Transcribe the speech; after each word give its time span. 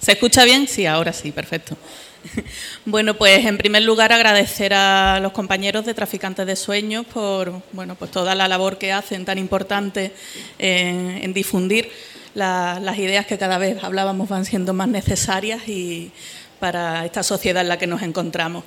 ¿Se 0.00 0.12
escucha 0.12 0.44
bien? 0.44 0.66
Sí, 0.66 0.86
ahora 0.86 1.12
sí, 1.12 1.32
perfecto. 1.32 1.76
Bueno, 2.84 3.14
pues 3.14 3.46
en 3.46 3.56
primer 3.56 3.82
lugar 3.82 4.12
agradecer 4.12 4.74
a 4.74 5.20
los 5.20 5.32
compañeros 5.32 5.86
de 5.86 5.94
Traficantes 5.94 6.46
de 6.46 6.54
Sueños 6.56 7.06
por 7.06 7.62
bueno, 7.72 7.94
pues 7.94 8.10
toda 8.10 8.34
la 8.34 8.46
labor 8.48 8.76
que 8.76 8.92
hacen 8.92 9.24
tan 9.24 9.38
importante 9.38 10.12
en, 10.58 11.32
difundir 11.32 11.90
la- 12.34 12.78
las 12.82 12.98
ideas 12.98 13.24
que 13.26 13.38
cada 13.38 13.56
vez 13.58 13.82
hablábamos 13.82 14.28
van 14.28 14.44
siendo 14.44 14.74
más 14.74 14.88
necesarias 14.88 15.66
y 15.66 16.10
para 16.58 17.06
esta 17.06 17.22
sociedad 17.22 17.62
en 17.62 17.68
la 17.68 17.78
que 17.78 17.86
nos 17.86 18.02
encontramos. 18.02 18.64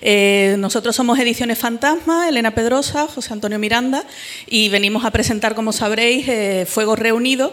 Eh, 0.00 0.56
nosotros 0.58 0.96
somos 0.96 1.16
Ediciones 1.20 1.58
Fantasma, 1.58 2.28
Elena 2.28 2.56
Pedrosa, 2.56 3.06
José 3.06 3.32
Antonio 3.32 3.60
Miranda, 3.60 4.02
y 4.48 4.68
venimos 4.68 5.04
a 5.04 5.12
presentar, 5.12 5.54
como 5.54 5.72
sabréis, 5.72 6.26
eh, 6.28 6.66
Fuego 6.68 6.96
Reunido. 6.96 7.52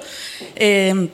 eh, 0.55 1.09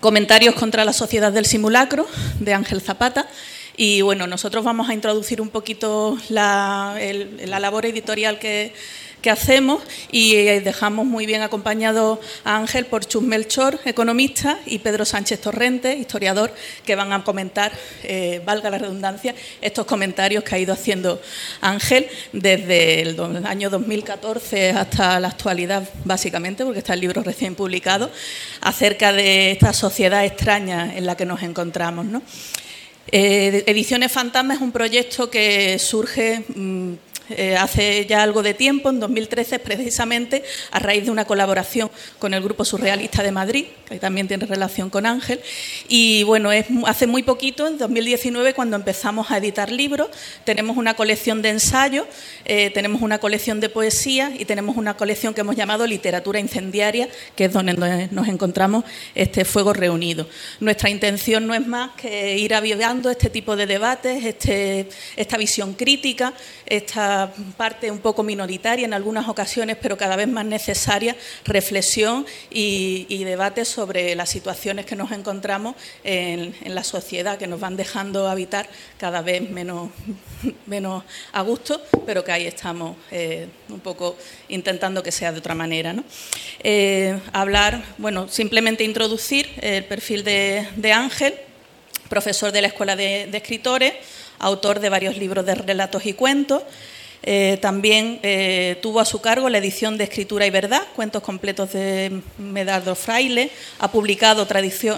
Comentarios 0.00 0.54
contra 0.54 0.86
la 0.86 0.94
sociedad 0.94 1.30
del 1.30 1.44
simulacro, 1.44 2.06
de 2.38 2.54
Ángel 2.54 2.80
Zapata. 2.80 3.28
Y 3.76 4.00
bueno, 4.00 4.26
nosotros 4.26 4.64
vamos 4.64 4.88
a 4.88 4.94
introducir 4.94 5.42
un 5.42 5.50
poquito 5.50 6.16
la, 6.30 6.98
labor 7.46 7.84
editorial 7.84 8.38
que, 8.38 8.72
que 9.20 9.30
hacemos 9.30 9.82
y 10.10 10.36
eh, 10.36 10.60
dejamos 10.60 11.06
muy 11.06 11.26
bien 11.26 11.42
acompañado 11.42 12.20
a 12.44 12.56
Ángel 12.56 12.86
por 12.86 13.04
Chus 13.04 13.22
Melchor, 13.22 13.78
economista, 13.84 14.58
y 14.66 14.78
Pedro 14.78 15.04
Sánchez 15.04 15.40
Torrente, 15.40 15.94
historiador, 15.96 16.52
que 16.84 16.94
van 16.94 17.12
a 17.12 17.22
comentar, 17.24 17.72
eh, 18.02 18.40
valga 18.44 18.70
la 18.70 18.78
redundancia, 18.78 19.34
estos 19.60 19.86
comentarios 19.86 20.44
que 20.44 20.54
ha 20.54 20.58
ido 20.58 20.72
haciendo 20.72 21.20
Ángel 21.60 22.06
desde 22.32 23.02
el 23.02 23.46
año 23.46 23.70
2014 23.70 24.70
hasta 24.70 25.20
la 25.20 25.28
actualidad, 25.28 25.88
básicamente, 26.04 26.64
porque 26.64 26.80
está 26.80 26.94
el 26.94 27.00
libro 27.00 27.22
recién 27.22 27.54
publicado, 27.54 28.10
acerca 28.60 29.12
de 29.12 29.52
esta 29.52 29.72
sociedad 29.72 30.24
extraña 30.24 30.96
en 30.96 31.06
la 31.06 31.16
que 31.16 31.26
nos 31.26 31.42
encontramos. 31.42 32.06
Eh, 33.12 33.64
Ediciones 33.66 34.12
Fantasma 34.12 34.54
es 34.54 34.60
un 34.60 34.70
proyecto 34.70 35.30
que 35.30 35.78
surge 35.78 36.44
mm, 36.54 36.92
eh, 37.30 37.56
hace 37.56 38.06
ya 38.06 38.22
algo 38.22 38.42
de 38.42 38.54
tiempo, 38.54 38.90
en 38.90 39.00
2013, 39.00 39.58
precisamente 39.58 40.42
a 40.70 40.78
raíz 40.78 41.04
de 41.04 41.10
una 41.10 41.24
colaboración 41.24 41.90
con 42.18 42.34
el 42.34 42.42
Grupo 42.42 42.64
Surrealista 42.64 43.22
de 43.22 43.32
Madrid, 43.32 43.66
que 43.88 43.98
también 43.98 44.28
tiene 44.28 44.46
relación 44.46 44.90
con 44.90 45.06
Ángel. 45.06 45.40
Y 45.88 46.22
bueno, 46.24 46.52
es 46.52 46.66
hace 46.86 47.06
muy 47.06 47.22
poquito, 47.22 47.66
en 47.66 47.78
2019, 47.78 48.54
cuando 48.54 48.76
empezamos 48.76 49.30
a 49.30 49.38
editar 49.38 49.70
libros, 49.70 50.08
tenemos 50.44 50.76
una 50.76 50.94
colección 50.94 51.42
de 51.42 51.50
ensayos, 51.50 52.06
eh, 52.44 52.70
tenemos 52.70 53.02
una 53.02 53.18
colección 53.18 53.60
de 53.60 53.68
poesía 53.68 54.32
y 54.38 54.44
tenemos 54.44 54.76
una 54.76 54.96
colección 54.96 55.34
que 55.34 55.40
hemos 55.40 55.56
llamado 55.56 55.86
Literatura 55.86 56.40
Incendiaria, 56.40 57.08
que 57.36 57.46
es 57.46 57.52
donde 57.52 57.74
nos- 57.74 58.12
nos 58.12 58.28
encontramos 58.28 58.84
este 59.14 59.44
fuego 59.44 59.72
reunido. 59.72 60.28
Nuestra 60.60 60.90
intención 60.90 61.46
no 61.46 61.54
es 61.54 61.66
más 61.66 61.90
que 61.96 62.38
ir 62.38 62.54
avivando 62.54 63.10
este 63.10 63.30
tipo 63.30 63.56
de 63.56 63.66
debates, 63.66 64.24
este, 64.24 64.88
esta 65.16 65.36
visión 65.36 65.74
crítica, 65.74 66.32
esta 66.66 67.19
parte 67.56 67.90
un 67.90 67.98
poco 67.98 68.22
minoritaria 68.22 68.84
en 68.84 68.94
algunas 68.94 69.28
ocasiones, 69.28 69.76
pero 69.80 69.96
cada 69.96 70.16
vez 70.16 70.28
más 70.28 70.44
necesaria, 70.44 71.16
reflexión 71.44 72.26
y, 72.50 73.24
debate 73.30 73.64
sobre 73.64 74.14
las 74.16 74.28
situaciones 74.28 74.86
que 74.86 74.96
nos 74.96 75.12
encontramos 75.12 75.76
en, 76.02 76.54
la 76.64 76.82
sociedad, 76.82 77.38
que 77.38 77.46
nos 77.46 77.60
van 77.60 77.76
dejando 77.76 78.28
habitar 78.28 78.68
cada 78.98 79.22
vez 79.22 79.48
menos, 79.48 79.90
menos 80.66 81.04
a 81.32 81.42
gusto, 81.42 81.80
pero 82.06 82.24
que 82.24 82.32
ahí 82.32 82.46
estamos 82.46 82.96
eh, 83.10 83.46
un 83.68 83.80
poco 83.80 84.16
intentando 84.48 85.02
que 85.02 85.12
sea 85.12 85.32
de 85.32 85.38
otra 85.38 85.54
manera. 85.54 85.92
¿no? 85.92 86.02
Eh, 86.60 87.20
hablar, 87.32 87.84
bueno, 87.98 88.28
simplemente 88.28 88.82
introducir 88.82 89.48
el 89.60 89.84
perfil 89.84 90.24
de, 90.24 90.92
Ángel, 90.92 91.34
profesor 92.08 92.50
de 92.50 92.62
la 92.62 92.68
Escuela 92.68 92.96
de 92.96 93.30
Escritores, 93.32 93.94
autor 94.40 94.80
de 94.80 94.88
varios 94.88 95.16
libros 95.16 95.46
de 95.46 95.54
relatos 95.54 96.04
y 96.06 96.14
cuentos. 96.14 96.62
Eh, 97.22 97.58
también 97.60 98.18
eh, 98.22 98.78
tuvo 98.80 99.00
a 99.00 99.04
su 99.04 99.20
cargo 99.20 99.48
la 99.50 99.58
edición 99.58 99.98
de 99.98 100.04
Escritura 100.04 100.46
y 100.46 100.50
Verdad, 100.50 100.82
cuentos 100.96 101.22
completos 101.22 101.72
de 101.72 102.22
Medardo 102.38 102.94
Fraile, 102.94 103.50
ha 103.78 103.92
publicado 103.92 104.46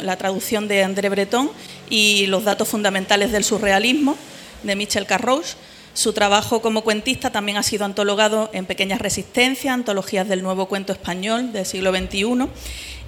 la 0.03 0.17
traducción 0.17 0.69
de 0.69 0.85
André 0.85 1.09
Breton 1.09 1.51
y 1.91 2.27
los 2.27 2.45
datos 2.45 2.69
fundamentales 2.69 3.33
del 3.33 3.43
surrealismo 3.43 4.17
de 4.63 4.77
Michel 4.77 5.07
Carrouche. 5.07 5.55
Su 5.95 6.13
trabajo 6.13 6.63
como 6.63 6.83
cuentista 6.85 7.31
también 7.31 7.59
ha 7.59 7.63
sido 7.63 7.85
antologado 7.85 8.49
en 8.55 8.65
Pequeñas 8.65 9.01
Resistencias, 9.01 9.75
antologías 9.75 10.27
del 10.27 10.43
nuevo 10.43 10.67
cuento 10.67 10.93
español 10.93 11.53
del 11.53 11.67
siglo 11.67 11.93
XXI 11.93 12.49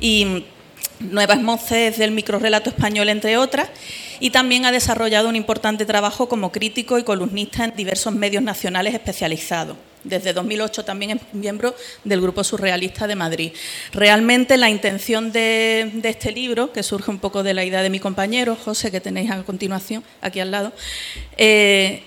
y 0.00 0.44
Nuevas 1.00 1.42
Voces 1.42 1.98
del 1.98 2.10
microrrelato 2.12 2.70
español, 2.70 3.08
entre 3.08 3.36
otras, 3.36 3.68
y 4.20 4.30
también 4.30 4.64
ha 4.64 4.72
desarrollado 4.72 5.28
un 5.28 5.36
importante 5.36 5.84
trabajo 5.84 6.28
como 6.28 6.52
crítico 6.52 6.98
y 6.98 7.02
columnista 7.04 7.64
en 7.64 7.76
diversos 7.76 8.14
medios 8.14 8.42
nacionales 8.42 8.94
especializados. 8.94 9.76
Desde 10.04 10.34
2008 10.34 10.84
también 10.84 11.12
es 11.12 11.20
miembro 11.32 11.74
del 12.04 12.20
Grupo 12.20 12.44
Surrealista 12.44 13.06
de 13.06 13.16
Madrid. 13.16 13.52
Realmente 13.92 14.58
la 14.58 14.68
intención 14.68 15.32
de, 15.32 15.90
de 15.94 16.08
este 16.10 16.30
libro, 16.30 16.72
que 16.72 16.82
surge 16.82 17.10
un 17.10 17.18
poco 17.18 17.42
de 17.42 17.54
la 17.54 17.64
idea 17.64 17.82
de 17.82 17.88
mi 17.88 18.00
compañero, 18.00 18.54
José, 18.54 18.90
que 18.90 19.00
tenéis 19.00 19.30
a 19.30 19.42
continuación 19.42 20.04
aquí 20.20 20.40
al 20.40 20.50
lado, 20.50 20.72
eh, 21.38 22.02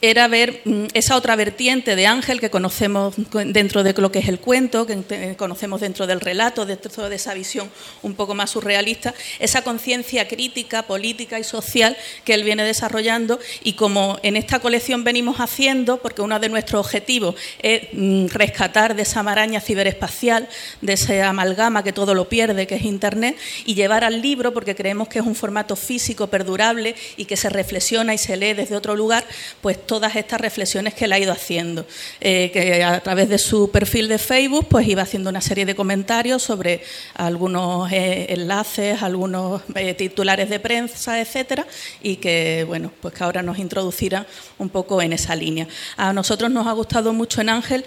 era 0.00 0.28
ver 0.28 0.62
mm, 0.64 0.86
esa 0.94 1.16
otra 1.16 1.34
vertiente 1.36 1.96
de 1.96 2.06
Ángel 2.06 2.40
que 2.40 2.50
conocemos 2.50 3.14
dentro 3.32 3.82
de 3.82 3.92
lo 3.94 4.12
que 4.12 4.20
es 4.20 4.28
el 4.28 4.38
cuento, 4.38 4.86
que 4.86 4.92
ente- 4.94 5.36
conocemos 5.36 5.80
dentro 5.80 6.06
del 6.06 6.20
relato, 6.20 6.66
dentro 6.66 7.08
de 7.08 7.16
esa 7.16 7.34
visión 7.34 7.68
un 8.02 8.14
poco 8.14 8.34
más 8.34 8.50
surrealista, 8.50 9.14
esa 9.40 9.62
conciencia 9.62 10.28
crítica, 10.28 10.82
política 10.84 11.38
y 11.38 11.44
social 11.44 11.96
que 12.24 12.34
él 12.34 12.44
viene 12.44 12.64
desarrollando 12.64 13.40
y 13.64 13.72
como 13.72 14.18
en 14.22 14.36
esta 14.36 14.60
colección 14.60 15.02
venimos 15.04 15.38
haciendo, 15.38 15.98
porque 15.98 16.22
uno 16.22 16.38
de 16.38 16.48
nuestros 16.48 16.80
objetivos 16.86 17.34
es 17.60 17.88
mm, 17.92 18.26
rescatar 18.28 18.94
de 18.94 19.02
esa 19.02 19.22
maraña 19.22 19.60
ciberespacial, 19.60 20.48
de 20.80 20.92
esa 20.92 21.28
amalgama 21.28 21.82
que 21.82 21.92
todo 21.92 22.14
lo 22.14 22.28
pierde, 22.28 22.66
que 22.66 22.76
es 22.76 22.82
Internet, 22.82 23.36
y 23.66 23.74
llevar 23.74 24.04
al 24.04 24.22
libro, 24.22 24.52
porque 24.54 24.76
creemos 24.76 25.08
que 25.08 25.18
es 25.18 25.26
un 25.26 25.34
formato 25.34 25.74
físico 25.74 26.28
perdurable 26.28 26.94
y 27.16 27.24
que 27.24 27.36
se 27.36 27.48
reflexiona 27.48 28.14
y 28.14 28.18
se 28.18 28.36
lee 28.36 28.52
desde 28.54 28.76
otro 28.76 28.94
lugar, 28.94 29.24
pues 29.60 29.84
todas 29.88 30.14
estas 30.14 30.40
reflexiones 30.40 30.94
que 30.94 31.06
él 31.06 31.12
ha 31.12 31.18
ido 31.18 31.32
haciendo. 31.32 31.84
Eh, 32.20 32.50
que 32.52 32.84
a 32.84 33.00
través 33.00 33.28
de 33.28 33.38
su 33.38 33.72
perfil 33.72 34.06
de 34.06 34.18
Facebook, 34.18 34.68
pues 34.70 34.86
iba 34.86 35.02
haciendo 35.02 35.30
una 35.30 35.40
serie 35.40 35.66
de 35.66 35.74
comentarios 35.74 36.44
sobre 36.44 36.82
algunos 37.14 37.90
eh, 37.90 38.26
enlaces, 38.28 39.02
algunos 39.02 39.62
eh, 39.74 39.94
titulares 39.94 40.48
de 40.48 40.60
prensa, 40.60 41.20
etcétera, 41.20 41.66
y 42.00 42.16
que, 42.16 42.64
bueno, 42.68 42.92
pues 43.00 43.14
que 43.14 43.24
ahora 43.24 43.42
nos 43.42 43.58
introducirá 43.58 44.26
un 44.58 44.68
poco 44.68 45.02
en 45.02 45.12
esa 45.12 45.34
línea. 45.34 45.66
A 45.96 46.12
nosotros 46.12 46.50
nos 46.52 46.68
ha 46.68 46.72
gustado 46.72 47.12
mucho 47.12 47.40
en 47.40 47.48
Ángel 47.48 47.84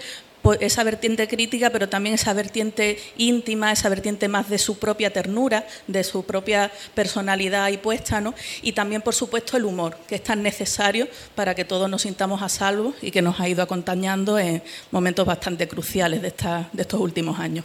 esa 0.60 0.84
vertiente 0.84 1.28
crítica, 1.28 1.70
pero 1.70 1.88
también 1.88 2.14
esa 2.14 2.32
vertiente 2.32 2.98
íntima, 3.16 3.72
esa 3.72 3.88
vertiente 3.88 4.28
más 4.28 4.48
de 4.48 4.58
su 4.58 4.78
propia 4.78 5.12
ternura, 5.12 5.66
de 5.86 6.02
su 6.04 6.24
propia 6.24 6.70
personalidad 6.94 7.68
y 7.70 7.76
puesta, 7.76 8.20
¿no? 8.20 8.34
Y 8.62 8.72
también, 8.72 9.02
por 9.02 9.14
supuesto, 9.14 9.56
el 9.56 9.64
humor, 9.64 9.96
que 10.08 10.16
es 10.16 10.22
tan 10.24 10.42
necesario 10.42 11.06
para 11.34 11.54
que 11.54 11.64
todos 11.64 11.88
nos 11.88 12.02
sintamos 12.02 12.42
a 12.42 12.48
salvo 12.48 12.94
y 13.00 13.10
que 13.10 13.22
nos 13.22 13.38
ha 13.40 13.48
ido 13.48 13.62
acompañando 13.62 14.38
en 14.38 14.62
momentos 14.90 15.26
bastante 15.26 15.68
cruciales 15.68 16.22
de, 16.22 16.28
esta- 16.28 16.68
de 16.72 16.82
estos 16.82 17.00
últimos 17.00 17.38
años. 17.38 17.64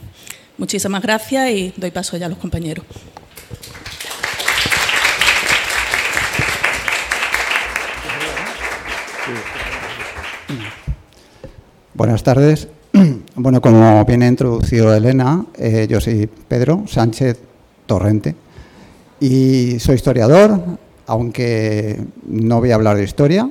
Muchísimas 0.57 1.01
gracias 1.01 1.49
y 1.51 1.73
doy 1.77 1.91
paso 1.91 2.17
ya 2.17 2.25
a 2.25 2.29
los 2.29 2.37
compañeros. 2.39 2.83
Buenas 11.93 12.23
tardes. 12.23 12.67
Bueno, 13.35 13.61
como 13.61 14.03
bien 14.05 14.23
introducido 14.23 14.93
Elena, 14.93 15.45
eh, 15.57 15.87
yo 15.89 16.01
soy 16.01 16.27
Pedro 16.47 16.83
Sánchez 16.87 17.39
Torrente 17.85 18.35
y 19.19 19.79
soy 19.79 19.95
historiador, 19.95 20.59
aunque 21.05 21.99
no 22.27 22.59
voy 22.59 22.71
a 22.71 22.75
hablar 22.75 22.97
de 22.97 23.03
historia. 23.03 23.49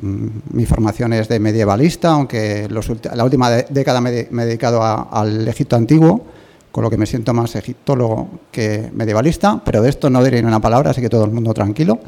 Mm, 0.00 0.26
Mi 0.52 0.66
formación 0.66 1.12
es 1.12 1.28
de 1.28 1.38
medievalista, 1.38 2.10
aunque 2.10 2.68
la 2.68 3.24
última 3.24 3.50
década 3.50 4.00
me, 4.00 4.10
he 4.20 4.26
dedicado 4.46 4.82
al 4.82 5.46
Egipto 5.48 5.76
antiguo, 5.76 6.24
con 6.70 6.84
lo 6.84 6.90
que 6.90 6.96
me 6.96 7.06
siento 7.06 7.34
más 7.34 7.56
egiptólogo 7.56 8.28
que 8.50 8.90
medievalista, 8.94 9.60
pero 9.64 9.82
de 9.82 9.90
esto 9.90 10.08
no 10.08 10.22
diré 10.22 10.40
ni 10.40 10.48
una 10.48 10.60
palabra, 10.60 10.90
así 10.90 11.00
que 11.00 11.08
todo 11.08 11.24
el 11.24 11.30
mundo 11.30 11.52
tranquilo. 11.52 11.98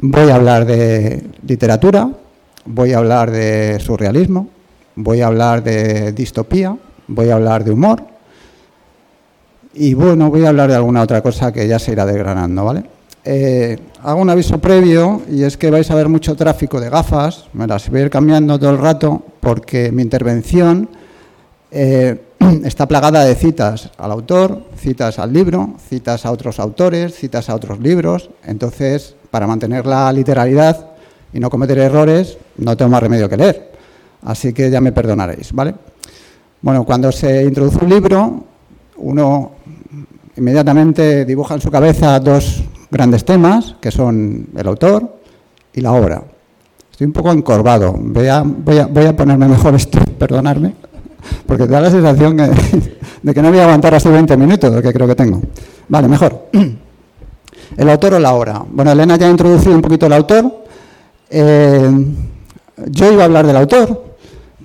Voy 0.00 0.30
a 0.30 0.34
hablar 0.36 0.66
de 0.66 1.22
literatura, 1.46 2.10
voy 2.64 2.92
a 2.92 2.98
hablar 2.98 3.30
de 3.30 3.78
surrealismo, 3.80 4.55
voy 4.96 5.20
a 5.20 5.28
hablar 5.28 5.62
de 5.62 6.12
distopía, 6.12 6.76
voy 7.06 7.30
a 7.30 7.36
hablar 7.36 7.64
de 7.64 7.70
humor 7.70 8.02
y 9.74 9.94
bueno, 9.94 10.30
voy 10.30 10.44
a 10.44 10.48
hablar 10.48 10.70
de 10.70 10.76
alguna 10.76 11.02
otra 11.02 11.22
cosa 11.22 11.52
que 11.52 11.68
ya 11.68 11.78
se 11.78 11.92
irá 11.92 12.06
desgranando, 12.06 12.64
¿vale? 12.64 12.84
Eh, 13.24 13.76
hago 14.02 14.20
un 14.20 14.30
aviso 14.30 14.58
previo 14.58 15.22
y 15.30 15.42
es 15.42 15.56
que 15.56 15.70
vais 15.70 15.90
a 15.90 15.94
ver 15.94 16.08
mucho 16.08 16.34
tráfico 16.36 16.80
de 16.80 16.88
gafas, 16.88 17.46
me 17.52 17.66
las 17.66 17.90
voy 17.90 18.00
a 18.00 18.02
ir 18.04 18.10
cambiando 18.10 18.58
todo 18.58 18.70
el 18.70 18.78
rato 18.78 19.22
porque 19.40 19.90
mi 19.92 20.02
intervención 20.02 20.88
eh, 21.70 22.22
está 22.64 22.86
plagada 22.86 23.24
de 23.24 23.34
citas 23.34 23.90
al 23.98 24.12
autor, 24.12 24.62
citas 24.76 25.18
al 25.18 25.32
libro, 25.32 25.74
citas 25.88 26.24
a 26.24 26.30
otros 26.30 26.60
autores, 26.60 27.14
citas 27.14 27.50
a 27.50 27.54
otros 27.54 27.80
libros, 27.80 28.30
entonces 28.44 29.16
para 29.30 29.46
mantener 29.46 29.86
la 29.86 30.12
literalidad 30.12 30.92
y 31.32 31.40
no 31.40 31.50
cometer 31.50 31.78
errores 31.78 32.38
no 32.56 32.76
tengo 32.76 32.92
más 32.92 33.02
remedio 33.02 33.28
que 33.28 33.36
leer, 33.36 33.72
así 34.26 34.52
que 34.52 34.70
ya 34.70 34.80
me 34.80 34.92
perdonaréis, 34.92 35.52
¿vale? 35.52 35.74
Bueno, 36.60 36.84
cuando 36.84 37.12
se 37.12 37.44
introduce 37.44 37.78
un 37.82 37.88
libro, 37.88 38.44
uno 38.98 39.52
inmediatamente 40.36 41.24
dibuja 41.24 41.54
en 41.54 41.60
su 41.60 41.70
cabeza 41.70 42.18
dos 42.18 42.62
grandes 42.90 43.24
temas, 43.24 43.76
que 43.80 43.90
son 43.90 44.48
el 44.56 44.66
autor 44.66 45.16
y 45.72 45.80
la 45.80 45.92
obra. 45.92 46.22
Estoy 46.90 47.06
un 47.06 47.12
poco 47.12 47.30
encorvado, 47.30 47.94
voy 47.96 48.26
a, 48.26 48.42
voy 48.42 48.78
a, 48.78 48.86
voy 48.86 49.04
a 49.04 49.14
ponerme 49.14 49.46
mejor 49.46 49.74
esto, 49.74 50.00
perdonarme, 50.18 50.74
porque 51.46 51.66
da 51.66 51.80
la 51.80 51.90
sensación 51.90 52.36
de 53.22 53.34
que 53.34 53.42
no 53.42 53.50
voy 53.50 53.60
a 53.60 53.64
aguantar 53.64 53.94
hasta 53.94 54.10
20 54.10 54.36
minutos, 54.36 54.74
lo 54.74 54.82
que 54.82 54.92
creo 54.92 55.06
que 55.06 55.14
tengo. 55.14 55.40
Vale, 55.88 56.08
mejor. 56.08 56.48
El 57.76 57.90
autor 57.90 58.14
o 58.14 58.18
la 58.18 58.32
obra. 58.32 58.64
Bueno, 58.70 58.92
Elena 58.92 59.16
ya 59.16 59.26
ha 59.26 59.30
introducido 59.30 59.74
un 59.74 59.82
poquito 59.82 60.06
el 60.06 60.12
autor. 60.12 60.64
Eh, 61.28 61.90
yo 62.86 63.12
iba 63.12 63.22
a 63.22 63.24
hablar 63.26 63.46
del 63.46 63.56
autor, 63.56 64.05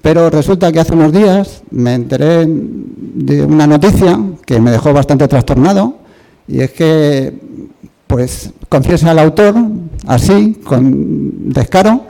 pero 0.02 0.30
resulta 0.30 0.72
que 0.72 0.80
hace 0.80 0.94
unos 0.94 1.12
días 1.12 1.62
me 1.70 1.94
enteré 1.94 2.46
de 2.48 3.44
una 3.44 3.68
noticia 3.68 4.20
que 4.46 4.60
me 4.60 4.72
dejó 4.72 4.94
bastante 4.94 5.28
trastornado 5.28 5.96
y 6.48 6.62
es 6.62 6.72
que, 6.72 7.34
pues, 8.08 8.52
confiesa 8.68 9.12
al 9.12 9.20
autor, 9.20 9.56
así, 10.08 10.60
con 10.64 11.52
descaro, 11.54 12.06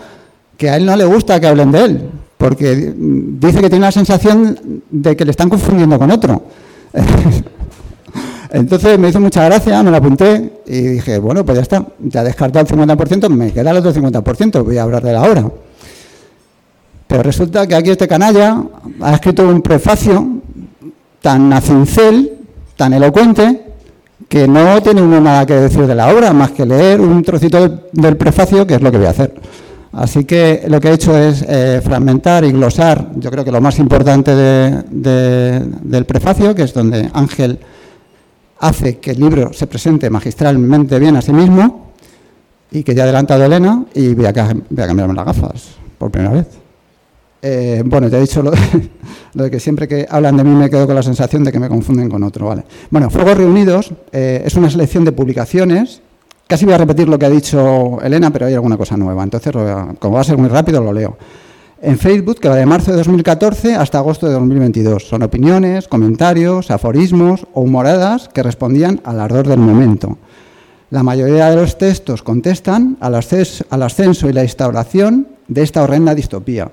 que 0.57 0.69
a 0.69 0.77
él 0.77 0.85
no 0.85 0.95
le 0.95 1.05
gusta 1.05 1.39
que 1.39 1.47
hablen 1.47 1.71
de 1.71 1.83
él, 1.83 2.09
porque 2.37 2.93
dice 2.95 3.61
que 3.61 3.69
tiene 3.69 3.85
la 3.85 3.91
sensación 3.91 4.81
de 4.89 5.15
que 5.15 5.25
le 5.25 5.31
están 5.31 5.49
confundiendo 5.49 5.99
con 5.99 6.11
otro. 6.11 6.43
Entonces 8.51 8.99
me 8.99 9.09
hizo 9.09 9.19
mucha 9.19 9.45
gracia, 9.45 9.81
me 9.81 9.91
lo 9.91 9.97
apunté 9.97 10.61
y 10.65 10.81
dije, 10.81 11.19
bueno, 11.19 11.45
pues 11.45 11.57
ya 11.57 11.61
está, 11.61 11.85
ya 11.99 12.21
he 12.21 12.25
descartado 12.25 12.65
el 12.65 12.87
50%, 12.87 13.29
me 13.29 13.51
queda 13.51 13.71
el 13.71 13.77
otro 13.77 13.93
50%, 13.93 14.63
voy 14.63 14.77
a 14.77 14.83
hablar 14.83 15.03
de 15.03 15.13
la 15.13 15.21
hora. 15.21 15.49
Pero 17.11 17.23
resulta 17.23 17.67
que 17.67 17.75
aquí 17.75 17.89
este 17.89 18.07
canalla 18.07 18.63
ha 19.01 19.13
escrito 19.15 19.45
un 19.45 19.61
prefacio 19.61 20.25
tan 21.21 21.51
acincel, 21.51 22.37
tan 22.77 22.93
elocuente, 22.93 23.63
que 24.29 24.47
no 24.47 24.81
tiene 24.81 25.01
uno 25.01 25.19
nada 25.19 25.45
que 25.45 25.55
decir 25.55 25.85
de 25.87 25.93
la 25.93 26.07
obra, 26.07 26.31
más 26.31 26.51
que 26.51 26.65
leer 26.65 27.01
un 27.01 27.21
trocito 27.21 27.81
del, 27.91 28.15
prefacio, 28.15 28.65
que 28.65 28.75
es 28.75 28.81
lo 28.81 28.89
que 28.89 28.97
voy 28.97 29.07
a 29.07 29.09
hacer. 29.09 29.35
Así 29.91 30.23
que 30.23 30.63
lo 30.69 30.79
que 30.79 30.87
he 30.87 30.93
hecho 30.93 31.17
es 31.17 31.43
eh, 31.49 31.81
fragmentar 31.83 32.45
y 32.45 32.53
glosar, 32.53 33.11
yo 33.17 33.29
creo 33.29 33.43
que 33.43 33.51
lo 33.51 33.59
más 33.59 33.77
importante 33.79 34.33
del 34.33 36.05
prefacio, 36.05 36.55
que 36.55 36.63
es 36.63 36.73
donde 36.73 37.09
Ángel 37.11 37.59
hace 38.59 38.99
que 38.99 39.11
el 39.11 39.19
libro 39.19 39.51
se 39.51 39.67
presente 39.67 40.09
magistralmente 40.09 40.97
bien 40.97 41.17
a 41.17 41.21
sí 41.21 41.33
mismo, 41.33 41.91
y 42.71 42.83
que 42.83 42.95
ya 42.95 43.01
ha 43.01 43.03
adelantado 43.03 43.43
Elena, 43.43 43.83
y 43.95 44.13
voy 44.13 44.27
a 44.27 44.31
cambiarme 44.31 45.13
las 45.13 45.25
gafas 45.25 45.71
por 45.97 46.09
primera 46.09 46.35
vez. 46.35 46.60
Eh, 47.41 47.81
bueno, 47.85 48.09
te 48.09 48.17
he 48.17 48.21
dicho 48.21 48.43
lo 48.43 48.51
de, 48.51 49.51
que 49.51 49.59
siempre 49.59 49.87
que 49.87 50.05
hablan 50.09 50.37
de 50.37 50.43
mí 50.43 50.51
me 50.51 50.69
quedo 50.69 50.85
con 50.85 50.95
la 50.95 51.03
sensación 51.03 51.43
de 51.43 51.51
que 51.51 51.59
me 51.59 51.69
confunden 51.69 52.09
con 52.09 52.23
otro. 52.23 52.47
Vale. 52.47 52.63
Bueno, 52.89 53.09
Fuegos 53.09 53.37
Reunidos 53.37 53.91
eh, 54.11 54.43
es 54.45 54.55
una 54.55 54.69
selección 54.69 55.03
de 55.05 55.11
publicaciones. 55.11 56.01
Casi 56.47 56.65
voy 56.65 56.73
a 56.73 56.77
repetir 56.77 57.07
lo 57.07 57.17
que 57.17 57.25
ha 57.25 57.29
dicho 57.29 57.99
Elena, 58.01 58.29
pero 58.31 58.45
hay 58.45 58.53
alguna 58.53 58.77
cosa 58.77 58.97
nueva. 58.97 59.23
Entonces, 59.23 59.53
como 59.99 60.15
va 60.15 60.21
a 60.21 60.23
ser 60.25 60.37
muy 60.37 60.49
rápido, 60.49 60.81
lo 60.81 60.91
leo. 60.91 61.17
En 61.81 61.97
Facebook, 61.97 62.39
que 62.39 62.49
va 62.49 62.55
de 62.55 62.65
marzo 62.65 62.91
de 62.91 62.97
2014 62.97 63.73
hasta 63.73 63.97
agosto 63.97 64.27
de 64.27 64.33
2022. 64.33 65.07
Son 65.07 65.23
opiniones, 65.23 65.87
comentarios, 65.87 66.69
aforismos 66.69 67.47
o 67.53 67.61
humoradas 67.61 68.29
que 68.29 68.43
respondían 68.43 69.01
al 69.03 69.19
ardor 69.19 69.47
del 69.47 69.59
momento. 69.59 70.17
La 70.91 71.03
mayoría 71.03 71.49
de 71.49 71.55
los 71.55 71.77
textos 71.77 72.21
contestan 72.21 72.97
al 72.99 73.15
ascenso 73.15 74.29
y 74.29 74.33
la 74.33 74.43
instauración 74.43 75.29
de 75.47 75.63
esta 75.63 75.81
horrenda 75.81 76.13
distopía 76.13 76.69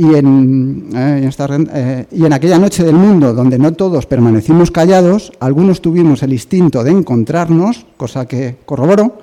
y 0.00 0.14
en, 0.14 0.90
eh, 0.94 1.28
eh, 1.28 2.06
y 2.12 2.24
en 2.24 2.32
aquella 2.32 2.58
noche 2.60 2.84
del 2.84 2.94
mundo 2.94 3.34
donde 3.34 3.58
no 3.58 3.72
todos 3.72 4.06
permanecimos 4.06 4.70
callados, 4.70 5.32
algunos 5.40 5.82
tuvimos 5.82 6.22
el 6.22 6.32
instinto 6.32 6.84
de 6.84 6.92
encontrarnos, 6.92 7.84
cosa 7.96 8.26
que 8.26 8.58
corroboro, 8.64 9.18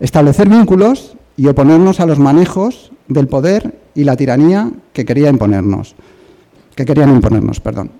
establecer 0.00 0.48
vínculos 0.48 1.14
y 1.36 1.46
oponernos 1.46 2.00
a 2.00 2.06
los 2.06 2.18
manejos 2.18 2.90
del 3.06 3.28
poder 3.28 3.78
y 3.94 4.04
la 4.04 4.16
tiranía 4.16 4.70
que 4.94 5.04
quería 5.04 5.28
imponernos, 5.28 5.94
que 6.74 6.86
querían 6.86 7.10
imponernos, 7.10 7.60
perdón. 7.60 7.90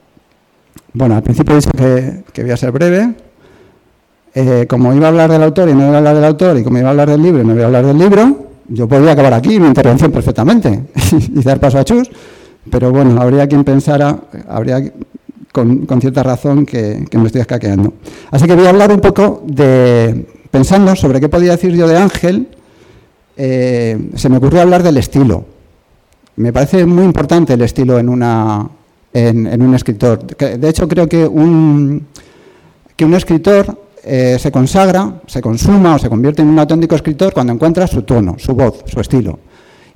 Bueno, 0.95 1.17
al 1.17 1.23
principio 1.23 1.53
he 1.53 1.57
dicho 1.57 1.71
que, 1.77 2.25
que 2.33 2.43
voy 2.43 2.53
a 2.53 2.57
ser 2.57 2.73
breve. 2.73 3.15
Eh, 4.35 4.67
como 4.67 4.95
iba 4.95 5.07
a 5.07 5.09
hablar 5.11 5.31
del 5.31 5.43
autor 5.43 5.69
y 5.69 5.75
no 5.75 5.81
iba 5.81 5.95
a 5.95 5.99
hablar 5.99 6.15
del 6.15 6.25
autor, 6.25 6.59
y 6.59 6.65
como 6.65 6.79
iba 6.79 6.89
a 6.89 6.91
hablar 6.91 7.11
del 7.11 7.23
libro 7.23 7.43
y 7.43 7.45
no 7.45 7.53
voy 7.53 7.63
a 7.63 7.67
hablar 7.67 7.85
del 7.85 7.99
libro, 7.99 8.54
yo 8.69 8.89
podría 8.89 9.13
acabar 9.13 9.35
aquí 9.35 9.61
mi 9.61 9.67
intervención 9.67 10.11
perfectamente 10.11 10.85
y 11.13 11.43
dar 11.43 11.61
paso 11.61 11.79
a 11.79 11.85
Chus, 11.85 12.11
pero 12.71 12.91
bueno, 12.91 13.21
habría 13.21 13.47
quien 13.47 13.65
pensara, 13.65 14.19
habría 14.49 14.83
con, 15.53 15.87
cierta 16.01 16.23
razón 16.23 16.67
que, 16.67 17.07
me 17.13 17.27
estoy 17.27 17.43
escaqueando. 17.43 17.95
Así 18.31 18.47
que 18.47 18.55
voy 18.55 18.67
a 18.67 18.71
hablar 18.71 18.91
un 18.91 19.01
poco 19.01 19.43
de, 19.47 20.27
pensando 20.51 20.97
sobre 20.97 21.21
qué 21.21 21.29
podía 21.29 21.53
decir 21.53 21.75
yo 21.75 21.87
de 21.87 21.97
Ángel, 21.97 22.49
eh, 23.37 24.11
se 24.15 24.29
me 24.29 24.39
ocurrió 24.39 24.63
hablar 24.63 24.83
del 24.83 24.97
estilo. 24.97 25.45
Me 26.37 26.53
parece 26.53 26.85
muy 26.87 27.05
importante 27.05 27.55
el 27.55 27.63
estilo 27.63 27.99
en, 27.99 28.09
una, 28.09 28.69
en, 29.13 29.63
un 29.63 29.75
escritor. 29.75 30.27
De 30.37 30.69
hecho, 30.69 30.89
creo 30.89 31.09
que 31.09 31.25
un, 31.25 32.05
que 32.97 33.05
un 33.05 33.15
escritor 33.15 33.84
eh, 34.07 34.37
se 34.39 34.53
consagra, 34.53 35.21
se 35.27 35.41
consuma 35.41 35.95
o 35.95 35.99
se 35.99 36.09
convierte 36.09 36.43
en 36.43 36.49
un 36.49 36.59
auténtico 36.59 36.95
escritor 36.95 37.33
cuando 37.33 37.53
encuentra 37.53 37.87
su 37.87 38.03
tono, 38.03 38.37
su 38.39 38.55
voz, 38.55 38.85
su 38.87 39.01
estilo. 39.01 39.39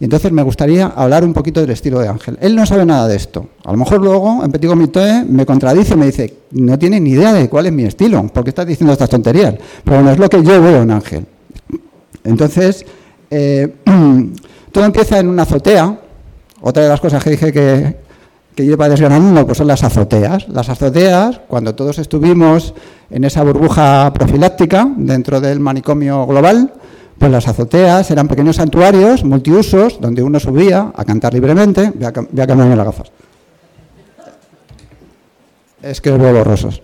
Y 0.01 0.05
entonces 0.05 0.31
me 0.31 0.43
gustaría 0.43 0.87
hablar 0.87 1.25
un 1.25 1.33
poquito 1.33 1.61
del 1.61 1.71
estilo 1.71 1.99
de 1.99 2.09
Ángel. 2.09 2.39
Él 2.41 2.55
no 2.55 2.65
sabe 2.65 2.87
nada 2.87 3.09
de 3.09 3.17
esto. 3.17 3.49
A 3.65 3.73
lo 3.73 3.79
mejor 3.79 4.01
luego 4.01 4.45
en 4.45 4.53
Petit 4.53 4.71
Comité 4.71 5.25
me 5.29 5.45
contradice 5.45 5.97
me 5.97 6.07
dice, 6.07 6.33
no 6.53 6.79
tiene 6.79 7.01
ni 7.01 7.11
idea 7.11 7.33
de 7.33 7.49
cuál 7.49 7.67
es 7.67 7.73
mi 7.73 7.83
estilo, 7.83 8.25
porque 8.33 8.51
estás 8.51 8.67
diciendo 8.67 8.93
estas 8.93 9.11
tonterías. 9.11 9.57
Pero 9.85 9.97
bueno, 9.97 10.13
es 10.13 10.19
lo 10.19 10.29
que 10.29 10.43
yo 10.43 10.63
veo 10.63 10.83
en 10.83 10.91
Ángel. 10.93 11.27
Entonces, 12.25 12.87
eh, 13.31 13.75
todo 14.73 14.85
empieza 14.85 15.19
en 15.19 15.29
una 15.29 15.43
azotea. 15.43 15.99
Otra 16.61 16.85
de 16.85 16.89
las 16.89 17.01
cosas 17.01 17.23
que 17.23 17.31
dije 17.31 17.53
que, 17.53 17.97
que 18.59 18.67
lleva 18.67 18.89
desgranando 18.89 19.47
pues 19.47 19.59
son 19.59 19.69
las 19.69 19.85
azoteas. 19.85 20.49
Las 20.49 20.69
azoteas, 20.69 21.41
cuando 21.47 21.77
todos 21.77 22.01
estuvimos 22.01 22.75
en 23.09 23.23
esa 23.23 23.45
burbuja 23.45 24.13
profiláctica 24.13 24.85
dentro 24.97 25.41
del 25.41 25.61
manicomio 25.61 26.27
global, 26.27 26.73
pues 27.17 27.31
las 27.31 27.47
azoteas 27.47 28.11
eran 28.11 28.27
pequeños 28.27 28.57
santuarios 28.57 29.23
multiusos 29.23 30.01
donde 30.01 30.25
uno 30.25 30.41
subía 30.41 30.93
a 30.93 31.05
cantar 31.05 31.35
libremente. 31.35 31.93
Voy 31.95 32.05
a, 32.05 32.11
cambiarme 32.11 32.75
las 32.75 32.87
gafas. 32.87 33.13
Es 35.81 36.01
que 36.01 36.11
los 36.11 36.19
veo 36.19 36.35
borrosos. 36.35 36.83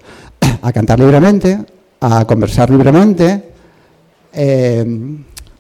A 0.63 0.73
cantar 0.73 1.01
libremente, 1.01 1.59
a 2.01 2.25
conversar 2.25 2.71
libremente, 2.71 3.51
eh, 4.33 5.17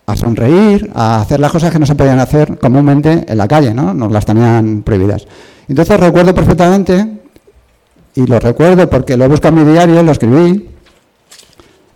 a 0.06 0.16
sonreír, 0.16 0.92
a 0.94 1.22
hacer 1.22 1.40
las 1.40 1.50
cosas 1.50 1.72
que 1.72 1.80
no 1.80 1.86
se 1.86 1.96
podían 1.96 2.20
hacer 2.20 2.56
comúnmente 2.60 3.24
en 3.26 3.36
la 3.36 3.48
calle, 3.48 3.74
¿no? 3.74 3.92
Nos 3.92 4.12
las 4.12 4.24
tenían 4.24 4.82
prohibidas. 4.82 5.26
Entonces 5.68 5.98
recuerdo 5.98 6.34
perfectamente, 6.34 7.06
y 8.14 8.26
lo 8.26 8.38
recuerdo 8.38 8.88
porque 8.88 9.16
lo 9.16 9.24
he 9.24 9.28
buscado 9.28 9.58
en 9.58 9.66
mi 9.66 9.72
diario, 9.72 10.02
lo 10.02 10.12
escribí, 10.12 10.74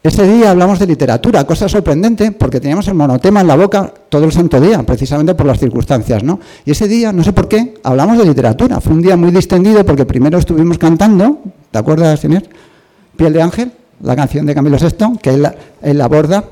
ese 0.03 0.23
día 0.23 0.53
hablamos 0.53 0.79
de 0.79 0.87
literatura, 0.87 1.45
cosa 1.45 1.69
sorprendente, 1.69 2.31
porque 2.33 2.61
teníamos 2.61 2.87
el 2.89 2.95
monotema 2.95 3.41
en 3.41 3.47
la 3.49 3.57
boca 3.57 3.93
todo 4.09 4.25
el 4.25 4.33
santo 4.33 4.61
día, 4.61 4.83
precisamente 4.85 5.35
por 5.35 5.45
las 5.45 5.59
circunstancias, 5.59 6.23
¿no? 6.23 6.39
Y 6.65 6.71
ese 6.71 6.87
día, 6.87 7.13
no 7.13 7.25
sé 7.25 7.33
por 7.33 7.49
qué, 7.49 7.75
hablamos 7.83 8.17
de 8.17 8.25
literatura. 8.25 8.81
Fue 8.81 8.93
un 8.93 9.03
día 9.03 9.17
muy 9.17 9.33
distendido 9.33 9.85
porque 9.85 10.07
primero 10.07 10.39
estuvimos 10.39 10.79
cantando, 10.79 11.41
¿te 11.71 11.79
acuerdas, 11.79 12.21
señor? 12.21 12.45
Piel 13.17 13.33
de 13.33 13.43
Ángel, 13.43 13.73
la 14.01 14.15
canción 14.15 14.47
de 14.47 14.55
Camilo 14.55 14.79
VI, 14.79 15.19
que 15.21 15.31
él 15.31 15.49
él 15.83 16.01
aborda. 16.01 16.45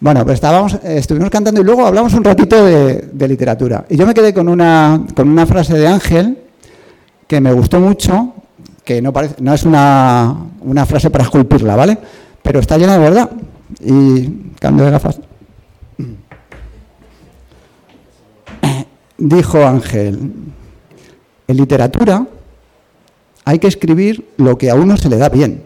Bueno, 0.00 0.24
pues 0.24 0.34
estábamos, 0.34 0.74
estuvimos 0.84 1.28
cantando 1.28 1.60
y 1.60 1.64
luego 1.64 1.84
hablamos 1.84 2.14
un 2.14 2.22
ratito 2.22 2.64
de, 2.64 3.28
literatura. 3.28 3.84
Y 3.88 3.96
yo 3.96 4.06
me 4.06 4.14
quedé 4.14 4.32
con 4.32 4.48
una, 4.48 5.04
con 5.14 5.28
una 5.28 5.44
frase 5.44 5.76
de 5.76 5.88
Ángel 5.88 6.38
que 7.26 7.40
me 7.40 7.52
gustó 7.52 7.80
mucho, 7.80 8.32
que 8.84 9.02
no, 9.02 9.12
parece, 9.12 9.34
no 9.40 9.52
es 9.52 9.64
una, 9.64 10.36
una 10.60 10.86
frase 10.86 11.10
para 11.10 11.24
esculpirla, 11.24 11.74
¿vale? 11.74 11.98
Pero 12.42 12.60
está 12.60 12.78
llena 12.78 12.92
de 12.92 12.98
verdad. 13.00 13.30
Y 13.80 14.52
cambio 14.60 14.84
de 14.84 14.92
gafas. 14.92 15.20
Dijo 19.18 19.66
Ángel, 19.66 20.32
en 21.48 21.56
literatura 21.56 22.24
hay 23.44 23.58
que 23.58 23.66
escribir 23.66 24.28
lo 24.36 24.56
que 24.56 24.70
a 24.70 24.76
uno 24.76 24.96
se 24.96 25.08
le 25.08 25.18
da 25.18 25.28
bien. 25.28 25.64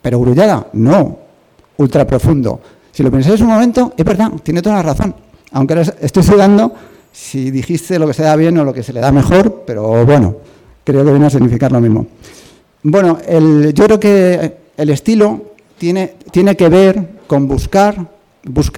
Pero 0.00 0.20
grullada, 0.20 0.68
no, 0.72 1.18
ultra 1.80 2.06
profundo. 2.06 2.60
Si 2.92 3.02
lo 3.02 3.10
pensáis 3.10 3.40
un 3.40 3.48
momento, 3.48 3.94
es 3.96 4.04
verdad, 4.04 4.32
tiene 4.42 4.62
toda 4.62 4.76
la 4.76 4.82
razón. 4.82 5.14
Aunque 5.52 5.74
ahora 5.74 5.94
estoy 6.00 6.22
sudando 6.22 6.72
si 7.12 7.50
dijiste 7.50 7.98
lo 7.98 8.06
que 8.06 8.14
se 8.14 8.22
da 8.22 8.36
bien 8.36 8.56
o 8.58 8.64
lo 8.64 8.72
que 8.72 8.82
se 8.82 8.92
le 8.92 9.00
da 9.00 9.10
mejor, 9.10 9.64
pero 9.66 10.04
bueno, 10.04 10.36
creo 10.84 11.04
que 11.04 11.10
viene 11.10 11.26
a 11.26 11.30
significar 11.30 11.72
lo 11.72 11.80
mismo. 11.80 12.06
Bueno, 12.82 13.18
yo 13.20 13.84
creo 13.84 14.00
que 14.00 14.56
el 14.76 14.90
estilo 14.90 15.54
tiene, 15.78 16.14
tiene 16.30 16.56
que 16.56 16.68
ver 16.68 17.20
con 17.26 17.48
buscar, 17.48 18.06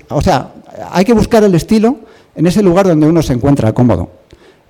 o 0.09 0.23
sea, 0.23 0.55
hay 0.91 1.05
que 1.05 1.13
buscar 1.13 1.45
el 1.45 1.55
estilo 1.55 1.97
en 2.35 2.47
ese 2.47 2.63
lugar 2.63 2.87
donde 2.87 3.07
uno 3.07 3.23
se 3.23 3.33
encuentra 3.33 3.73
cómodo, 3.73 4.11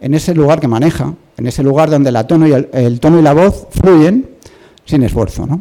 en 0.01 0.15
ese 0.15 0.35
lugar 0.35 0.61
que 0.61 0.69
maneja, 0.69 1.15
en 1.37 1.47
ese 1.47 1.63
lugar 1.63 1.91
donde 1.91 2.11
la 2.11 2.27
tono 2.27 2.47
y 2.47 2.53
el, 2.53 3.01
tono 3.01 3.19
y 3.19 3.23
la 3.23 3.33
voz 3.33 3.69
fluyen 3.71 4.29
sin 4.85 5.03
esfuerzo. 5.03 5.47
¿no? 5.47 5.61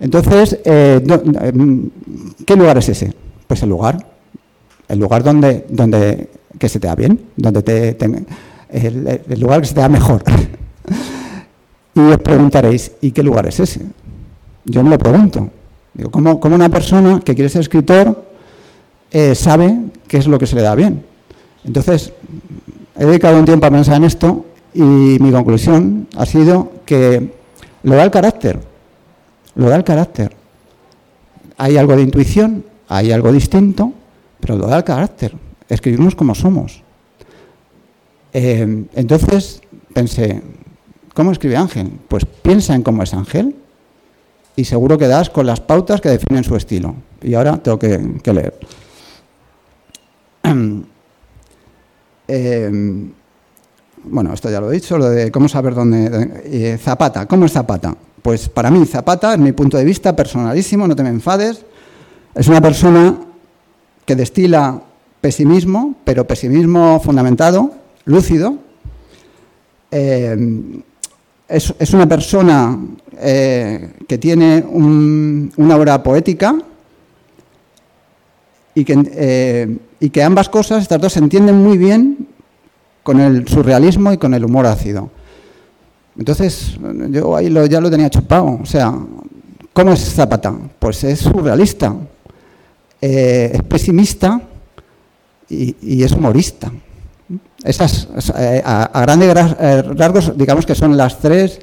Entonces, 0.00 0.58
eh, 0.64 1.00
em, 1.42 1.90
¿qué 2.46 2.56
lugar 2.56 2.78
es 2.78 2.88
ese? 2.88 3.12
Pues 3.46 3.62
el 3.62 3.68
lugar, 3.68 4.06
el 4.88 4.98
lugar 4.98 5.22
donde, 5.22 5.66
donde 5.68 6.30
que 6.58 6.68
se 6.68 6.80
te 6.80 6.86
da 6.86 6.94
bien, 6.94 7.20
donde 7.36 7.62
te, 7.62 7.96
el, 8.70 9.40
lugar 9.40 9.60
que 9.60 9.66
se 9.66 9.74
te 9.74 9.80
da 9.80 9.88
mejor. 9.88 10.24
y 11.94 12.00
os 12.00 12.18
preguntaréis, 12.18 12.92
¿y 13.00 13.12
qué 13.12 13.22
lugar 13.22 13.46
es 13.46 13.60
ese? 13.60 13.82
Yo 14.64 14.82
me 14.82 14.90
lo 14.90 14.98
pregunto. 14.98 15.50
Digo, 15.92 16.10
¿cómo, 16.10 16.40
una 16.44 16.68
persona 16.68 17.20
que 17.20 17.34
quiere 17.34 17.48
ser 17.48 17.62
escritor 17.62 18.24
eh, 19.10 19.34
sabe 19.34 19.76
qué 20.08 20.18
es 20.18 20.26
lo 20.26 20.38
que 20.38 20.46
se 20.46 20.56
le 20.56 20.62
da 20.62 20.74
bien? 20.74 21.04
Entonces, 21.64 22.12
he 22.96 23.04
dedicado 23.04 23.38
un 23.38 23.44
tiempo 23.44 23.66
a 23.66 23.70
pensar 23.70 23.96
en 23.96 24.04
esto 24.04 24.46
y 24.72 24.80
mi 24.80 25.30
conclusión 25.30 26.06
ha 26.16 26.24
sido 26.24 26.72
que 26.86 27.32
lo 27.82 27.94
da 27.96 28.04
el 28.04 28.10
carácter, 28.10 28.69
lo 29.54 29.68
da 29.68 29.76
el 29.76 29.84
carácter. 29.84 30.36
Hay 31.56 31.76
algo 31.76 31.96
de 31.96 32.02
intuición, 32.02 32.64
hay 32.88 33.12
algo 33.12 33.32
distinto, 33.32 33.92
pero 34.40 34.56
lo 34.56 34.66
da 34.66 34.78
el 34.78 34.84
carácter 34.84 35.34
escribimos 35.70 36.14
como 36.14 36.34
somos. 36.34 36.82
Eh, 38.32 38.84
entonces 38.94 39.62
pensé, 39.94 40.42
¿cómo 41.14 41.32
escribe 41.32 41.56
Ángel? 41.56 41.90
Pues 42.08 42.24
piensa 42.26 42.74
en 42.74 42.82
cómo 42.82 43.02
es 43.02 43.14
Ángel 43.14 43.56
y 44.56 44.64
seguro 44.64 44.98
que 44.98 45.08
das 45.08 45.30
con 45.30 45.46
las 45.46 45.60
pautas 45.60 46.00
que 46.00 46.10
definen 46.10 46.44
su 46.44 46.56
estilo. 46.56 46.94
Y 47.22 47.34
ahora 47.34 47.56
tengo 47.56 47.78
que, 47.78 47.98
leer. 48.32 48.58
Eh, 52.32 53.10
bueno, 54.04 54.32
esto 54.32 54.50
ya 54.50 54.60
lo 54.60 54.70
he 54.70 54.74
dicho, 54.74 54.98
lo 54.98 55.08
de 55.08 55.30
cómo 55.30 55.48
saber 55.48 55.74
dónde... 55.74 56.42
Eh, 56.44 56.78
Zapata, 56.78 57.26
¿cómo 57.26 57.46
es 57.46 57.52
Zapata? 57.52 57.94
Pues 58.22 58.48
para 58.48 58.70
mí 58.70 58.84
Zapata, 58.86 59.34
en 59.34 59.42
mi 59.42 59.52
punto 59.52 59.76
de 59.76 59.84
vista 59.84 60.14
personalísimo, 60.14 60.86
no 60.86 60.96
te 60.96 61.02
me 61.02 61.10
enfades, 61.10 61.64
es 62.34 62.48
una 62.48 62.60
persona 62.60 63.16
que 64.04 64.16
destila 64.16 64.80
pesimismo, 65.20 65.96
pero 66.04 66.26
pesimismo 66.26 67.00
fundamentado, 67.00 67.72
lúcido. 68.04 68.56
Eh, 69.90 70.82
es, 71.48 71.94
una 71.94 72.08
persona 72.08 72.78
eh, 73.18 73.92
que 74.06 74.18
tiene 74.18 74.64
una 74.70 75.76
obra 75.76 76.02
poética 76.02 76.56
y 78.74 78.84
que, 78.84 79.78
y 79.98 80.10
que 80.10 80.22
ambas 80.22 80.48
cosas, 80.48 80.82
estas 80.82 81.00
dos, 81.00 81.12
se 81.12 81.18
entienden 81.18 81.56
muy 81.56 81.76
bien 81.76 82.29
con 83.02 83.20
el 83.20 83.46
surrealismo 83.48 84.12
y 84.12 84.18
con 84.18 84.34
el 84.34 84.44
humor 84.44 84.66
ácido. 84.66 85.10
Entonces, 86.18 86.78
yo 87.10 87.36
ahí 87.36 87.52
ya 87.68 87.80
lo 87.80 87.90
tenía 87.90 88.10
chupado. 88.10 88.58
O 88.62 88.66
sea, 88.66 88.94
¿cómo 89.72 89.92
es 89.92 90.14
Zapata? 90.14 90.54
Pues 90.78 91.04
es 91.04 91.20
surrealista, 91.20 91.94
es 93.00 93.62
pesimista, 93.62 94.40
y, 95.50 96.02
es 96.02 96.12
humorista. 96.12 96.70
Esas, 97.62 98.08
eh, 98.36 98.62
a, 98.64 99.00
grandes 99.02 99.36
eh, 99.60 99.82
rasgos, 99.82 100.36
digamos 100.36 100.64
que 100.64 100.74
son 100.74 100.96
las 100.96 101.18
tres 101.18 101.60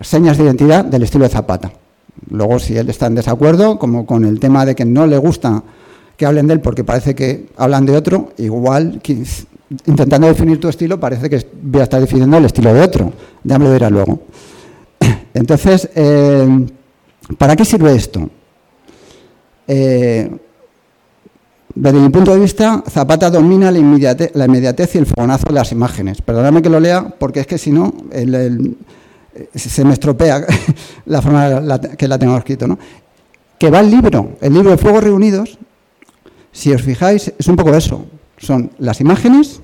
señas 0.00 0.36
de 0.36 0.44
identidad 0.44 0.84
del 0.84 1.02
estilo 1.02 1.24
de 1.24 1.30
Zapata. 1.30 1.72
Luego, 2.30 2.58
si 2.58 2.76
él 2.76 2.88
está 2.88 3.06
en 3.06 3.14
desacuerdo, 3.14 3.78
como 3.78 4.06
con 4.06 4.24
el 4.24 4.40
tema 4.40 4.64
de 4.64 4.74
que 4.74 4.84
no 4.84 5.06
le 5.06 5.18
gusta 5.18 5.62
que 6.16 6.26
hablen 6.26 6.46
de 6.46 6.54
él 6.54 6.60
porque 6.60 6.84
parece 6.84 7.14
que 7.14 7.46
hablan 7.56 7.86
de 7.86 7.96
otro, 7.96 8.32
igual 8.38 9.00
intentando 9.86 10.28
definir 10.28 10.60
tu 10.60 10.68
estilo 10.68 11.00
parece 11.00 11.28
que 11.28 11.44
voy 11.60 11.80
a 11.80 11.84
estar 11.84 12.00
definiendo 12.00 12.36
el 12.38 12.44
estilo 12.44 12.72
de 12.72 12.80
otro. 12.80 13.12
Ya 13.44 13.58
me 13.58 13.66
lo 13.66 13.72
dirá 13.72 13.90
luego. 13.90 14.20
Entonces, 15.34 15.88
eh, 15.94 16.66
¿para 17.36 17.56
qué 17.56 17.64
sirve 17.64 17.94
esto? 17.94 18.30
Desde 21.76 21.98
mi 21.98 22.08
punto 22.08 22.32
de 22.32 22.40
vista, 22.40 22.82
Zapata 22.88 23.28
domina 23.28 23.70
la 23.70 23.78
inmediatez, 23.78 24.94
y 24.94 24.98
el 24.98 25.04
fogonazo 25.04 25.44
de 25.48 25.52
las 25.52 25.72
imágenes. 25.72 26.22
Perdóname 26.22 26.62
que 26.62 26.70
lo 26.70 26.80
lea, 26.80 27.14
porque 27.18 27.40
es 27.40 27.46
que 27.46 27.58
si 27.58 27.70
no, 27.70 27.92
se 29.54 29.84
me 29.84 29.92
estropea 29.92 30.46
la 31.04 31.20
forma 31.20 31.78
que 31.98 32.08
la 32.08 32.18
tengo 32.18 32.34
escrito. 32.38 32.66
¿no? 32.66 32.78
Que 33.58 33.68
va 33.70 33.80
el 33.80 33.90
libro, 33.90 34.36
el 34.40 34.54
libro 34.54 34.70
de 34.70 34.78
Fuegos 34.78 35.04
Reunidos, 35.04 35.58
si 36.56 36.72
os 36.72 36.80
fijáis, 36.80 37.34
es 37.38 37.48
un 37.48 37.56
poco 37.56 37.74
eso. 37.74 38.06
Son 38.38 38.70
las 38.78 39.02
imágenes 39.02 39.60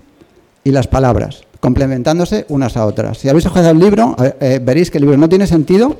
y 0.62 0.72
las 0.72 0.88
palabras, 0.88 1.44
complementándose 1.58 2.44
unas 2.50 2.76
a 2.76 2.84
otras. 2.84 3.16
Si 3.16 3.30
habéis 3.30 3.46
ojeado 3.46 3.70
el 3.70 3.78
libro, 3.78 4.14
eh, 4.20 4.60
veréis 4.62 4.90
que 4.90 4.98
el 4.98 5.04
libro 5.04 5.16
no 5.16 5.26
tiene 5.26 5.46
sentido. 5.46 5.96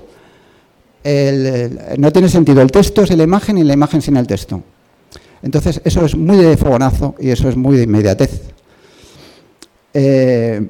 no 1.97 2.13
tiene 2.13 2.29
sentido 2.29 2.61
el 2.61 2.71
texto 2.71 3.07
sin 3.07 3.17
la 3.17 3.25
imagen 3.25 3.57
y 3.57 3.65
la 3.65 3.73
imagen 3.73 4.03
sin 4.03 4.19
el 4.19 4.27
texto. 4.27 4.63
Entonces, 5.43 5.81
eso 5.83 6.05
es 6.05 6.15
muy 6.15 6.37
de 6.37 6.59
fogonazo 6.59 7.15
y 7.19 7.31
eso 7.31 7.49
es 7.49 7.57
muy 7.57 7.79
de 7.79 7.85
inmediatez. 7.85 8.43
Eh, 9.95 10.69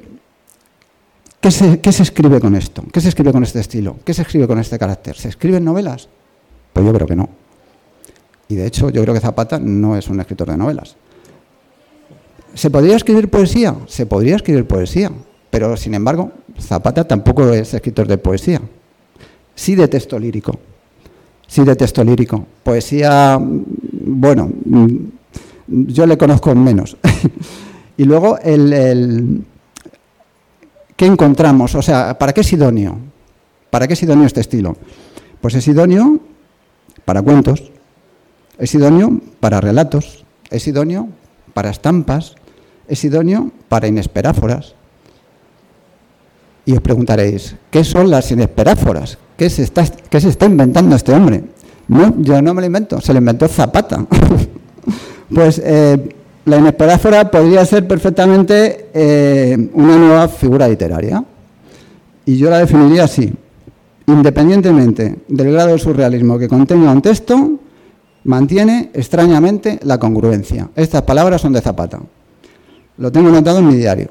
¿qué, 1.40 1.50
se, 1.50 1.80
escribe 2.00 2.38
con 2.38 2.54
esto? 2.54 2.84
¿Qué 2.92 3.00
se 3.00 3.08
escribe 3.08 3.32
con 3.32 3.42
este 3.42 3.58
estilo? 3.58 3.96
¿Qué 4.04 4.14
se 4.14 4.22
escribe 4.22 4.46
con 4.46 4.60
este 4.60 4.78
carácter? 4.78 5.16
¿Se 5.16 5.28
escriben 5.28 5.64
novelas? 5.64 6.08
Pues 6.72 6.86
yo 6.86 6.92
creo 6.92 7.08
que 7.08 7.16
no. 7.16 7.41
Y 8.52 8.54
de 8.54 8.66
hecho, 8.66 8.90
yo 8.90 9.00
creo 9.00 9.14
que 9.14 9.21
Zapata 9.21 9.59
no 9.59 9.97
es 9.97 10.09
un 10.09 10.21
escritor 10.21 10.50
de 10.50 10.59
novelas. 10.59 10.94
¿Se 12.52 12.68
podría 12.68 12.97
escribir 12.97 13.30
poesía? 13.30 13.75
Se 13.87 14.04
podría 14.04 14.37
escribir 14.37 14.66
poesía. 14.66 15.11
Pero, 15.49 15.75
sin 15.75 15.94
embargo, 15.94 16.32
Zapata 16.61 17.09
tampoco 17.09 17.50
es 17.50 17.73
escritor 17.73 18.06
de 18.06 18.18
poesía. 18.18 18.61
Sí 19.54 19.75
de 19.75 19.88
texto 19.88 20.18
lírico. 20.18 20.52
Sí 21.47 21.64
de 21.64 21.75
texto 21.75 22.04
lírico. 22.04 22.47
Poesía 22.62 23.40
bueno, 23.40 24.50
mm, 24.66 24.97
yo 25.68 26.04
le 26.04 26.18
conozco 26.18 26.54
menos. 26.54 26.99
y 27.97 28.04
luego, 28.04 28.37
el, 28.38 29.47
¿qué 30.94 31.06
encontramos? 31.06 31.75
O 31.75 31.80
sea, 31.80 32.18
¿para 32.18 32.35
qué 32.35 32.42
es 32.42 32.52
idóneo? 32.52 32.99
¿Para 33.71 33.87
qué 33.87 33.94
es 33.94 34.02
idóneo 34.02 34.26
este 34.26 34.42
estilo? 34.42 34.76
Pues 35.40 35.54
es 35.54 35.66
idóneo 35.66 36.21
para 37.06 37.23
cuentos, 37.23 37.73
es 38.59 38.75
idóneo 38.75 39.21
para 39.40 39.61
relatos, 39.61 40.25
es 40.50 40.66
idóneo 40.66 41.09
para 41.54 41.71
estampas, 41.71 42.35
es 42.88 43.04
idóneo 43.04 43.50
para 43.68 43.88
inesperáforas. 43.88 44.75
Y 46.64 46.75
os 46.75 46.80
preguntaréis, 46.80 47.56
¿qué 47.71 47.82
son 47.82 48.11
las 48.11 48.30
inesperáforas? 48.30 49.18
¿Qué 49.37 49.50
se 49.50 49.62
está, 49.62 49.85
qué 49.85 50.21
se 50.21 50.28
está 50.28 50.47
inventando 50.47 50.94
este 50.94 51.12
hombre? 51.12 51.42
No, 51.88 52.14
yo 52.21 52.40
no 52.40 52.54
me 52.54 52.62
lo 52.62 52.66
invento, 52.66 53.00
se 53.00 53.12
lo 53.12 53.18
inventó 53.18 53.49
Zapata. 53.49 54.06
pues 55.35 55.61
eh, 55.64 56.14
la 56.44 56.59
inesperáfora 56.59 57.30
podría 57.30 57.64
ser 57.64 57.87
perfectamente 57.87 58.88
eh, 58.94 59.71
una 59.75 59.97
nueva 59.97 60.28
figura 60.28 60.68
literaria. 60.68 61.25
Y 62.25 62.37
yo 62.37 62.50
la 62.50 62.59
definiría 62.59 63.04
así. 63.04 63.32
Independientemente 64.06 65.16
del 65.28 65.52
grado 65.52 65.73
de 65.73 65.78
surrealismo 65.78 66.38
que 66.38 66.49
contenga 66.49 66.90
un 66.90 67.02
texto, 67.02 67.59
mantiene 68.24 68.90
extrañamente 68.94 69.78
la 69.82 69.98
congruencia. 69.98 70.70
Estas 70.76 71.02
palabras 71.02 71.40
son 71.40 71.52
de 71.52 71.60
Zapata. 71.60 72.00
Lo 72.98 73.10
tengo 73.10 73.28
anotado 73.28 73.58
en 73.58 73.68
mi 73.68 73.76
diario. 73.76 74.10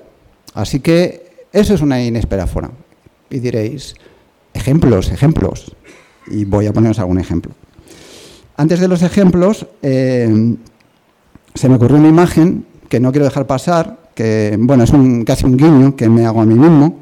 Así 0.53 0.79
que 0.79 1.45
eso 1.53 1.73
es 1.73 1.81
una 1.81 2.03
inesperáfora. 2.03 2.71
Y 3.29 3.39
diréis, 3.39 3.95
ejemplos, 4.53 5.11
ejemplos. 5.11 5.75
Y 6.27 6.45
voy 6.45 6.67
a 6.67 6.73
poneros 6.73 6.99
algún 6.99 7.19
ejemplo. 7.19 7.53
Antes 8.57 8.79
de 8.79 8.87
los 8.87 9.01
ejemplos, 9.01 9.65
eh, 9.81 10.55
se 11.55 11.69
me 11.69 11.75
ocurrió 11.75 11.97
una 11.97 12.09
imagen 12.09 12.65
que 12.89 12.99
no 12.99 13.11
quiero 13.11 13.25
dejar 13.25 13.47
pasar, 13.47 13.97
que 14.13 14.57
bueno, 14.59 14.83
es 14.83 14.91
un, 14.91 15.23
casi 15.23 15.45
un 15.45 15.57
guiño 15.57 15.95
que 15.95 16.09
me 16.09 16.25
hago 16.25 16.41
a 16.41 16.45
mí 16.45 16.55
mismo, 16.55 16.99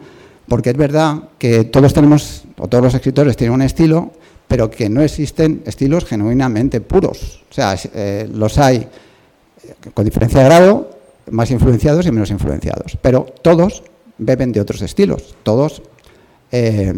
porque 0.47 0.69
es 0.69 0.77
verdad 0.77 1.29
que 1.37 1.63
todos 1.63 1.93
tenemos, 1.93 2.43
o 2.57 2.67
todos 2.67 2.83
los 2.83 2.93
escritores 2.93 3.35
tienen 3.35 3.55
un 3.55 3.61
estilo, 3.61 4.11
pero 4.50 4.72
que 4.72 4.89
no 4.89 5.03
existen 5.03 5.62
estilos 5.65 6.06
genuinamente 6.06 6.82
puros. 6.82 7.44
O 7.50 7.53
sea, 7.53 7.77
eh, 7.94 8.27
los 8.34 8.58
hay 8.58 8.77
eh, 8.77 8.88
con 9.94 10.03
diferencia 10.03 10.39
de 10.39 10.46
grado, 10.46 10.89
más 11.29 11.51
influenciados 11.51 12.08
y 12.08 12.12
menos 12.12 12.32
influenciados. 12.32 12.98
Pero 13.00 13.27
todos 13.44 13.84
beben 14.18 14.51
de 14.51 14.60
otros 14.60 14.82
estilos, 14.82 15.36
todos 15.44 15.84
eh, 16.51 16.91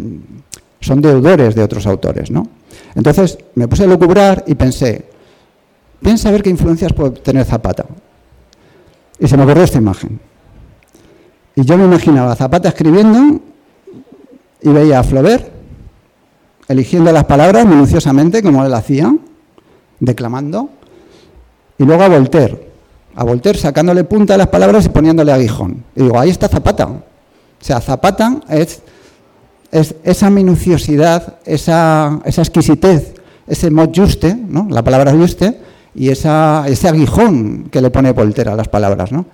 son 0.79 1.01
deudores 1.01 1.53
de 1.53 1.61
otros 1.61 1.85
autores, 1.85 2.31
¿no? 2.31 2.47
Entonces 2.95 3.37
me 3.55 3.67
puse 3.67 3.83
a 3.83 3.87
lucubrar 3.87 4.45
y 4.47 4.55
pensé, 4.55 5.03
piensa 6.01 6.29
a 6.29 6.31
ver 6.31 6.43
qué 6.43 6.49
influencias 6.49 6.93
puede 6.93 7.19
tener 7.19 7.43
Zapata. 7.43 7.85
Y 9.19 9.27
se 9.27 9.35
me 9.35 9.43
ocurrió 9.43 9.63
esta 9.63 9.77
imagen. 9.77 10.21
Y 11.55 11.65
yo 11.65 11.77
me 11.77 11.83
imaginaba 11.83 12.33
Zapata 12.33 12.69
escribiendo 12.69 13.41
y 14.61 14.69
veía 14.69 14.99
a 14.99 15.03
Flaubert 15.03 15.60
eligiendo 16.71 17.11
las 17.11 17.25
palabras 17.25 17.65
minuciosamente, 17.65 18.41
como 18.41 18.65
él 18.65 18.73
hacía, 18.73 19.13
declamando, 19.99 20.69
y 21.77 21.83
luego 21.83 22.03
a 22.03 22.09
Voltaire, 22.09 22.69
a 23.15 23.23
Voltaire 23.23 23.57
sacándole 23.57 24.03
punta 24.03 24.35
a 24.35 24.37
las 24.37 24.47
palabras 24.47 24.85
y 24.85 24.89
poniéndole 24.89 25.31
aguijón. 25.31 25.83
Y 25.95 26.03
digo, 26.03 26.19
ahí 26.19 26.29
está 26.29 26.47
Zapata. 26.47 26.87
O 26.87 27.03
sea, 27.59 27.81
Zapata 27.81 28.41
es, 28.49 28.81
es 29.71 29.95
esa 30.03 30.29
minuciosidad, 30.29 31.39
esa, 31.45 32.19
esa 32.25 32.41
exquisitez, 32.41 33.13
ese 33.47 33.69
mot 33.69 33.95
juste, 33.95 34.35
¿no? 34.35 34.67
la 34.69 34.83
palabra 34.83 35.13
juste, 35.13 35.59
y 35.93 36.09
esa, 36.09 36.65
ese 36.67 36.87
aguijón 36.87 37.69
que 37.69 37.81
le 37.81 37.89
pone 37.89 38.11
Voltaire 38.11 38.51
a 38.51 38.55
las 38.55 38.67
palabras. 38.67 39.11
¿no? 39.11 39.25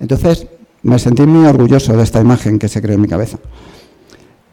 Entonces, 0.00 0.46
me 0.82 0.98
sentí 0.98 1.22
muy 1.22 1.46
orgulloso 1.46 1.96
de 1.96 2.02
esta 2.02 2.20
imagen 2.20 2.58
que 2.58 2.68
se 2.68 2.80
creó 2.80 2.94
en 2.94 3.00
mi 3.00 3.08
cabeza. 3.08 3.38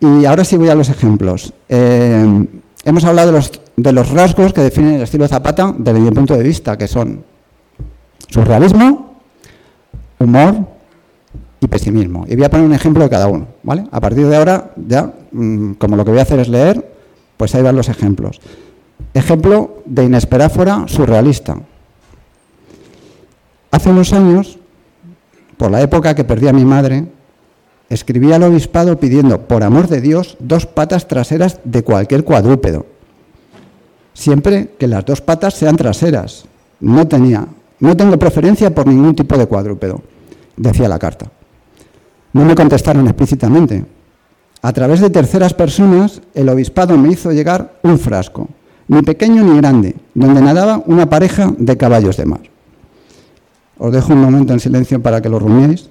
Y 0.02 0.26
ahora 0.26 0.44
sí 0.44 0.58
voy 0.58 0.68
a 0.70 0.74
los 0.74 0.90
ejemplos. 0.90 1.54
Eh, 1.70 2.48
hemos 2.84 3.04
hablado 3.04 3.28
de 3.28 3.38
los, 3.38 3.52
de 3.78 3.92
los 3.92 4.10
rasgos 4.10 4.52
que 4.52 4.62
definen 4.62 4.96
el 4.96 5.04
estilo 5.04 5.28
Zapata 5.28 5.76
desde 5.78 6.00
mi 6.00 6.10
punto 6.10 6.36
de 6.36 6.42
vista, 6.42 6.76
que 6.76 6.88
son 6.88 7.24
surrealismo, 8.28 9.22
humor 10.18 10.56
y 11.60 11.68
pesimismo. 11.68 12.26
Y 12.28 12.36
voy 12.36 12.46
a 12.46 12.50
poner 12.50 12.66
un 12.66 12.74
ejemplo 12.74 13.04
de 13.04 13.12
cada 13.12 13.28
uno. 13.28 13.46
¿vale? 13.62 13.86
A 13.92 14.02
partir 14.02 14.26
de 14.26 14.36
ahora, 14.36 14.72
ya, 14.76 15.14
mm, 15.32 15.74
como 15.74 15.96
lo 15.96 16.04
que 16.04 16.10
voy 16.10 16.20
a 16.20 16.24
hacer 16.24 16.40
es 16.40 16.50
leer, 16.50 16.84
pues 17.38 17.54
ahí 17.54 17.62
van 17.62 17.76
los 17.76 17.88
ejemplos. 17.88 18.42
Ejemplo 19.14 19.84
de 19.86 20.06
inesperáfora 20.06 20.86
surrealista. 20.88 21.58
Hace 23.70 23.90
unos 23.92 24.14
años, 24.14 24.58
por 25.58 25.70
la 25.70 25.80
época 25.82 26.16
que 26.16 26.24
perdí 26.24 26.48
a 26.48 26.54
mi 26.54 26.66
madre, 26.66 27.06
escribí 27.92 28.32
al 28.32 28.44
obispado 28.44 28.98
pidiendo, 28.98 29.42
por 29.48 29.64
amor 29.64 29.90
de 29.90 30.00
Dios, 30.00 30.38
dos 30.40 30.66
patas 30.66 31.10
traseras 31.10 31.60
de 31.66 31.84
cualquier 31.84 32.24
cuadrúpedo. 32.24 32.86
Siempre 34.14 34.70
que 34.80 34.88
las 34.88 35.06
dos 35.06 35.20
patas 35.20 35.56
sean 35.56 35.76
traseras. 35.76 36.46
No 36.80 37.06
tenía, 37.08 37.46
no 37.80 37.98
tengo 37.98 38.18
preferencia 38.18 38.74
por 38.74 38.88
ningún 38.88 39.14
tipo 39.14 39.38
de 39.38 39.46
cuadrúpedo, 39.46 40.02
decía 40.56 40.88
la 40.88 41.00
carta. 41.00 41.30
No 42.32 42.46
me 42.46 42.56
contestaron 42.56 43.06
explícitamente. 43.08 43.86
A 44.62 44.72
través 44.72 45.02
de 45.02 45.10
terceras 45.10 45.54
personas, 45.54 46.22
el 46.34 46.48
obispado 46.48 46.98
me 46.98 47.12
hizo 47.12 47.32
llegar 47.34 47.74
un 47.84 48.00
frasco, 48.00 48.48
ni 48.88 49.02
pequeño 49.02 49.44
ni 49.44 49.58
grande, 49.58 49.96
donde 50.14 50.42
nadaba 50.42 50.82
una 50.86 51.10
pareja 51.10 51.54
de 51.58 51.76
caballos 51.76 52.16
de 52.16 52.26
mar. 52.26 52.42
Os 53.78 53.92
dejo 53.92 54.14
un 54.14 54.22
momento 54.22 54.54
en 54.54 54.62
silencio 54.62 55.02
para 55.02 55.22
que 55.22 55.28
lo 55.28 55.40
rumiéis. 55.40 55.90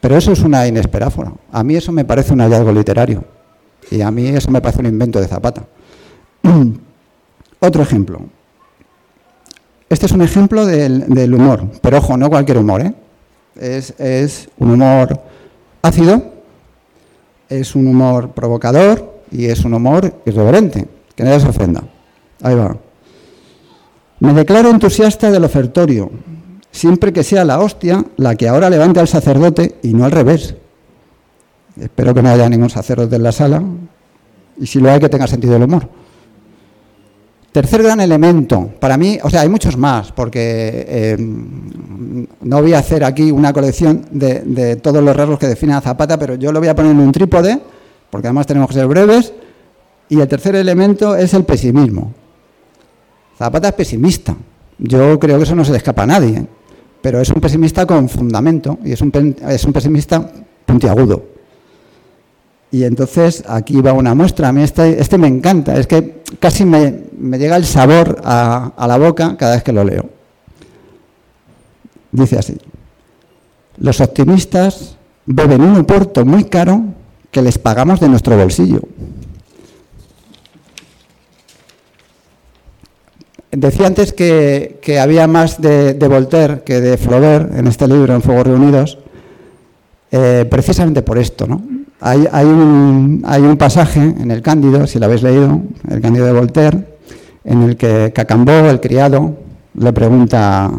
Pero 0.00 0.16
eso 0.16 0.32
es 0.32 0.40
una 0.40 0.66
inesperáfora. 0.66 1.32
A 1.52 1.62
mí 1.62 1.76
eso 1.76 1.92
me 1.92 2.04
parece 2.04 2.32
un 2.32 2.40
hallazgo 2.40 2.72
literario. 2.72 3.24
Y 3.90 4.00
a 4.00 4.10
mí 4.10 4.28
eso 4.28 4.50
me 4.50 4.60
parece 4.60 4.80
un 4.80 4.86
invento 4.86 5.20
de 5.20 5.28
Zapata. 5.28 5.64
Otro 7.60 7.82
ejemplo. 7.82 8.20
Este 9.88 10.06
es 10.06 10.12
un 10.12 10.22
ejemplo 10.22 10.64
del, 10.66 11.34
humor, 11.34 11.66
pero 11.82 11.98
ojo, 11.98 12.16
no 12.16 12.30
cualquier 12.30 12.58
humor. 12.58 12.80
¿eh? 12.80 12.94
Es, 13.56 13.92
es, 13.98 14.48
un 14.58 14.70
humor 14.70 15.20
ácido, 15.82 16.22
es 17.48 17.74
un 17.74 17.88
humor 17.88 18.30
provocador 18.30 19.22
y 19.32 19.46
es 19.46 19.64
un 19.64 19.74
humor 19.74 20.14
irreverente. 20.24 20.86
Que 21.16 21.24
nadie 21.24 21.40
se 21.40 21.48
ofenda. 21.48 21.82
Ahí 22.40 22.54
va. 22.54 22.76
Me 24.20 24.32
declaro 24.32 24.70
entusiasta 24.70 25.30
del 25.30 25.44
ofertorio, 25.44 26.10
siempre 26.80 27.12
que 27.12 27.22
sea 27.22 27.44
la 27.44 27.60
hostia 27.60 28.02
la 28.16 28.34
que 28.36 28.48
ahora 28.48 28.70
levante 28.70 29.00
al 29.00 29.08
sacerdote 29.08 29.76
y 29.82 29.92
no 29.92 30.06
al 30.06 30.12
revés. 30.12 30.54
Espero 31.78 32.14
que 32.14 32.22
no 32.22 32.30
haya 32.30 32.48
ningún 32.48 32.70
sacerdote 32.70 33.16
en 33.16 33.22
la 33.22 33.32
sala 33.32 33.62
y 34.58 34.66
si 34.66 34.80
lo 34.80 34.90
hay 34.90 34.98
que 34.98 35.10
tenga 35.10 35.26
sentido 35.26 35.52
del 35.52 35.64
humor. 35.64 35.86
Tercer 37.52 37.82
gran 37.82 38.00
elemento, 38.00 38.70
para 38.80 38.96
mí, 38.96 39.18
o 39.22 39.28
sea, 39.28 39.42
hay 39.42 39.48
muchos 39.48 39.76
más, 39.76 40.12
porque 40.12 40.86
eh, 40.88 41.16
no 41.18 42.62
voy 42.62 42.74
a 42.74 42.78
hacer 42.78 43.04
aquí 43.04 43.30
una 43.32 43.52
colección 43.52 44.06
de, 44.12 44.40
de, 44.40 44.76
todos 44.76 45.02
los 45.02 45.16
rasgos 45.16 45.38
que 45.38 45.48
definen 45.48 45.74
a 45.74 45.80
Zapata, 45.80 46.16
pero 46.16 46.36
yo 46.36 46.52
lo 46.52 46.60
voy 46.60 46.68
a 46.68 46.76
poner 46.76 46.92
en 46.92 47.00
un 47.00 47.10
trípode, 47.10 47.60
porque 48.08 48.28
además 48.28 48.46
tenemos 48.46 48.68
que 48.68 48.74
ser 48.74 48.86
breves, 48.86 49.32
y 50.08 50.20
el 50.20 50.28
tercer 50.28 50.54
elemento 50.54 51.16
es 51.16 51.34
el 51.34 51.44
pesimismo. 51.44 52.14
Zapata 53.36 53.68
es 53.68 53.74
pesimista, 53.74 54.36
yo 54.78 55.18
creo 55.18 55.38
que 55.38 55.42
eso 55.42 55.56
no 55.56 55.64
se 55.64 55.72
le 55.72 55.78
escapa 55.78 56.04
a 56.04 56.06
nadie 56.06 56.46
pero 57.02 57.20
es 57.20 57.30
un 57.30 57.40
pesimista 57.40 57.86
con 57.86 58.08
fundamento 58.08 58.78
y 58.84 58.92
es 58.92 59.00
un, 59.00 59.36
es 59.48 59.64
un 59.64 59.72
pesimista 59.72 60.30
puntiagudo. 60.66 61.24
Y 62.72 62.84
entonces 62.84 63.42
aquí 63.48 63.80
va 63.80 63.92
una 63.92 64.14
muestra. 64.14 64.48
A 64.48 64.52
mí 64.52 64.62
este, 64.62 65.00
este 65.00 65.18
me 65.18 65.26
encanta, 65.26 65.76
es 65.76 65.86
que 65.86 66.22
casi 66.38 66.64
me, 66.64 67.04
me 67.18 67.38
llega 67.38 67.56
el 67.56 67.64
sabor 67.64 68.20
a, 68.24 68.72
a 68.76 68.86
la 68.86 68.96
boca 68.96 69.36
cada 69.36 69.54
vez 69.54 69.62
que 69.62 69.72
lo 69.72 69.82
leo. 69.82 70.08
Dice 72.12 72.38
así, 72.38 72.56
los 73.78 74.00
optimistas 74.00 74.96
beben 75.26 75.62
un 75.62 75.76
oporto 75.76 76.24
muy 76.24 76.44
caro 76.44 76.82
que 77.30 77.42
les 77.42 77.58
pagamos 77.58 78.00
de 78.00 78.08
nuestro 78.08 78.36
bolsillo. 78.36 78.80
Decía 83.52 83.88
antes 83.88 84.12
que, 84.12 84.78
había 85.00 85.26
más 85.26 85.60
de, 85.60 85.94
Voltaire 85.94 86.62
que 86.64 86.80
de 86.80 86.96
Flaubert 86.96 87.52
en 87.56 87.66
este 87.66 87.88
libro, 87.88 88.14
en 88.14 88.22
Fuegos 88.22 88.46
Reunidos, 88.46 88.98
eh, 90.12 90.46
precisamente 90.48 91.02
por 91.02 91.18
esto. 91.18 91.48
¿no? 91.48 91.60
Hay, 92.00 92.26
un, 92.44 93.56
pasaje 93.58 94.00
en 94.00 94.30
el 94.30 94.40
Cándido, 94.40 94.86
si 94.86 95.00
lo 95.00 95.06
habéis 95.06 95.24
leído, 95.24 95.62
el 95.88 96.00
Cándido 96.00 96.26
de 96.26 96.32
Voltaire, 96.32 96.78
en 97.42 97.62
el 97.62 97.76
que 97.76 98.12
Cacambó, 98.14 98.52
el 98.52 98.78
criado, 98.78 99.36
le 99.74 99.92
pregunta, 99.92 100.70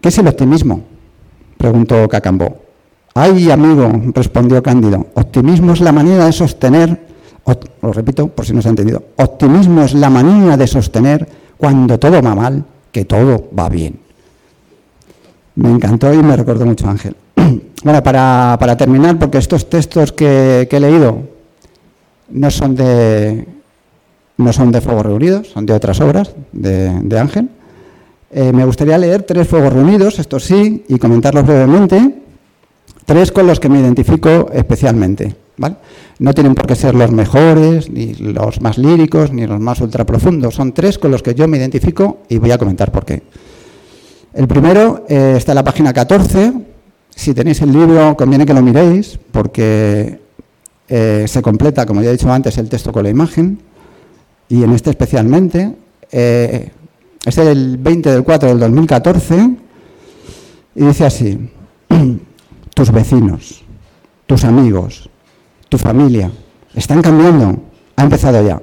¿qué 0.00 0.08
es 0.08 0.18
el 0.18 0.28
optimismo? 0.28 0.82
Preguntó 1.58 2.08
Cacambó. 2.08 2.56
Ay, 3.14 3.50
amigo, 3.50 3.90
respondió 4.14 4.62
Cándido, 4.62 5.08
optimismo 5.14 5.72
es 5.72 5.80
la 5.80 5.90
manera 5.90 6.26
de 6.26 6.32
sostener, 6.32 7.00
lo 7.82 7.92
repito 7.92 8.28
por 8.28 8.46
si 8.46 8.52
no 8.52 8.62
se 8.62 8.68
ha 8.68 8.70
entendido, 8.70 9.02
optimismo 9.16 9.82
es 9.82 9.92
la 9.94 10.08
manera 10.08 10.56
de 10.56 10.66
sostener 10.68 11.45
cuando 11.56 11.98
todo 11.98 12.20
va 12.22 12.34
mal, 12.34 12.64
que 12.92 13.04
todo 13.04 13.48
va 13.56 13.68
bien. 13.68 13.98
Me 15.56 15.70
encantó 15.70 16.12
y 16.12 16.18
me 16.18 16.36
recordó 16.36 16.66
mucho 16.66 16.88
Ángel. 16.88 17.16
Bueno, 17.84 18.02
para, 18.02 18.76
terminar, 18.76 19.16
porque 19.16 19.38
estos 19.38 19.70
textos 19.70 20.10
que, 20.10 20.66
he 20.68 20.80
leído 20.80 21.20
no 22.30 22.50
son 22.50 22.74
de 22.74 23.46
no 24.38 24.52
son 24.52 24.72
de 24.72 24.80
Fuegos 24.80 25.06
Reunidos, 25.06 25.50
son 25.50 25.66
de 25.66 25.72
otras 25.72 26.00
obras 26.00 26.34
de, 26.50 27.16
Ángel. 27.16 27.48
Eh, 28.32 28.52
me 28.52 28.64
gustaría 28.64 28.98
leer 28.98 29.22
tres 29.22 29.46
Fuegos 29.46 29.72
Reunidos, 29.72 30.18
estos 30.18 30.42
sí, 30.42 30.84
y 30.88 30.98
comentarlos 30.98 31.46
brevemente. 31.46 32.22
Tres 33.04 33.30
con 33.30 33.46
los 33.46 33.60
que 33.60 33.68
me 33.68 33.78
identifico 33.78 34.50
especialmente. 34.52 35.36
No 36.18 36.34
tienen 36.34 36.54
por 36.54 36.66
qué 36.66 36.74
ser 36.74 36.94
los 36.94 37.10
mejores, 37.10 37.90
ni 37.90 38.14
los 38.14 38.60
más 38.60 38.78
líricos, 38.78 39.32
ni 39.32 39.46
los 39.46 39.60
más 39.60 39.80
ultraprofundos. 39.80 40.54
Son 40.54 40.72
tres 40.72 40.98
con 40.98 41.10
los 41.10 41.22
que 41.22 41.34
yo 41.34 41.48
me 41.48 41.56
identifico 41.56 42.18
y 42.28 42.38
voy 42.38 42.50
a 42.50 42.58
comentar 42.58 42.92
por 42.92 43.04
qué. 43.04 43.22
El 44.34 44.46
primero 44.48 45.04
eh, 45.08 45.34
está 45.36 45.52
en 45.52 45.56
la 45.56 45.64
página 45.64 45.92
14. 45.92 46.52
Si 47.08 47.32
tenéis 47.32 47.62
el 47.62 47.72
libro, 47.72 48.16
conviene 48.16 48.44
que 48.44 48.52
lo 48.52 48.60
miréis, 48.60 49.18
porque 49.32 50.20
eh, 50.88 51.24
se 51.26 51.42
completa, 51.42 51.86
como 51.86 52.02
ya 52.02 52.10
he 52.10 52.12
dicho 52.12 52.30
antes, 52.30 52.58
el 52.58 52.68
texto 52.68 52.92
con 52.92 53.02
la 53.02 53.10
imagen. 53.10 53.58
Y 54.48 54.62
en 54.62 54.72
este 54.72 54.90
especialmente. 54.90 55.74
Eh, 56.12 56.70
es 57.24 57.34
del 57.34 57.78
20 57.78 58.10
del 58.10 58.22
4 58.22 58.48
del 58.50 58.60
2014. 58.60 59.50
Y 60.74 60.84
dice 60.84 61.06
así: 61.06 61.50
Tus 62.74 62.92
vecinos, 62.92 63.64
tus 64.26 64.44
amigos, 64.44 65.08
tu 65.68 65.78
familia. 65.78 66.30
Están 66.74 67.02
cambiando. 67.02 67.56
Ha 67.96 68.02
empezado 68.02 68.46
ya. 68.46 68.60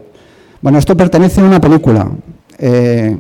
Bueno, 0.62 0.78
esto 0.78 0.96
pertenece 0.96 1.42
a 1.42 1.44
una 1.44 1.60
película. 1.60 2.10
Eh, 2.58 3.18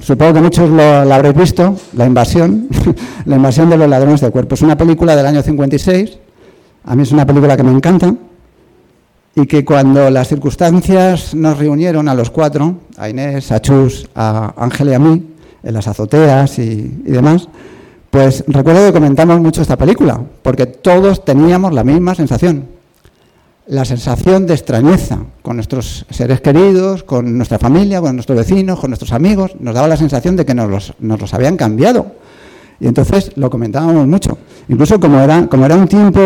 supongo 0.00 0.34
que 0.34 0.40
muchos 0.40 0.68
lo, 0.68 1.04
la 1.04 1.16
habréis 1.16 1.36
visto, 1.36 1.76
La 1.94 2.04
invasión, 2.04 2.68
La 3.24 3.36
invasión 3.36 3.70
de 3.70 3.76
los 3.78 3.88
ladrones 3.88 4.20
de 4.20 4.30
cuerpos. 4.30 4.58
Es 4.58 4.62
una 4.62 4.76
película 4.76 5.16
del 5.16 5.26
año 5.26 5.42
56. 5.42 6.18
A 6.84 6.94
mí 6.94 7.02
es 7.02 7.12
una 7.12 7.26
película 7.26 7.56
que 7.56 7.62
me 7.62 7.72
encanta. 7.72 8.14
Y 9.34 9.46
que 9.46 9.64
cuando 9.64 10.08
las 10.10 10.28
circunstancias 10.28 11.34
nos 11.34 11.58
reunieron 11.58 12.08
a 12.08 12.14
los 12.14 12.30
cuatro, 12.30 12.76
a 12.96 13.08
Inés, 13.08 13.52
a 13.52 13.60
Chus, 13.60 14.08
a 14.14 14.54
Ángel 14.56 14.88
y 14.88 14.94
a 14.94 14.98
mí, 14.98 15.22
en 15.62 15.74
las 15.74 15.86
azoteas 15.88 16.58
y, 16.58 17.02
y 17.04 17.10
demás, 17.10 17.48
Pues 18.10 18.44
recuerdo 18.46 18.86
que 18.86 18.92
comentamos 18.94 19.38
mucho 19.40 19.60
esta 19.60 19.76
película, 19.76 20.20
porque 20.42 20.64
todos 20.64 21.22
teníamos 21.24 21.74
la 21.74 21.84
misma 21.84 22.14
sensación. 22.14 22.75
La 23.68 23.84
sensación 23.84 24.46
de 24.46 24.54
extrañeza 24.54 25.18
con 25.42 25.56
nuestros 25.56 26.06
seres 26.10 26.40
queridos, 26.40 27.02
con 27.02 27.36
nuestra 27.36 27.58
familia, 27.58 28.00
con 28.00 28.14
nuestros 28.14 28.38
vecinos, 28.38 28.78
con 28.78 28.90
nuestros 28.90 29.12
amigos. 29.12 29.56
Nos 29.58 29.74
daba 29.74 29.88
la 29.88 29.96
sensación 29.96 30.36
de 30.36 30.46
que 30.46 30.54
nos 30.54 30.70
los, 30.70 30.94
nos 31.00 31.20
los 31.20 31.34
habían 31.34 31.56
cambiado. 31.56 32.12
Y 32.78 32.86
entonces 32.86 33.32
lo 33.34 33.50
comentábamos 33.50 34.06
mucho. 34.06 34.38
Incluso 34.68 35.00
como 35.00 35.18
era, 35.18 35.48
como 35.48 35.66
era 35.66 35.74
un 35.74 35.88
tiempo, 35.88 36.20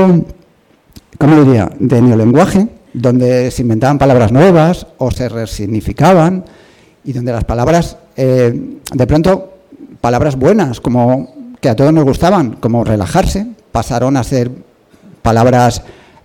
¿cómo 1.17 1.43
diría?, 1.43 1.71
de 1.79 2.03
neolenguaje, 2.03 2.69
donde 2.93 3.51
se 3.51 3.63
inventaban 3.63 3.97
palabras 3.97 4.33
nuevas 4.33 4.87
o 4.99 5.11
se 5.11 5.31
resignificaban 5.31 6.45
y 7.05 7.15
donde 7.15 7.33
las 7.33 7.45
palabras, 7.45 7.97
eh, 8.17 8.79
de 8.93 9.07
pronto, 9.07 9.55
palabras 10.03 10.37
buenas, 10.37 10.79
como 10.79 11.55
que 11.59 11.71
a 11.71 11.77
todos 11.77 11.95
nos 11.95 12.05
gustaban, 12.05 12.57
como 12.61 12.85
relajarse, 12.85 13.47
pasaron 13.73 14.19
a 14.19 14.25
ser 14.25 14.51
palabras 15.23 15.83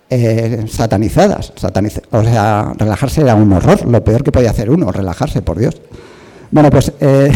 eh, 0.09 0.65
satanizadas. 0.67 1.53
o 2.11 2.23
sea, 2.23 2.73
relajarse 2.77 3.21
era 3.21 3.35
un 3.35 3.51
horror, 3.53 3.85
lo 3.85 4.03
peor 4.03 4.23
que 4.23 4.31
podía 4.31 4.51
hacer 4.51 4.69
uno, 4.69 4.91
relajarse, 4.91 5.41
por 5.41 5.57
Dios. 5.57 5.81
Bueno, 6.51 6.69
pues 6.69 6.91
eh, 6.99 7.31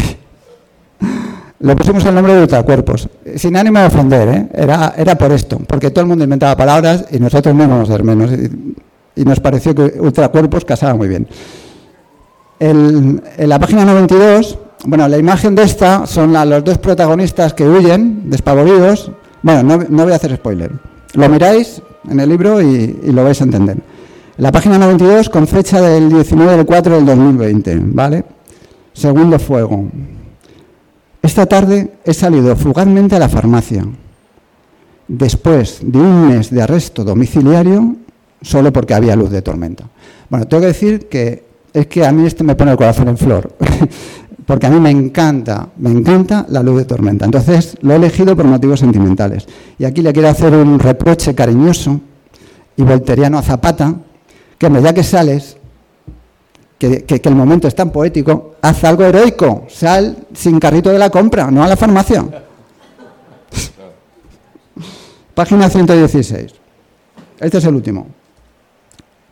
le 1.60 1.76
pusimos 1.76 2.06
el 2.06 2.16
nombre 2.16 2.34
de 2.36 2.42
ultracuerpos, 2.42 3.10
sin 3.36 3.56
ánimo 3.58 3.80
de 3.80 3.86
ofender, 3.86 4.30
¿eh? 4.30 4.50
era, 4.54 4.94
era 4.98 5.18
por 5.18 5.32
esto, 5.32 5.60
porque 5.68 5.92
todo 5.92 6.02
el 6.02 6.08
mundo 6.08 6.24
inventaba 6.24 6.56
palabras 6.56 7.06
y 7.12 7.20
nosotros 7.20 7.54
no 7.56 7.64
íbamos 7.64 7.90
a 7.90 7.94
ser 7.94 8.04
menos. 8.04 8.32
Y, 8.32 9.26
nos 9.26 9.42
pareció 9.42 9.76
que 9.76 10.00
ultracuerpos 10.00 10.64
casaba 10.64 10.96
muy 10.96 11.10
bien. 11.10 11.28
en 12.60 13.22
la 13.38 13.60
página 13.60 13.84
92 13.84 14.58
bueno, 14.86 15.08
la 15.10 15.18
imagen 15.18 15.56
de 15.56 15.64
esta 15.64 16.08
son 16.08 16.32
los 16.32 16.64
dos 16.64 16.78
protagonistas 16.78 17.54
que 17.54 17.68
huyen, 17.68 18.30
despavoridos. 18.30 19.12
Bueno, 19.42 19.78
no, 19.90 20.04
voy 20.04 20.14
a 20.14 20.16
hacer 20.16 20.36
spoiler. 20.36 20.72
Lo 21.16 21.28
miráis 21.28 21.82
en 22.08 22.20
el 22.20 22.30
libro 22.30 22.62
y, 22.62 22.88
lo 23.12 23.24
vais 23.24 23.40
a 23.42 23.44
entender. 23.44 23.78
La 24.38 24.52
página 24.52 24.78
92 24.78 25.30
con 25.30 25.48
fecha 25.48 25.82
del 25.82 26.10
19 26.10 26.58
del 26.58 26.66
4 26.66 26.96
del 26.96 27.06
2020, 27.06 27.80
¿vale? 27.82 28.24
Segundo 28.94 29.38
fuego. 29.40 29.86
Esta 31.22 31.46
tarde 31.46 31.94
he 32.06 32.14
salido 32.14 32.56
fugazmente 32.56 33.16
a 33.16 33.20
la 33.20 33.28
farmacia, 33.28 33.86
después 35.08 35.80
de 35.82 35.98
un 35.98 36.30
mes 36.30 36.50
de 36.50 36.62
arresto 36.62 37.04
domiciliario, 37.04 37.96
solo 38.42 38.72
porque 38.72 38.94
había 38.94 39.16
luz 39.16 39.30
de 39.30 39.42
tormenta. 39.42 39.90
Bueno, 40.30 40.48
tengo 40.48 40.62
que 40.62 40.68
decir 40.68 41.10
que 41.10 41.44
es 41.74 41.88
que 41.88 42.06
a 42.06 42.12
mí 42.12 42.26
este 42.26 42.44
me 42.44 42.56
pone 42.56 42.72
el 42.72 42.78
corazón 42.78 43.10
en 43.10 43.18
flor. 43.18 43.56
porque 44.50 44.66
a 44.66 44.72
mí 44.72 44.80
me 44.80 44.90
encanta, 44.90 45.70
me 45.78 45.92
encanta 45.92 46.48
la 46.50 46.64
luz 46.64 46.80
de 46.80 46.86
tormenta. 46.86 47.24
Entonces 47.24 47.78
lo 47.82 47.94
he 47.94 47.98
elegido 47.98 48.36
por 48.36 48.46
motivos 48.46 48.80
sentimentales. 48.80 49.48
Y 49.78 49.86
aquí 49.86 50.02
le 50.02 50.12
quiero 50.12 50.28
hacer 50.28 50.56
un 50.56 50.80
reproche 50.80 51.36
cariñoso 51.36 52.02
y 52.76 52.82
volteriano 52.82 53.38
a 53.38 53.44
Zapata, 53.44 53.94
que 54.58 54.82
ya 54.82 54.92
que 54.92 55.04
sales, 55.04 55.56
que, 56.80 57.22
el 57.24 57.36
momento 57.36 57.68
es 57.68 57.76
tan 57.76 57.92
poético, 57.92 58.56
haz 58.60 58.84
algo 58.86 59.04
heroico, 59.04 59.68
sal 59.70 60.18
sin 60.34 60.60
carrito 60.60 60.90
de 60.90 60.98
la 60.98 61.12
compra, 61.12 61.52
no 61.52 61.64
a 61.64 61.68
la 61.68 61.78
farmacia. 61.78 62.26
Página 65.36 65.70
116. 65.70 66.54
Este 67.40 67.58
es 67.60 67.66
el 67.66 67.76
último. 67.76 68.08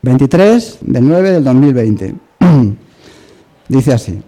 23 0.00 0.78
del 0.82 1.08
9 1.08 1.32
del 1.32 1.42
2020. 1.42 2.14
Dice 3.68 3.92
así. 3.92 4.22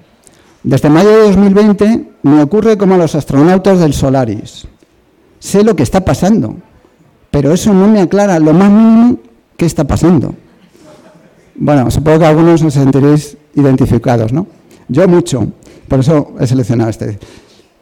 Desde 0.63 0.91
mayo 0.91 1.11
de 1.11 1.23
2020 1.29 2.11
me 2.23 2.43
ocurre 2.43 2.77
como 2.77 2.95
a 2.95 2.99
los 2.99 3.15
astronautas 3.15 3.81
del 3.81 3.95
Solaris. 3.95 4.67
Sé 5.39 5.65
lo 5.65 5.75
que 5.75 5.83
está 5.83 6.05
pasando, 6.05 6.57
pero 7.31 7.53
eso 7.53 7.73
no 7.73 7.89
me 7.89 8.01
aclara 8.01 8.39
lo 8.39 8.53
más 8.53 8.71
mínimo 8.71 9.19
qué 9.57 9.65
está 9.65 9.85
pasando. 9.85 10.35
Bueno, 11.55 11.91
supongo 11.91 12.21
que 12.21 12.27
algunos 12.27 12.63
os 12.63 12.75
sentiréis 12.75 13.39
identificados, 13.55 14.33
¿no? 14.33 14.47
Yo 14.89 15.09
mucho, 15.09 15.47
por 15.89 16.01
eso 16.01 16.33
he 16.39 16.47
seleccionado 16.47 16.91
este. 16.91 17.19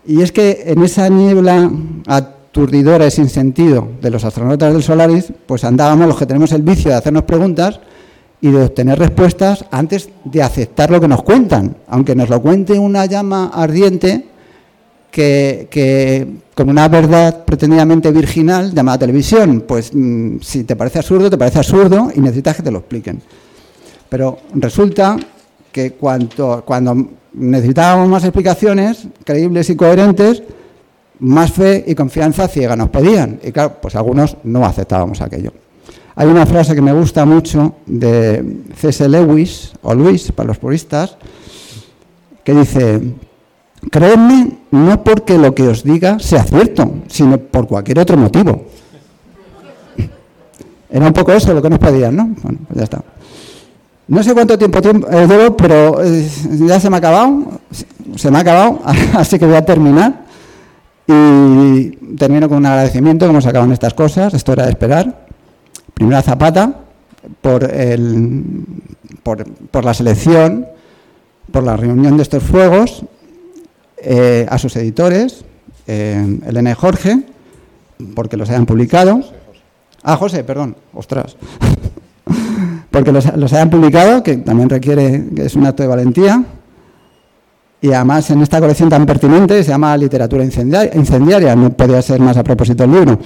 Y 0.07 0.23
es 0.23 0.31
que 0.31 0.63
en 0.67 0.83
esa 0.83 1.09
niebla 1.09 1.71
aturdidora 2.07 3.07
y 3.07 3.11
sin 3.11 3.29
sentido 3.29 3.89
de 4.01 4.11
los 4.11 4.25
astronautas 4.25 4.73
del 4.73 4.83
Solaris, 4.83 5.33
pues 5.47 5.65
andábamos 5.65 6.07
los 6.07 6.17
que 6.17 6.27
tenemos 6.27 6.53
el 6.53 6.63
vicio 6.63 6.91
de 6.91 6.97
hacernos 6.97 7.25
preguntas 7.25 7.81
y 8.41 8.51
de 8.51 8.65
obtener 8.65 8.99
respuestas 8.99 9.65
antes 9.71 10.09
de 10.25 10.43
aceptar 10.43 10.91
lo 10.91 11.01
que 11.01 11.09
nos 11.09 11.23
cuentan, 11.23 11.77
aunque 11.89 12.15
nos 12.15 12.29
lo 12.29 12.41
cuente 12.41 12.79
una 12.79 13.07
llama 13.07 13.51
ardiente 13.53 14.27
que, 15.11 16.29
con 16.55 16.69
una 16.69 16.89
verdad 16.89 17.45
pretendidamente 17.45 18.11
virginal 18.13 18.73
llamada 18.73 18.99
televisión, 18.99 19.65
pues 19.67 19.91
mm, 19.93 20.39
si 20.41 20.65
te 20.65 20.77
parece 20.77 20.99
absurdo, 20.99 21.31
te 21.31 21.39
parece 21.39 21.59
absurdo 21.59 22.11
y 22.15 22.21
necesitas 22.21 22.57
que 22.57 22.63
te 22.63 22.71
lo 22.71 22.79
expliquen. 22.79 23.21
Pero 24.09 24.39
resulta 24.55 25.17
que 25.73 25.93
cuando, 25.93 26.63
cuando 26.65 27.11
necesitábamos 27.33 28.09
más 28.09 28.25
explicaciones 28.25 29.07
creíbles 29.25 29.71
y 29.71 29.77
coherentes, 29.77 30.43
más 31.21 31.53
fe 31.53 31.85
y 31.87 31.95
confianza 31.95 32.49
ciega 32.49 32.77
nos 32.77 32.91
pedían. 32.91 33.41
Y 33.43 33.51
claro, 33.53 33.77
pues 33.81 33.97
algunos 33.97 34.37
no 34.45 34.65
aceptábamos 34.65 35.21
aquello. 35.21 35.53
Hay 36.19 36.27
una 36.27 36.47
frase 36.47 36.75
que 36.75 36.83
me 36.83 36.93
gusta 36.93 37.25
mucho 37.25 37.77
de 37.87 38.65
C.S. 38.75 39.09
Lewis, 39.09 39.73
o 39.83 39.95
Luis 39.95 40.33
para 40.33 40.49
los 40.49 40.59
puristas, 40.59 41.17
que 42.43 42.55
dice, 42.55 43.01
creedme 43.89 44.59
no 44.73 45.05
porque 45.05 45.39
lo 45.39 45.55
que 45.55 45.69
os 45.69 45.85
diga 45.85 46.19
sea 46.19 46.43
cierto, 46.43 46.93
sino 47.07 47.39
por 47.39 47.69
cualquier 47.69 48.01
otro 48.01 48.17
motivo. 48.17 48.65
Era 50.91 51.07
un 51.07 51.13
poco 51.13 51.31
eso 51.31 51.55
lo 51.55 51.63
que 51.63 51.71
nos 51.71 51.79
pedían, 51.79 52.17
¿no? 52.17 52.35
Bueno, 52.43 52.59
pues 52.67 52.79
ya 52.79 52.83
está. 52.83 53.01
No 54.09 54.21
sé 54.21 54.35
cuánto 54.35 54.59
tiempo, 54.59 54.81
eh, 54.81 55.55
pero 55.57 56.03
eh, 56.03 56.29
ya 56.67 56.81
se 56.81 56.91
me 56.91 56.97
ha 56.97 56.99
acabado, 56.99 57.61
se 58.17 58.29
me 58.33 58.39
ha 58.39 58.41
acabado, 58.41 58.81
así 59.15 59.39
que 59.39 59.47
voy 59.47 59.55
a 59.55 59.65
terminar. 59.65 60.25
Y 61.07 61.91
termino 62.17 62.49
con 62.49 62.59
un 62.59 62.67
agradecimiento, 62.67 63.29
como 63.29 63.41
se 63.41 63.51
acaban 63.51 63.71
estas 63.71 63.95
cosas, 63.95 64.35
esto 64.35 64.53
era 64.55 64.65
de 64.65 64.71
esperar. 64.71 65.28
Primero 65.99 66.19
a 66.19 66.23
Zapata 66.23 66.75
por, 67.41 67.65
el, 67.65 68.65
por, 69.25 69.85
la 69.85 69.93
selección, 69.95 70.65
por 71.51 71.65
la 71.65 71.77
reunión 71.77 72.17
de 72.17 72.23
estos 72.23 72.41
fuegos, 72.41 73.03
eh, 73.97 74.47
a 74.49 74.59
sus 74.59 74.77
editores, 74.77 75.45
eh, 75.89 76.39
Elena 76.47 76.71
y 76.71 76.75
Jorge, 76.75 77.25
porque 78.15 78.37
los 78.37 78.49
hayan 78.49 78.65
publicado. 78.65 79.23
Ah, 80.05 80.17
José, 80.17 80.45
perdón, 80.45 80.77
ostras. 80.95 81.37
porque 82.93 83.11
los, 83.11 83.37
los, 83.37 83.53
hayan 83.53 83.69
publicado, 83.69 84.23
que 84.23 84.37
también 84.37 84.71
requiere, 84.71 85.25
que 85.35 85.47
es 85.47 85.57
un 85.57 85.67
acto 85.67 85.83
de 85.83 85.89
valentía. 85.89 86.45
Y 87.81 87.93
además 87.93 88.31
en 88.31 88.41
esta 88.43 88.61
colección 88.61 88.89
tan 88.89 89.05
pertinente 89.05 89.65
se 89.65 89.71
llama 89.71 89.97
Literatura 89.97 90.45
incendiaria, 90.45 90.95
incendiaria 90.95 91.57
no 91.57 91.71
podía 91.71 92.01
ser 92.03 92.21
más 92.21 92.37
a 92.37 92.45
propósito 92.45 92.85
el 92.85 92.93
libro. 92.93 93.19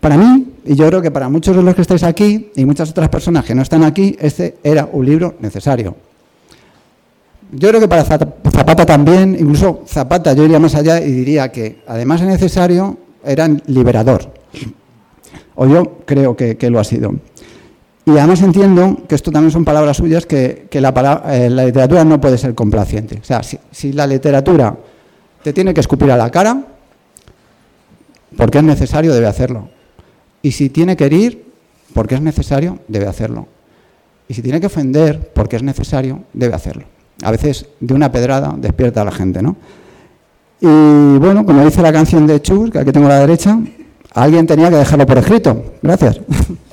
Para 0.00 0.16
mí, 0.16 0.46
y 0.64 0.74
yo 0.74 0.86
creo 0.86 1.02
que 1.02 1.10
para 1.10 1.28
muchos 1.28 1.54
de 1.54 1.62
los 1.62 1.74
que 1.74 1.82
estáis 1.82 2.02
aquí 2.04 2.50
y 2.56 2.64
muchas 2.64 2.90
otras 2.90 3.10
personas 3.10 3.44
que 3.44 3.54
no 3.54 3.60
están 3.60 3.84
aquí, 3.84 4.16
este 4.18 4.56
era 4.64 4.88
un 4.90 5.04
libro 5.04 5.34
necesario. 5.40 5.94
Yo 7.52 7.68
creo 7.68 7.80
que 7.80 7.88
para 7.88 8.04
Zapata 8.04 8.86
también, 8.86 9.36
incluso 9.38 9.82
Zapata, 9.86 10.32
yo 10.32 10.44
iría 10.44 10.58
más 10.58 10.74
allá 10.74 11.00
y 11.00 11.10
diría 11.10 11.52
que 11.52 11.82
además 11.86 12.20
de 12.20 12.28
necesario, 12.28 12.96
era 13.24 13.48
liberador. 13.66 14.32
O 15.56 15.66
yo 15.66 15.98
creo 16.06 16.34
que, 16.36 16.56
lo 16.70 16.78
ha 16.78 16.84
sido. 16.84 17.12
Y 18.06 18.12
además 18.12 18.40
entiendo 18.40 19.02
que 19.06 19.16
esto 19.16 19.30
también 19.30 19.50
son 19.50 19.64
palabras 19.64 19.98
suyas, 19.98 20.24
que, 20.24 20.68
la, 20.72 21.22
eh, 21.28 21.50
la, 21.50 21.64
literatura 21.66 22.04
no 22.04 22.20
puede 22.20 22.38
ser 22.38 22.54
complaciente. 22.54 23.18
O 23.20 23.24
sea, 23.24 23.42
si 23.42 23.92
la 23.92 24.06
literatura 24.06 24.74
te 25.42 25.52
tiene 25.52 25.74
que 25.74 25.80
escupir 25.80 26.10
a 26.10 26.16
la 26.16 26.30
cara, 26.30 26.64
porque 28.36 28.58
es 28.58 28.64
necesario, 28.64 29.12
debe 29.12 29.26
hacerlo. 29.26 29.68
Y 30.42 30.52
si 30.52 30.70
tiene 30.70 30.96
que 30.96 31.06
herir, 31.06 31.44
porque 31.94 32.14
es 32.14 32.20
necesario, 32.20 32.78
debe 32.88 33.06
hacerlo. 33.06 33.46
Y 34.28 34.34
si 34.34 34.42
tiene 34.42 34.60
que 34.60 34.66
ofender, 34.66 35.32
porque 35.34 35.56
es 35.56 35.62
necesario, 35.62 36.24
debe 36.32 36.54
hacerlo. 36.54 36.84
A 37.22 37.30
veces 37.30 37.66
de 37.80 37.94
una 37.94 38.10
pedrada 38.10 38.54
despierta 38.56 39.02
a 39.02 39.04
la 39.04 39.12
gente, 39.12 39.42
¿no? 39.42 39.56
Y 40.60 41.18
bueno, 41.18 41.44
como 41.44 41.64
dice 41.64 41.82
la 41.82 41.92
canción 41.92 42.26
de 42.26 42.40
Chus, 42.40 42.70
que 42.70 42.78
aquí 42.78 42.92
tengo 42.92 43.06
a 43.06 43.10
la 43.10 43.20
derecha, 43.20 43.58
alguien 44.12 44.46
tenía 44.46 44.70
que 44.70 44.76
dejarlo 44.76 45.06
por 45.06 45.18
escrito. 45.18 45.74
Gracias. 45.82 46.20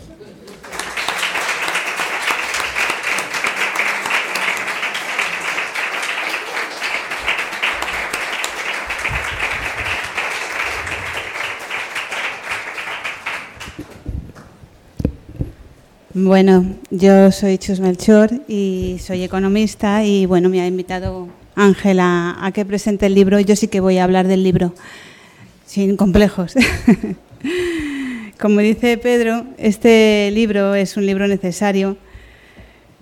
Bueno, 16.20 16.66
yo 16.90 17.32
soy 17.32 17.60
Chus 17.60 17.80
Melchor 17.80 18.32
y 18.48 18.98
soy 19.00 19.22
economista 19.22 20.04
y 20.04 20.26
bueno, 20.26 20.50
me 20.50 20.60
ha 20.62 20.66
invitado 20.66 21.28
Ángela 21.54 22.36
a 22.42 22.52
que 22.52 22.66
presente 22.66 23.06
el 23.06 23.14
libro. 23.14 23.40
Yo 23.40 23.56
sí 23.56 23.68
que 23.68 23.82
voy 23.82 24.00
a 24.00 24.04
hablar 24.04 24.28
del 24.28 24.42
libro. 24.42 24.74
sin 25.68 25.96
complejos. 25.96 26.56
Como 28.40 28.62
dice 28.62 28.98
Pedro, 28.98 29.46
este 29.60 30.32
libro 30.34 30.74
es 30.74 30.98
un 30.98 31.06
libro 31.06 31.28
necesario. 31.28 32.00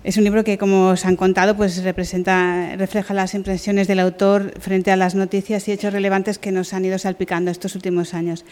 Es 0.04 0.18
un 0.18 0.26
libro 0.26 0.44
que, 0.44 0.58
como 0.58 0.90
os 0.90 1.06
han 1.06 1.16
contado, 1.16 1.56
pues 1.56 1.82
refleja 1.86 3.14
las 3.14 3.34
impresiones 3.34 3.88
del 3.88 4.00
autor 4.00 4.52
frente 4.60 4.92
a 4.92 4.98
las 4.98 5.16
noticias 5.16 5.66
y 5.70 5.72
hechos 5.72 5.94
relevantes 5.94 6.38
que 6.38 6.52
nos 6.52 6.74
han 6.74 6.84
ido 6.84 7.00
salpicando 7.00 7.50
estos 7.50 7.76
últimos 7.76 8.14
años. 8.14 8.44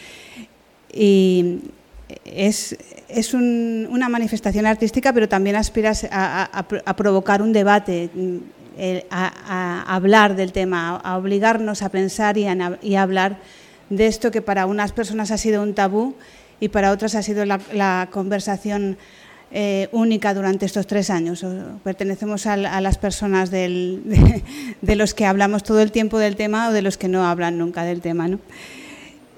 Y 0.93 1.59
es, 2.25 2.75
es 3.07 3.33
una 3.33 4.09
manifestación 4.09 4.65
artística, 4.65 5.13
pero 5.13 5.29
también 5.29 5.55
aspira 5.55 5.93
a, 6.11 6.95
provocar 6.95 7.41
un 7.41 7.53
debate, 7.53 8.09
a, 9.09 9.83
hablar 9.87 10.35
del 10.35 10.51
tema, 10.51 10.97
a 10.97 11.17
obligarnos 11.17 11.81
a 11.81 11.89
pensar 11.89 12.37
y 12.37 12.45
a, 12.47 13.01
hablar 13.01 13.37
de 13.89 14.07
esto 14.07 14.31
que 14.31 14.41
para 14.41 14.65
unas 14.65 14.91
personas 14.91 15.31
ha 15.31 15.37
sido 15.37 15.61
un 15.61 15.73
tabú 15.73 16.15
y 16.59 16.69
para 16.69 16.91
otras 16.91 17.15
ha 17.15 17.23
sido 17.23 17.45
la, 17.45 18.07
conversación 18.11 18.97
eh, 19.55 19.87
única 19.91 20.33
durante 20.33 20.65
estos 20.65 20.87
tres 20.87 21.09
años. 21.09 21.45
Pertenecemos 21.83 22.47
a, 22.47 22.57
las 22.57 22.97
personas 22.97 23.51
de, 23.51 24.01
los 24.81 25.13
que 25.13 25.25
hablamos 25.25 25.63
todo 25.63 25.81
el 25.81 25.91
tiempo 25.91 26.17
del 26.17 26.35
tema 26.35 26.69
o 26.69 26.73
de 26.73 26.81
los 26.81 26.97
que 26.97 27.07
no 27.07 27.25
hablan 27.25 27.57
nunca 27.57 27.83
del 27.83 28.01
tema. 28.01 28.29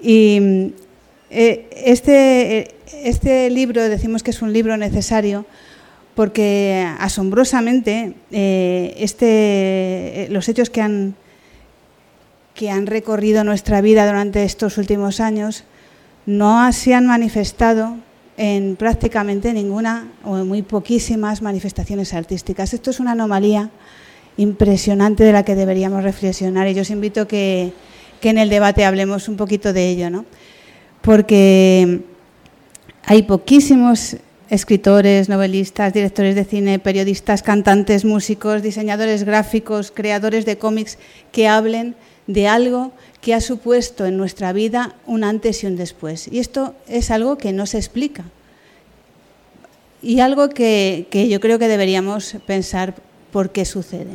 Y 0.00 0.72
eh, 1.38 1.68
este, 1.84 2.76
este 3.04 3.50
libro 3.50 3.86
decimos 3.90 4.22
que 4.22 4.30
es 4.30 4.40
un 4.40 4.54
libro 4.54 4.78
necesario 4.78 5.44
porque 6.14 6.88
asombrosamente 6.98 8.14
eh, 8.30 8.94
este, 8.96 10.28
los 10.30 10.48
hechos 10.48 10.70
que 10.70 10.80
han, 10.80 11.14
que 12.54 12.70
han 12.70 12.86
recorrido 12.86 13.44
nuestra 13.44 13.82
vida 13.82 14.06
durante 14.06 14.44
estos 14.44 14.78
últimos 14.78 15.20
años 15.20 15.64
no 16.24 16.72
se 16.72 16.94
han 16.94 17.06
manifestado 17.06 17.98
en 18.38 18.76
prácticamente 18.76 19.52
ninguna 19.52 20.08
o 20.24 20.38
en 20.38 20.48
muy 20.48 20.62
poquísimas 20.62 21.42
manifestaciones 21.42 22.14
artísticas. 22.14 22.72
Esto 22.72 22.88
es 22.88 22.98
una 22.98 23.12
anomalía 23.12 23.68
impresionante 24.38 25.22
de 25.22 25.32
la 25.32 25.44
que 25.44 25.54
deberíamos 25.54 26.02
reflexionar 26.02 26.66
y 26.66 26.72
yo 26.72 26.80
os 26.80 26.88
invito 26.88 27.28
que, 27.28 27.74
que 28.22 28.30
en 28.30 28.38
el 28.38 28.48
debate 28.48 28.86
hablemos 28.86 29.28
un 29.28 29.36
poquito 29.36 29.74
de 29.74 29.90
ello, 29.90 30.08
¿no? 30.08 30.24
Porque 31.06 32.00
hay 33.04 33.22
poquísimos 33.22 34.16
escritores, 34.50 35.28
novelistas, 35.28 35.94
directores 35.94 36.34
de 36.34 36.44
cine, 36.44 36.80
periodistas, 36.80 37.44
cantantes, 37.44 38.04
músicos, 38.04 38.60
diseñadores 38.60 39.22
gráficos, 39.22 39.92
creadores 39.92 40.44
de 40.44 40.58
cómics 40.58 40.98
que 41.30 41.46
hablen 41.46 41.94
de 42.26 42.48
algo 42.48 42.90
que 43.20 43.34
ha 43.34 43.40
supuesto 43.40 44.04
en 44.04 44.16
nuestra 44.16 44.52
vida 44.52 44.96
un 45.06 45.22
antes 45.22 45.62
y 45.62 45.68
un 45.68 45.76
después. 45.76 46.26
Y 46.26 46.40
esto 46.40 46.74
es 46.88 47.12
algo 47.12 47.38
que 47.38 47.52
no 47.52 47.66
se 47.66 47.78
explica. 47.78 48.24
Y 50.02 50.18
algo 50.18 50.48
que, 50.48 51.06
yo 51.30 51.38
creo 51.38 51.60
que 51.60 51.68
deberíamos 51.68 52.34
pensar 52.46 52.96
por 53.30 53.50
qué 53.50 53.64
sucede. 53.64 54.10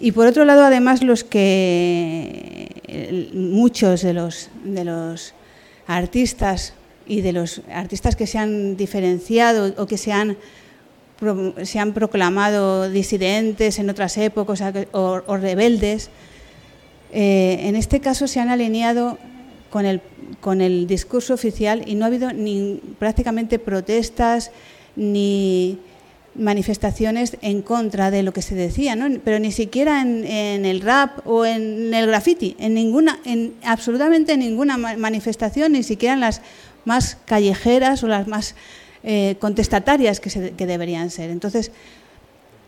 Y 0.00 0.12
por 0.12 0.26
otro 0.26 0.46
lado, 0.46 0.64
además, 0.64 1.02
los 1.02 1.22
que 1.22 3.30
muchos 3.34 4.00
de 4.00 4.14
los, 4.14 4.48
de 4.64 4.84
los 4.84 5.34
artistas 5.96 6.74
y 7.06 7.20
de 7.20 7.32
los 7.32 7.62
artistas 7.72 8.16
que 8.16 8.26
se 8.26 8.38
han 8.38 8.76
diferenciado 8.76 9.74
o 9.82 9.86
que 9.86 9.98
se 9.98 10.12
han, 10.12 10.36
se 11.62 11.78
han 11.78 11.92
proclamado 11.92 12.88
disidentes 12.88 13.78
en 13.78 13.90
otras 13.90 14.16
épocas 14.16 14.62
o 14.92 15.36
rebeldes, 15.36 16.10
eh, 17.12 17.58
en 17.62 17.76
este 17.76 18.00
caso 18.00 18.28
se 18.28 18.40
han 18.40 18.50
alineado 18.50 19.18
con 19.70 19.84
el, 19.84 20.00
con 20.40 20.60
el 20.60 20.86
discurso 20.86 21.34
oficial 21.34 21.82
y 21.86 21.94
no 21.94 22.04
ha 22.04 22.08
habido 22.08 22.32
ni 22.32 22.80
prácticamente 22.98 23.58
protestas 23.58 24.52
ni 24.94 25.78
manifestaciones 26.34 27.36
en 27.42 27.62
contra 27.62 28.10
de 28.10 28.22
lo 28.22 28.32
que 28.32 28.42
se 28.42 28.54
decía, 28.54 28.96
¿no? 28.96 29.20
pero 29.24 29.38
ni 29.38 29.52
siquiera 29.52 30.00
en, 30.00 30.24
el 30.64 30.80
rap 30.80 31.26
o 31.26 31.44
en 31.44 31.92
el 31.92 32.06
graffiti, 32.06 32.56
en 32.58 32.74
ninguna, 32.74 33.18
en 33.24 33.54
absolutamente 33.64 34.36
ninguna 34.36 34.76
manifestación, 34.76 35.72
ni 35.72 35.82
siquiera 35.82 36.14
en 36.14 36.20
las 36.20 36.40
más 36.84 37.18
callejeras 37.24 38.02
o 38.04 38.08
las 38.08 38.28
más 38.28 38.54
eh, 39.02 39.36
contestatarias 39.40 40.20
que, 40.20 40.52
que 40.52 40.66
deberían 40.66 41.10
ser. 41.10 41.30
Entonces, 41.30 41.72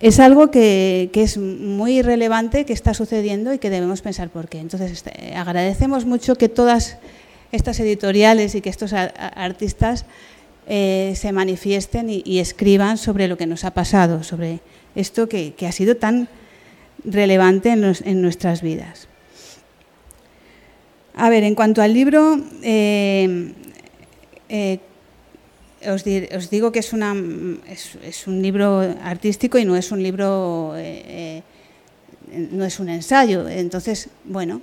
es 0.03 0.19
algo 0.19 0.51
que, 0.51 1.11
es 1.15 1.39
muy 1.39 2.03
relevante, 2.03 2.65
que 2.67 2.73
está 2.73 2.93
sucediendo 2.93 3.55
y 3.55 3.59
que 3.59 3.71
debemos 3.71 4.03
pensar 4.03 4.31
por 4.31 4.49
qué. 4.49 4.59
Entonces, 4.59 4.91
este, 4.91 5.37
agradecemos 5.37 6.05
mucho 6.07 6.35
que 6.35 6.49
todas 6.49 6.99
estas 7.53 7.79
editoriales 7.79 8.57
y 8.57 8.61
que 8.61 8.69
estos 8.69 8.93
artistas 8.93 10.05
eh, 10.67 11.15
se 11.17 11.33
manifiesten 11.33 12.09
y, 12.09 12.39
escriban 12.39 12.99
sobre 12.99 13.29
lo 13.29 13.37
que 13.37 13.47
nos 13.47 13.65
ha 13.65 13.73
pasado, 13.73 14.23
sobre 14.23 14.61
esto 14.95 15.29
que, 15.29 15.55
ha 15.67 15.73
sido 15.73 15.97
tan 15.97 16.29
relevante 17.05 17.71
en, 17.71 18.23
nuestras 18.23 18.63
vidas. 18.63 19.09
A 21.15 21.29
ver, 21.29 21.45
en 21.45 21.55
cuanto 21.55 21.83
al 21.83 21.93
libro, 21.93 22.39
eh, 22.63 23.53
eh, 24.49 24.79
os, 25.91 26.05
digo 26.51 26.71
que 26.71 26.79
es, 26.79 26.93
un 26.93 28.43
libro 28.43 28.81
artístico 29.03 29.59
y 29.59 29.65
no 29.65 29.77
es 29.77 29.91
un 29.91 30.03
libro, 30.03 30.75
no 32.53 32.65
es 32.65 32.81
un 32.81 32.89
ensayo. 32.89 33.49
Entonces, 33.49 34.09
bueno, 34.25 34.63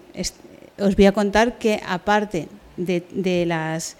os 0.79 0.95
voy 0.95 1.05
a 1.05 1.11
contar 1.11 1.57
que 1.57 1.81
aparte 1.85 2.47
de, 2.77 3.45
las 3.45 3.95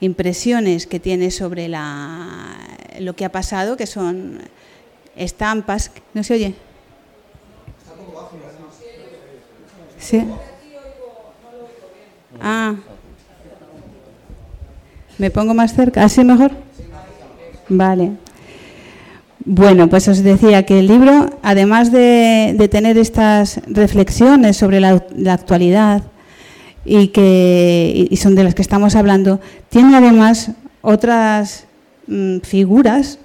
impresiones 0.00 0.86
que 0.86 1.00
tiene 1.00 1.30
sobre 1.30 1.68
la, 1.68 2.56
lo 2.98 3.14
que 3.14 3.24
ha 3.24 3.32
pasado, 3.32 3.76
que 3.76 3.86
son 3.86 4.38
estampas, 5.16 5.90
¿no 6.14 6.24
se 6.24 6.34
oye? 6.34 6.54
Sí. 9.98 10.24
Ah. 12.40 12.74
¿Me 15.18 15.30
pongo 15.30 15.52
más 15.52 15.74
cerca? 15.74 16.04
¿Así 16.04 16.24
mejor? 16.24 16.52
Vale. 17.68 18.12
Bueno, 19.44 19.88
pues 19.88 20.08
os 20.08 20.22
decía 20.22 20.64
que 20.64 20.78
el 20.78 20.86
libro, 20.86 21.30
además 21.42 21.92
de, 21.92 22.68
tener 22.70 22.98
estas 22.98 23.60
reflexiones 23.66 24.56
sobre 24.56 24.80
la, 24.80 25.02
actualidad 25.28 26.02
y 26.84 27.08
que 27.08 28.08
y 28.10 28.16
son 28.16 28.34
de 28.34 28.44
las 28.44 28.54
que 28.54 28.62
estamos 28.62 28.94
hablando, 28.96 29.40
tiene 29.68 29.96
además 29.96 30.52
otras 30.82 31.64
mm, 32.06 32.38
figuras 32.40 33.18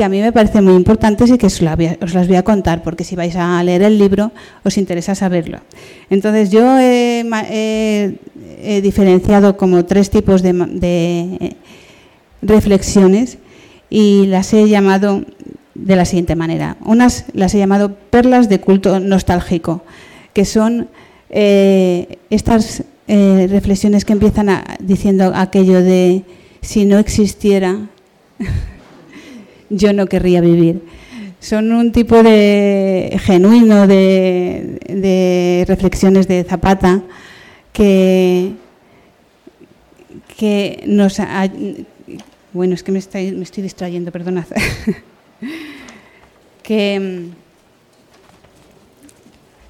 que 0.00 0.04
a 0.04 0.08
mí 0.08 0.20
me 0.20 0.32
parecen 0.32 0.64
muy 0.64 0.74
importantes 0.74 1.30
y 1.30 1.36
que 1.36 1.46
os, 1.46 1.60
las 1.60 2.26
voy 2.26 2.36
a 2.36 2.42
contar, 2.42 2.82
porque 2.82 3.04
si 3.04 3.16
vais 3.16 3.36
a 3.36 3.62
leer 3.62 3.82
el 3.82 3.98
libro 3.98 4.32
os 4.64 4.78
interesa 4.78 5.14
saberlo. 5.14 5.58
Entonces, 6.08 6.50
yo 6.50 6.78
he, 6.78 7.22
diferenciado 8.82 9.56
como 9.56 9.84
tres 9.84 10.08
tipos 10.08 10.42
de, 10.42 10.52
de, 10.52 11.56
reflexiones 12.40 13.36
y 13.90 14.26
las 14.26 14.54
he 14.54 14.68
llamado 14.68 15.22
de 15.74 15.96
la 15.96 16.06
siguiente 16.06 16.34
manera. 16.34 16.78
Unas 16.84 17.26
las 17.34 17.54
he 17.54 17.58
llamado 17.58 17.94
perlas 17.94 18.48
de 18.48 18.60
culto 18.60 19.00
nostálgico, 19.00 19.82
que 20.32 20.46
son 20.46 20.88
eh, 21.28 22.18
estas 22.30 22.84
eh, 23.12 23.48
reflexiones 23.50 24.04
que 24.04 24.12
empiezan 24.12 24.48
diciendo 24.78 25.32
aquello 25.34 25.82
de 25.82 26.22
si 26.60 26.84
no 26.84 26.96
existiera 27.00 27.88
yo 29.68 29.92
no 29.92 30.06
querría 30.06 30.40
vivir. 30.40 30.80
Son 31.40 31.72
un 31.72 31.90
tipo 31.90 32.22
de 32.22 33.18
genuino 33.20 33.88
de, 33.88 35.64
reflexiones 35.66 36.28
de 36.28 36.44
Zapata 36.44 37.02
que, 37.72 38.52
que 40.36 40.84
nos... 40.86 41.20
bueno, 42.52 42.74
es 42.74 42.84
que 42.84 42.92
me 42.92 43.00
estoy, 43.00 43.32
me 43.32 43.42
estoy 43.42 43.64
distrayendo, 43.64 44.12
perdonad. 44.12 44.46
que 46.62 47.00
mm, 47.00 47.49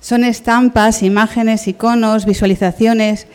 son 0.00 0.24
estampas, 0.24 1.02
imágenes, 1.02 1.68
iconos, 1.68 2.24
visualizaciones 2.24 3.26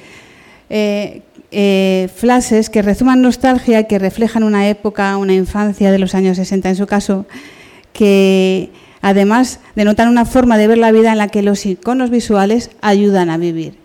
eh, 0.69 1.21
eh, 1.51 2.09
flashes 2.15 2.69
que 2.69 2.81
resuman 2.81 3.21
nostalgia, 3.21 3.83
que 3.83 3.99
reflejan 3.99 4.43
una 4.43 4.67
época, 4.67 5.15
una 5.17 5.33
infancia 5.33 5.91
de 5.91 5.99
los 5.99 6.15
años 6.15 6.37
60 6.37 6.69
en 6.69 6.75
su 6.75 6.87
caso, 6.87 7.25
que 7.93 8.71
además 9.01 9.59
denotan 9.75 10.09
una 10.09 10.25
forma 10.25 10.57
de 10.57 10.67
ver 10.67 10.79
la 10.79 10.91
vida 10.91 11.11
en 11.11 11.19
la 11.19 11.27
que 11.27 11.43
los 11.43 11.65
iconos 11.65 12.09
visuales 12.09 12.71
ayudan 12.81 13.29
a 13.29 13.37
vivir. 13.37 13.77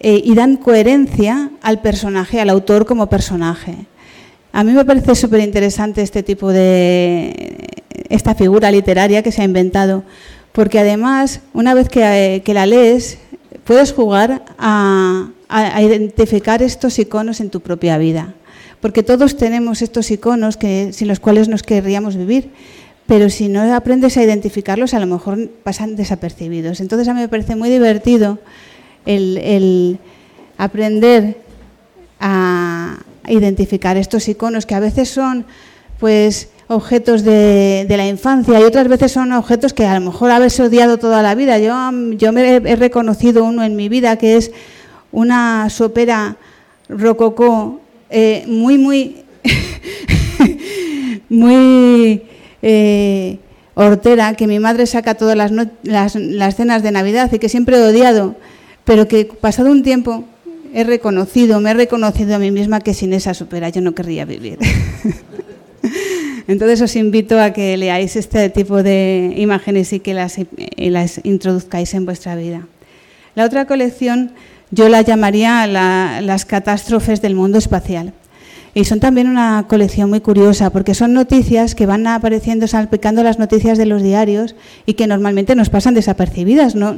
Eh, 0.00 0.22
y 0.24 0.34
dan 0.34 0.56
coherencia 0.56 1.50
al 1.60 1.82
personaje, 1.82 2.40
al 2.40 2.48
autor 2.48 2.86
como 2.86 3.10
personaje. 3.10 3.76
A 4.52 4.64
mí 4.64 4.72
me 4.72 4.84
parece 4.86 5.14
súper 5.14 5.40
interesante 5.40 6.00
este 6.00 6.22
tipo 6.22 6.50
de, 6.50 7.58
esta 8.08 8.34
figura 8.34 8.70
literaria 8.70 9.22
que 9.22 9.30
se 9.30 9.42
ha 9.42 9.44
inventado, 9.44 10.02
porque 10.60 10.78
además, 10.78 11.40
una 11.54 11.72
vez 11.72 11.88
que, 11.88 12.42
que 12.44 12.52
la 12.52 12.66
lees, 12.66 13.16
puedes 13.64 13.94
jugar 13.94 14.44
a, 14.58 15.30
a 15.48 15.82
identificar 15.82 16.62
estos 16.62 16.98
iconos 16.98 17.40
en 17.40 17.48
tu 17.48 17.60
propia 17.62 17.96
vida. 17.96 18.34
Porque 18.82 19.02
todos 19.02 19.38
tenemos 19.38 19.80
estos 19.80 20.10
iconos 20.10 20.58
que, 20.58 20.92
sin 20.92 21.08
los 21.08 21.18
cuales 21.18 21.48
nos 21.48 21.62
querríamos 21.62 22.16
vivir 22.16 22.50
pero 23.06 23.30
si 23.30 23.48
no 23.48 23.74
aprendes 23.74 24.18
a 24.18 24.22
identificarlos, 24.22 24.92
a 24.92 25.00
lo 25.00 25.06
mejor 25.06 25.48
pasan 25.64 25.96
desapercibidos. 25.96 26.80
Entonces 26.80 27.08
a 27.08 27.14
mí 27.14 27.20
me 27.20 27.28
parece 27.28 27.56
muy 27.56 27.70
divertido 27.70 28.38
el, 29.06 29.98
aprender 30.58 31.38
a 32.20 32.98
identificar 33.26 33.96
estos 33.96 34.28
iconos 34.28 34.66
que 34.66 34.74
a 34.74 34.80
veces 34.80 35.08
son 35.08 35.46
pues 35.98 36.50
objetos 36.70 37.24
de, 37.24 37.84
la 37.88 38.06
infancia 38.06 38.60
y 38.60 38.62
otras 38.62 38.86
veces 38.86 39.10
son 39.10 39.32
objetos 39.32 39.74
que 39.74 39.84
a 39.84 39.98
lo 39.98 40.06
mejor 40.06 40.30
habéis 40.30 40.58
odiado 40.60 40.98
toda 40.98 41.20
la 41.20 41.34
vida. 41.34 41.58
Yo, 41.58 41.74
yo 42.16 42.32
me 42.32 42.56
he, 42.56 42.76
reconocido 42.76 43.44
uno 43.44 43.64
en 43.64 43.74
mi 43.74 43.88
vida 43.88 44.16
que 44.16 44.36
es 44.36 44.52
una 45.10 45.68
sopera 45.68 46.36
rococó 46.88 47.80
eh, 48.08 48.44
muy, 48.46 48.78
muy, 48.78 49.24
muy 51.28 52.22
eh, 52.62 53.38
hortera 53.74 54.34
que 54.34 54.46
mi 54.46 54.60
madre 54.60 54.86
saca 54.86 55.14
todas 55.14 55.36
las, 55.36 55.50
las, 55.82 56.54
cenas 56.54 56.84
de 56.84 56.92
Navidad 56.92 57.32
y 57.32 57.40
que 57.40 57.48
siempre 57.48 57.78
he 57.78 57.82
odiado, 57.82 58.36
pero 58.84 59.08
que 59.08 59.24
pasado 59.24 59.72
un 59.72 59.82
tiempo 59.82 60.24
he 60.72 60.84
reconocido, 60.84 61.58
me 61.58 61.72
he 61.72 61.74
reconocido 61.74 62.36
a 62.36 62.38
mí 62.38 62.52
misma 62.52 62.78
que 62.78 62.94
sin 62.94 63.12
esa 63.12 63.34
supera 63.34 63.70
yo 63.70 63.80
no 63.80 63.92
querría 63.92 64.24
vivir. 64.24 64.60
Entonces 66.50 66.82
os 66.82 66.96
invito 66.96 67.40
a 67.40 67.52
que 67.52 67.76
leáis 67.76 68.16
este 68.16 68.50
tipo 68.50 68.82
de 68.82 69.34
imágenes 69.36 69.92
y 69.92 70.00
que 70.00 70.14
las, 70.14 70.36
introduzcáis 71.22 71.94
en 71.94 72.04
vuestra 72.04 72.34
vida. 72.34 72.66
La 73.36 73.44
otra 73.44 73.66
colección 73.66 74.32
yo 74.72 74.88
la 74.88 75.02
llamaría 75.02 75.68
las 75.68 76.44
catástrofes 76.46 77.22
del 77.22 77.36
mundo 77.36 77.56
espacial. 77.58 78.14
Y 78.74 78.84
son 78.84 78.98
también 78.98 79.28
una 79.28 79.66
colección 79.68 80.10
muy 80.10 80.20
curiosa, 80.20 80.70
porque 80.70 80.94
son 80.94 81.12
noticias 81.12 81.76
que 81.76 81.86
van 81.86 82.04
apareciendo, 82.08 82.66
salpicando 82.66 83.22
las 83.22 83.38
noticias 83.38 83.78
de 83.78 83.86
los 83.86 84.02
diarios 84.02 84.56
y 84.86 84.94
que 84.94 85.06
normalmente 85.06 85.54
nos 85.54 85.70
pasan 85.70 85.94
desapercibidas. 85.94 86.74
¿no? 86.74 86.96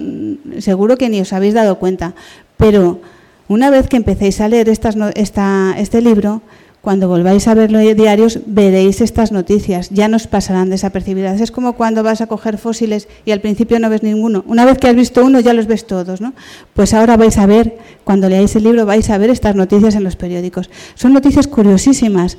Seguro 0.60 0.96
que 0.96 1.10
ni 1.10 1.20
os 1.20 1.34
habéis 1.34 1.52
dado 1.52 1.78
cuenta. 1.78 2.14
Pero 2.56 3.02
una 3.48 3.68
vez 3.68 3.86
que 3.88 3.98
empecéis 3.98 4.40
a 4.40 4.48
leer 4.48 4.70
este 4.70 6.00
libro, 6.00 6.40
cuando 6.82 7.06
volváis 7.06 7.46
a 7.46 7.54
ver 7.54 7.70
los 7.70 7.80
diarios, 7.96 8.40
veréis 8.44 9.00
estas 9.00 9.30
noticias, 9.30 9.90
ya 9.90 10.08
nos 10.08 10.26
pasarán 10.26 10.68
desapercibidas. 10.68 11.40
Es 11.40 11.52
como 11.52 11.74
cuando 11.74 12.02
vas 12.02 12.20
a 12.20 12.26
coger 12.26 12.58
fósiles 12.58 13.06
y 13.24 13.30
al 13.30 13.40
principio 13.40 13.78
no 13.78 13.88
ves 13.88 14.02
ninguno. 14.02 14.42
Una 14.48 14.64
vez 14.64 14.78
que 14.78 14.88
has 14.88 14.96
visto 14.96 15.24
uno, 15.24 15.38
ya 15.38 15.52
los 15.52 15.68
ves 15.68 15.86
todos, 15.86 16.20
¿no? 16.20 16.34
Pues 16.74 16.92
ahora 16.92 17.16
vais 17.16 17.38
a 17.38 17.46
ver, 17.46 17.78
cuando 18.02 18.28
leáis 18.28 18.56
el 18.56 18.64
libro, 18.64 18.84
vais 18.84 19.08
a 19.10 19.18
ver 19.18 19.30
estas 19.30 19.54
noticias 19.54 19.94
en 19.94 20.02
los 20.02 20.16
periódicos. 20.16 20.70
Son 20.96 21.12
noticias 21.12 21.46
curiosísimas 21.46 22.36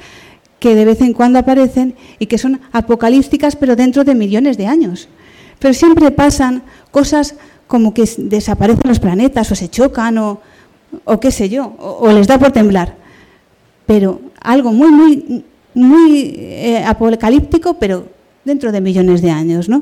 que 0.59 0.75
de 0.75 0.83
vez 0.83 0.99
en 0.99 1.13
cuando 1.13 1.39
aparecen 1.39 1.95
y 2.19 2.25
que 2.25 2.37
son 2.37 2.59
apocalípticas, 2.73 3.55
pero 3.55 3.77
dentro 3.77 4.03
de 4.03 4.13
millones 4.13 4.57
de 4.57 4.67
años. 4.67 5.07
Pero 5.59 5.73
siempre 5.73 6.11
pasan 6.11 6.63
cosas 6.91 7.35
como 7.67 7.93
que 7.93 8.03
desaparecen 8.17 8.89
los 8.89 8.99
planetas 8.99 9.49
o 9.53 9.55
se 9.55 9.69
chocan 9.69 10.17
o, 10.17 10.41
o 11.05 11.19
qué 11.21 11.31
sé 11.31 11.47
yo, 11.47 11.77
o 11.79 12.11
les 12.11 12.27
da 12.27 12.37
por 12.37 12.51
temblar 12.51 13.03
pero 13.85 14.21
algo 14.43 14.71
muy, 14.71 15.43
muy, 15.73 16.35
eh, 16.37 16.83
apocalíptico, 16.85 17.75
pero 17.75 18.07
dentro 18.45 18.71
de 18.71 18.81
millones 18.81 19.21
de 19.21 19.31
años, 19.31 19.69
¿no? 19.69 19.81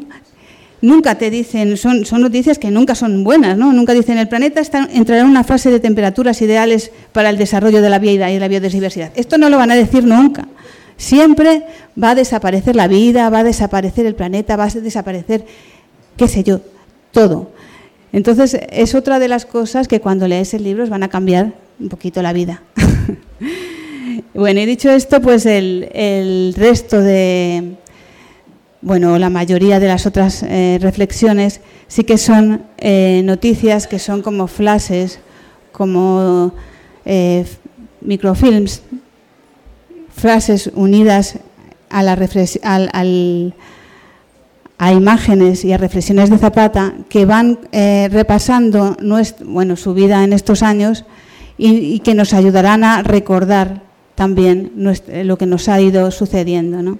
Nunca 0.81 1.15
te 1.15 1.29
dicen, 1.29 1.77
son, 1.77 2.05
son 2.05 2.21
noticias 2.21 2.57
que 2.57 2.71
nunca 2.71 2.95
son 2.95 3.23
buenas, 3.23 3.55
¿no? 3.55 3.71
Nunca 3.71 3.93
dicen, 3.93 4.17
el 4.17 4.27
planeta 4.27 4.61
está, 4.61 4.87
entrará 4.91 5.21
en 5.21 5.27
una 5.27 5.43
fase 5.43 5.69
de 5.69 5.79
temperaturas 5.79 6.41
ideales 6.41 6.91
para 7.11 7.29
el 7.29 7.37
desarrollo 7.37 7.81
de 7.81 7.89
la 7.89 7.99
vida 7.99 8.31
y 8.31 8.39
la 8.39 8.47
biodiversidad. 8.47 9.11
Esto 9.15 9.37
no 9.37 9.49
lo 9.49 9.57
van 9.57 9.69
a 9.69 9.75
decir 9.75 10.03
nunca. 10.05 10.47
Siempre 10.97 11.63
va 12.01 12.11
a 12.11 12.15
desaparecer 12.15 12.75
la 12.75 12.87
vida, 12.87 13.29
va 13.29 13.39
a 13.39 13.43
desaparecer 13.43 14.05
el 14.05 14.15
planeta, 14.15 14.55
va 14.55 14.65
a 14.65 14.69
desaparecer, 14.69 15.45
qué 16.17 16.27
sé 16.27 16.43
yo, 16.43 16.61
todo. 17.11 17.51
Entonces, 18.13 18.57
es 18.71 18.95
otra 18.95 19.19
de 19.19 19.27
las 19.27 19.45
cosas 19.45 19.87
que 19.87 20.01
cuando 20.01 20.27
lees 20.27 20.53
el 20.53 20.63
libro 20.63 20.83
os 20.83 20.89
van 20.89 21.03
a 21.03 21.09
cambiar 21.09 21.53
un 21.79 21.89
poquito 21.89 22.21
la 22.21 22.33
vida. 22.33 22.61
Bueno, 24.33 24.61
y 24.61 24.65
dicho 24.65 24.89
esto, 24.89 25.21
pues 25.21 25.45
el, 25.45 26.53
resto 26.55 27.01
de, 27.01 27.75
bueno, 28.81 29.19
la 29.19 29.29
mayoría 29.29 29.81
de 29.81 29.89
las 29.89 30.05
otras 30.05 30.41
eh, 30.43 30.79
reflexiones 30.81 31.59
sí 31.89 32.05
que 32.05 32.17
son 32.17 32.63
eh, 32.77 33.23
noticias 33.25 33.87
que 33.87 33.99
son 33.99 34.21
como 34.21 34.47
flashes, 34.47 35.19
como 35.73 36.53
eh, 37.03 37.45
microfilms, 37.99 38.83
frases 40.15 40.71
unidas 40.75 41.35
a, 41.89 42.01
la 42.01 42.15
a 44.77 44.93
imágenes 44.93 45.65
y 45.65 45.73
a 45.73 45.77
reflexiones 45.77 46.29
de 46.29 46.37
Zapata 46.37 46.93
que 47.09 47.25
van 47.25 47.59
repasando 47.73 48.95
su 49.75 49.93
vida 49.93 50.23
en 50.23 50.31
estos 50.31 50.63
años 50.63 51.03
y 51.57 51.99
que 51.99 52.13
nos 52.13 52.33
ayudarán 52.33 52.85
a 52.85 53.03
recordar 53.03 53.90
también 54.21 54.71
eh, 55.07 55.23
lo 55.23 55.35
que 55.35 55.47
nos 55.47 55.67
ha 55.67 55.81
ido 55.81 56.11
sucediendo. 56.11 56.83
¿no? 56.83 56.99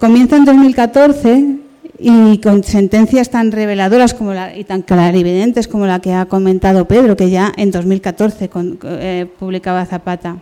Comienza 0.00 0.36
en 0.36 0.44
2014 0.44 1.56
y 2.00 2.38
con 2.38 2.64
sentencias 2.64 3.30
tan 3.30 3.52
reveladoras 3.52 4.12
como 4.12 4.34
la, 4.34 4.56
y 4.56 4.64
tan 4.64 4.82
clarividentes 4.82 5.68
como 5.68 5.86
la 5.86 6.00
que 6.00 6.14
ha 6.14 6.24
comentado 6.24 6.88
Pedro, 6.88 7.16
que 7.16 7.30
ya 7.30 7.52
en 7.56 7.70
2014 7.70 8.50
eh, 8.82 9.26
publicaba 9.38 9.86
Zapata. 9.86 10.38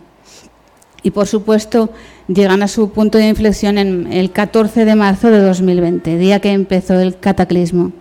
Y 1.03 1.11
por 1.11 1.27
supuesto 1.27 1.91
llegan 2.27 2.63
a 2.63 2.67
su 2.67 2.89
punto 2.89 3.19
de 3.19 3.29
inflexión 3.29 3.77
en 3.77 4.11
el 4.11 4.31
14 4.31 4.85
de 4.85 4.95
marzo 4.95 5.29
de 5.29 5.39
2020, 5.39 6.17
día 6.17 6.39
que 6.39 6.51
empezó 6.51 6.99
el 6.99 7.19
cataclismo. 7.19 7.91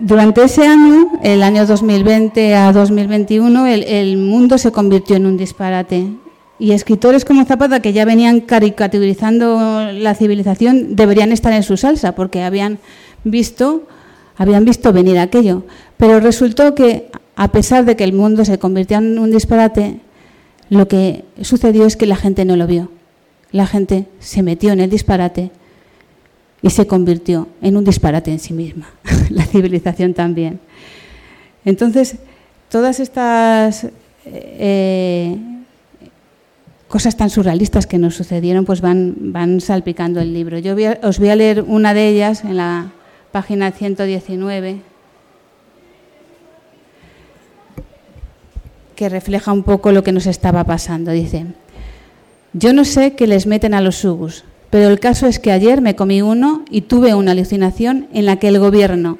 Durante 0.00 0.44
ese 0.44 0.64
año, 0.64 1.10
el 1.24 1.42
año 1.42 1.66
2020 1.66 2.54
a 2.54 2.72
2021, 2.72 3.66
el, 3.66 4.16
mundo 4.16 4.56
se 4.56 4.70
convirtió 4.70 5.16
en 5.16 5.26
un 5.26 5.36
disparate. 5.36 6.06
Y 6.60 6.70
escritores 6.70 7.24
como 7.24 7.44
Zapata, 7.44 7.80
que 7.80 7.92
ya 7.92 8.04
venían 8.04 8.40
caricaturizando 8.40 9.90
la 9.92 10.14
civilización, 10.14 10.94
deberían 10.94 11.32
estar 11.32 11.52
en 11.52 11.64
su 11.64 11.76
salsa, 11.76 12.14
porque 12.14 12.44
habían 12.44 12.78
visto, 13.24 13.88
habían 14.36 14.64
visto 14.64 14.92
venir 14.92 15.18
aquello. 15.18 15.64
Pero 15.96 16.20
resultó 16.20 16.76
que, 16.76 17.10
a 17.34 17.48
pesar 17.48 17.84
de 17.84 17.96
que 17.96 18.04
el 18.04 18.12
mundo 18.12 18.44
se 18.44 18.60
convirtió 18.60 18.98
en 18.98 19.18
un 19.18 19.32
disparate, 19.32 19.98
lo 20.70 20.86
que 20.86 21.24
sucedió 21.42 21.86
es 21.86 21.96
que 21.96 22.06
la 22.06 22.16
gente 22.16 22.44
no 22.44 22.54
lo 22.54 22.68
vio. 22.68 22.92
La 23.50 23.66
gente 23.66 24.06
se 24.20 24.44
metió 24.44 24.72
en 24.72 24.78
el 24.78 24.90
disparate 24.90 25.50
y 26.62 26.70
se 26.70 26.86
convirtió 26.86 27.48
en 27.62 27.76
un 27.76 27.84
disparate 27.84 28.30
en 28.30 28.38
sí 28.38 28.52
misma, 28.52 28.90
la 29.30 29.44
civilización 29.44 30.14
también. 30.14 30.60
Entonces, 31.64 32.16
todas 32.68 33.00
estas 33.00 33.88
eh, 34.24 35.36
cosas 36.88 37.16
tan 37.16 37.30
surrealistas 37.30 37.86
que 37.86 37.98
nos 37.98 38.14
sucedieron, 38.14 38.64
pues 38.64 38.80
van, 38.80 39.14
van 39.18 39.60
salpicando 39.60 40.20
el 40.20 40.32
libro. 40.32 40.58
Yo 40.58 40.74
os 41.02 41.18
voy 41.18 41.28
a 41.28 41.36
leer 41.36 41.62
una 41.62 41.94
de 41.94 42.08
ellas 42.08 42.44
en 42.44 42.56
la 42.56 42.92
página 43.30 43.70
119, 43.70 44.80
que 48.96 49.08
refleja 49.08 49.52
un 49.52 49.62
poco 49.62 49.92
lo 49.92 50.02
que 50.02 50.12
nos 50.12 50.26
estaba 50.26 50.64
pasando. 50.64 51.12
Dice, 51.12 51.46
yo 52.52 52.72
no 52.72 52.84
sé 52.84 53.14
qué 53.14 53.26
les 53.26 53.46
meten 53.46 53.74
a 53.74 53.80
los 53.80 53.96
subus, 53.96 54.44
pero 54.70 54.88
el 54.88 55.00
caso 55.00 55.26
es 55.26 55.38
que 55.38 55.52
ayer 55.52 55.80
me 55.80 55.96
comí 55.96 56.22
uno 56.22 56.64
y 56.70 56.82
tuve 56.82 57.14
una 57.14 57.32
alucinación 57.32 58.08
en 58.12 58.26
la 58.26 58.36
que 58.36 58.48
el 58.48 58.58
gobierno 58.58 59.18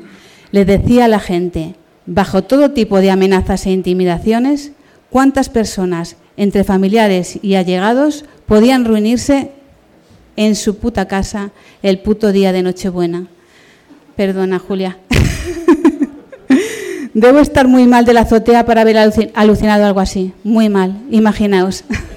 le 0.50 0.64
decía 0.64 1.06
a 1.06 1.08
la 1.08 1.20
gente, 1.20 1.74
bajo 2.06 2.42
todo 2.42 2.70
tipo 2.70 3.00
de 3.00 3.10
amenazas 3.10 3.66
e 3.66 3.70
intimidaciones, 3.70 4.72
cuántas 5.10 5.48
personas, 5.48 6.16
entre 6.36 6.64
familiares 6.64 7.38
y 7.42 7.54
allegados, 7.54 8.24
podían 8.46 8.84
reunirse 8.84 9.50
en 10.36 10.54
su 10.54 10.78
puta 10.78 11.08
casa 11.08 11.50
el 11.82 11.98
puto 11.98 12.32
día 12.32 12.52
de 12.52 12.62
Nochebuena. 12.62 13.26
Perdona, 14.16 14.58
Julia. 14.58 14.98
Debo 17.14 17.40
estar 17.40 17.66
muy 17.66 17.86
mal 17.86 18.04
de 18.04 18.14
la 18.14 18.20
azotea 18.20 18.64
para 18.64 18.82
haber 18.82 18.96
alucinado 19.34 19.84
algo 19.84 20.00
así. 20.00 20.32
Muy 20.44 20.68
mal, 20.68 21.02
imaginaos. 21.10 21.84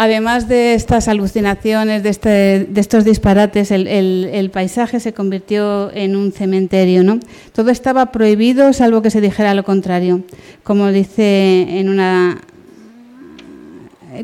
Además 0.00 0.46
de 0.46 0.74
estas 0.74 1.08
alucinaciones, 1.08 2.04
de, 2.04 2.10
este, 2.10 2.68
estos 2.76 3.04
disparates, 3.04 3.72
el, 3.72 4.50
paisaje 4.52 5.00
se 5.00 5.12
convirtió 5.12 5.90
en 5.92 6.14
un 6.14 6.30
cementerio. 6.30 7.02
¿no? 7.02 7.18
Todo 7.52 7.70
estaba 7.70 8.12
prohibido 8.12 8.72
salvo 8.72 9.02
que 9.02 9.10
se 9.10 9.20
dijera 9.20 9.54
lo 9.54 9.64
contrario. 9.64 10.22
Como 10.62 10.92
dice 10.92 11.80
en 11.80 11.88
una 11.88 12.38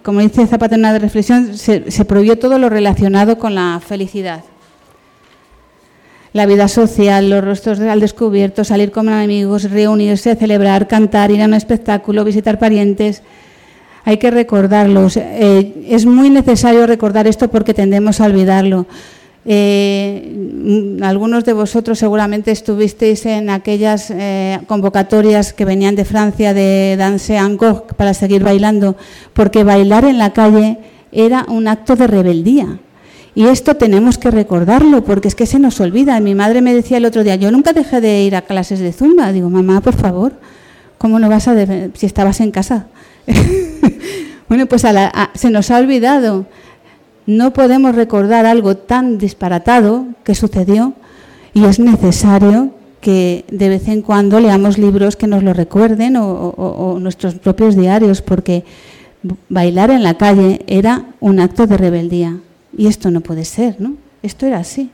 como 0.04 0.20
dice 0.20 0.46
Zapata 0.46 0.76
en 0.76 0.82
una 0.82 0.96
reflexión, 0.96 1.58
se, 1.58 1.80
prohibió 2.04 2.38
todo 2.38 2.60
lo 2.60 2.68
relacionado 2.68 3.36
con 3.40 3.56
la 3.56 3.80
felicidad. 3.84 4.44
la 6.32 6.46
vida 6.46 6.68
social, 6.68 7.30
los 7.30 7.42
rostros 7.42 7.80
al 7.80 7.98
descubierto, 7.98 8.62
salir 8.62 8.92
con 8.92 9.08
amigos, 9.08 9.68
reunirse, 9.68 10.36
celebrar, 10.36 10.86
cantar, 10.86 11.32
ir 11.32 11.42
a 11.42 11.46
un 11.46 11.54
espectáculo, 11.54 12.24
visitar 12.24 12.60
parientes. 12.60 13.22
Hay 14.04 14.18
que 14.18 14.30
recordarlos. 14.30 15.16
Eh, 15.16 15.86
es 15.88 16.04
muy 16.04 16.30
necesario 16.30 16.86
recordar 16.86 17.26
esto 17.26 17.48
porque 17.48 17.72
tendemos 17.72 18.20
a 18.20 18.26
olvidarlo. 18.26 18.86
Eh, 19.46 20.98
algunos 21.02 21.44
de 21.44 21.52
vosotros 21.52 21.98
seguramente 21.98 22.50
estuvisteis 22.50 23.26
en 23.26 23.50
aquellas 23.50 24.10
eh, 24.10 24.58
convocatorias 24.66 25.52
que 25.52 25.64
venían 25.64 25.96
de 25.96 26.04
Francia 26.04 26.54
de 26.54 26.96
Danse 26.98 27.36
Angkor 27.36 27.84
para 27.96 28.14
seguir 28.14 28.42
bailando, 28.42 28.96
porque 29.34 29.64
bailar 29.64 30.04
en 30.04 30.18
la 30.18 30.32
calle 30.32 30.78
era 31.12 31.44
un 31.48 31.68
acto 31.68 31.96
de 31.96 32.06
rebeldía. 32.06 32.78
Y 33.34 33.46
esto 33.46 33.74
tenemos 33.74 34.16
que 34.16 34.30
recordarlo 34.30 35.04
porque 35.04 35.28
es 35.28 35.34
que 35.34 35.46
se 35.46 35.58
nos 35.58 35.80
olvida. 35.80 36.20
Mi 36.20 36.34
madre 36.34 36.62
me 36.62 36.72
decía 36.72 36.98
el 36.98 37.04
otro 37.04 37.24
día, 37.24 37.36
yo 37.36 37.50
nunca 37.50 37.72
dejé 37.72 38.00
de 38.00 38.22
ir 38.22 38.36
a 38.36 38.42
clases 38.42 38.78
de 38.78 38.92
zumba. 38.92 39.32
Digo, 39.32 39.50
mamá, 39.50 39.80
por 39.80 39.94
favor, 39.94 40.32
¿cómo 40.98 41.18
no 41.18 41.28
vas 41.28 41.48
a 41.48 41.54
si 41.94 42.06
estabas 42.06 42.40
en 42.40 42.50
casa? 42.52 42.86
bueno, 44.48 44.66
pues 44.66 44.84
se 45.34 45.50
nos 45.50 45.70
ha 45.70 45.78
olvidado. 45.78 46.46
No 47.26 47.52
podemos 47.52 47.94
recordar 47.94 48.46
algo 48.46 48.76
tan 48.76 49.18
disparatado 49.18 50.06
que 50.24 50.34
sucedió 50.34 50.94
y 51.54 51.64
es 51.64 51.78
necesario 51.78 52.74
que 53.00 53.44
de 53.50 53.68
vez 53.68 53.88
en 53.88 54.02
cuando 54.02 54.40
leamos 54.40 54.78
libros 54.78 55.16
que 55.16 55.26
nos 55.26 55.42
lo 55.42 55.52
recuerden 55.52 56.16
o 56.16 56.98
nuestros 57.00 57.34
propios 57.34 57.76
diarios, 57.76 58.22
porque 58.22 58.64
bailar 59.48 59.90
en 59.90 60.02
la 60.02 60.14
calle 60.14 60.62
era 60.66 61.04
un 61.20 61.40
acto 61.40 61.66
de 61.66 61.76
rebeldía. 61.76 62.38
Y 62.76 62.86
esto 62.86 63.10
no 63.10 63.20
puede 63.20 63.44
ser, 63.44 63.76
¿no? 63.80 63.94
Esto 64.22 64.46
era 64.46 64.58
así. 64.58 64.90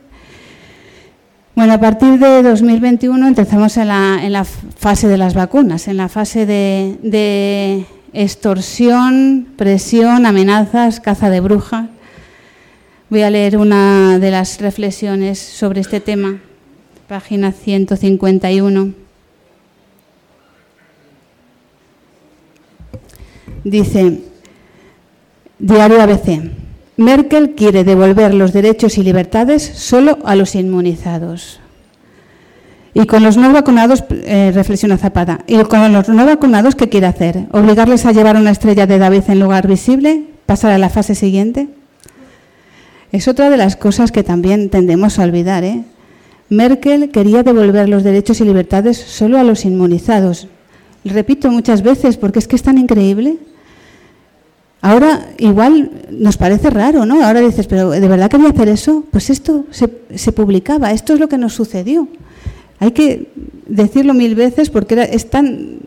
Bueno, 1.55 1.73
a 1.73 1.79
partir 1.79 2.17
de 2.17 2.43
2021 2.43 3.27
empezamos 3.27 3.75
en 3.77 3.87
la, 3.87 4.45
fase 4.45 5.07
de 5.07 5.17
las 5.17 5.33
vacunas, 5.33 5.87
en 5.87 5.97
la 5.97 6.07
fase 6.07 6.45
de, 6.45 7.85
extorsión, 8.13 9.47
presión, 9.55 10.25
amenazas, 10.25 10.99
caza 10.99 11.29
de 11.29 11.39
brujas. 11.39 11.89
Voy 13.09 13.21
a 13.21 13.29
leer 13.29 13.57
una 13.57 14.19
de 14.19 14.31
las 14.31 14.59
reflexiones 14.59 15.39
sobre 15.39 15.81
este 15.81 15.99
tema, 15.99 16.41
página 17.07 17.51
151. 17.51 18.93
Dice, 23.63 24.21
Diario 25.59 26.01
ABC. 26.01 26.51
Merkel 26.97 27.55
quiere 27.55 27.83
devolver 27.83 28.33
los 28.33 28.51
derechos 28.51 28.97
y 28.97 29.03
libertades 29.03 29.63
solo 29.63 30.19
a 30.25 30.35
los 30.35 30.55
inmunizados. 30.55 31.60
Y 32.93 33.05
con 33.05 33.23
los 33.23 33.37
no 33.37 33.51
vacunados, 33.53 34.03
eh, 34.09 34.51
reflexiona 34.53 34.97
Zapata, 34.97 35.39
y 35.47 35.57
con 35.63 35.93
los 35.93 36.09
no 36.09 36.25
vacunados, 36.25 36.75
¿qué 36.75 36.89
quiere 36.89 37.07
hacer? 37.07 37.45
¿Obligarles 37.51 38.05
a 38.05 38.11
llevar 38.11 38.35
una 38.35 38.51
estrella 38.51 38.85
de 38.85 38.97
David 38.97 39.23
en 39.27 39.39
lugar 39.39 39.67
visible? 39.67 40.25
¿Pasar 40.45 40.71
a 40.71 40.77
la 40.77 40.89
fase 40.89 41.15
siguiente? 41.15 41.69
Es 43.11 43.27
otra 43.27 43.49
de 43.49 43.57
las 43.57 43.75
cosas 43.75 44.11
que 44.11 44.23
también 44.23 44.69
tendemos 44.69 45.19
a 45.19 45.23
olvidar. 45.23 45.63
¿eh? 45.63 45.83
Merkel 46.49 47.11
quería 47.11 47.43
devolver 47.43 47.87
los 47.87 48.03
derechos 48.03 48.41
y 48.41 48.45
libertades 48.45 48.97
solo 48.97 49.37
a 49.37 49.43
los 49.43 49.65
inmunizados. 49.65 50.47
Repito 51.03 51.49
muchas 51.49 51.81
veces 51.81 52.17
porque 52.17 52.39
es 52.39 52.47
que 52.47 52.55
es 52.55 52.63
tan 52.63 52.77
increíble. 52.77 53.37
Ahora 54.81 55.27
igual 55.37 55.91
nos 56.09 56.37
parece 56.37 56.69
raro, 56.69 57.05
¿no? 57.05 57.23
Ahora 57.23 57.39
dices, 57.39 57.67
pero 57.67 57.91
¿de 57.91 58.07
verdad 58.07 58.29
quería 58.29 58.49
hacer 58.49 58.69
eso? 58.69 59.05
Pues 59.11 59.29
esto 59.29 59.65
se, 59.71 60.31
publicaba, 60.31 60.91
esto 60.91 61.13
es 61.13 61.19
lo 61.19 61.29
que 61.29 61.37
nos 61.37 61.53
sucedió. 61.53 62.07
Hay 62.81 62.91
que 62.93 63.27
decirlo 63.67 64.15
mil 64.15 64.33
veces 64.33 64.71
porque 64.71 65.07
es 65.11 65.29
tan 65.29 65.77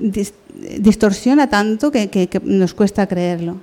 distorsiona 0.78 1.50
tanto 1.50 1.90
que, 1.90 2.40
nos 2.44 2.72
cuesta 2.72 3.08
creerlo. 3.08 3.56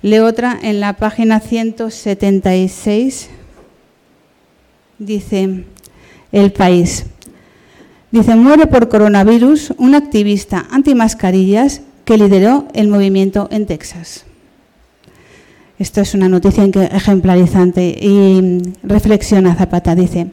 Leo 0.00 0.24
otra 0.24 0.58
en 0.62 0.80
la 0.80 0.94
página 0.94 1.40
176. 1.40 3.28
Dice 4.98 5.64
El 6.32 6.52
País. 6.52 7.04
Dice, 8.12 8.34
muere 8.34 8.66
por 8.66 8.88
coronavirus 8.88 9.74
un 9.76 9.94
activista 9.94 10.66
antimascarillas 10.70 11.82
que 12.06 12.16
lideró 12.16 12.66
el 12.72 12.88
movimiento 12.88 13.46
en 13.50 13.66
Texas. 13.66 14.24
Esto 15.78 16.00
es 16.00 16.14
una 16.14 16.30
noticia 16.30 16.64
ejemplarizante 16.64 17.98
y 18.00 18.62
reflexiona 18.82 19.54
Zapata. 19.54 19.94
Dice, 19.94 20.28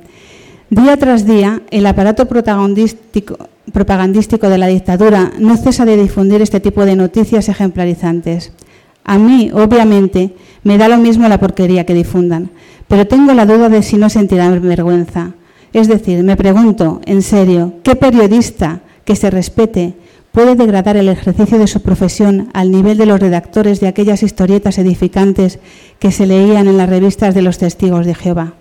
día 0.76 0.98
tras 0.98 1.26
día 1.26 1.62
el 1.72 1.86
aparato 1.86 2.28
propagandístico, 2.28 3.48
de 4.50 4.58
la 4.58 4.68
dictadura 4.68 5.32
no 5.40 5.56
cesa 5.56 5.86
de 5.86 5.96
difundir 5.96 6.42
este 6.42 6.60
tipo 6.60 6.84
de 6.86 6.98
noticias 6.98 7.48
ejemplarizantes. 7.48 8.52
A 9.06 9.18
mí, 9.18 9.52
obviamente, 9.54 10.36
me 10.64 10.78
da 10.78 10.90
lo 10.90 10.98
mismo 10.98 11.30
la 11.30 11.40
porquería 11.40 11.86
que 11.86 11.94
difundan, 11.94 12.50
pero 12.90 13.08
tengo 13.08 13.34
la 13.34 13.46
duda 13.46 13.70
de 13.70 13.84
si 13.84 13.96
no 13.96 14.10
sentirán 14.10 14.62
vergüenza. 14.62 15.32
Es 15.72 15.88
decir, 15.88 16.24
me 16.24 16.36
pregunto, 16.36 17.00
en 17.06 17.22
serio, 17.22 17.76
¿qué 17.84 17.96
periodista 17.96 18.82
que 19.06 19.16
se 19.16 19.30
respete 19.30 19.94
puede 20.34 20.56
degradar 20.56 20.98
el 20.98 21.08
ejercicio 21.08 21.58
de 21.58 21.68
su 21.68 21.82
profesión 21.84 22.50
al 22.54 22.70
nivel 22.70 22.98
de 22.98 23.06
los 23.06 23.22
redactores 23.22 23.80
de 23.80 23.88
aquellas 23.88 24.24
historietas 24.24 24.78
edificantes 24.78 25.60
que 26.00 26.12
se 26.12 26.26
leían 26.26 26.68
en 26.68 26.78
las 26.78 26.90
revistas 26.90 27.34
de 27.34 27.44
los 27.44 27.60
testigos 27.60 28.06
de 28.06 28.16
Jehová. 28.16 28.56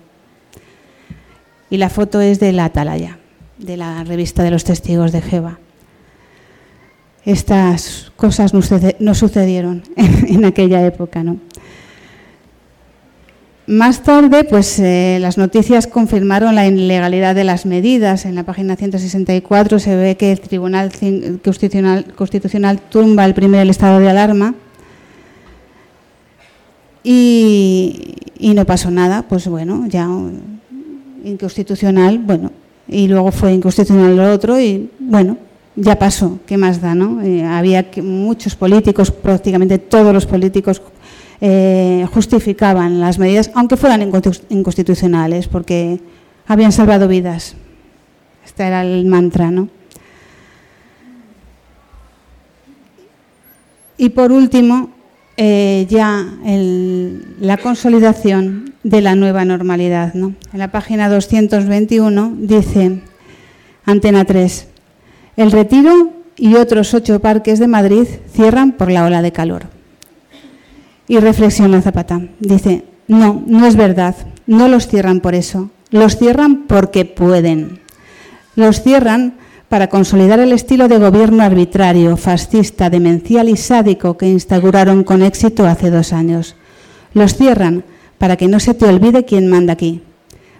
Y 1.75 1.77
la 1.77 1.89
foto 1.89 2.21
es 2.21 2.39
de 2.39 2.53
la 2.53 2.63
Atalaya, 2.63 3.19
de 3.57 3.75
la 3.75 4.05
revista 4.05 4.43
de 4.43 4.49
los 4.49 4.63
testigos 4.63 5.11
de 5.11 5.21
Jehová. 5.21 5.59
Estas 7.25 8.13
cosas 8.15 8.53
no 8.53 9.13
sucedieron 9.13 9.83
en 9.97 10.45
aquella 10.45 10.85
época, 10.85 11.21
¿no? 11.21 11.37
Más 13.67 14.03
tarde, 14.03 14.45
pues 14.45 14.79
eh, 14.79 15.17
las 15.19 15.37
noticias 15.37 15.85
confirmaron 15.85 16.55
la 16.55 16.65
ilegalidad 16.65 17.35
de 17.35 17.43
las 17.43 17.65
medidas. 17.65 18.23
En 18.23 18.35
la 18.35 18.43
página 18.43 18.77
164 18.77 19.77
se 19.77 19.97
ve 19.97 20.15
que 20.15 20.31
el 20.31 20.39
Tribunal 20.39 20.93
Constitucional, 21.43 22.79
tumba 22.89 23.25
el 23.25 23.33
primer 23.33 23.69
estado 23.69 23.99
de 23.99 24.09
alarma 24.09 24.55
y, 27.03 28.15
no 28.39 28.63
pasó 28.63 28.91
nada. 28.91 29.23
Pues 29.23 29.45
bueno, 29.49 29.87
ya 29.89 30.07
inconstitucional, 31.25 32.19
bueno, 32.19 32.51
y 32.87 33.07
luego 33.07 33.31
fue 33.31 33.53
inconstitucional 33.53 34.15
lo 34.15 34.31
otro 34.31 34.59
y 34.59 34.89
bueno, 34.99 35.37
ya 35.75 35.97
pasó. 35.97 36.39
¿Qué 36.45 36.57
más 36.57 36.81
da, 36.81 36.95
no? 36.95 37.21
Eh, 37.21 37.43
había 37.43 37.85
muchos 38.01 38.55
políticos, 38.55 39.11
prácticamente 39.11 39.77
todos 39.77 40.13
los 40.13 40.25
políticos 40.25 40.81
eh, 41.41 42.07
justificaban 42.13 42.99
las 42.99 43.19
medidas, 43.19 43.51
aunque 43.55 43.75
fueran 43.75 44.01
inconstitucionales, 44.49 45.47
porque 45.47 45.99
habían 46.47 46.71
salvado 46.71 47.07
vidas. 47.07 47.55
Este 48.45 48.63
era 48.63 48.83
el 48.83 49.05
mantra, 49.05 49.51
¿no? 49.51 49.67
Y 53.97 54.09
por 54.09 54.31
último, 54.31 54.94
eh, 55.37 55.85
ya 55.89 56.25
la 57.39 57.57
consolidación 57.57 58.73
de 58.83 59.01
la 59.01 59.15
nueva 59.15 59.45
normalidad. 59.45 60.13
¿no? 60.13 60.33
En 60.53 60.59
la 60.59 60.71
página 60.71 61.09
221 61.09 62.35
dice, 62.39 63.01
Antena 63.85 64.25
3, 64.25 64.67
el 65.37 65.51
retiro 65.51 66.11
y 66.37 66.55
otros 66.55 66.93
ocho 66.93 67.19
parques 67.19 67.59
de 67.59 67.67
Madrid 67.67 68.07
cierran 68.33 68.73
por 68.73 68.91
la 68.91 69.05
ola 69.05 69.21
de 69.21 69.31
calor. 69.31 69.63
Y 71.07 71.19
reflexiona 71.19 71.81
Zapata. 71.81 72.21
Dice, 72.39 72.83
no, 73.07 73.43
no 73.45 73.65
es 73.67 73.75
verdad. 73.75 74.15
No 74.47 74.67
los 74.67 74.87
cierran 74.87 75.19
por 75.19 75.35
eso. 75.35 75.69
Los 75.91 76.17
cierran 76.17 76.63
porque 76.67 77.05
pueden. 77.05 77.79
Los 78.55 78.81
cierran 78.81 79.35
para 79.69 79.87
consolidar 79.87 80.39
el 80.39 80.51
estilo 80.51 80.87
de 80.87 80.97
gobierno 80.97 81.43
arbitrario, 81.43 82.17
fascista, 82.17 82.89
demencial 82.89 83.49
y 83.49 83.57
sádico 83.57 84.17
que 84.17 84.27
instauraron 84.27 85.03
con 85.03 85.23
éxito 85.23 85.65
hace 85.65 85.89
dos 85.89 86.13
años. 86.13 86.55
Los 87.13 87.35
cierran 87.35 87.83
para 88.17 88.37
que 88.37 88.47
no 88.47 88.59
se 88.59 88.73
te 88.73 88.85
olvide 88.85 89.25
quién 89.25 89.47
manda 89.47 89.73
aquí, 89.73 90.01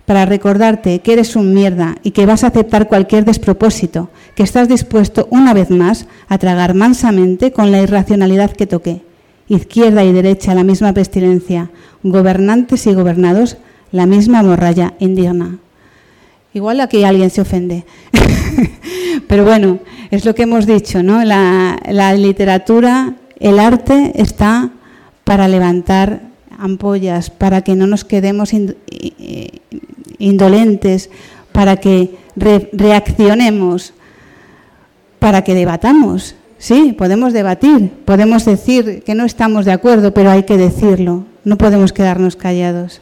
para 0.05 0.25
recordarte 0.25 0.99
que 0.99 1.13
eres 1.13 1.35
un 1.35 1.53
mierda 1.53 1.95
y 2.03 2.11
que 2.11 2.25
vas 2.25 2.43
a 2.43 2.47
aceptar 2.47 2.87
cualquier 2.87 3.25
despropósito, 3.25 4.09
que 4.35 4.43
estás 4.43 4.67
dispuesto 4.67 5.27
una 5.31 5.53
vez 5.53 5.69
más 5.69 6.07
a 6.27 6.37
tragar 6.37 6.73
mansamente 6.73 7.51
con 7.51 7.71
la 7.71 7.81
irracionalidad 7.81 8.51
que 8.51 8.67
toque 8.67 9.01
izquierda 9.47 10.03
y 10.03 10.11
derecha 10.11 10.55
la 10.55 10.63
misma 10.63 10.93
pestilencia, 10.93 11.69
gobernantes 12.03 12.87
y 12.87 12.93
gobernados 12.93 13.57
la 13.91 14.05
misma 14.05 14.43
morralla 14.43 14.93
indigna. 14.99 15.59
Igual 16.53 16.79
aquí 16.81 17.03
alguien 17.03 17.29
se 17.29 17.41
ofende. 17.41 17.85
Pero 19.27 19.43
bueno, 19.43 19.79
es 20.11 20.25
lo 20.25 20.35
que 20.35 20.43
hemos 20.43 20.65
dicho, 20.65 21.03
¿no? 21.03 21.23
La, 21.23 22.13
literatura, 22.15 23.15
el 23.39 23.59
arte 23.59 24.11
está 24.15 24.71
para 25.23 25.47
levantar 25.47 26.21
ampollas, 26.57 27.29
para 27.29 27.61
que 27.61 27.75
no 27.75 27.87
nos 27.87 28.05
quedemos 28.05 28.51
indolentes, 30.19 31.09
para 31.51 31.77
que 31.77 32.17
reaccionemos, 32.35 33.93
para 35.19 35.43
que 35.43 35.53
debatamos. 35.53 36.35
Sí, 36.57 36.95
podemos 36.97 37.33
debatir, 37.33 37.91
podemos 38.05 38.45
decir 38.45 39.03
que 39.03 39.15
no 39.15 39.25
estamos 39.25 39.65
de 39.65 39.73
acuerdo, 39.73 40.13
pero 40.13 40.31
hay 40.31 40.43
que 40.43 40.57
decirlo, 40.57 41.25
no 41.43 41.57
podemos 41.57 41.91
quedarnos 41.91 42.35
callados. 42.35 43.01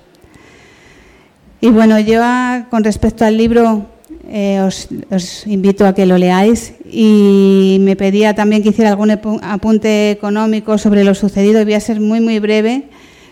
Y 1.61 1.69
bueno, 1.69 1.99
yo 1.99 2.21
con 2.69 2.83
respecto 2.83 3.23
al 3.23 3.37
libro 3.37 3.85
eh, 4.27 4.61
os, 4.61 5.47
invito 5.47 5.85
a 5.85 5.93
que 5.93 6.05
lo 6.05 6.17
leáis 6.17 6.73
y 6.89 7.77
me 7.81 7.95
pedía 7.95 8.33
también 8.33 8.63
que 8.63 8.69
hiciera 8.69 8.89
algún 8.91 9.11
apunte 9.11 10.11
económico 10.11 10.77
sobre 10.77 11.03
lo 11.03 11.13
sucedido 11.13 11.63
voy 11.63 11.73
a 11.73 11.79
ser 11.79 11.99
muy 11.99 12.21
muy 12.21 12.39
breve 12.39 12.83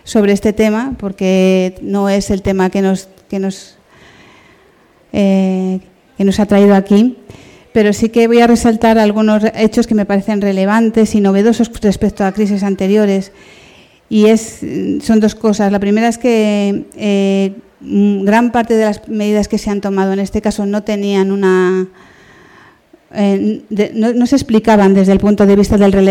sobre 0.04 0.34
este 0.34 0.52
tema 0.54 0.96
porque 1.00 1.76
no 1.82 2.10
es 2.10 2.30
el 2.30 2.42
tema 2.42 2.70
que 2.70 2.82
nos, 2.82 3.08
que 3.30 3.40
nos, 3.40 3.78
eh, 5.14 5.80
que 6.18 6.24
nos 6.26 6.40
ha 6.40 6.46
traído 6.46 6.76
aquí 6.76 7.18
pero 7.74 7.94
sí 7.94 8.10
que 8.10 8.28
voy 8.28 8.42
a 8.42 8.48
resaltar 8.48 9.00
algunos 9.00 9.44
hechos 9.56 9.88
que 9.88 9.96
me 9.96 10.06
parecen 10.06 10.42
relevantes 10.42 11.16
y 11.16 11.22
novedosos 11.22 11.72
respecto 11.82 12.26
a 12.26 12.34
crisis 12.34 12.64
anteriores. 12.64 13.32
Y 14.10 14.26
es, 14.26 14.60
son 15.02 15.22
dos 15.22 15.36
cosas. 15.36 15.72
La 15.72 15.80
primera 15.80 16.10
es 16.10 16.18
que 16.18 16.86
eh, 16.98 17.54
gran 17.82 18.52
parte 18.52 18.76
de 18.76 18.86
las 18.86 19.08
medidas 19.08 19.48
que 19.48 19.58
se 19.58 19.70
han 19.70 19.82
tomado 19.82 20.14
en 20.14 20.20
este 20.20 20.42
caso 20.42 20.66
no 20.66 20.84
tenían 20.84 21.32
una... 21.32 21.88
Eh, 23.14 23.64
no, 23.94 24.26
se 24.26 24.38
explicaban 24.38 24.94
desde 24.94 25.12
el 25.12 25.20
punto 25.20 25.46
de 25.46 25.58
vista 25.58 25.78
del, 25.78 26.08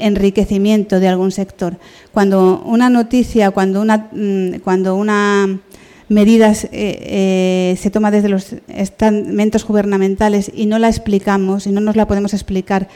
enriquecimiento 0.00 0.98
de 0.98 1.06
algún 1.06 1.30
sector. 1.30 1.76
Cuando 2.12 2.60
una 2.64 2.90
noticia, 2.90 3.52
cuando 3.52 3.80
una, 3.80 4.08
mm, 4.10 4.58
cuando 4.64 4.96
una 4.96 5.60
medida 6.08 6.50
eh, 6.50 6.68
eh, 6.72 7.78
se 7.80 7.90
toma 7.90 8.10
desde 8.10 8.28
los 8.28 8.56
estamentos 8.66 9.64
gubernamentales 9.64 10.50
y 10.52 10.66
no 10.66 10.80
la 10.80 10.88
explicamos 10.88 11.68
y 11.68 11.70
no 11.70 11.80
nos 11.80 11.94
la 11.94 12.08
podemos 12.08 12.34
explicar 12.34 12.88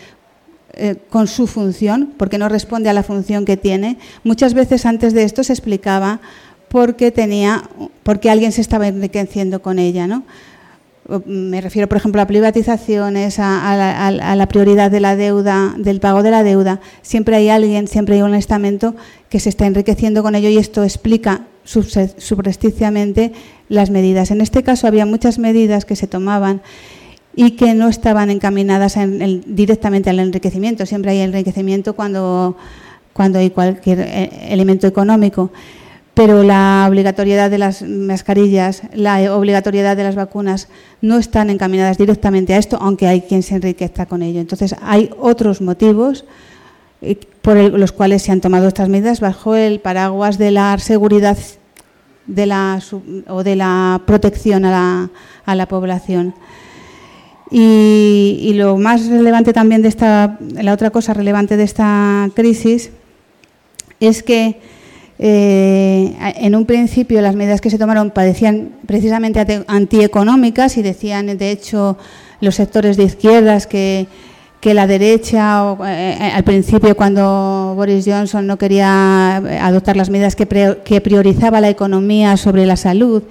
con 1.08 1.26
su 1.26 1.46
función, 1.46 2.12
porque 2.18 2.36
no 2.36 2.50
responde 2.50 2.90
a 2.90 2.92
la 2.92 3.02
función 3.02 3.46
que 3.46 3.56
tiene, 3.56 3.96
muchas 4.24 4.52
veces 4.52 4.84
antes 4.84 5.14
de 5.14 5.22
esto 5.22 5.42
se 5.42 5.54
explicaba 5.54 6.20
porque 6.68 7.10
tenía, 7.10 7.68
porque 8.02 8.30
alguien 8.30 8.52
se 8.52 8.60
estaba 8.60 8.88
enriqueciendo 8.88 9.62
con 9.62 9.78
ella, 9.78 10.06
¿no? 10.06 10.24
Me 11.24 11.60
refiero, 11.60 11.88
por 11.88 11.98
ejemplo, 11.98 12.20
a 12.20 12.26
privatizaciones, 12.26 13.38
a, 13.38 14.10
la, 14.10 14.48
prioridad 14.48 14.90
de 14.90 14.98
la 14.98 15.14
deuda, 15.14 15.72
del 15.78 16.00
pago 16.00 16.24
de 16.24 16.32
la 16.32 16.42
deuda. 16.42 16.80
Siempre 17.02 17.36
hay 17.36 17.48
alguien, 17.48 17.86
siempre 17.86 18.16
hay 18.16 18.22
un 18.22 18.34
estamento 18.34 18.96
que 19.28 19.38
se 19.38 19.48
está 19.48 19.66
enriqueciendo 19.66 20.24
con 20.24 20.34
ello 20.34 20.48
y 20.48 20.58
esto 20.58 20.82
explica 20.82 21.42
subresticiamente 21.64 23.32
las 23.68 23.90
medidas. 23.90 24.32
En 24.32 24.40
este 24.40 24.64
caso 24.64 24.88
había 24.88 25.06
muchas 25.06 25.38
medidas 25.38 25.84
que 25.84 25.94
se 25.94 26.08
tomaban 26.08 26.60
y 27.36 27.52
que 27.52 27.74
no 27.74 27.88
estaban 27.88 28.30
encaminadas 28.30 28.98
directamente 29.46 30.10
al 30.10 30.18
enriquecimiento. 30.18 30.86
Siempre 30.86 31.12
hay 31.12 31.20
enriquecimiento 31.20 31.94
cuando, 31.94 32.56
cuando 33.12 33.38
hay 33.38 33.50
cualquier 33.50 34.00
eh, 34.00 34.30
elemento 34.48 34.88
económico 34.88 35.52
pero 36.16 36.42
la 36.42 36.86
obligatoriedad 36.88 37.50
de 37.50 37.58
las 37.58 37.82
mascarillas, 37.82 38.80
la 38.94 39.36
obligatoriedad 39.36 39.98
de 39.98 40.02
las 40.02 40.14
vacunas 40.14 40.68
no 41.02 41.18
están 41.18 41.50
encaminadas 41.50 41.98
directamente 41.98 42.54
a 42.54 42.56
esto, 42.56 42.78
aunque 42.80 43.06
hay 43.06 43.20
quien 43.20 43.42
se 43.42 43.56
enriquezca 43.56 44.06
con 44.06 44.22
ello. 44.22 44.40
Entonces, 44.40 44.74
hay 44.80 45.10
otros 45.20 45.60
motivos 45.60 46.24
eh, 47.02 47.20
por 47.42 47.58
los 47.58 47.92
cuales 47.92 48.22
se 48.22 48.32
han 48.32 48.40
tomado 48.40 48.66
estas 48.66 48.88
medidas 48.88 49.20
bajo 49.20 49.56
el 49.56 49.78
paraguas 49.80 50.38
de 50.38 50.52
la 50.52 50.78
seguridad 50.78 51.36
de 52.26 52.46
la, 52.46 52.80
o 53.28 53.42
de 53.42 53.56
la 53.56 54.00
protección 54.06 54.64
a 54.64 55.10
la, 55.44 55.66
población. 55.66 56.34
Y, 57.50 58.38
y, 58.40 58.54
lo 58.54 58.78
más 58.78 59.06
relevante 59.06 59.52
también 59.52 59.82
de 59.82 59.88
esta, 59.88 60.38
la 60.40 60.72
otra 60.72 60.88
cosa 60.88 61.12
relevante 61.12 61.58
de 61.58 61.64
esta 61.64 62.30
crisis 62.34 62.90
es 64.00 64.22
que 64.22 64.75
eh, 65.18 66.14
en 66.36 66.54
un 66.54 66.66
principio 66.66 67.22
las 67.22 67.34
medidas 67.34 67.60
que 67.60 67.70
se 67.70 67.78
tomaron 67.78 68.10
parecían 68.10 68.72
precisamente 68.86 69.64
antieconómicas 69.66 70.76
y 70.76 70.82
decían, 70.82 71.38
de 71.38 71.50
hecho, 71.50 71.96
los 72.40 72.54
sectores 72.54 72.96
de 72.96 73.04
izquierdas 73.04 73.66
que, 73.66 74.06
la 74.62 74.88
derecha, 74.88 75.76
eh, 75.86 76.16
eh, 76.20 76.30
al 76.34 76.42
principio 76.42 76.96
cuando 76.96 77.74
Boris 77.76 78.04
Johnson 78.04 78.48
no 78.48 78.58
quería 78.58 79.36
adoptar 79.36 79.96
las 79.96 80.10
medidas 80.10 80.34
que, 80.34 80.44
priorizaba 81.00 81.60
la 81.60 81.68
economía 81.68 82.36
sobre 82.36 82.66
la 82.66 82.76
salud, 82.76 83.22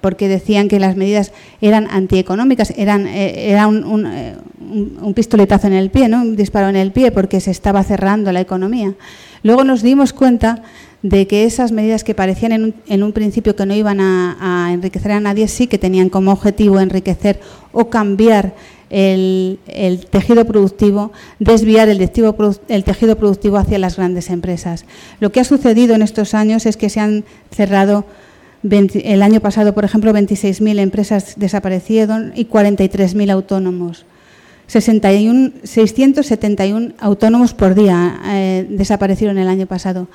porque 0.00 0.28
decían 0.28 0.68
que 0.68 0.78
las 0.78 0.96
medidas 0.96 1.32
eran 1.60 1.86
antieconómicas, 1.90 2.72
eran, 2.76 3.06
era 3.06 3.66
un, 3.66 3.84
un, 3.84 5.14
pistoletazo 5.14 5.66
en 5.66 5.72
el 5.72 5.90
pie, 5.90 6.08
¿no? 6.08 6.22
un 6.22 6.36
disparo 6.36 6.68
en 6.68 6.76
el 6.76 6.92
pie, 6.92 7.10
porque 7.10 7.40
se 7.40 7.50
estaba 7.50 7.82
cerrando 7.82 8.32
la 8.32 8.40
economía. 8.40 8.94
Luego 9.42 9.64
nos 9.64 9.82
dimos 9.82 10.12
cuenta 10.12 10.62
de 11.02 11.26
que 11.26 11.44
esas 11.44 11.72
medidas 11.72 12.04
que 12.04 12.14
parecían 12.14 12.74
en 12.86 13.02
un, 13.02 13.12
principio 13.12 13.56
que 13.56 13.64
no 13.64 13.74
iban 13.74 14.00
a, 14.00 14.70
enriquecer 14.72 15.12
a 15.12 15.20
nadie, 15.20 15.48
sí 15.48 15.66
que 15.66 15.78
tenían 15.78 16.10
como 16.10 16.32
objetivo 16.32 16.78
enriquecer 16.78 17.40
o 17.72 17.88
cambiar 17.88 18.54
el, 18.90 19.58
tejido 20.10 20.44
productivo, 20.44 21.12
desviar 21.38 21.88
el, 21.88 22.00
el, 22.00 22.84
tejido 22.84 23.16
productivo 23.16 23.56
hacia 23.56 23.78
las 23.78 23.96
grandes 23.96 24.28
empresas. 24.28 24.84
Lo 25.20 25.32
que 25.32 25.40
ha 25.40 25.44
sucedido 25.44 25.94
en 25.94 26.02
estos 26.02 26.34
años 26.34 26.66
es 26.66 26.76
que 26.76 26.90
se 26.90 27.00
han 27.00 27.24
cerrado, 27.50 28.04
el 28.62 29.22
año 29.22 29.40
pasado, 29.40 29.74
por 29.74 29.84
ejemplo, 29.84 30.12
26.000 30.12 30.78
empresas 30.78 31.34
desaparecieron 31.36 32.32
y 32.34 32.46
43.000 32.46 33.30
autónomos. 33.30 34.04
61, 34.66 35.52
671 35.64 36.92
autónomos 37.00 37.54
por 37.54 37.74
día 37.74 38.20
eh, 38.26 38.66
desaparecieron 38.68 39.38
el 39.38 39.48
año 39.48 39.66
pasado. 39.66 40.08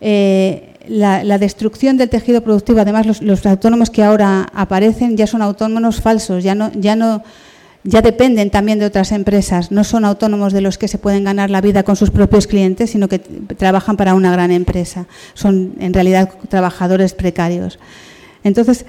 Eh, 0.00 0.74
la, 0.88 1.38
destrucción 1.38 1.98
del 1.98 2.08
tejido 2.08 2.40
productivo, 2.40 2.80
además 2.80 3.20
los, 3.20 3.44
autónomos 3.44 3.90
que 3.90 4.02
ahora 4.02 4.48
aparecen 4.54 5.16
ya 5.16 5.26
son 5.26 5.42
autónomos 5.42 6.00
falsos, 6.00 6.42
ya 6.42 6.54
no, 6.54 6.72
ya 6.72 6.96
no, 6.96 7.22
ya 7.84 8.02
dependen 8.02 8.50
también 8.50 8.78
de 8.78 8.86
otras 8.86 9.12
empresas, 9.12 9.72
no 9.72 9.84
son 9.84 10.04
autónomos 10.04 10.52
de 10.52 10.60
los 10.60 10.76
que 10.76 10.88
se 10.88 10.98
pueden 10.98 11.24
ganar 11.24 11.50
la 11.50 11.60
vida 11.60 11.82
con 11.82 11.96
sus 11.96 12.10
propios 12.10 12.46
clientes, 12.46 12.90
sino 12.90 13.08
que 13.08 13.18
trabajan 13.18 13.96
para 13.96 14.14
una 14.14 14.32
gran 14.32 14.50
empresa, 14.50 15.06
son 15.34 15.74
en 15.80 15.94
realidad 15.94 16.30
trabajadores 16.48 17.14
precarios. 17.14 17.78
Entonces, 18.44 18.84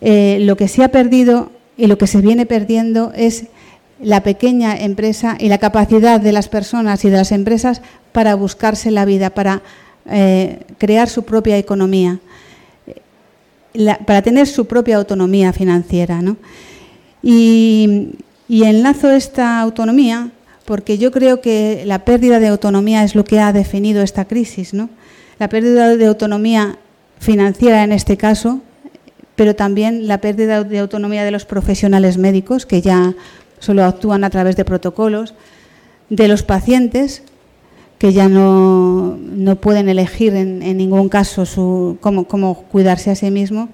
eh, 0.00 0.38
lo 0.40 0.56
que 0.56 0.68
se 0.68 0.84
ha 0.84 0.88
perdido 0.88 1.50
y 1.76 1.86
lo 1.86 1.96
que 1.96 2.06
se 2.06 2.20
viene 2.20 2.44
perdiendo 2.44 3.12
es 3.14 3.46
la 4.00 4.22
pequeña 4.22 4.76
empresa 4.76 5.36
y 5.38 5.48
la 5.48 5.58
capacidad 5.58 6.20
de 6.20 6.32
las 6.32 6.48
personas 6.48 7.04
y 7.04 7.10
de 7.10 7.16
las 7.16 7.32
empresas 7.32 7.80
para 8.12 8.34
buscarse 8.34 8.90
la 8.90 9.04
vida, 9.04 9.30
para 9.30 9.62
eh, 10.10 10.60
crear 10.78 11.08
su 11.08 11.22
propia 11.22 11.56
economía, 11.56 12.18
para 14.06 14.22
tener 14.22 14.46
su 14.46 14.66
propia 14.66 14.96
autonomía 14.96 15.52
financiera. 15.52 16.20
Y, 17.22 18.10
enlazo 18.48 19.10
esta 19.10 19.60
autonomía 19.60 20.30
porque 20.64 20.96
yo 20.98 21.10
creo 21.10 21.40
que 21.40 21.84
la 21.86 22.04
pérdida 22.04 22.40
de 22.40 22.48
autonomía 22.48 23.04
es 23.04 23.14
lo 23.14 23.24
que 23.24 23.40
ha 23.40 23.52
definido 23.52 24.02
esta 24.02 24.24
crisis. 24.24 24.72
La 25.38 25.48
pérdida 25.48 25.96
de 25.96 26.06
autonomía 26.06 26.78
financiera 27.18 27.84
en 27.84 27.92
este 27.92 28.16
caso, 28.16 28.60
pero 29.36 29.54
también 29.54 30.08
la 30.08 30.20
pérdida 30.20 30.64
de 30.64 30.78
autonomía 30.78 31.24
de 31.24 31.30
los 31.30 31.44
profesionales 31.44 32.18
médicos, 32.18 32.66
que 32.66 32.80
ya 32.80 33.14
solo 33.58 33.84
actúan 33.84 34.24
a 34.24 34.30
través 34.30 34.56
de 34.56 34.64
protocolos, 34.64 35.34
de 36.08 36.28
los 36.28 36.42
pacientes, 36.42 37.22
que 37.98 38.12
ya 38.12 38.28
no, 38.28 39.16
no 39.16 39.56
pueden 39.56 39.88
elegir 39.88 40.34
en, 40.34 40.76
ningún 40.76 41.08
caso 41.08 41.46
su, 41.46 41.98
cómo, 42.00 42.26
cómo, 42.26 42.64
cuidarse 42.64 43.10
a 43.10 43.14
sí 43.14 43.30
mismo, 43.30 43.68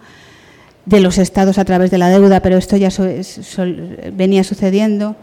de 0.90 1.00
los 1.00 1.18
estados 1.18 1.58
a 1.58 1.64
través 1.64 1.90
de 1.92 1.98
la 1.98 2.08
deuda, 2.08 2.40
pero 2.40 2.56
esto 2.56 2.76
ya 2.76 2.90
venía 4.12 4.42
sucediendo, 4.42 5.14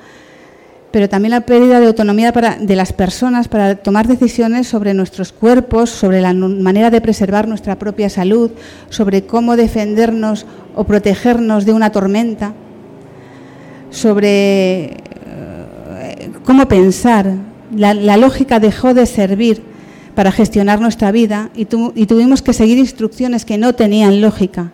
pero 0.92 1.10
también 1.10 1.32
la 1.32 1.42
pérdida 1.42 1.82
de 1.82 1.88
autonomía 1.88 2.32
para, 2.32 2.56
de 2.56 2.76
las 2.78 2.94
personas 2.94 3.50
para 3.50 3.76
tomar 3.76 4.08
decisiones 4.08 4.70
sobre 4.70 4.94
nuestros 4.94 5.34
cuerpos, 5.34 5.90
sobre 5.90 6.22
la 6.22 6.34
manera 6.34 6.90
de 6.90 7.02
preservar 7.02 7.50
nuestra 7.50 7.78
propia 7.78 8.10
salud, 8.10 8.52
sobre 8.90 9.24
cómo 9.24 9.58
defendernos 9.58 10.46
o 10.74 10.86
protegernos 10.86 11.66
de 11.66 11.74
una 11.74 11.92
tormenta, 11.92 12.54
sobre 13.90 14.86
eh, 14.86 16.32
cómo 16.46 16.66
pensar, 16.70 17.34
la, 17.76 17.94
lógica 18.16 18.62
dejó 18.62 18.94
de 18.94 19.06
servir 19.06 19.62
para 20.16 20.32
gestionar 20.32 20.80
nuestra 20.80 21.12
vida 21.12 21.50
y, 21.56 21.66
tuvimos 21.66 22.42
que 22.42 22.54
seguir 22.54 22.78
instrucciones 22.78 23.44
que 23.44 23.58
no 23.58 23.76
tenían 23.76 24.22
lógica 24.22 24.72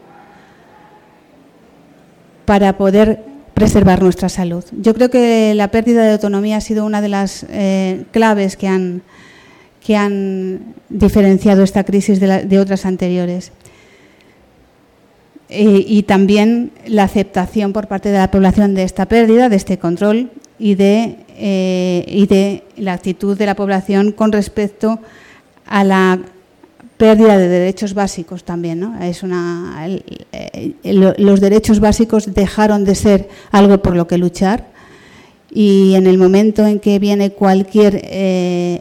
para 2.46 2.78
poder 2.78 3.24
preservar 3.54 4.02
nuestra 4.02 4.30
salud. 4.30 4.64
Yo 4.72 4.94
creo 4.94 5.10
que 5.10 5.54
la 5.54 5.70
pérdida 5.70 6.04
de 6.04 6.14
autonomía 6.14 6.58
ha 6.58 6.62
sido 6.62 6.86
una 6.86 7.02
de 7.02 7.10
las 7.10 7.46
eh, 7.50 8.06
claves 8.12 8.58
que 8.58 8.68
han, 8.68 9.02
que 9.86 9.96
han 9.96 10.74
diferenciado 10.90 11.64
esta 11.64 11.84
crisis 11.84 12.20
de, 12.20 12.60
otras 12.60 12.86
anteriores. 12.86 13.52
Eh, 15.50 15.86
y 15.88 16.04
también 16.04 16.72
la 16.88 17.04
aceptación 17.04 17.74
por 17.74 17.88
parte 17.88 18.10
de 18.10 18.18
la 18.18 18.32
población 18.32 18.74
de 18.74 18.84
esta 18.84 19.06
pérdida, 19.06 19.50
de 19.50 19.56
este 19.56 19.78
control 19.78 20.32
y 20.58 20.76
de, 20.76 21.18
eh, 21.38 22.06
y 22.08 22.26
de 22.26 22.64
la 22.78 22.94
actitud 22.94 23.38
de 23.38 23.46
la 23.46 23.56
población 23.56 24.14
con 24.14 24.32
respecto 24.32 25.00
a 25.68 25.84
la 25.84 26.20
pérdida 27.04 27.38
de 27.38 27.50
derechos 27.50 27.94
básicos 27.94 28.46
también. 28.46 28.80
¿no? 28.80 28.98
Es 29.04 29.24
una, 29.24 29.90
los 30.84 31.42
derechos 31.42 31.82
básicos 31.82 32.34
dejaron 32.34 32.86
de 32.86 32.96
ser 32.96 33.28
algo 33.52 33.82
por 33.82 33.98
lo 33.98 34.08
que 34.08 34.18
luchar 34.18 34.72
y 35.52 35.96
en 35.96 36.08
el 36.08 36.18
momento 36.18 36.66
en 36.66 36.80
que 36.80 37.00
viene 37.00 37.32
cualquier 37.32 38.00
eh, 38.06 38.80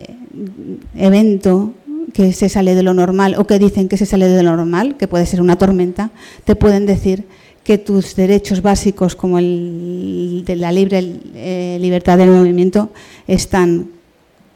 evento 0.94 1.72
que 2.12 2.32
se 2.32 2.48
sale 2.48 2.76
de 2.76 2.84
lo 2.84 2.94
normal 2.94 3.34
o 3.38 3.44
que 3.44 3.58
dicen 3.58 3.88
que 3.88 3.96
se 3.96 4.06
sale 4.06 4.28
de 4.28 4.44
lo 4.44 4.54
normal, 4.54 4.96
que 4.96 5.08
puede 5.08 5.26
ser 5.26 5.40
una 5.40 5.56
tormenta, 5.56 6.12
te 6.44 6.54
pueden 6.54 6.86
decir 6.86 7.24
que 7.64 7.76
tus 7.76 8.14
derechos 8.14 8.62
básicos 8.62 9.16
como 9.16 9.40
el 9.40 10.44
de 10.46 10.54
la 10.54 10.70
libre 10.70 11.16
eh, 11.34 11.76
libertad 11.80 12.18
del 12.18 12.30
movimiento 12.30 12.90
están 13.26 13.88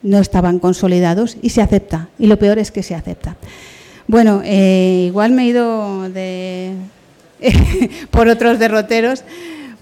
no 0.07 0.19
estaban 0.19 0.59
consolidados 0.59 1.37
y 1.43 1.51
se 1.51 1.61
acepta 1.61 2.09
y 2.19 2.27
lo 2.27 2.39
peor 2.39 2.59
es 2.59 2.71
que 2.71 2.83
se 2.83 2.95
acepta. 2.95 3.37
Bueno, 4.07 4.41
eh, 4.45 5.05
igual 5.09 5.33
me 5.33 5.43
he 5.43 5.47
ido 5.47 6.09
de 6.09 6.75
por 8.11 8.29
otros 8.29 8.59
derroteros 8.59 9.25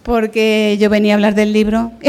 porque 0.02 0.76
yo 0.80 0.88
venía 0.90 1.14
a 1.14 1.16
hablar 1.16 1.34
del 1.34 1.52
libro. 1.52 1.92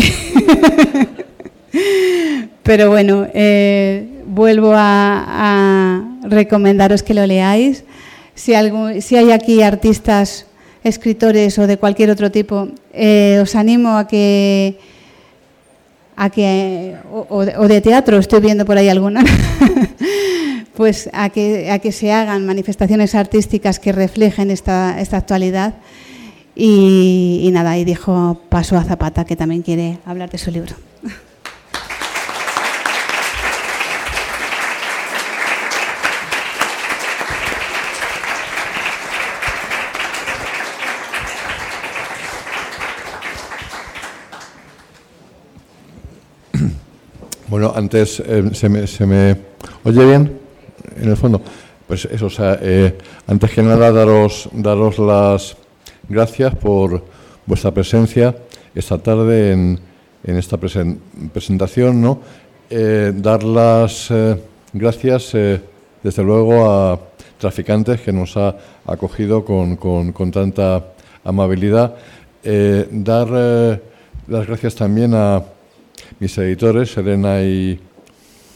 Pero 2.63 2.89
bueno, 2.89 3.27
eh, 3.33 4.07
vuelvo 4.25 4.73
a, 4.75 6.03
recomendaros 6.23 7.03
que 7.03 7.13
lo 7.13 7.25
leáis. 7.25 7.83
Si, 8.33 8.53
si, 9.01 9.15
hay 9.15 9.31
aquí 9.31 9.61
artistas, 9.61 10.47
escritores 10.83 11.59
o 11.59 11.67
de 11.67 11.77
cualquier 11.77 12.09
otro 12.09 12.31
tipo, 12.31 12.69
eh, 12.93 13.39
os 13.41 13.55
animo 13.55 13.97
a 13.97 14.07
que, 14.07 14.79
a 16.15 16.29
que 16.29 16.95
o, 17.11 17.67
de 17.67 17.81
teatro, 17.81 18.17
estoy 18.17 18.39
viendo 18.41 18.65
por 18.65 18.77
ahí 18.77 18.89
alguna, 18.89 19.23
pues 20.75 21.09
a 21.13 21.29
que, 21.29 21.71
a 21.71 21.79
que 21.79 21.91
se 21.91 22.11
hagan 22.11 22.45
manifestaciones 22.45 23.15
artísticas 23.15 23.79
que 23.79 23.91
reflejen 23.91 24.51
esta, 24.51 24.99
esta 24.99 25.17
actualidad. 25.17 25.75
Y, 26.55 27.41
y 27.43 27.51
nada, 27.51 27.77
y 27.77 27.83
dijo 27.83 28.41
paso 28.47 28.77
a 28.77 28.83
Zapata, 28.83 29.25
que 29.25 29.35
también 29.35 29.61
quiere 29.61 29.97
hablar 30.05 30.29
de 30.29 30.37
su 30.37 30.51
libro. 30.51 30.75
Bueno, 47.47 47.71
antes 47.75 48.19
eh, 48.25 48.43
se, 48.53 48.69
me, 48.69 48.87
se, 48.87 49.05
me, 49.05 49.35
oye 49.83 50.03
bien 50.03 50.39
en 50.97 51.09
el 51.09 51.15
fondo. 51.15 51.39
Pues 51.87 52.05
eso, 52.05 52.25
o 52.25 52.29
sea, 52.29 52.57
eh, 52.59 52.97
antes 53.27 53.51
que 53.51 53.61
nada 53.61 53.91
daros, 53.91 54.49
daros 54.51 54.97
las 54.97 55.55
gracias 56.09 56.55
por 56.55 57.03
vuestra 57.45 57.69
presencia 57.71 58.35
esta 58.73 58.97
tarde 58.97 59.51
en, 59.51 59.79
en 60.23 60.37
esta 60.37 60.57
presentación, 60.57 62.01
¿no? 62.01 62.19
Eh, 62.67 63.13
dar 63.15 63.43
las 63.43 64.11
gracias, 64.73 65.33
desde 66.01 66.23
luego, 66.23 66.67
a 66.67 66.99
traficantes 67.37 68.01
que 68.01 68.11
nos 68.11 68.35
ha 68.37 68.55
acogido 68.87 69.45
con, 69.45 69.75
con, 69.75 70.13
con 70.13 70.31
tanta 70.31 70.83
amabilidad. 71.23 71.95
dar 72.91 73.29
las 74.27 74.47
gracias 74.47 74.73
también 74.73 75.13
a 75.13 75.43
mis 76.19 76.37
editores, 76.37 76.95
Elena 76.97 77.41
y 77.41 77.79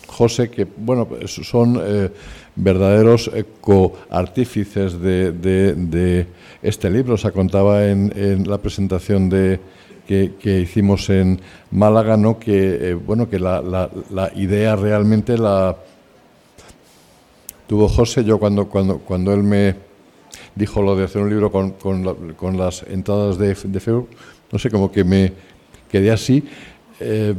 José, 0.08 0.50
que 0.50 0.66
bueno, 0.66 1.08
son 1.28 1.80
eh, 1.82 2.10
verdaderos 2.56 3.32
coartífices 3.62 5.00
de, 5.00 6.28
este 6.62 6.90
libro. 6.90 7.18
Se 7.18 7.32
contaba 7.32 7.86
en, 7.86 8.44
la 8.48 8.58
presentación 8.58 9.30
de, 9.30 9.60
que, 10.08 10.60
hicimos 10.62 11.10
en 11.10 11.40
Málaga, 11.72 12.18
¿no? 12.18 12.40
que, 12.40 12.90
eh, 12.90 12.94
bueno, 12.96 13.30
que 13.30 13.40
la, 13.40 13.62
la, 13.62 14.32
idea 14.36 14.76
realmente 14.76 15.38
la 15.38 15.78
tuvo 17.68 17.88
José. 17.88 18.24
Yo 18.24 18.40
cuando, 18.40 18.68
cuando, 18.68 18.98
cuando 19.00 19.34
él 19.34 19.44
me 19.44 19.76
dijo 20.56 20.82
lo 20.82 20.96
de 20.96 21.06
hacer 21.06 21.22
un 21.22 21.30
libro 21.30 21.52
con, 21.52 21.72
con, 21.72 22.34
con 22.34 22.58
las 22.58 22.84
entradas 22.84 23.38
de, 23.38 23.54
de 23.54 24.04
no 24.52 24.60
sé, 24.60 24.70
como 24.70 24.92
que 24.92 25.04
me 25.04 25.32
quedé 25.90 26.12
así 26.12 26.44
eh, 27.00 27.34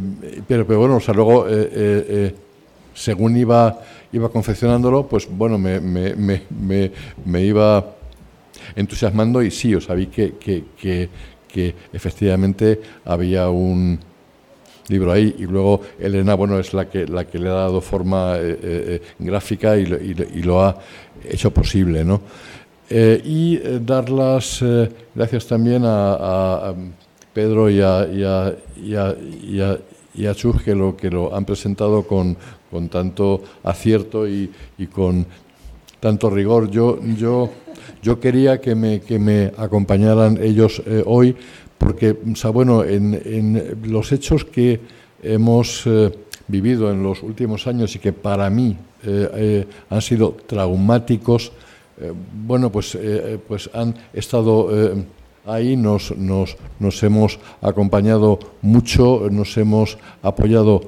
pero, 0.46 0.66
pero, 0.66 0.78
bueno, 0.78 0.96
o 0.96 1.00
sea, 1.00 1.14
luego, 1.14 1.46
eh, 1.48 1.70
eh, 1.72 2.34
según 2.94 3.36
iba, 3.36 3.78
iba 4.12 4.28
confeccionándolo, 4.30 5.06
pues 5.06 5.28
bueno, 5.30 5.58
me, 5.58 5.80
me, 5.80 6.14
me, 6.14 6.92
me 7.24 7.42
iba 7.42 7.84
entusiasmando 8.74 9.42
y 9.42 9.50
sí, 9.50 9.74
o 9.74 9.80
sea, 9.80 9.94
vi 9.94 10.06
que, 10.06 10.34
que, 10.36 10.64
que, 10.78 11.74
efectivamente 11.92 12.80
había 13.04 13.48
un 13.50 13.98
libro 14.88 15.12
ahí 15.12 15.34
y 15.38 15.42
luego 15.46 15.80
Elena 15.98 16.34
bueno 16.34 16.58
es 16.60 16.72
la 16.72 16.88
que 16.88 17.06
la 17.06 17.24
que 17.24 17.40
le 17.40 17.48
ha 17.48 17.54
dado 17.54 17.80
forma 17.80 18.36
gráfica 19.18 19.76
y, 19.76 19.82
y, 19.82 20.42
lo 20.42 20.62
ha 20.62 20.76
hecho 21.28 21.50
posible 21.52 22.04
¿no? 22.04 22.20
y 22.88 23.58
dar 23.80 24.10
las 24.10 24.64
gracias 25.14 25.46
también 25.46 25.82
a 25.84 26.72
Pedro 27.32 27.70
y 27.70 27.80
a, 27.80 28.06
y 30.16 30.26
a, 30.26 30.34
Chus, 30.34 30.62
que 30.62 30.74
lo, 30.74 30.96
que 30.96 31.10
lo 31.10 31.34
han 31.34 31.44
presentado 31.44 32.02
con, 32.02 32.36
con 32.70 32.88
tanto 32.88 33.42
acierto 33.62 34.28
y, 34.28 34.50
y, 34.78 34.86
con 34.86 35.24
tanto 36.00 36.30
rigor. 36.30 36.70
Yo, 36.70 36.98
yo, 37.16 37.50
yo 38.02 38.18
quería 38.18 38.60
que 38.60 38.74
me, 38.74 39.00
que 39.00 39.18
me 39.18 39.52
acompañaran 39.56 40.38
ellos 40.42 40.82
eh, 40.86 41.02
hoy, 41.06 41.36
porque, 41.78 42.16
bueno, 42.52 42.84
en, 42.84 43.14
en, 43.24 43.78
los 43.84 44.12
hechos 44.12 44.44
que 44.44 44.80
hemos 45.22 45.86
eh, 45.86 46.10
vivido 46.48 46.90
en 46.90 47.02
los 47.02 47.22
últimos 47.22 47.66
años 47.66 47.94
y 47.94 47.98
que 47.98 48.12
para 48.12 48.50
mí 48.50 48.76
eh, 49.04 49.66
han 49.88 50.02
sido 50.02 50.36
traumáticos, 50.46 51.52
bueno, 52.46 52.72
pues, 52.72 52.96
pues 53.46 53.68
han 53.74 53.94
estado 54.14 54.70
Ahí 55.46 55.76
nos, 55.76 56.16
nos, 56.16 56.56
nos 56.78 57.02
hemos 57.02 57.38
acompañado 57.62 58.38
mucho, 58.62 59.28
nos 59.30 59.56
hemos 59.56 59.98
apoyado 60.22 60.82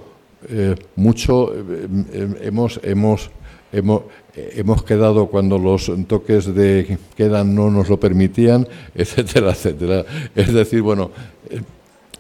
eh, 0.48 0.74
mucho, 0.96 1.54
eh, 1.54 1.88
eh, 2.12 2.28
hemos, 2.42 2.80
hemos, 2.82 3.30
hemos, 3.72 4.02
hemos 4.34 4.82
quedado 4.82 5.26
cuando 5.26 5.58
los 5.58 5.90
toques 6.06 6.52
de 6.54 6.98
queda 7.16 7.44
no 7.44 7.70
nos 7.70 7.88
lo 7.88 8.00
permitían, 8.00 8.66
etcétera, 8.94 9.52
etcétera. 9.52 10.04
Es 10.34 10.52
decir, 10.52 10.82
bueno, 10.82 11.10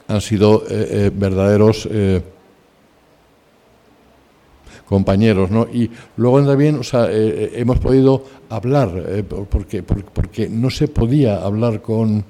han 0.08 0.20
sido 0.20 0.62
verdaderos 1.14 1.88
compañeros, 4.92 5.50
¿no? 5.50 5.66
Y 5.72 5.90
luego 6.18 6.44
también, 6.44 6.76
o 6.76 6.82
sea, 6.82 7.06
eh, 7.06 7.14
eh, 7.14 7.52
hemos 7.54 7.78
podido 7.78 8.22
hablar, 8.50 8.90
eh, 9.08 9.22
porque, 9.22 9.82
porque, 9.82 10.50
no 10.50 10.68
se 10.68 10.86
podía 10.86 11.42
hablar 11.42 11.80
con, 11.80 12.22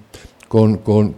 con, 0.46 0.76
con, 0.76 1.14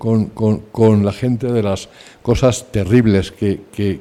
con, 0.72 1.04
la 1.04 1.12
gente 1.12 1.52
de 1.52 1.62
las 1.62 1.90
cosas 2.22 2.72
terribles 2.72 3.30
que, 3.30 3.60
que, 3.70 4.00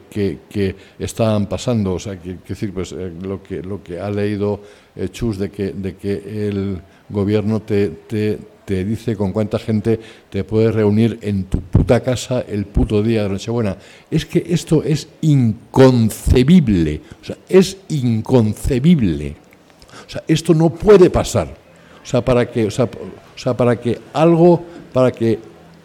que, 0.49 0.75
estaban 0.97 1.47
pasando. 1.47 1.95
O 1.95 1.99
sea, 1.99 2.17
que, 2.17 2.37
decir, 2.47 2.73
pues 2.73 2.93
lo 2.93 3.43
que 3.43 3.61
lo 3.61 3.83
que 3.83 3.99
ha 3.99 4.09
leído 4.09 4.61
Chus 5.11 5.37
de 5.37 5.49
que 5.49 5.73
de 5.73 5.97
que 5.97 6.47
el 6.47 6.81
gobierno 7.09 7.61
te 7.61 8.39
te 8.65 8.85
dice 8.85 9.15
con 9.15 9.31
cuánta 9.31 9.59
gente 9.59 9.99
te 10.29 10.43
puedes 10.43 10.73
reunir 10.73 11.19
en 11.21 11.45
tu 11.45 11.61
puta 11.61 12.01
casa 12.01 12.43
el 12.47 12.65
puto 12.65 13.01
día 13.03 13.23
de 13.23 13.29
Nochebuena. 13.29 13.77
Es 14.09 14.25
que 14.25 14.43
esto 14.49 14.83
es 14.83 15.07
inconcebible, 15.21 17.01
o 17.21 17.25
sea, 17.25 17.37
es 17.49 17.77
inconcebible. 17.89 19.35
O 20.05 20.09
sea, 20.09 20.23
esto 20.27 20.53
no 20.53 20.69
puede 20.69 21.09
pasar. 21.09 21.55
O 22.03 22.05
sea, 22.05 22.23
para 22.23 22.49
que, 22.49 22.65
o 22.65 22.71
sea, 22.71 22.85
o 22.85 23.37
sea, 23.37 23.55
para 23.55 23.79
que 23.79 23.99
algo, 24.13 24.61
para 24.91 25.11
que 25.11 25.39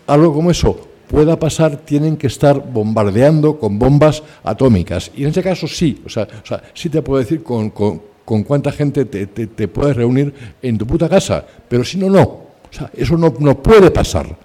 algo 0.07 0.33
como 0.33 0.51
eso 0.51 0.89
pueda 1.09 1.39
pasar, 1.39 1.79
tienen 1.79 2.17
que 2.17 2.27
estar 2.27 2.71
bombardeando 2.71 3.59
con 3.59 3.79
bombas 3.79 4.23
atómicas. 4.43 5.11
Y 5.17 5.23
en 5.23 5.31
ese 5.31 5.43
caso 5.43 5.67
sí, 5.67 6.03
o 6.05 6.09
sea, 6.09 6.29
o 6.43 6.47
sea 6.47 6.63
sí 6.75 6.91
te 6.91 7.03
puedo 7.03 7.21
decir 7.21 7.43
con, 7.43 7.71
con, 7.71 8.03
con 8.25 8.43
cuánta 8.43 8.71
gente 8.73 9.07
te, 9.07 9.27
te, 9.27 9.47
te, 9.47 9.69
puedes 9.69 9.97
reunir 9.97 10.35
en 10.61 10.77
tu 10.77 10.87
puta 10.87 11.09
casa, 11.09 11.47
pero 11.69 11.83
si 11.85 11.97
no, 11.97 12.11
no. 12.11 12.48
O 12.71 12.75
sea, 12.75 12.91
eso 12.95 13.17
no, 13.17 13.33
puede 13.63 13.91
pasar. 13.91 14.37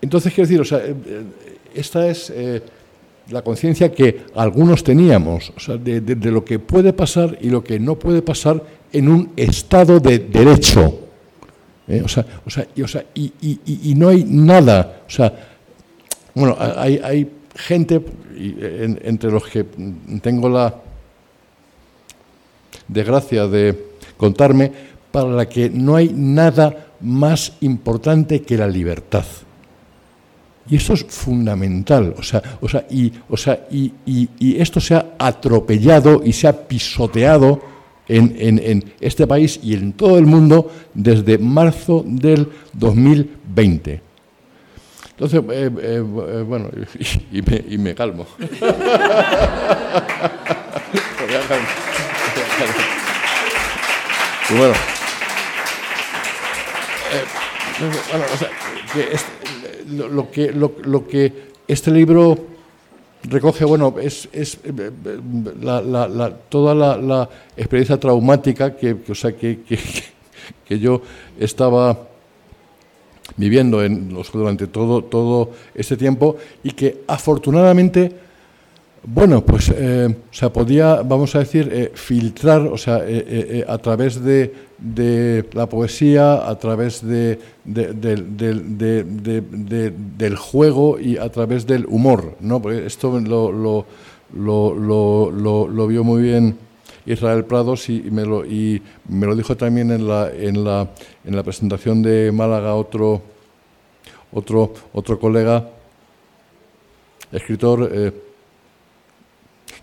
Entonces, 0.00 0.32
quiero 0.32 0.48
decir, 0.48 0.60
o 0.60 0.64
sea, 0.64 0.78
eh, 0.78 0.94
eh, 1.06 1.22
esta 1.74 2.06
es, 2.08 2.30
eh, 2.30 2.62
la 3.30 3.42
conciencia 3.42 3.92
que 3.92 4.22
algunos 4.34 4.82
teníamos, 4.84 5.52
o 5.56 5.60
sea, 5.60 5.76
de, 5.76 6.00
de- 6.00 6.30
lo 6.30 6.44
que 6.44 6.58
puede 6.58 6.92
pasar 6.92 7.36
y 7.40 7.50
lo 7.50 7.62
que 7.62 7.78
no 7.80 7.98
puede 7.98 8.22
pasar 8.22 8.62
en 8.92 9.08
un 9.08 9.32
Estado 9.36 9.98
de 10.00 10.18
derecho. 10.20 11.00
O 12.04 12.08
sea, 12.08 12.24
o 12.46 12.50
sea, 12.50 12.66
y, 12.76 12.82
o 12.82 12.88
sea, 12.88 13.04
y- 13.14 13.32
y- 13.42 13.94
no 13.94 14.08
hay 14.08 14.24
nada, 14.24 15.02
o 15.06 15.10
sea, 15.10 15.32
bueno, 16.34 16.56
hay, 16.58 17.00
hay 17.02 17.30
gente, 17.56 18.00
entre 19.02 19.30
los 19.30 19.46
que 19.48 19.64
tengo 20.22 20.48
la 20.48 20.74
desgracia 22.86 23.46
de 23.46 23.74
contarme, 24.16 24.70
para 25.12 25.28
la 25.30 25.48
que 25.48 25.70
no 25.70 25.96
hay 25.96 26.12
nada 26.14 26.86
más 27.00 27.52
importante 27.60 28.42
que 28.42 28.56
la 28.56 28.66
libertad. 28.68 29.24
Y 30.70 30.76
esto 30.76 30.92
es 30.92 31.04
fundamental, 31.04 32.14
o 32.18 32.22
sea, 32.22 32.42
o 32.60 32.68
sea, 32.68 32.84
y, 32.90 33.10
o 33.30 33.36
sea, 33.38 33.66
y, 33.70 33.90
y- 34.04 34.28
y 34.38 34.60
esto 34.60 34.80
se 34.80 34.94
ha 34.96 35.06
atropellado 35.18 36.20
y 36.24 36.32
se 36.34 36.46
ha 36.46 36.52
pisoteado 36.68 37.62
en, 38.06 38.36
en- 38.38 38.58
en 38.62 38.92
este 39.00 39.26
país 39.26 39.58
y 39.62 39.72
en 39.74 39.94
todo 39.94 40.18
el 40.18 40.26
mundo 40.26 40.70
desde 40.92 41.38
marzo 41.38 42.04
del 42.06 42.48
2020. 42.74 44.02
Entonces, 45.12 45.40
eh, 45.50 45.70
eh, 45.80 46.04
eh, 46.04 46.44
bueno, 46.46 46.68
y, 47.32 47.40
me, 47.42 47.64
y 47.70 47.78
me 47.78 47.94
calmo. 47.94 48.26
Bueno, 54.50 54.74
lo, 60.06 60.30
que, 60.30 60.52
este 61.66 61.90
libro 61.90 62.38
recoge, 63.24 63.64
bueno, 63.64 63.94
es, 64.00 64.28
es, 64.32 64.54
eh, 64.64 64.72
eh, 64.76 64.90
la- 65.60 65.80
la- 65.82 66.08
la- 66.08 66.30
toda 66.36 66.74
la, 66.74 66.96
experiencia 67.56 67.98
traumática 67.98 68.76
que, 68.76 68.96
o 69.08 69.14
sea, 69.14 69.32
que, 69.36 69.60
que, 69.62 69.78
yo 70.78 71.02
estaba 71.38 71.98
viviendo 73.36 73.82
en 73.84 74.16
durante 74.32 74.66
todo, 74.66 75.02
todo 75.04 75.50
este 75.74 75.96
tiempo 75.96 76.36
y 76.62 76.70
que 76.72 77.02
afortunadamente, 77.06 78.12
bueno, 79.04 79.44
pues 79.44 79.72
eh, 79.74 80.08
o 80.30 80.34
sea, 80.34 80.52
podía, 80.52 81.02
vamos 81.02 81.34
a 81.34 81.40
decir, 81.40 81.68
eh, 81.72 81.92
filtrar, 81.94 82.62
o 82.62 82.76
sea, 82.76 82.98
eh, 82.98 83.18
eh, 83.18 83.24
eh, 83.28 83.64
a 83.66 83.78
través 83.78 84.22
de, 84.22 84.52
de 84.78 85.44
la 85.52 85.66
poesía, 85.68 86.48
a 86.48 86.58
través 86.58 87.06
de, 87.06 87.38
de- 87.64 87.92
del- 87.92 88.36
del- 88.36 88.76
de- 88.78 89.04
de- 89.04 89.40
de- 89.40 89.92
del 90.18 90.36
juego 90.36 90.98
y 91.00 91.16
a 91.16 91.28
través 91.30 91.66
del 91.66 91.86
humor, 91.86 92.36
¿no? 92.40 92.60
Porque 92.60 92.86
esto 92.86 93.18
lo, 93.20 93.50
lo, 93.52 93.86
lo, 94.34 94.74
lo- 94.74 95.86
vio 95.86 96.04
muy 96.04 96.22
bien 96.22 96.58
Israel 97.06 97.44
Prados 97.44 97.88
y, 97.88 98.02
me 98.10 98.24
lo, 98.26 98.44
y 98.44 98.82
me 99.08 99.26
lo 99.26 99.34
dijo 99.34 99.56
también 99.56 99.90
en 99.90 100.06
la, 100.06 100.30
en 100.30 100.62
la, 100.64 100.88
en 101.24 101.34
la 101.36 101.42
presentación 101.42 102.02
de 102.02 102.30
Málaga 102.32 102.74
otro, 102.74 103.22
otro, 104.32 104.74
otro 104.92 105.18
colega, 105.18 105.66
escritor, 107.32 107.90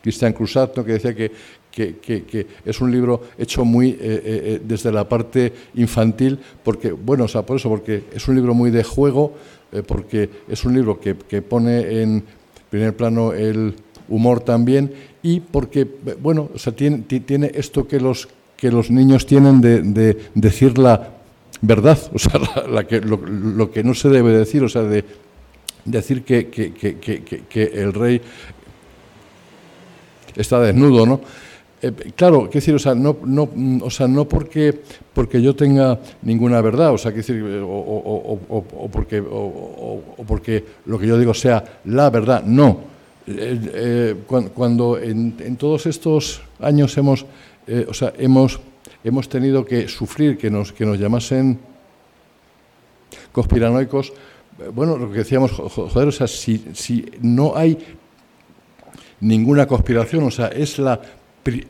Cristian 0.05 0.33
Cruzat, 0.33 0.77
¿no? 0.77 0.85
que 0.85 0.91
decía 0.93 1.15
que, 1.15 1.31
que- 1.71 1.95
que- 1.99 2.45
es 2.63 2.79
un 2.79 2.91
libro 2.91 3.23
hecho 3.39 3.65
muy 3.65 3.89
eh, 3.89 3.95
eh, 3.99 4.21
eh, 4.23 4.61
desde 4.63 4.91
la 4.91 5.09
parte 5.09 5.51
infantil, 5.73 6.37
porque, 6.63 6.91
bueno, 6.91 7.23
o 7.23 7.27
sea, 7.27 7.41
por 7.41 7.57
eso, 7.57 7.69
porque 7.69 8.03
es 8.13 8.27
un 8.27 8.35
libro 8.35 8.53
muy 8.53 8.69
de 8.69 8.83
juego, 8.83 9.33
porque 9.87 10.29
es 10.47 10.63
un 10.63 10.75
libro 10.75 10.99
que, 10.99 11.15
que 11.15 11.41
pone 11.41 12.03
en 12.03 12.23
primer 12.69 12.95
plano 12.95 13.33
el 13.33 13.73
humor 14.07 14.41
también, 14.41 14.93
y 15.23 15.39
porque, 15.39 15.87
bueno, 16.21 16.49
o 16.53 16.59
sea, 16.59 16.71
tiene, 16.75 16.99
ti- 16.99 17.21
tiene 17.21 17.49
esto 17.55 17.87
que 17.87 17.99
los, 17.99 18.27
que 18.55 18.69
los 18.69 18.91
niños 18.91 19.25
tienen 19.25 19.59
de, 19.59 19.81
de 19.81 20.17
decir 20.35 20.77
la 20.77 21.13
verdad, 21.61 21.97
o 22.13 22.19
sea, 22.19 22.39
la, 22.69 22.83
que, 22.85 23.01
lo, 23.01 23.17
lo 23.17 23.71
que 23.71 23.83
no 23.83 23.95
se 23.95 24.09
debe 24.09 24.31
decir, 24.37 24.63
o 24.63 24.69
sea, 24.69 24.83
de 24.83 25.03
decir 25.83 26.23
que- 26.23 26.47
que- 26.49 26.71
que- 26.73 26.95
que 27.49 27.63
el 27.63 27.93
rey 27.93 28.19
está 30.35 30.59
desnudo, 30.61 31.05
¿no? 31.05 31.21
Eh, 31.81 31.91
claro, 32.15 32.41
quiero 32.43 32.51
decir, 32.53 32.75
o 32.75 32.79
sea, 32.79 32.95
no, 32.95 33.17
no, 33.25 33.49
o 33.83 33.89
sea, 33.89 34.07
no 34.07 34.25
porque, 34.27 34.79
porque 35.13 35.41
yo 35.41 35.55
tenga 35.55 35.99
ninguna 36.23 36.61
verdad, 36.61 36.93
o 36.93 36.97
sea, 36.97 37.11
quiero 37.11 37.27
decir, 37.27 37.43
eh, 37.45 37.59
o, 37.61 37.67
o- 37.67 38.39
o- 38.49 38.65
o- 38.85 38.87
porque, 38.89 39.19
o, 39.19 40.01
porque 40.25 40.63
lo 40.85 40.97
que 40.97 41.05
yo 41.07 41.17
digo 41.19 41.33
sea 41.33 41.79
la 41.85 42.09
verdad, 42.09 42.43
no. 42.43 42.79
Eh, 43.27 43.59
eh, 43.73 44.15
cuan- 44.27 44.49
cuando 44.49 44.97
en, 44.97 45.35
en 45.39 45.55
todos 45.57 45.85
estos 45.85 46.41
años 46.59 46.95
hemos, 46.97 47.25
o 47.87 47.93
sea, 47.93 48.13
hemos, 48.17 48.59
hemos 49.03 49.27
tenido 49.29 49.65
que 49.65 49.87
sufrir 49.87 50.37
que 50.37 50.49
nos, 50.49 50.71
que 50.71 50.85
nos 50.85 50.97
llamasen 50.99 51.59
conspiranoicos, 53.31 54.13
bueno, 54.73 54.97
lo 54.97 55.11
que 55.11 55.19
decíamos, 55.19 55.51
jo- 55.51 55.69
jo- 55.69 55.89
joder, 55.89 56.07
o 56.07 56.11
sea, 56.11 56.27
si, 56.27 56.63
si 56.73 57.05
no 57.21 57.55
hay 57.55 57.77
ninguna 59.21 59.65
conspiración, 59.67 60.23
o 60.23 60.31
sea, 60.31 60.47
es 60.47 60.77
la, 60.79 60.99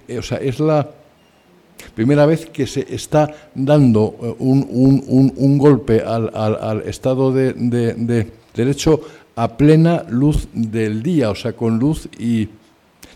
eh, 0.08 0.18
o 0.18 0.22
sea, 0.22 0.38
es 0.38 0.60
la 0.60 0.90
primera 1.94 2.26
vez 2.26 2.46
que 2.48 2.66
se 2.68 2.86
está 2.94 3.30
dando 3.54 4.16
eh, 4.22 4.36
un, 4.40 4.66
un- 4.70 5.04
un- 5.08 5.34
un 5.36 5.58
golpe 5.58 6.02
al, 6.02 6.32
al- 6.34 6.58
al 6.62 6.82
Estado 6.88 7.32
de, 7.32 7.54
de- 7.54 7.94
de 7.94 8.32
Derecho 8.56 9.02
a 9.36 9.58
plena 9.58 10.06
luz 10.10 10.48
del 10.54 11.04
día, 11.04 11.30
o 11.30 11.36
sea, 11.36 11.54
con 11.54 11.78
luz 11.78 12.08
y 12.18 12.48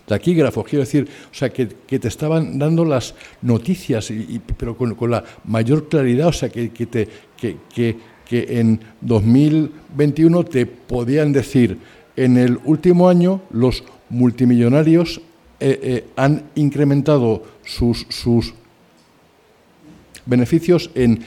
taquígrafos, 0.06 0.66
quiero 0.66 0.84
decir, 0.84 1.08
o 1.30 1.34
sea, 1.34 1.48
que, 1.50 1.68
que 1.86 1.98
te 1.98 2.08
estaban 2.08 2.58
dando 2.58 2.84
las 2.84 3.14
noticias, 3.42 4.10
y, 4.10 4.14
y- 4.14 4.40
pero 4.56 4.76
con, 4.76 4.94
con 4.96 5.10
la 5.12 5.24
mayor 5.44 5.88
claridad, 5.88 6.28
o 6.28 6.32
sea, 6.32 6.48
que, 6.50 6.70
que, 6.70 6.86
te, 6.86 7.08
que, 7.36 7.56
que, 7.74 7.96
que 8.28 8.60
en 8.60 8.80
2021 9.00 10.44
te 10.44 10.66
podían 10.66 11.32
decir, 11.32 11.78
en 12.16 12.36
el 12.36 12.58
último 12.64 13.08
año 13.08 13.40
los 13.50 13.82
multimillonarios 14.10 15.20
eh, 15.60 15.78
eh, 15.82 16.04
han 16.16 16.44
incrementado 16.54 17.42
sus, 17.64 18.06
sus 18.08 18.54
beneficios 20.26 20.90
en, 20.94 21.24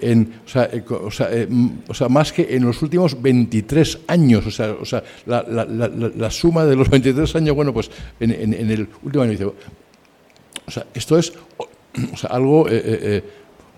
en 0.00 0.32
o, 0.44 0.48
sea, 0.48 0.64
eh, 0.72 0.82
o, 0.88 1.10
sea, 1.10 1.28
eh, 1.32 1.48
o 1.88 1.94
sea, 1.94 2.08
más 2.08 2.32
que 2.32 2.54
en 2.56 2.64
los 2.64 2.80
últimos 2.82 3.20
23 3.20 4.00
años. 4.06 4.46
O 4.46 4.50
sea, 4.50 4.72
o 4.80 4.84
sea 4.84 5.02
la, 5.26 5.42
la- 5.42 5.64
la- 5.64 5.88
la- 5.88 6.30
suma 6.30 6.64
de 6.64 6.76
los 6.76 6.88
23 6.88 7.34
años, 7.36 7.54
bueno, 7.54 7.72
pues 7.74 7.90
en, 8.20 8.30
en- 8.32 8.70
el 8.70 8.88
último 9.02 9.22
año 9.24 9.32
dice, 9.32 9.44
o 9.44 9.54
sea, 10.70 10.86
esto 10.94 11.18
es 11.18 11.32
algo 12.28 12.66
eh, 12.70 13.22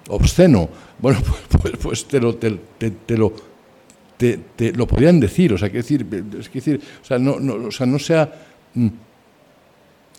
obsceno. 0.09 0.69
Bueno, 0.99 1.21
pues, 1.51 1.63
pues- 1.63 1.77
pues 1.83 2.05
te 2.07 2.21
lo, 2.21 2.35
te, 2.37 2.51
te- 2.79 2.91
te 2.91 3.17
lo 3.17 3.50
te, 4.21 4.73
lo 4.73 4.87
podían 4.87 5.19
decir, 5.19 5.53
o 5.55 5.59
sea, 5.59 5.71
que 5.71 5.79
decir, 5.79 6.07
es 6.39 6.53
decir, 6.53 6.81
o 7.03 7.05
sea, 7.05 7.19
no, 7.19 7.41
no, 7.41 7.69
o 7.69 7.71
sea, 7.71 7.87
no 7.87 7.99
se 7.99 8.17
ha 8.17 8.31
mm, 8.75 8.89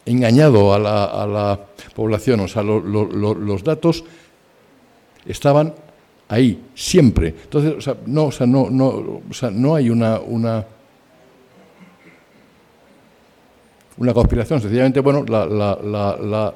engañado 0.06 0.74
a 0.74 0.80
la, 0.80 1.04
a 1.06 1.28
la 1.28 1.60
población, 1.95 2.39
o 2.39 2.47
sea, 2.47 2.64
lo- 2.64 2.80
lo- 2.82 3.06
lo- 3.06 3.36
los 3.36 3.64
datos 3.64 4.04
estaban 5.26 5.74
ahí, 6.30 6.60
siempre. 6.74 7.28
Entonces, 7.43 7.74
o 7.78 7.82
sea, 7.82 7.95
no, 8.08 8.26
o 8.26 8.32
sea, 8.32 8.47
no, 8.47 8.70
no, 8.72 8.88
o 9.30 9.34
sea, 9.34 9.52
no 9.52 9.76
hay 9.76 9.89
una, 9.91 10.20
una, 10.20 10.66
una 13.97 14.14
conspiración, 14.14 14.62
sencillamente, 14.62 14.99
bueno, 15.02 15.24
la, 15.28 15.45
la, 15.45 15.78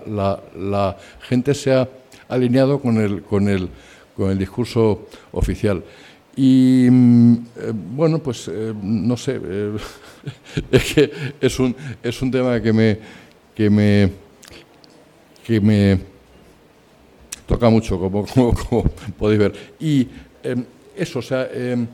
la, 0.08 0.39
la 0.58 0.98
gente 1.22 1.54
se 1.54 1.74
ha 1.74 1.88
alineado 2.30 2.80
con 2.80 2.98
el, 2.98 3.22
con 3.22 3.48
el, 3.48 3.70
con 4.16 4.32
el 4.32 4.38
discurso 4.39 5.08
oficial. 5.34 5.84
Y 6.36 6.88
mm, 6.91 7.33
eh, 7.57 7.71
bueno, 7.73 8.19
pues 8.19 8.49
eh, 8.49 8.73
no 8.81 9.15
sé, 9.15 9.39
eh, 9.41 9.71
es 10.71 10.93
que 10.93 11.11
es 11.39 11.59
un, 11.59 11.75
es 12.03 12.21
un 12.21 12.29
tema 12.31 12.61
que 12.61 12.73
me, 12.73 12.97
que 13.55 13.69
me, 13.69 14.09
que 15.45 15.61
me 15.61 15.99
toca 17.45 17.69
mucho, 17.69 17.97
como, 17.99 18.25
como, 18.69 18.83
podéis 19.17 19.39
ver. 19.39 19.53
Y 19.79 20.07
eh, 20.43 20.55
eso, 20.97 21.19
o 21.19 21.21
sea, 21.21 21.47
eh, 21.51 21.86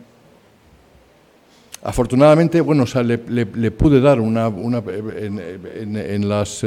afortunadamente, 1.83 2.61
bueno, 2.61 2.83
o 2.83 2.87
sea, 2.87 3.03
le, 3.03 3.19
le- 3.27 3.71
pude 3.71 3.99
dar 4.01 4.19
una, 4.19 4.47
una 4.47 4.79
en, 4.79 5.39
en- 5.39 5.97
en 5.97 6.29
las 6.29 6.63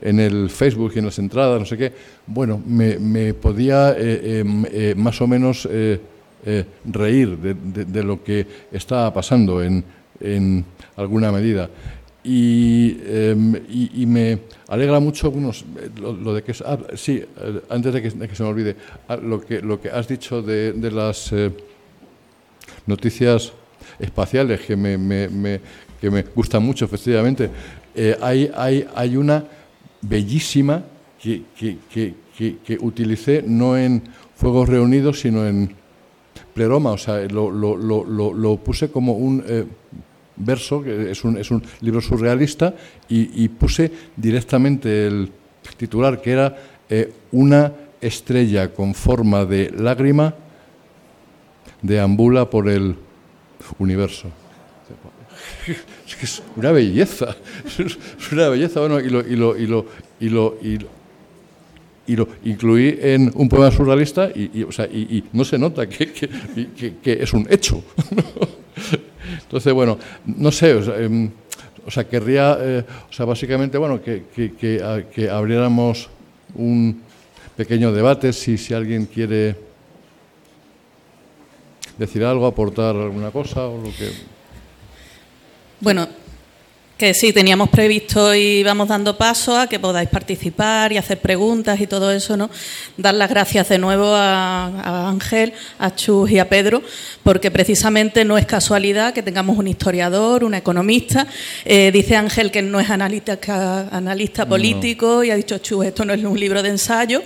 en 0.00 0.20
el 0.20 0.48
Facebook 0.50 0.92
y 0.94 1.00
en 1.00 1.06
las 1.06 1.18
entradas, 1.18 1.58
no 1.58 1.66
sé 1.66 1.76
qué, 1.76 1.92
bueno, 2.28 2.62
me, 2.64 3.00
me 3.00 3.34
podía 3.34 3.96
em, 3.98 4.64
más 4.96 5.20
o 5.20 5.26
menos 5.26 5.68
eh, 6.44 6.64
eh, 6.64 6.64
reír 6.84 7.36
de, 7.38 7.54
de- 7.84 8.02
lo 8.04 8.22
que 8.22 8.46
estaba 8.72 9.12
pasando 9.12 9.62
en, 9.62 9.84
en 10.20 10.64
alguna 10.96 11.30
medida. 11.32 11.68
Y, 12.24 12.98
em, 13.06 13.54
y- 13.68 14.02
y 14.02 14.06
me 14.06 14.38
alegra 14.68 15.00
mucho 15.00 15.30
bueno, 15.30 15.52
lo, 16.00 16.12
lo 16.12 16.34
de 16.34 16.42
que... 16.42 16.52
ah, 16.64 16.78
sí, 16.94 17.22
eh, 17.22 17.60
antes 17.70 17.94
de 17.94 18.02
que, 18.02 18.10
se 18.10 18.42
me 18.42 18.48
olvide, 18.48 18.76
ah, 19.08 19.16
lo 19.16 19.40
que, 19.40 19.60
lo 19.62 19.80
que 19.80 19.88
has 19.90 20.08
dicho 20.08 20.42
de, 20.42 20.72
de 20.72 20.90
las... 20.90 21.32
eh, 21.32 21.50
noticias 22.86 23.52
espaciales 23.98 24.60
que 24.60 24.76
me, 24.76 24.96
me, 24.98 25.60
que 26.00 26.10
me 26.10 26.22
gustan 26.22 26.62
mucho, 26.62 26.84
efectivamente. 26.84 27.50
Eh, 27.94 28.16
hay, 28.20 28.50
hay, 28.54 28.86
hay 28.94 29.16
una 29.16 29.44
bellísima 30.02 30.82
que, 31.20 31.42
que, 31.58 31.78
que, 31.92 32.14
que, 32.64 32.78
utilicé 32.80 33.42
no 33.46 33.76
en 33.76 34.02
Fuegos 34.36 34.68
Reunidos, 34.68 35.20
sino 35.20 35.46
en 35.46 35.74
Pleroma, 36.58 36.90
o 36.90 36.98
sea, 36.98 37.22
lo, 37.30 38.56
puse 38.64 38.90
como 38.90 39.12
un 39.12 39.44
eh, 39.46 39.64
verso, 40.34 40.82
que 40.82 41.12
es 41.12 41.22
un, 41.22 41.38
es 41.38 41.52
un 41.52 41.62
libro 41.82 42.00
surrealista, 42.00 42.74
y, 43.08 43.46
puse 43.48 43.92
directamente 44.16 45.06
el 45.06 45.30
titular, 45.76 46.20
que 46.20 46.32
era 46.32 46.56
eh, 46.90 47.12
Una 47.30 47.72
estrella 48.00 48.74
con 48.74 48.92
forma 48.94 49.44
de 49.44 49.70
lágrima 49.70 50.34
deambula 51.80 52.50
por 52.50 52.68
el 52.68 52.96
universo. 53.78 54.28
Es 56.20 56.42
una 56.56 56.72
belleza, 56.72 57.36
es 57.78 58.32
una 58.32 58.48
belleza, 58.48 58.80
bueno, 58.80 58.98
y 58.98 59.08
lo, 59.08 59.20
y 59.20 59.36
lo, 59.36 59.56
y 59.56 59.66
lo, 59.66 59.86
y 60.18 60.28
lo, 60.28 60.58
y 60.60 60.78
lo 60.78 60.97
y 62.08 62.16
lo 62.16 62.26
incluí 62.44 62.98
en 63.00 63.30
un 63.34 63.48
poema 63.48 63.70
surrealista 63.70 64.30
y, 64.34 64.62
o 64.62 64.72
sea, 64.72 64.86
y, 64.86 65.22
no 65.32 65.44
se 65.44 65.58
nota 65.58 65.86
que, 65.86 66.10
que, 66.10 66.94
que, 67.02 67.12
es 67.12 67.32
un 67.34 67.46
hecho. 67.50 67.84
Entonces, 69.42 69.72
bueno, 69.72 69.98
no 70.24 70.50
sé, 70.50 70.72
o 70.72 70.82
sea, 70.82 70.98
em, 70.98 71.30
querría, 72.10 72.56
eh, 72.60 72.84
o 73.08 73.12
sea, 73.12 73.26
básicamente, 73.26 73.76
bueno, 73.76 74.00
que, 74.02 74.24
que, 74.34 75.28
abriéramos 75.30 76.08
un 76.54 77.02
pequeño 77.56 77.92
debate, 77.92 78.32
si, 78.32 78.56
si 78.56 78.72
alguien 78.72 79.06
quiere 79.06 79.56
decir 81.98 82.24
algo, 82.24 82.46
aportar 82.46 82.96
alguna 82.96 83.30
cosa 83.30 83.66
o 83.66 83.76
lo 83.76 83.90
que... 83.90 84.10
Bueno, 85.80 86.08
que 86.98 87.14
sí, 87.14 87.32
teníamos 87.32 87.68
previsto 87.68 88.34
y 88.34 88.64
vamos 88.64 88.88
dando 88.88 89.16
paso 89.16 89.56
a 89.56 89.68
que 89.68 89.78
podáis 89.78 90.08
participar 90.08 90.92
y 90.92 90.96
hacer 90.96 91.20
preguntas 91.20 91.80
y 91.80 91.86
todo 91.86 92.10
eso, 92.10 92.36
¿no? 92.36 92.50
Dar 92.96 93.14
las 93.14 93.30
gracias 93.30 93.68
de 93.68 93.78
nuevo 93.78 94.06
a, 94.08 95.08
Ángel, 95.08 95.52
a 95.78 95.94
Chus 95.94 96.28
y 96.32 96.40
a 96.40 96.48
Pedro, 96.48 96.82
porque 97.22 97.52
precisamente 97.52 98.24
no 98.24 98.36
es 98.36 98.46
casualidad 98.46 99.14
que 99.14 99.22
tengamos 99.22 99.56
un 99.58 99.68
historiador, 99.68 100.42
un 100.42 100.54
economista. 100.54 101.28
Eh, 101.64 101.92
dice 101.92 102.16
Ángel 102.16 102.50
que 102.50 102.62
no 102.62 102.80
es 102.80 102.90
analista, 102.90 103.38
analista 103.92 104.48
político 104.48 105.22
y 105.22 105.30
ha 105.30 105.36
dicho 105.36 105.58
Chus, 105.58 105.86
esto 105.86 106.04
no 106.04 106.12
es 106.12 106.24
un 106.24 106.38
libro 106.38 106.64
de 106.64 106.70
ensayo, 106.70 107.22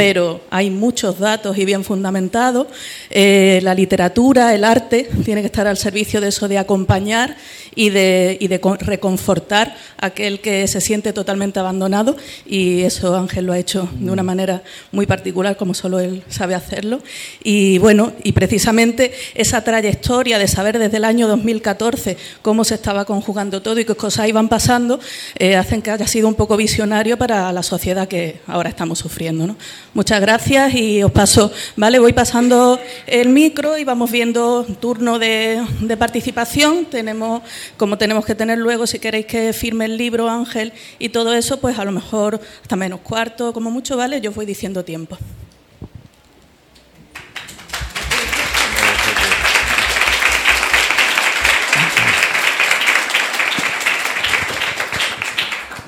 pero 0.00 0.40
hay 0.50 0.70
muchos 0.70 1.18
datos 1.18 1.58
y 1.58 1.66
bien 1.66 1.84
fundamentados. 1.84 2.68
Eh, 3.10 3.60
la 3.62 3.74
literatura, 3.74 4.54
el 4.54 4.64
arte, 4.64 5.10
tiene 5.26 5.42
que 5.42 5.48
estar 5.48 5.66
al 5.66 5.76
servicio 5.76 6.22
de 6.22 6.28
eso, 6.28 6.48
de 6.48 6.56
acompañar 6.56 7.36
y 7.74 7.90
de, 7.90 8.38
de 8.40 8.60
reconfortar 8.80 9.76
a 9.98 10.06
aquel 10.06 10.40
que 10.40 10.66
se 10.66 10.80
siente 10.80 11.12
totalmente 11.12 11.58
abandonado. 11.58 12.16
Y 12.46 12.82
eso 12.82 13.16
Ángel 13.16 13.46
lo 13.46 13.52
ha 13.52 13.58
hecho 13.58 13.88
de 13.94 14.10
una 14.10 14.22
manera 14.22 14.62
muy 14.92 15.06
particular, 15.06 15.56
como 15.56 15.74
solo 15.74 16.00
él 16.00 16.22
sabe 16.28 16.54
hacerlo. 16.54 17.02
Y 17.42 17.78
bueno, 17.78 18.12
y 18.22 18.32
precisamente 18.32 19.12
esa 19.34 19.62
trayectoria 19.62 20.38
de 20.38 20.48
saber 20.48 20.78
desde 20.78 20.96
el 20.96 21.04
año 21.04 21.28
2014 21.28 22.16
cómo 22.42 22.64
se 22.64 22.74
estaba 22.74 23.04
conjugando 23.04 23.62
todo 23.62 23.80
y 23.80 23.84
qué 23.84 23.94
cosas 23.94 24.28
iban 24.28 24.48
pasando, 24.48 25.00
eh, 25.38 25.56
hacen 25.56 25.82
que 25.82 25.90
haya 25.90 26.06
sido 26.06 26.28
un 26.28 26.34
poco 26.34 26.56
visionario 26.56 27.16
para 27.16 27.52
la 27.52 27.62
sociedad 27.62 28.08
que 28.08 28.40
ahora 28.46 28.68
estamos 28.68 28.98
sufriendo. 28.98 29.46
¿no? 29.46 29.56
Muchas 29.94 30.20
gracias 30.20 30.74
y 30.74 31.02
os 31.02 31.12
paso, 31.12 31.52
¿vale? 31.76 31.98
Voy 31.98 32.12
pasando 32.12 32.78
el 33.06 33.28
micro 33.28 33.78
y 33.78 33.84
vamos 33.84 34.10
viendo 34.10 34.64
turno 34.80 35.18
de, 35.18 35.62
participación. 35.98 36.86
Tenemos, 36.86 37.42
como 37.76 37.98
tenemos 37.98 38.24
que 38.24 38.34
tener 38.34 38.58
luego, 38.58 38.86
si 38.86 38.98
queréis 38.98 39.26
que 39.26 39.52
firme 39.52 39.86
el 39.86 39.96
libro, 39.96 40.28
Ángel, 40.28 40.72
y 40.98 41.10
todo 41.10 41.34
eso, 41.34 41.60
pues 41.60 41.78
a 41.78 41.84
lo 41.84 41.92
mejor 41.92 42.40
hasta 42.62 42.76
menos 42.76 43.00
cuarto, 43.00 43.52
como 43.52 43.70
mucho, 43.70 43.96
¿vale? 43.96 44.20
Yo 44.20 44.30
os 44.30 44.36
voy 44.36 44.46
diciendo 44.46 44.84
tiempo. 44.84 45.18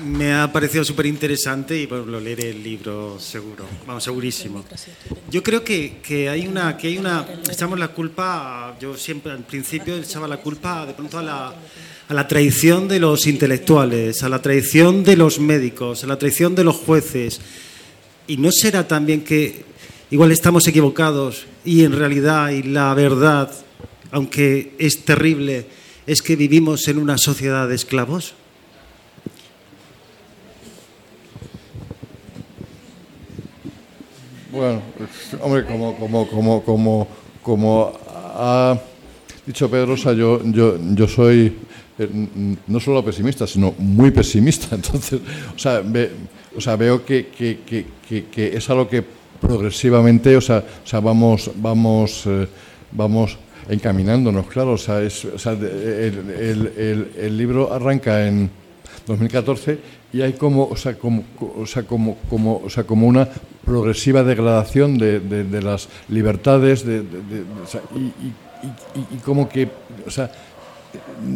Me 0.05 0.33
ha 0.33 0.51
parecido 0.51 0.83
súper 0.83 1.05
interesante 1.05 1.77
y 1.79 1.85
bueno, 1.85 2.05
lo 2.05 2.19
leeré 2.19 2.49
el 2.49 2.61
libro 2.61 3.17
seguro, 3.19 3.65
vamos, 3.87 4.03
segurísimo. 4.03 4.65
Yo 5.29 5.41
creo 5.41 5.63
que, 5.63 5.99
que, 6.05 6.27
hay 6.27 6.45
una, 6.45 6.75
que 6.75 6.87
hay 6.87 6.97
una, 6.97 7.25
echamos 7.49 7.79
la 7.79 7.89
culpa, 7.89 8.75
yo 8.81 8.97
siempre 8.97 9.31
al 9.31 9.45
principio 9.45 9.95
echaba 9.95 10.27
la 10.27 10.37
culpa 10.37 10.85
de 10.85 10.93
pronto 10.93 11.19
a 11.19 11.23
la, 11.23 11.55
a 12.09 12.13
la 12.13 12.27
traición 12.27 12.87
de 12.87 12.99
los 12.99 13.27
intelectuales, 13.27 14.23
a 14.23 14.29
la 14.29 14.41
traición 14.41 15.03
de 15.03 15.15
los 15.15 15.39
médicos, 15.39 16.03
a 16.03 16.07
la 16.07 16.17
traición 16.17 16.53
de 16.53 16.63
los 16.65 16.75
jueces. 16.75 17.39
Y 18.27 18.37
no 18.37 18.51
será 18.51 18.87
también 18.87 19.23
que 19.23 19.63
igual 20.11 20.31
estamos 20.31 20.67
equivocados 20.67 21.45
y 21.63 21.83
en 21.83 21.93
realidad 21.93 22.49
y 22.49 22.63
la 22.63 22.93
verdad, 22.93 23.51
aunque 24.11 24.75
es 24.79 25.05
terrible, 25.05 25.65
es 26.05 26.21
que 26.21 26.35
vivimos 26.35 26.87
en 26.87 26.97
una 26.97 27.17
sociedad 27.17 27.69
de 27.69 27.75
esclavos. 27.75 28.35
Bueno, 34.53 34.83
hombre, 35.41 35.65
como, 35.65 35.95
como, 35.97 36.27
como, 36.27 36.63
como, 36.63 37.07
como 37.41 37.91
ha 38.05 38.77
dicho 39.47 39.67
Pedro, 39.67 39.95
yo, 39.95 40.43
yo, 40.43 40.77
yo 40.93 41.07
soy 41.07 41.57
eh, 41.97 42.09
no 42.67 42.79
solo 42.79 43.03
pesimista, 43.03 43.47
sino 43.47 43.73
muy 43.79 44.11
pesimista. 44.11 44.75
Entonces, 44.75 45.21
o 45.55 45.57
sea, 45.57 45.81
o 46.55 46.61
sea 46.61 46.75
veo 46.75 47.03
que, 47.03 47.29
que, 47.35 47.61
que, 47.65 48.25
que, 48.25 48.55
es 48.55 48.69
algo 48.69 48.87
que 48.87 49.03
progresivamente, 49.41 50.37
o 50.37 50.41
sea, 50.41 50.59
o 50.59 50.87
sea 50.87 50.99
vamos, 50.99 51.49
vamos, 51.55 52.23
eh, 52.27 52.47
vamos 52.91 53.39
encaminándonos, 53.67 54.45
claro. 54.45 54.73
O 54.73 54.77
sea, 54.77 55.01
es, 55.01 55.25
o 55.25 55.39
sea 55.39 55.53
el, 55.53 56.69
el, 56.77 57.11
el 57.17 57.37
libro 57.39 57.73
arranca 57.73 58.27
en 58.27 58.51
2014 59.07 60.02
y 60.13 60.21
hay 60.21 60.33
como, 60.33 60.67
o 60.67 60.77
sea, 60.77 60.93
como, 60.93 61.23
o 61.57 61.65
sea, 61.65 61.83
como, 61.83 62.17
como, 62.29 62.61
o 62.63 62.69
sea, 62.69 62.83
como 62.83 63.07
una 63.07 63.27
progresiva 63.65 64.23
degradación 64.23 64.99
de, 64.99 65.19
de, 65.19 65.61
las 65.61 65.89
libertades 66.07 66.85
de, 66.85 66.99
y, 67.95 67.99
y, 67.99 69.15
y, 69.15 69.17
como 69.25 69.49
que, 69.49 69.67
o 70.05 70.11
sea, 70.11 70.31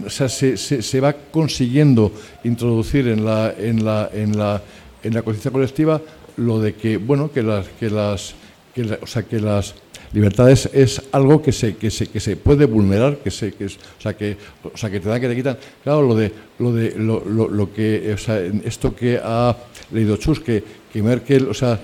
o 0.05 0.09
sea 0.09 0.29
se, 0.29 0.57
se, 0.57 0.83
se, 0.83 0.99
va 1.01 1.13
consiguiendo 1.13 2.11
introducir 2.43 3.07
en 3.07 3.25
la, 3.25 3.51
en 3.57 3.83
la, 3.83 4.09
en 4.13 4.37
la, 4.37 4.61
en 5.01 5.13
la 5.15 5.23
conciencia 5.23 5.49
colectiva 5.49 5.99
lo 6.35 6.59
de 6.59 6.75
que, 6.75 6.97
bueno, 6.97 7.31
que 7.31 7.41
las, 7.41 7.67
que 7.79 7.89
las, 7.89 8.35
que 8.75 8.83
la, 8.83 8.99
o 9.01 9.07
sea, 9.07 9.23
que 9.23 9.39
las 9.39 9.73
Libertades 10.13 10.69
es 10.73 11.01
algo 11.11 11.41
que 11.41 11.51
se, 11.51 11.75
que 11.75 11.91
se, 11.91 12.07
que 12.07 12.19
se 12.19 12.37
puede 12.37 12.65
vulnerar, 12.65 13.17
que 13.17 13.29
se, 13.29 13.51
que 13.51 13.65
o 13.65 14.01
sea 14.01 14.15
que, 14.15 14.37
o 14.63 14.77
sea 14.77 14.89
que 14.89 14.99
te 14.99 15.09
dan 15.09 15.19
que 15.19 15.27
te 15.27 15.35
quitan. 15.35 15.57
Claro, 15.83 16.01
lo 16.01 16.15
de 16.15 16.31
lo 16.59 16.71
de 16.71 16.91
lo, 16.97 17.23
lo, 17.25 17.49
lo 17.49 17.73
que, 17.73 18.13
o 18.13 18.17
sea, 18.17 18.39
esto 18.63 18.95
que 18.95 19.19
ha 19.21 19.55
leído 19.91 20.15
Chus, 20.17 20.39
que, 20.39 20.63
que 20.91 21.03
Merkel, 21.03 21.49
o 21.49 21.53
sea, 21.53 21.79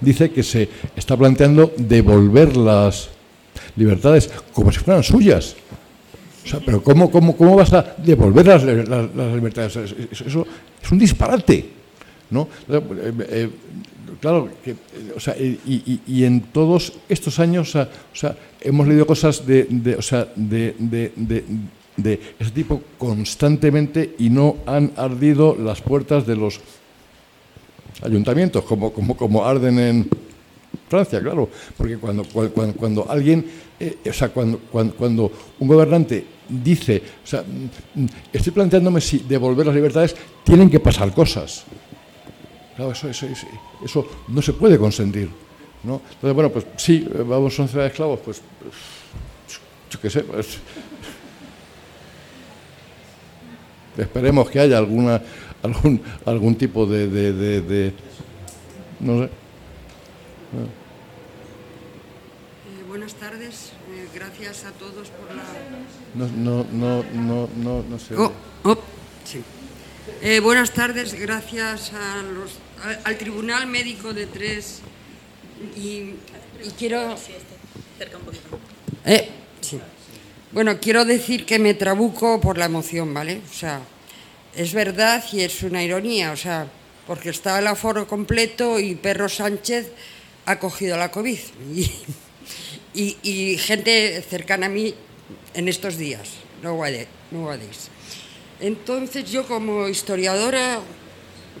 dice 0.00 0.30
que 0.30 0.42
se 0.42 0.68
está 0.94 1.16
planteando 1.16 1.72
devolver 1.76 2.56
las 2.56 3.08
libertades 3.76 4.30
como 4.52 4.70
si 4.70 4.80
fueran 4.80 5.02
suyas. 5.02 5.56
O 6.44 6.48
sea, 6.48 6.60
pero 6.64 6.82
¿cómo, 6.82 7.10
cómo, 7.10 7.36
cómo 7.36 7.56
vas 7.56 7.72
a 7.72 7.94
devolver 7.98 8.46
las, 8.46 8.64
las, 8.64 9.14
las 9.14 9.34
libertades? 9.34 9.76
Eso, 9.76 10.24
eso, 10.26 10.46
es 10.82 10.92
un 10.92 10.98
disparate. 10.98 11.78
¿no? 12.30 12.48
Eh, 12.68 13.12
eh, 13.30 13.50
claro, 14.20 14.48
que, 14.64 14.76
o 15.14 15.20
sea, 15.20 15.36
y, 15.38 16.24
en 16.24 16.40
todos 16.40 16.92
estos 17.08 17.38
años, 17.38 17.74
o 17.74 17.88
sea, 18.12 18.36
hemos 18.60 18.86
leído 18.86 19.06
cosas 19.06 19.46
de, 19.46 19.96
o 19.98 20.02
sea, 20.02 20.28
de 20.34 20.74
ese 22.38 22.50
tipo 22.50 22.82
constantemente 22.98 24.14
y 24.18 24.30
no 24.30 24.56
han 24.66 24.92
ardido 24.96 25.56
las 25.56 25.80
puertas 25.80 26.26
de 26.26 26.36
los 26.36 26.60
ayuntamientos, 28.02 28.64
como, 28.64 28.92
como, 28.92 29.16
como 29.16 29.44
arden 29.44 29.78
en 29.78 30.08
Francia, 30.88 31.20
claro, 31.20 31.48
porque 31.76 31.96
cuando, 31.98 32.24
cuando, 32.24 32.72
cuando 32.74 33.10
alguien, 33.10 33.44
eh, 33.78 33.98
o 34.08 34.12
sea, 34.12 34.28
cuando, 34.30 34.58
cuando, 34.70 34.94
cuando 34.94 35.32
un 35.58 35.68
gobernante 35.68 36.24
dice, 36.48 37.02
o 37.24 37.26
sea, 37.26 37.42
mm, 37.42 38.06
estoy 38.32 38.52
planteándome 38.52 39.00
si 39.00 39.18
devolver 39.18 39.66
las 39.66 39.74
libertades, 39.74 40.16
tienen 40.44 40.70
que 40.70 40.80
pasar 40.80 41.12
cosas. 41.12 41.64
Claro, 42.78 42.92
eso, 42.92 43.08
eso, 43.08 43.26
eso, 43.26 43.46
eso 43.84 44.08
no 44.28 44.40
se 44.40 44.52
puede 44.52 44.78
consentir. 44.78 45.28
¿no? 45.82 46.00
Entonces, 46.12 46.32
bueno, 46.32 46.48
pues 46.50 46.64
sí, 46.76 47.04
vamos 47.12 47.58
a 47.58 47.62
una 47.62 47.68
ciudad 47.68 47.84
de 47.84 47.90
esclavos, 47.90 48.20
pues, 48.20 48.40
yo 49.90 50.00
qué 50.00 50.08
sé, 50.08 50.20
pues, 50.20 50.58
esperemos 53.96 54.48
que 54.48 54.60
haya 54.60 54.78
alguna, 54.78 55.20
algún, 55.60 56.00
algún 56.24 56.54
tipo 56.54 56.86
de, 56.86 57.08
de, 57.08 57.32
de, 57.32 57.60
de 57.62 57.92
no 59.00 59.22
sé. 59.22 59.24
Eh, 59.24 59.28
buenas 62.86 63.14
tardes. 63.14 63.72
Eh, 63.90 64.08
gracias 64.14 64.66
a 64.66 64.70
todos 64.70 65.08
por 65.08 65.34
la... 65.34 65.42
No, 66.14 66.28
no, 66.28 66.64
no, 66.70 67.04
no, 67.12 67.48
no, 67.56 67.82
no 67.82 67.98
sé. 67.98 68.14
Oh, 68.14 68.30
oh, 68.62 68.78
sí. 69.24 69.42
Eh, 70.22 70.40
buenas 70.40 70.72
tardes, 70.72 71.14
gracias 71.14 71.92
a 71.92 72.22
los, 72.22 72.58
a- 72.82 73.08
al 73.08 73.18
Tribunal 73.18 73.66
Médico 73.66 74.12
de 74.12 74.26
Tres 74.26 74.80
y, 75.76 76.14
y 76.64 76.70
quiero... 76.78 77.16
Eh, 79.04 79.28
sí. 79.60 79.80
Bueno, 80.52 80.78
quiero 80.80 81.04
decir 81.04 81.44
que 81.44 81.58
me 81.58 81.74
trabuco 81.74 82.40
por 82.40 82.58
la 82.58 82.66
emoción, 82.66 83.12
¿vale? 83.12 83.40
O 83.50 83.54
sea, 83.54 83.80
es 84.56 84.72
verdad 84.72 85.22
y 85.32 85.40
es 85.42 85.62
una 85.62 85.82
ironía, 85.82 86.32
o 86.32 86.36
sea, 86.36 86.66
porque 87.06 87.30
está 87.30 87.58
el 87.58 87.66
aforo 87.66 88.06
completo 88.06 88.78
y 88.78 88.94
Perro 88.94 89.28
Sánchez 89.28 89.88
ha 90.46 90.58
cogido 90.58 90.96
la 90.96 91.10
COVID. 91.10 91.38
Y, 91.74 91.90
y- 92.94 93.16
y 93.22 93.58
gente 93.58 94.22
cercana 94.28 94.66
a 94.66 94.70
mí 94.70 94.94
en 95.54 95.68
estos 95.68 95.96
días, 95.98 96.28
no 96.62 96.74
guade- 96.76 97.06
no 97.30 97.42
guardéis. 97.42 97.88
Entonces 98.60 99.30
yo 99.30 99.46
como 99.46 99.86
historiadora, 99.88 100.80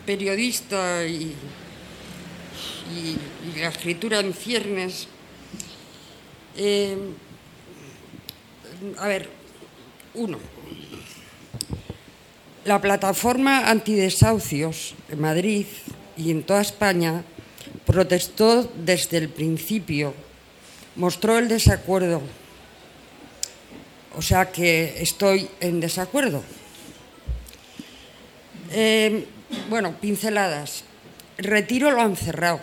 periodista 0.08 1.04
y, 1.04 1.36
la 3.60 3.68
escritura 3.68 4.20
en 4.20 4.32
ciernes, 4.32 5.06
eh, 6.56 6.96
a 8.96 9.06
ver, 9.06 9.28
uno, 10.14 10.38
la 12.64 12.80
plataforma 12.80 13.68
antidesahucios 13.68 14.94
en 15.10 15.20
Madrid 15.20 15.66
y 16.16 16.30
en 16.30 16.42
toda 16.42 16.62
España 16.62 17.22
protestó 17.84 18.64
desde 18.64 19.18
el 19.18 19.28
principio, 19.28 20.14
mostró 20.96 21.36
el 21.36 21.48
desacuerdo, 21.48 22.22
o 24.16 24.22
sea 24.22 24.50
que 24.50 25.02
estoy 25.02 25.50
en 25.60 25.80
desacuerdo. 25.80 26.42
Eh, 28.72 29.26
bueno, 29.68 29.94
pinceladas. 30.00 30.84
Retiro 31.38 31.90
lo 31.90 32.00
han 32.00 32.16
cerrado, 32.16 32.60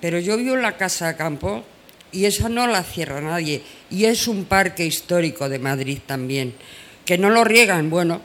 pero 0.00 0.18
yo 0.18 0.36
vivo 0.36 0.54
en 0.54 0.62
la 0.62 0.76
Casa 0.76 1.08
de 1.08 1.16
Campo 1.16 1.64
y 2.10 2.24
esa 2.24 2.48
no 2.48 2.66
la 2.66 2.82
cierra 2.82 3.20
nadie. 3.20 3.62
Y 3.90 4.04
es 4.04 4.28
un 4.28 4.44
parque 4.44 4.84
histórico 4.84 5.48
de 5.48 5.58
Madrid 5.58 5.98
también. 6.04 6.54
Que 7.04 7.18
no 7.18 7.30
lo 7.30 7.44
riegan, 7.44 7.90
bueno, 7.90 8.20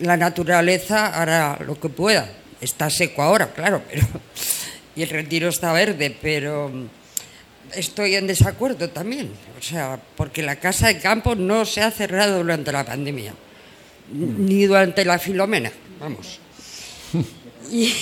la 0.00 0.16
naturaleza 0.16 1.06
hará 1.06 1.58
lo 1.64 1.78
que 1.78 1.88
pueda. 1.88 2.30
Está 2.60 2.90
seco 2.90 3.22
ahora, 3.22 3.52
claro, 3.52 3.82
pero 3.88 4.06
y 4.96 5.02
el 5.02 5.10
retiro 5.10 5.48
está 5.48 5.72
verde, 5.72 6.16
pero 6.20 6.70
estoy 7.74 8.14
en 8.14 8.26
desacuerdo 8.26 8.90
también. 8.90 9.30
O 9.58 9.62
sea, 9.62 10.00
porque 10.16 10.42
la 10.42 10.56
Casa 10.56 10.88
de 10.88 10.98
Campo 10.98 11.34
no 11.34 11.64
se 11.64 11.82
ha 11.82 11.90
cerrado 11.90 12.38
durante 12.38 12.72
la 12.72 12.84
pandemia, 12.84 13.34
ni 14.12 14.66
durante 14.66 15.04
la 15.04 15.18
Filomena, 15.18 15.70
vamos. 16.00 16.40
Y, 17.70 17.92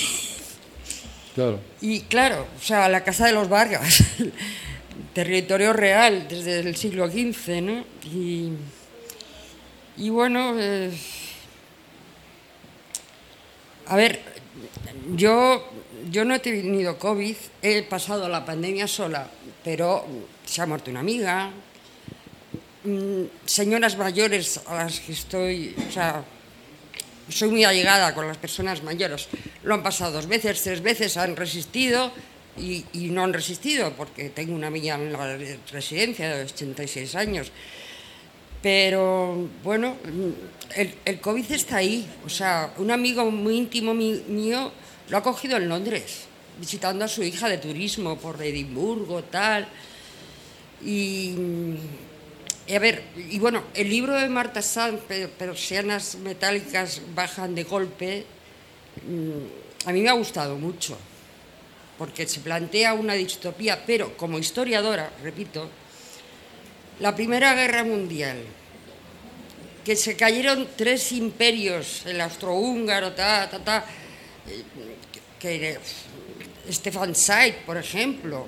Claro. 1.35 1.59
y 1.81 2.01
claro, 2.01 2.47
o 2.57 2.63
sea, 2.63 2.89
la 2.89 3.03
Casa 3.03 3.27
de 3.27 3.33
los 3.33 3.47
Vargas, 3.47 4.03
territorio 5.13 5.71
real 5.71 6.27
desde 6.27 6.61
el 6.61 6.75
siglo 6.75 7.07
XV, 7.07 7.61
¿no? 7.61 7.83
Y, 8.03 8.53
y 9.97 10.09
bueno, 10.09 10.55
eh, 10.57 10.91
a 13.87 13.95
ver, 13.95 14.19
yo, 15.15 15.63
yo 16.09 16.25
no 16.25 16.35
he 16.35 16.39
tenido 16.39 16.97
COVID, 16.97 17.35
he 17.61 17.83
pasado 17.83 18.27
la 18.27 18.43
pandemia 18.43 18.87
sola, 18.87 19.27
pero 19.63 20.05
se 20.45 20.61
ha 20.61 20.65
muerto 20.65 20.89
una 20.89 21.01
amiga, 21.01 21.51
mm, 22.83 23.23
señoras 23.45 23.95
mayores 23.97 24.59
a 24.65 24.75
las 24.75 24.99
que 24.99 25.11
estoy, 25.11 25.75
o 25.87 25.91
sea, 25.91 26.23
soy 27.29 27.49
muy 27.49 27.63
allegada 27.63 28.13
con 28.13 28.27
las 28.27 28.37
personas 28.37 28.83
mayores. 28.83 29.27
Lo 29.63 29.73
han 29.73 29.83
pasado 29.83 30.11
dos 30.13 30.27
veces, 30.27 30.61
tres 30.61 30.81
veces, 30.81 31.17
han 31.17 31.35
resistido 31.35 32.11
y, 32.57 32.85
no 32.93 33.23
han 33.23 33.33
resistido, 33.33 33.93
porque 33.93 34.29
tengo 34.29 34.55
una 34.55 34.67
amiga 34.67 34.95
en 34.95 35.13
la 35.13 35.37
residencia 35.71 36.35
de 36.35 36.43
86 36.43 37.15
años. 37.15 37.51
Pero 38.61 39.47
bueno, 39.63 39.97
el, 40.75 40.93
el 41.05 41.19
COVID 41.19 41.51
está 41.51 41.77
ahí. 41.77 42.07
O 42.25 42.29
sea, 42.29 42.73
un 42.77 42.91
amigo 42.91 43.29
muy 43.29 43.57
íntimo 43.57 43.93
mío 43.93 44.71
lo 45.09 45.17
ha 45.17 45.23
cogido 45.23 45.57
en 45.57 45.69
Londres, 45.69 46.25
visitando 46.59 47.05
a 47.05 47.07
su 47.07 47.23
hija 47.23 47.47
de 47.47 47.59
turismo 47.59 48.17
por 48.17 48.41
Edimburgo, 48.41 49.23
tal. 49.23 49.67
Y 50.83 51.33
a 52.75 52.79
ver, 52.79 53.01
y 53.15 53.39
bueno, 53.39 53.63
el 53.73 53.89
libro 53.89 54.13
de 54.15 54.27
Marta 54.27 54.61
Sanz, 54.61 54.99
pe- 55.07 55.27
Persianas 55.29 56.15
metálicas 56.15 57.01
bajan 57.15 57.55
de 57.55 57.63
golpe, 57.63 58.25
mm, 59.07 59.87
a 59.89 59.91
mí 59.93 60.01
me 60.01 60.09
ha 60.09 60.13
gustado 60.13 60.57
mucho, 60.57 60.97
porque 61.97 62.27
se 62.27 62.41
plantea 62.41 62.93
una 62.93 63.13
distopía, 63.13 63.83
pero 63.85 64.17
como 64.17 64.37
historiadora, 64.37 65.11
repito, 65.23 65.69
la 66.99 67.15
Primera 67.15 67.53
Guerra 67.55 67.83
Mundial, 67.83 68.37
que 69.85 69.95
se 69.95 70.17
cayeron 70.17 70.67
tres 70.75 71.11
imperios, 71.13 72.05
el 72.05 72.19
austrohúngaro, 72.19 73.13
ta, 73.13 73.49
ta, 73.49 73.59
ta, 73.63 73.85
eh, 74.49 74.63
que 75.39 75.77
Stefan 76.69 77.15
Zweig, 77.15 77.63
por 77.65 77.77
ejemplo, 77.77 78.47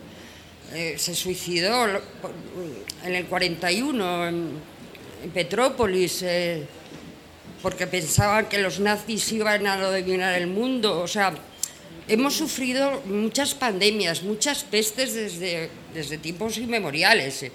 eh, 0.74 0.96
se 0.98 1.16
suicidó 1.16 1.88
en 3.04 3.16
el 3.16 3.26
41 3.26 4.28
en, 4.28 4.70
Petrópolis 5.34 6.22
eh, 6.24 6.64
porque 7.62 7.88
pensaban 7.88 8.48
que 8.48 8.58
los 8.60 8.80
nazis 8.80 9.32
iban 9.34 9.68
a 9.68 9.76
dominar 9.78 10.36
el 10.40 10.48
mundo. 10.48 11.02
O 11.02 11.08
sea, 11.08 11.34
hemos 12.08 12.36
sufrido 12.36 13.02
muchas 13.06 13.54
pandemias, 13.54 14.24
muchas 14.24 14.64
pestes 14.64 15.14
desde, 15.14 15.70
desde 15.94 16.18
tiempos 16.20 16.58
inmemoriales. 16.58 17.46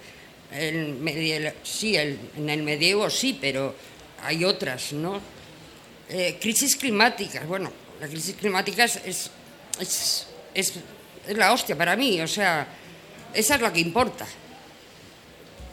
sí, 1.62 1.96
en 1.96 2.48
el 2.50 2.62
medievo 2.62 3.08
sí, 3.10 3.38
pero 3.40 3.74
hay 4.22 4.44
otras, 4.44 4.92
¿no? 4.92 5.20
Eh, 6.08 6.36
crisis 6.40 6.76
climáticas, 6.76 7.46
bueno, 7.46 7.72
la 8.00 8.06
crisis 8.06 8.36
climática 8.36 8.84
es, 8.84 8.96
es, 9.06 9.30
es- 9.80 10.26
es 10.54 11.36
la 11.38 11.52
hostia 11.52 11.74
para 11.76 11.96
mí, 11.96 12.20
o 12.20 12.28
sea, 12.28 12.68
esa 13.34 13.54
es 13.56 13.60
la 13.60 13.72
que 13.72 13.80
importa. 13.80 14.26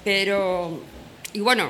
Pero, 0.04 0.82
y 1.34 1.40
bueno, 1.40 1.70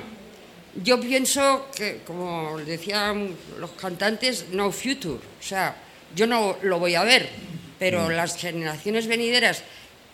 yo 0.84 1.00
pienso 1.00 1.68
que, 1.76 2.02
como 2.06 2.58
decían 2.60 3.30
los 3.60 3.72
cantantes, 3.72 4.48
no 4.52 4.72
future, 4.72 5.16
o 5.16 5.44
sea, 5.44 5.76
yo 6.16 6.28
no 6.28 6.58
lo 6.62 6.80
voy 6.80 6.96
a 6.96 7.04
ver, 7.04 7.30
pero 7.78 8.10
las 8.10 8.38
generaciones 8.38 9.08
venideras 9.08 9.64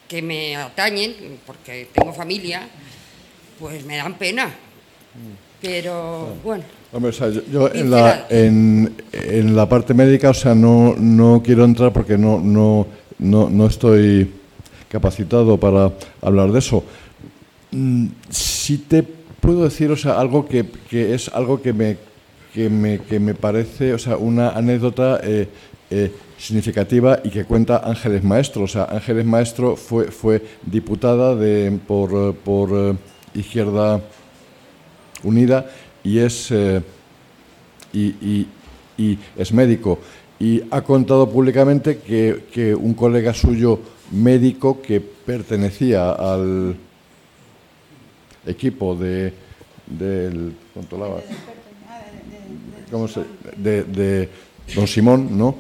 que 0.07 0.21
me 0.21 0.55
atañen, 0.55 1.39
porque 1.45 1.89
tengo 1.93 2.13
familia, 2.13 2.67
pues 3.59 3.85
me 3.85 3.97
dan 3.97 4.17
pena. 4.17 4.53
Pero 5.61 6.35
bueno, 6.43 6.63
Hombre, 6.93 7.09
o 7.09 7.13
sea, 7.13 7.29
yo, 7.29 7.41
yo 7.51 7.73
en, 7.73 7.91
la, 7.91 8.27
en, 8.29 8.95
en 9.11 9.55
la 9.55 9.67
parte 9.67 9.93
médica, 9.93 10.29
o 10.29 10.33
sea, 10.33 10.55
no, 10.55 10.95
no 10.97 11.41
quiero 11.43 11.65
entrar 11.65 11.91
porque 11.91 12.17
no, 12.17 12.39
no, 12.39 12.87
no, 13.19 13.49
no 13.49 13.67
estoy 13.67 14.31
capacitado 14.89 15.57
para 15.59 15.91
hablar 16.21 16.51
de 16.51 16.59
eso. 16.59 16.83
Mm, 17.71 18.07
Sí 18.29 18.77
te 18.87 19.03
puedo 19.03 19.63
decir, 19.63 19.93
algo 20.05 20.45
que, 20.47 20.65
es 20.91 21.29
algo 21.29 21.61
que 21.61 21.71
me, 21.73 21.97
que 22.53 22.69
me, 22.69 22.99
que 22.99 23.19
me 23.19 23.33
parece, 23.33 23.93
o 23.93 23.97
sea, 23.97 24.17
una 24.17 24.49
anécdota 24.49 25.19
eh, 25.23 25.47
eh, 25.89 26.11
significativa 26.37 27.19
y 27.23 27.29
que 27.29 27.45
cuenta 27.45 27.81
Ángeles 27.83 28.23
Maestro. 28.23 28.63
O 28.63 28.67
sea, 28.67 28.85
Ángeles 28.85 29.25
Maestro 29.25 29.75
fue, 29.75 30.11
fue 30.11 30.43
diputada 30.65 31.35
por, 31.87 32.35
por 32.35 32.69
eh, 32.73 32.93
Izquierda 33.39 34.01
Unida 35.23 35.65
y 36.03 36.19
es, 36.19 36.51
y- 37.93 38.47
y 38.97 39.17
es 39.37 39.53
médico. 39.53 39.99
Y 40.39 40.61
ha 40.71 40.81
contado 40.81 41.29
públicamente 41.29 41.97
que, 41.99 42.45
que 42.51 42.75
un 42.75 42.93
colega 42.93 43.33
suyo 43.33 43.79
médico 44.11 44.81
que 44.81 44.99
pertenecía 45.01 46.11
al 46.11 46.75
equipo 48.45 48.95
de, 48.95 49.33
del 49.85 50.53
controlaba, 50.73 51.21
¿cómo 52.91 53.07
se- 53.07 53.25
de, 53.57 53.83
de 53.83 54.29
don 54.75 54.87
Simón, 54.87 55.37
¿no? 55.37 55.55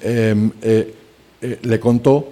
Em, 0.00 0.50
eh, 0.62 0.94
eh, 1.40 1.58
le 1.62 1.80
contó 1.80 2.28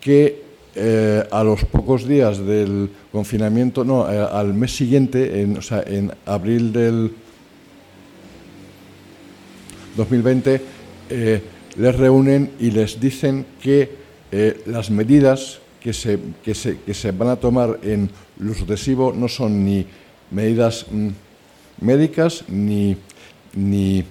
que 0.00 0.42
eh, 0.74 1.24
a 1.30 1.42
los 1.42 1.64
pocos 1.64 2.06
días 2.06 2.38
del 2.38 2.88
confinamiento, 3.10 3.84
no, 3.84 4.04
al 4.04 4.54
mes 4.54 4.76
siguiente, 4.76 5.40
en, 5.42 5.56
o 5.58 5.62
sea, 5.62 5.82
en 5.86 6.12
abril 6.26 6.72
del 6.72 7.10
2020, 9.96 10.60
eh, 11.10 11.42
les 11.76 11.96
reúnen 11.96 12.50
y 12.60 12.70
les 12.70 13.00
dicen 13.00 13.44
que 13.60 13.90
eh, 14.32 14.62
las 14.66 14.90
medidas 14.90 15.60
que 15.80 15.92
se, 15.92 16.18
que, 16.42 16.54
se, 16.54 16.78
que 16.80 16.94
se 16.94 17.12
van 17.12 17.28
a 17.28 17.36
tomar 17.36 17.78
en 17.82 18.10
lo 18.38 18.54
sucesivo 18.54 19.12
no 19.12 19.28
son 19.28 19.64
ni 19.64 19.86
medidas 20.30 20.86
mm, 20.90 21.08
médicas 21.80 22.44
ni, 22.48 22.96
ni 23.54 24.04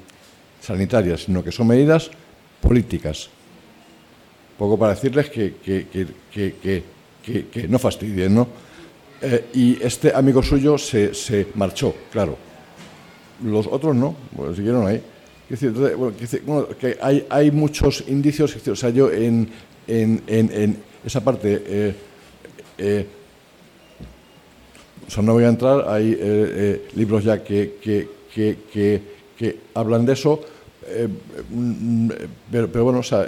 sanitarias, 0.62 1.24
sino 1.24 1.44
que 1.44 1.52
son 1.52 1.68
medidas 1.68 2.10
políticas. 2.62 3.30
Poco 4.58 4.78
para 4.78 4.96
decirles 4.96 5.30
que, 5.30 5.56
que, 5.64 6.84
que, 7.22 7.68
no 7.68 7.78
fastidien, 7.78 8.34
¿no? 8.34 8.48
Eh, 9.22 9.46
y 9.54 9.84
este 9.84 10.14
amigo 10.14 10.42
suyo 10.42 10.78
se, 10.78 11.14
se, 11.14 11.48
marchó, 11.56 11.94
claro. 12.12 12.38
Los 13.44 13.68
otros 13.68 13.96
no, 13.96 14.16
bueno, 14.32 14.56
siguieron 14.56 14.88
ahí. 14.88 15.02
Decir, 15.50 15.72
bueno, 16.46 16.68
que 16.78 16.98
hay, 17.02 17.26
hay, 17.30 17.52
muchos 17.52 18.04
indicios, 18.08 18.56
o 18.68 18.76
sea, 18.76 18.90
yo 18.90 19.12
en, 19.12 19.50
en, 19.88 20.22
en, 20.28 20.78
esa 21.06 21.24
parte, 21.24 21.64
eh, 21.66 21.96
eh, 22.78 23.06
o 25.08 25.10
sea, 25.10 25.24
no 25.24 25.34
voy 25.34 25.46
a 25.46 25.50
entrar, 25.50 25.86
hay 25.88 26.18
eh, 26.20 26.88
libros 26.96 27.24
ya 27.24 27.44
que, 27.44 27.76
que, 27.82 28.10
que, 28.34 29.02
que, 29.38 29.58
hablan 29.74 30.06
de 30.06 30.14
eso, 30.14 30.42
mm, 31.50 32.10
pero, 32.52 32.72
pero, 32.72 32.84
bueno, 32.84 33.00
o 33.00 33.04
sea, 33.04 33.28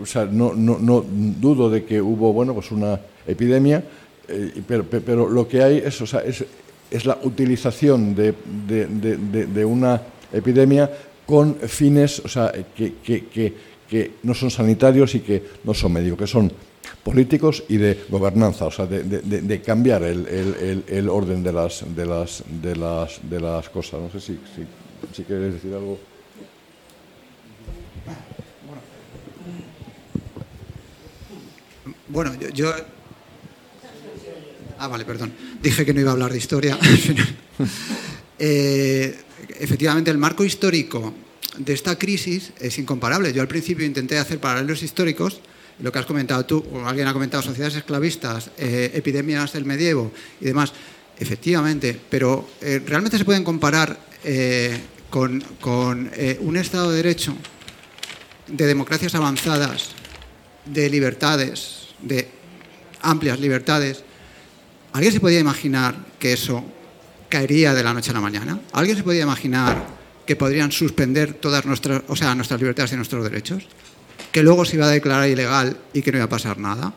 o 0.00 0.06
sea 0.06 0.26
no, 0.26 0.52
no, 0.54 0.78
no 0.78 1.04
dudo 1.08 1.70
de 1.70 1.84
que 1.84 2.00
hubo, 2.00 2.32
bueno, 2.32 2.54
pues 2.54 2.70
una 2.70 3.00
epidemia, 3.26 3.82
eh, 4.28 4.62
pero, 4.66 4.84
pero, 4.84 5.28
lo 5.28 5.48
que 5.48 5.62
hay 5.62 5.78
es, 5.78 6.00
o 6.02 6.06
sea, 6.06 6.20
es, 6.20 6.44
es 6.90 7.06
la 7.06 7.18
utilización 7.22 8.14
de, 8.14 8.34
de, 8.66 8.86
de, 8.86 9.46
de, 9.46 9.64
una 9.64 10.02
epidemia 10.32 10.90
con 11.24 11.54
fines 11.56 12.20
o 12.20 12.28
sea, 12.28 12.52
que, 12.76 13.54
que, 13.88 14.12
no 14.22 14.34
son 14.34 14.50
sanitarios 14.50 15.14
y 15.14 15.20
que 15.20 15.42
no 15.64 15.74
son 15.74 15.92
médicos, 15.92 16.18
que 16.18 16.26
son 16.26 16.52
políticos 17.02 17.64
y 17.68 17.76
de 17.76 18.04
gobernanza, 18.08 18.66
o 18.66 18.70
sea, 18.70 18.86
de, 18.86 19.62
cambiar 19.62 20.02
el, 20.02 20.26
el, 20.26 20.84
el, 20.86 21.08
orden 21.08 21.42
de 21.42 21.52
las, 21.52 21.84
de, 21.94 22.06
las, 22.06 22.44
de, 22.62 22.76
las, 22.76 23.20
de 23.22 23.40
las 23.40 23.68
cosas. 23.68 24.00
No 24.00 24.10
sé 24.10 24.20
si, 24.20 24.38
si, 24.54 24.66
si 25.14 25.22
quieres 25.24 25.54
decir 25.54 25.72
algo. 25.74 25.98
Bueno, 32.08 32.34
yo, 32.40 32.48
yo 32.50 32.72
Ah, 34.78 34.86
vale, 34.86 35.04
perdón. 35.04 35.32
Dije 35.60 35.84
que 35.84 35.92
no 35.92 36.00
iba 36.00 36.10
a 36.10 36.12
hablar 36.12 36.30
de 36.30 36.38
historia. 36.38 36.78
eh, 38.38 39.18
efectivamente, 39.58 40.10
el 40.10 40.18
marco 40.18 40.44
histórico 40.44 41.12
de 41.58 41.72
esta 41.72 41.98
crisis 41.98 42.52
es 42.58 42.78
incomparable. 42.78 43.32
Yo 43.32 43.42
al 43.42 43.48
principio 43.48 43.84
intenté 43.84 44.18
hacer 44.18 44.38
paralelos 44.38 44.82
históricos, 44.82 45.40
lo 45.80 45.92
que 45.92 45.98
has 45.98 46.06
comentado 46.06 46.44
tú, 46.44 46.64
o 46.72 46.86
alguien 46.86 47.06
ha 47.06 47.12
comentado 47.12 47.42
sociedades 47.42 47.76
esclavistas, 47.76 48.50
eh, 48.58 48.90
epidemias 48.94 49.52
del 49.52 49.64
medievo 49.64 50.12
y 50.40 50.46
demás. 50.46 50.72
Efectivamente, 51.18 51.98
pero 52.08 52.48
eh, 52.60 52.80
realmente 52.86 53.18
se 53.18 53.24
pueden 53.24 53.44
comparar 53.44 53.98
eh, 54.24 54.78
con, 55.10 55.42
un 56.40 56.56
Estado 56.56 56.90
de 56.90 56.96
Derecho, 56.96 57.36
de 58.46 58.66
democracias 58.66 59.14
avanzadas, 59.14 59.90
de 60.64 60.88
libertades, 60.88 61.88
de 62.02 62.28
amplias 63.02 63.40
libertades, 63.40 64.04
¿Alguien 64.92 65.12
se 65.12 65.20
podía 65.20 65.38
imaginar 65.38 65.94
que 66.18 66.32
eso 66.32 66.64
caería 67.28 67.74
de 67.74 67.82
la 67.82 67.92
noche 67.92 68.10
a 68.10 68.14
la 68.14 68.20
mañana? 68.20 68.58
¿Alguien 68.72 68.96
se 68.96 69.02
podía 69.02 69.22
imaginar 69.22 69.97
que 70.28 70.36
podrían 70.36 70.70
suspender 70.70 71.32
todas 71.32 71.64
nuestras, 71.64 72.02
o 72.06 72.14
sea, 72.14 72.34
nuestras 72.34 72.60
libertades 72.60 72.92
y 72.92 72.96
nuestros 72.96 73.24
derechos? 73.24 73.66
Que 74.30 74.42
luego 74.42 74.66
se 74.66 74.76
iba 74.76 74.84
a 74.84 74.90
declarar 74.90 75.26
ilegal 75.26 75.78
y 75.94 76.02
que 76.02 76.12
no 76.12 76.18
iba 76.18 76.26
a 76.26 76.28
pasar 76.28 76.58
nada. 76.58 76.92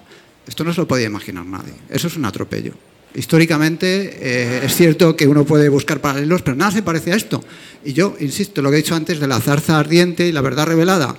Esto 0.45 0.65
no 0.65 0.73
se 0.73 0.82
lo 0.82 0.88
podía 0.88 1.05
imaginar 1.05 1.45
nadie. 1.45 1.71
Eso 1.89 2.07
es 2.07 2.17
un 2.17 2.25
atropello. 2.25 2.73
Históricamente 3.15 4.17
eh, 4.19 4.65
es 4.65 4.75
cierto 4.75 5.15
que 5.15 5.29
uno 5.29 5.45
puede 5.45 5.69
buscar 5.69 6.01
paralelos, 6.01 6.41
pero 6.41 6.57
nada 6.57 6.71
se 6.71 6.84
parece 6.84 7.13
a 7.13 7.15
esto. 7.15 7.41
Y 7.86 7.93
yo 7.93 8.17
insisto, 8.19 8.61
lo 8.61 8.69
que 8.69 8.75
he 8.75 8.82
dicho 8.82 8.95
antes 8.95 9.21
de 9.21 9.27
la 9.29 9.39
zarza 9.39 9.79
ardiente 9.79 10.27
y 10.27 10.34
la 10.34 10.41
verdad 10.41 10.67
revelada. 10.67 11.15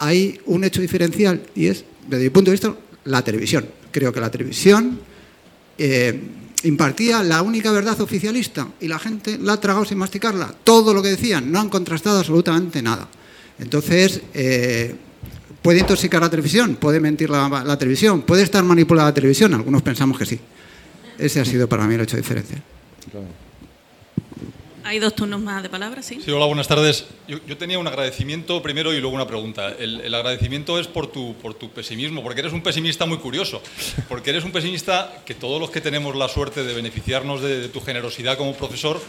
Hay 0.00 0.40
un 0.46 0.64
hecho 0.64 0.80
diferencial 0.80 1.40
y 1.54 1.68
es, 1.68 1.84
desde 2.08 2.24
mi 2.24 2.30
punto 2.30 2.50
de 2.50 2.54
vista, 2.56 2.74
la 3.04 3.22
televisión. 3.22 3.64
Creo 3.92 4.12
que 4.12 4.20
la 4.20 4.32
televisión 4.32 4.98
eh, 5.78 6.18
impartía 6.64 7.22
la 7.22 7.42
única 7.42 7.70
verdad 7.72 8.00
oficialista 8.00 8.68
y 8.80 8.88
la 8.88 8.98
gente 8.98 9.38
la 9.38 9.54
ha 9.54 9.60
tragado 9.60 9.84
sin 9.84 9.98
masticarla. 9.98 10.54
Todo 10.64 10.92
lo 10.92 11.02
que 11.02 11.10
decían, 11.10 11.50
no 11.50 11.60
han 11.60 11.68
contrastado 11.68 12.18
absolutamente 12.18 12.82
nada. 12.82 13.08
Entonces, 13.58 14.20
eh, 14.32 14.94
puede 15.62 15.80
intoxicar 15.80 16.20
la 16.20 16.30
televisión, 16.30 16.76
puede 16.76 17.00
mentir 17.00 17.30
la, 17.30 17.78
televisión, 17.78 18.22
puede 18.22 18.42
estar 18.42 18.64
manipulada 18.64 19.10
la 19.10 19.14
televisión, 19.14 19.54
algunos 19.54 19.82
pensamos 19.82 20.18
que 20.18 20.26
sí. 20.26 20.40
Ese 21.18 21.40
ha 21.40 21.44
sido 21.44 21.68
para 21.68 21.86
mí 21.86 21.94
el 21.94 22.00
hecho 22.00 22.16
diferencial. 22.16 22.62
Claro. 23.10 23.43
Hay 24.86 24.98
dos 24.98 25.14
turnos 25.14 25.40
más 25.40 25.62
de 25.62 25.70
palabras, 25.70 26.04
¿sí? 26.04 26.20
Hola, 26.30 26.44
buenas 26.44 26.68
tardes. 26.68 27.06
Yo, 27.26 27.56
tenía 27.56 27.78
un 27.78 27.86
agradecimiento 27.86 28.60
primero 28.60 28.92
y 28.92 29.00
luego 29.00 29.16
una 29.16 29.26
pregunta. 29.26 29.74
El, 29.78 30.02
el, 30.02 30.14
agradecimiento 30.14 30.78
es 30.78 30.86
por 30.86 31.06
tu, 31.06 31.34
por 31.40 31.54
tu 31.54 31.70
pesimismo, 31.70 32.22
porque 32.22 32.40
eres 32.40 32.52
un 32.52 32.62
pesimista 32.62 33.06
muy 33.06 33.16
curioso, 33.16 33.62
porque 34.10 34.28
eres 34.28 34.44
un 34.44 34.52
pesimista 34.52 35.22
que 35.24 35.34
todos 35.34 35.58
los 35.58 35.70
que 35.70 35.80
tenemos 35.80 36.14
la 36.14 36.28
suerte 36.28 36.64
de 36.64 36.74
beneficiarnos 36.74 37.40
de, 37.40 37.60
de 37.60 37.68
tu 37.70 37.80
generosidad 37.80 38.36
como 38.36 38.52
profesor, 38.52 39.00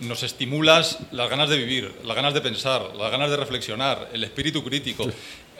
nos 0.00 0.22
estimulas 0.22 0.98
las 1.12 1.28
ganas 1.28 1.50
de 1.50 1.58
vivir, 1.58 1.92
las 2.04 2.16
ganas 2.16 2.32
de 2.32 2.40
pensar, 2.40 2.94
las 2.96 3.10
ganas 3.10 3.28
de 3.28 3.36
reflexionar, 3.36 4.08
el 4.14 4.24
espíritu 4.24 4.64
crítico. 4.64 5.06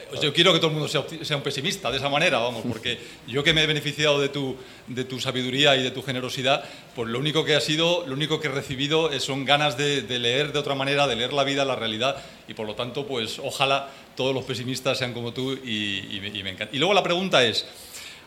Pues 0.09 0.22
yo 0.22 0.32
quiero 0.32 0.52
que 0.52 0.59
todo 0.59 0.68
el 0.68 0.74
mundo 0.74 0.88
sea, 0.88 1.04
sea, 1.22 1.36
un 1.36 1.42
pesimista 1.42 1.90
de 1.90 1.98
esa 1.98 2.09
manera, 2.09 2.38
vamos, 2.38 2.62
porque 2.66 2.98
yo 3.26 3.44
que 3.44 3.52
me 3.52 3.62
he 3.62 3.66
beneficiado 3.66 4.18
de 4.18 4.30
tu, 4.30 4.56
de 4.86 5.04
tu 5.04 5.20
sabiduría 5.20 5.76
y 5.76 5.82
de 5.82 5.90
tu 5.90 6.02
generosidad, 6.02 6.64
pues 6.94 7.09
lo 7.11 7.18
único 7.18 7.44
que 7.44 7.54
ha 7.54 7.61
sido, 7.61 8.06
lo 8.06 8.14
único 8.14 8.40
que 8.40 8.48
he 8.48 8.50
recibido 8.50 9.11
son 9.20 9.44
ganas 9.44 9.76
de, 9.76 10.00
de 10.02 10.18
leer 10.18 10.52
de 10.52 10.59
otra 10.59 10.74
manera, 10.74 11.06
de 11.06 11.16
leer 11.16 11.34
la 11.34 11.44
vida, 11.44 11.64
la 11.66 11.76
realidad, 11.76 12.16
y 12.48 12.54
por 12.54 12.66
lo 12.66 12.74
tanto, 12.74 13.06
pues 13.06 13.38
ojalá 13.38 13.90
todos 14.16 14.34
los 14.34 14.44
pesimistas 14.44 14.96
sean 14.96 15.12
como 15.12 15.32
tú 15.32 15.52
y, 15.52 16.16
y, 16.16 16.20
me, 16.20 16.28
y 16.28 16.42
me 16.42 16.50
encanta. 16.50 16.74
Y 16.74 16.78
luego 16.78 16.94
la 16.94 17.02
pregunta 17.02 17.44
es, 17.44 17.66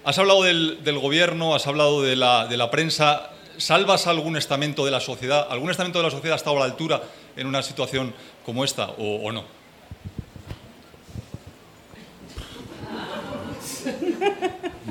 has 0.03 0.17
hablado 0.19 0.43
del, 0.43 0.83
del 0.83 0.99
gobierno, 0.99 1.55
has 1.55 1.65
hablado 1.65 2.03
de 2.03 2.15
la, 2.15 2.45
de 2.45 2.57
la 2.57 2.69
prensa, 2.69 3.31
¿salvas 3.57 4.05
algún 4.05 4.37
estamento 4.37 4.85
de 4.85 4.91
la 4.91 4.99
sociedad? 4.99 5.47
¿Algún 5.49 5.71
estamento 5.71 5.99
de 5.99 6.03
la 6.03 6.11
sociedad 6.11 6.33
ha 6.33 6.37
estado 6.37 6.57
a 6.57 6.59
la 6.59 6.65
altura 6.65 7.01
en 7.35 7.47
una 7.47 7.63
situación 7.63 8.13
como 8.45 8.63
esta 8.63 8.89
o, 8.91 9.15
o 9.23 9.31
no? 9.31 9.60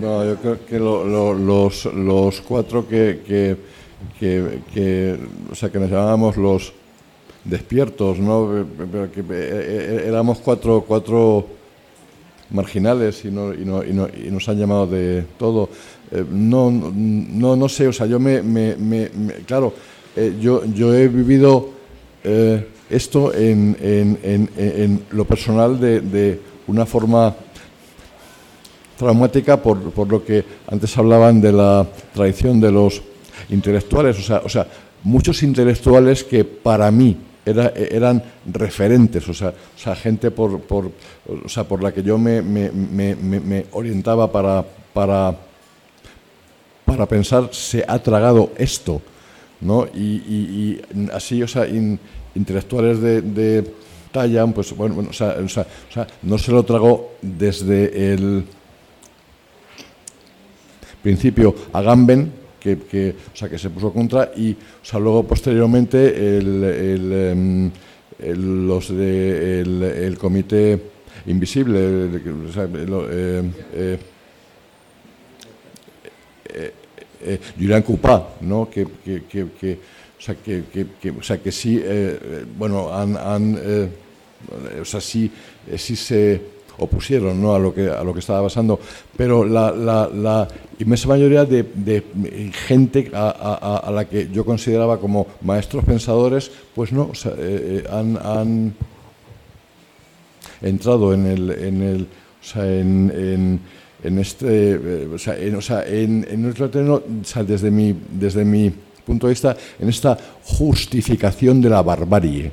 No, 0.01 0.25
yo 0.25 0.37
creo 0.37 0.67
que 0.67 0.79
lo, 0.79 1.05
lo, 1.05 1.35
los, 1.35 1.85
los, 1.87 2.41
cuatro 2.41 2.89
que, 2.89 3.21
que, 3.27 3.57
que, 4.19 5.19
o 5.51 5.55
sea, 5.55 5.71
que 5.71 5.79
nos 5.79 5.91
llamábamos 5.91 6.37
los 6.37 6.73
despiertos, 7.45 8.19
¿no? 8.19 8.67
Pero 8.91 9.11
que 9.11 9.23
eh, 9.31 10.05
éramos 10.07 10.39
cuatro, 10.39 10.85
cuatro 10.87 11.47
marginales 12.51 13.25
y, 13.25 13.31
no, 13.31 13.55
y, 13.55 13.65
no, 13.65 13.85
y, 13.85 13.93
no, 13.93 14.09
y 14.09 14.31
nos 14.31 14.49
han 14.49 14.59
llamado 14.59 14.87
de 14.87 15.25
todo. 15.39 15.69
Eh, 16.11 16.25
no, 16.29 16.71
no, 16.71 17.57
no 17.57 17.69
sé, 17.69 17.87
o 17.89 17.93
sea, 17.93 18.07
yo 18.07 18.19
me, 18.19 18.43
me, 18.43 18.77
me, 18.77 19.11
me 19.11 19.35
claro, 19.47 19.73
eh, 20.17 20.37
yo, 20.41 20.65
yo 20.65 20.95
he 20.95 21.09
vivido 21.09 21.71
eh, 22.25 22.67
esto 22.89 23.33
en, 23.35 23.77
en, 23.81 24.19
en, 24.23 24.51
en, 24.57 25.03
lo 25.11 25.25
personal 25.25 25.79
de, 25.79 26.01
de 26.01 26.41
una 26.67 26.85
forma 26.87 27.35
traumática 29.01 29.57
por, 29.57 29.79
por, 29.91 30.09
lo 30.09 30.23
que 30.23 30.45
antes 30.69 30.97
hablaban 30.99 31.41
de 31.41 31.53
la 31.53 31.87
tradición 32.13 32.61
de 32.61 32.71
los 32.71 33.03
intelectuales, 33.49 34.19
o 34.19 34.23
sea, 34.23 34.43
o 34.45 34.49
sea 34.49 34.67
muchos 35.03 35.43
intelectuales 35.43 36.23
que 36.23 36.45
para 36.45 36.91
mí 36.91 37.17
era, 37.47 37.73
eran 37.75 38.23
referentes, 38.47 39.27
o 39.29 39.33
sea, 39.35 39.49
o 39.49 39.79
sea 39.79 39.97
gente 39.97 40.31
por, 40.31 40.61
por, 40.61 40.91
o 41.45 41.49
sea, 41.49 41.65
por 41.65 41.83
la 41.83 41.93
que 41.93 42.03
yo 42.03 42.19
me, 42.19 42.43
me, 42.43 42.71
me, 42.71 43.15
me 43.17 43.67
orientaba 43.73 44.31
para, 44.31 44.65
para, 44.93 45.35
para 46.85 47.07
pensar, 47.07 47.49
se 47.53 47.83
ha 47.89 47.99
tragado 47.99 48.51
esto, 48.59 49.01
¿no? 49.63 49.87
Y, 49.87 50.79
así, 51.15 51.43
o 51.43 51.49
sea, 51.49 51.67
in, 51.67 51.99
intelectuales 52.35 53.01
de, 53.01 53.23
de 53.23 53.75
talla, 54.13 54.47
pues 54.49 54.77
bueno, 54.77 54.95
bueno 54.97 55.11
o, 55.11 55.15
sea, 55.15 55.37
o, 55.43 55.49
sea, 55.49 55.67
o 55.89 55.93
sea, 55.93 56.07
no 56.23 56.37
se 56.37 56.53
lo 56.53 56.63
tragó 56.65 57.13
desde 57.23 58.13
el 58.13 58.45
principio 61.03 61.55
Agamben, 61.73 62.33
que, 62.61 62.79
que, 62.79 63.15
o 63.33 63.37
sea, 63.37 63.49
que 63.49 63.59
se 63.59 63.71
puso 63.71 63.93
contra, 63.93 64.31
y 64.37 64.53
o 64.53 64.85
sea, 64.85 65.01
luego 65.01 65.25
posteriormente 65.25 66.37
el, 66.39 66.65
el, 66.65 67.73
el, 68.19 68.67
los 68.67 68.95
de, 68.95 69.61
el, 69.61 69.83
el 69.83 70.19
comité 70.19 70.81
invisible, 71.27 72.21
o 72.49 72.53
sea, 72.53 72.65
eh, 72.65 73.51
eh, 73.73 73.99
eh, 76.53 76.73
eh, 77.23 77.39
Julián 77.59 77.83
Cupá, 77.83 78.37
¿no? 78.43 78.69
que, 78.71 78.87
que, 79.05 79.25
que, 79.25 79.47
que, 79.59 79.79
o 80.19 80.23
sea, 80.23 80.35
que, 80.35 80.65
que, 80.73 80.87
que, 81.01 81.11
o 81.11 81.23
sea, 81.23 81.39
que 81.39 81.53
sí, 81.53 81.81
eh, 81.83 82.45
bueno, 82.57 82.93
han, 82.93 83.17
han 83.17 83.59
eh, 83.59 83.89
o 84.81 84.85
sea, 84.85 85.01
sí, 85.01 85.31
sí 85.77 85.97
se 85.97 86.41
opusieron 86.81 87.41
¿no? 87.41 87.55
a, 87.55 87.59
lo 87.59 87.73
que, 87.73 87.89
a 87.89 88.03
lo 88.03 88.13
que 88.13 88.21
estaba 88.21 88.43
pasando, 88.43 88.81
pero 89.17 89.45
la, 89.45 89.71
la, 89.71 90.09
la 90.13 90.49
inmensa 90.79 91.09
mayoría 91.09 91.45
de, 91.45 91.63
de 91.63 92.03
gente 92.67 93.11
a, 93.15 93.29
a, 93.29 93.77
a, 93.79 93.91
la 93.91 94.07
que 94.07 94.29
yo 94.33 94.45
consideraba 94.45 94.99
como 94.99 95.27
maestros 95.43 95.85
pensadores, 95.85 96.51
pues 96.75 96.93
no, 96.93 97.15
sea, 97.15 97.33
eh, 97.39 97.85
han, 97.91 98.19
han, 98.23 98.75
entrado 100.63 101.15
en 101.15 101.27
el... 101.27 101.51
En 101.51 101.83
el 101.83 102.09
o 102.41 102.43
sea, 102.43 102.65
en, 102.65 103.61
en 104.03 104.19
este, 104.19 104.73
eh, 104.73 105.09
o 105.13 105.19
sea, 105.19 105.37
en, 105.37 105.55
o 105.55 105.61
sea, 105.61 105.85
en, 105.87 106.27
en 106.29 106.43
nuestro 106.43 106.71
terreno, 106.71 107.03
desde 107.47 107.71
mi, 107.71 107.95
desde 108.13 108.45
mi 108.45 108.73
punto 109.05 109.27
de 109.27 109.33
vista, 109.33 109.57
en 109.79 109.89
esta 109.89 110.17
justificación 110.45 111.61
de 111.61 111.71
la 111.71 111.83
barbarie. 111.83 112.51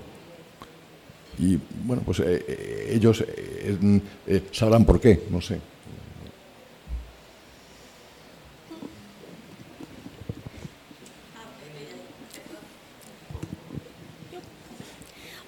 Y 1.40 1.60
bueno, 1.86 2.02
pues 2.04 2.20
eh, 2.20 2.44
eh, 2.48 2.92
ellos 2.94 3.22
eh, 3.22 3.78
eh, 4.28 4.42
sabrán 4.52 4.86
por 4.86 5.00
qué, 5.00 5.24
no 5.30 5.40
sé. 5.40 5.60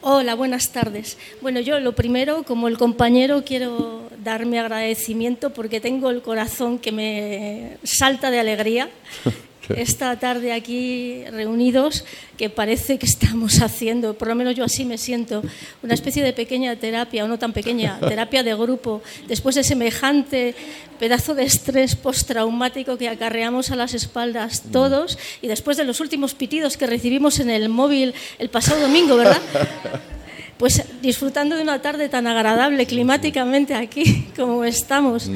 Hola, 0.02 0.34
buenas 0.34 0.72
tardes. 0.72 1.18
Bueno, 1.42 1.60
yo 1.60 1.80
lo 1.80 1.94
primero, 1.94 2.44
como 2.44 2.68
el 2.68 2.78
compañero, 2.78 3.44
quiero 3.44 4.10
dar 4.24 4.46
mi 4.46 4.58
agradecimiento 4.58 5.54
porque 5.54 5.82
tengo 5.82 6.10
el 6.10 6.22
corazón 6.22 6.80
que 6.80 6.92
me 6.92 7.78
salta 7.84 8.32
de 8.32 8.40
alegría 8.40 8.90
esta 9.76 10.18
tarde 10.20 10.54
aquí 10.54 11.24
reunidos, 11.32 12.06
que 12.38 12.50
parece 12.50 12.98
que 12.98 13.06
estamos 13.06 13.62
haciendo, 13.62 14.14
por 14.16 14.28
lo 14.28 14.36
menos 14.36 14.56
yo 14.56 14.64
así 14.64 14.86
me 14.86 14.98
siento, 14.98 15.44
una 15.84 15.94
especie 15.94 16.24
de 16.24 16.34
pequeña 16.34 16.76
terapia, 16.76 17.26
o 17.26 17.28
no 17.28 17.40
tan 17.40 17.54
pequeña, 17.54 18.00
terapia 18.08 18.44
de 18.44 18.56
grupo, 18.56 19.02
después 19.28 19.56
de 19.56 19.64
semejante 19.64 20.56
pedazo 21.00 21.34
de 21.34 21.44
estrés 21.44 21.96
postraumático 21.96 22.98
que 22.98 23.10
acarreamos 23.10 23.72
a 23.72 23.76
las 23.76 23.94
espaldas 23.94 24.64
todos 24.72 25.18
y 25.42 25.48
después 25.48 25.78
de 25.78 25.86
los 25.86 26.00
últimos 26.02 26.34
pitidos 26.34 26.76
que 26.76 26.88
recibimos 26.88 27.40
en 27.40 27.50
el 27.50 27.70
móvil 27.70 28.14
el 28.38 28.50
pasado 28.50 28.82
domingo, 28.82 29.16
¿verdad? 29.16 29.42
Pues 30.60 30.84
disfrutando 31.02 31.56
de 31.56 31.64
una 31.64 31.82
tarde 31.82 32.10
tan 32.10 32.28
agradable 32.28 32.86
climáticamente 32.86 33.76
aquí 33.76 34.28
como 34.36 34.66
estamos. 34.66 35.32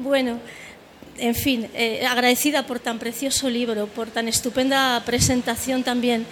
Bueno, 0.00 0.40
en 1.18 1.34
fin, 1.34 1.68
eh, 1.74 2.04
agradecida 2.06 2.66
por 2.66 2.80
tan 2.80 2.98
precioso 2.98 3.48
libro, 3.48 3.86
por 3.86 4.10
tan 4.10 4.28
estupenda 4.28 5.02
presentación 5.04 5.82
también, 5.82 6.26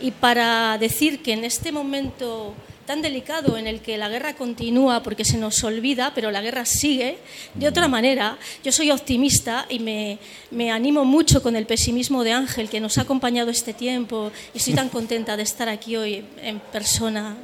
y 0.00 0.10
para 0.10 0.78
decir 0.78 1.22
que 1.22 1.32
en 1.32 1.44
este 1.44 1.72
momento 1.72 2.54
tan 2.86 3.02
delicado 3.02 3.58
en 3.58 3.66
el 3.66 3.80
que 3.80 3.98
la 3.98 4.08
guerra 4.08 4.34
continúa 4.34 5.02
porque 5.02 5.22
se 5.22 5.36
nos 5.36 5.62
olvida, 5.62 6.12
pero 6.14 6.30
la 6.30 6.40
guerra 6.40 6.64
sigue, 6.64 7.18
de 7.54 7.68
otra 7.68 7.86
manera, 7.86 8.38
yo 8.64 8.72
soy 8.72 8.90
optimista 8.90 9.66
y 9.68 9.78
me, 9.78 10.18
me 10.50 10.70
animo 10.70 11.04
mucho 11.04 11.42
con 11.42 11.54
el 11.54 11.66
pesimismo 11.66 12.24
de 12.24 12.32
Ángel, 12.32 12.70
que 12.70 12.80
nos 12.80 12.96
ha 12.96 13.02
acompañado 13.02 13.50
este 13.50 13.74
tiempo, 13.74 14.32
y 14.54 14.58
estoy 14.58 14.72
tan 14.72 14.88
contenta 14.88 15.36
de 15.36 15.42
estar 15.42 15.68
aquí 15.68 15.96
hoy 15.96 16.24
en 16.40 16.60
persona, 16.60 17.36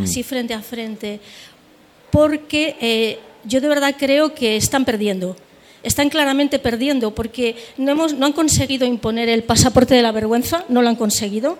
así 0.00 0.22
frente 0.22 0.54
a 0.54 0.62
frente, 0.62 1.18
porque 2.12 2.76
eh, 2.80 3.18
yo 3.44 3.60
de 3.60 3.66
verdad 3.66 3.96
creo 3.98 4.32
que 4.32 4.54
están 4.54 4.84
perdiendo 4.84 5.34
están 5.82 6.10
claramente 6.10 6.58
perdiendo 6.58 7.14
porque 7.14 7.56
no, 7.76 7.92
hemos, 7.92 8.14
no 8.14 8.26
han 8.26 8.32
conseguido 8.32 8.86
imponer 8.86 9.28
el 9.28 9.44
pasaporte 9.44 9.94
de 9.94 10.02
la 10.02 10.12
vergüenza, 10.12 10.64
no 10.68 10.82
lo 10.82 10.88
han 10.88 10.96
conseguido. 10.96 11.58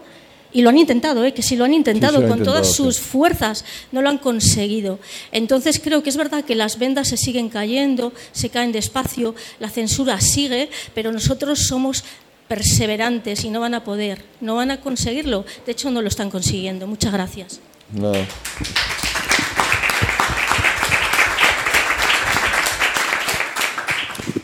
Y 0.54 0.60
lo 0.60 0.68
han 0.68 0.76
intentado, 0.76 1.24
¿eh? 1.24 1.32
que 1.32 1.42
sí 1.42 1.56
lo 1.56 1.64
han 1.64 1.72
intentado 1.72 2.18
Sí, 2.18 2.22
sí, 2.24 2.26
lo 2.26 2.32
han 2.32 2.38
con 2.40 2.44
todas 2.44 2.74
sus 2.74 2.96
sí. 2.96 3.02
fuerzas, 3.02 3.64
no 3.90 4.02
lo 4.02 4.10
han 4.10 4.18
conseguido. 4.18 4.98
Entonces 5.32 5.80
creo 5.82 6.02
que 6.02 6.10
es 6.10 6.16
verdad 6.18 6.44
que 6.44 6.54
las 6.54 6.78
vendas 6.78 7.08
se 7.08 7.16
siguen 7.16 7.48
cayendo, 7.48 8.12
se 8.32 8.50
caen 8.50 8.70
despacio, 8.70 9.34
la 9.60 9.70
censura 9.70 10.20
sigue, 10.20 10.68
pero 10.94 11.10
nosotros 11.10 11.60
somos 11.60 12.04
perseverantes 12.48 13.44
y 13.44 13.48
no 13.48 13.60
van 13.60 13.72
a 13.72 13.82
poder, 13.82 14.26
no 14.42 14.56
van 14.56 14.70
a 14.70 14.78
conseguirlo. 14.78 15.46
De 15.64 15.72
hecho, 15.72 15.90
no 15.90 16.02
lo 16.02 16.08
están 16.08 16.30
consiguiendo. 16.30 16.86
Muchas 16.86 17.14
gracias. 17.14 17.60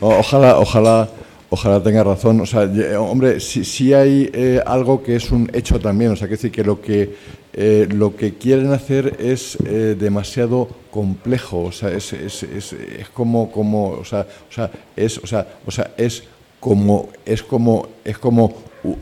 Ojalá, 0.01 0.59
ojalá, 0.59 1.09
ojalá 1.51 1.83
tenga 1.83 2.05
razón. 2.05 2.41
O 2.41 2.47
sea, 2.47 2.71
hombre, 3.01 3.41
si, 3.41 3.65
si 3.65 3.93
hay 3.93 4.31
eh, 4.33 4.61
algo 4.65 5.03
que 5.03 5.17
es 5.17 5.31
un 5.31 5.51
hecho 5.53 5.81
también, 5.81 6.13
o 6.13 6.17
sea, 6.17 6.29
que 6.29 6.35
decir 6.35 6.53
que 6.53 6.63
lo 6.63 6.81
que 6.81 7.15
eh, 7.53 7.89
lo 7.91 8.15
que 8.15 8.35
quieren 8.35 8.73
hacer 8.73 9.17
es 9.19 9.59
eh, 9.65 9.97
demasiado 9.99 10.69
complejo. 10.91 11.65
O 11.65 11.73
sea, 11.73 11.91
es, 11.91 12.13
es, 12.13 12.45
es, 12.45 12.73
es 12.73 13.09
como, 13.09 13.51
como, 13.51 13.89
o 13.91 14.05
sea, 14.05 14.21
o 14.49 14.53
sea, 14.53 14.71
es, 14.95 15.19
o 15.19 15.27
sea, 15.27 15.59
o 15.67 15.71
sea, 15.71 15.93
es 15.97 16.23
como, 16.61 17.09
es 17.25 17.43
como, 17.43 17.89
es 18.05 18.19
como, 18.19 18.55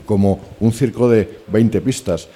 como 0.06 0.40
un 0.60 0.72
circo 0.72 1.10
de 1.10 1.40
20 1.48 1.80
pistas. 1.82 2.28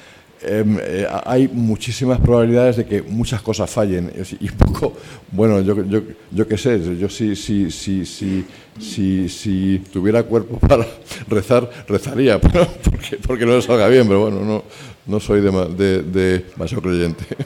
Em, 0.43 0.79
eh, 0.81 1.07
hay 1.27 1.49
muchísimas 1.49 2.19
probabilidades 2.19 2.79
de 2.79 2.87
que 2.87 3.03
muchas 3.03 3.43
cosas 3.43 3.69
fallen 3.69 4.11
y 4.41 4.49
poco 4.49 4.97
bueno 5.33 5.61
yo 5.61 5.85
yo 5.85 6.01
yo 6.31 6.49
qué 6.49 6.57
sé 6.57 6.81
yo 6.99 7.11
si 7.11 7.37
si 7.37 7.71
si 7.71 8.07
si 8.07 8.47
si, 8.81 9.29
si 9.29 9.83
tuviera 9.93 10.23
cuerpo 10.23 10.57
para 10.67 10.87
rezar 11.29 11.69
rezaría 11.87 12.41
porque 12.91 13.19
porque 13.27 13.45
no 13.45 13.55
le 13.55 13.61
salga 13.61 13.87
bien 13.89 14.07
pero 14.07 14.21
bueno 14.23 14.41
no 14.41 14.65
no 15.07 15.21
soy 15.21 15.43
de, 15.43 15.51
de, 15.77 16.03
de 16.05 16.45
creyente 16.81 17.25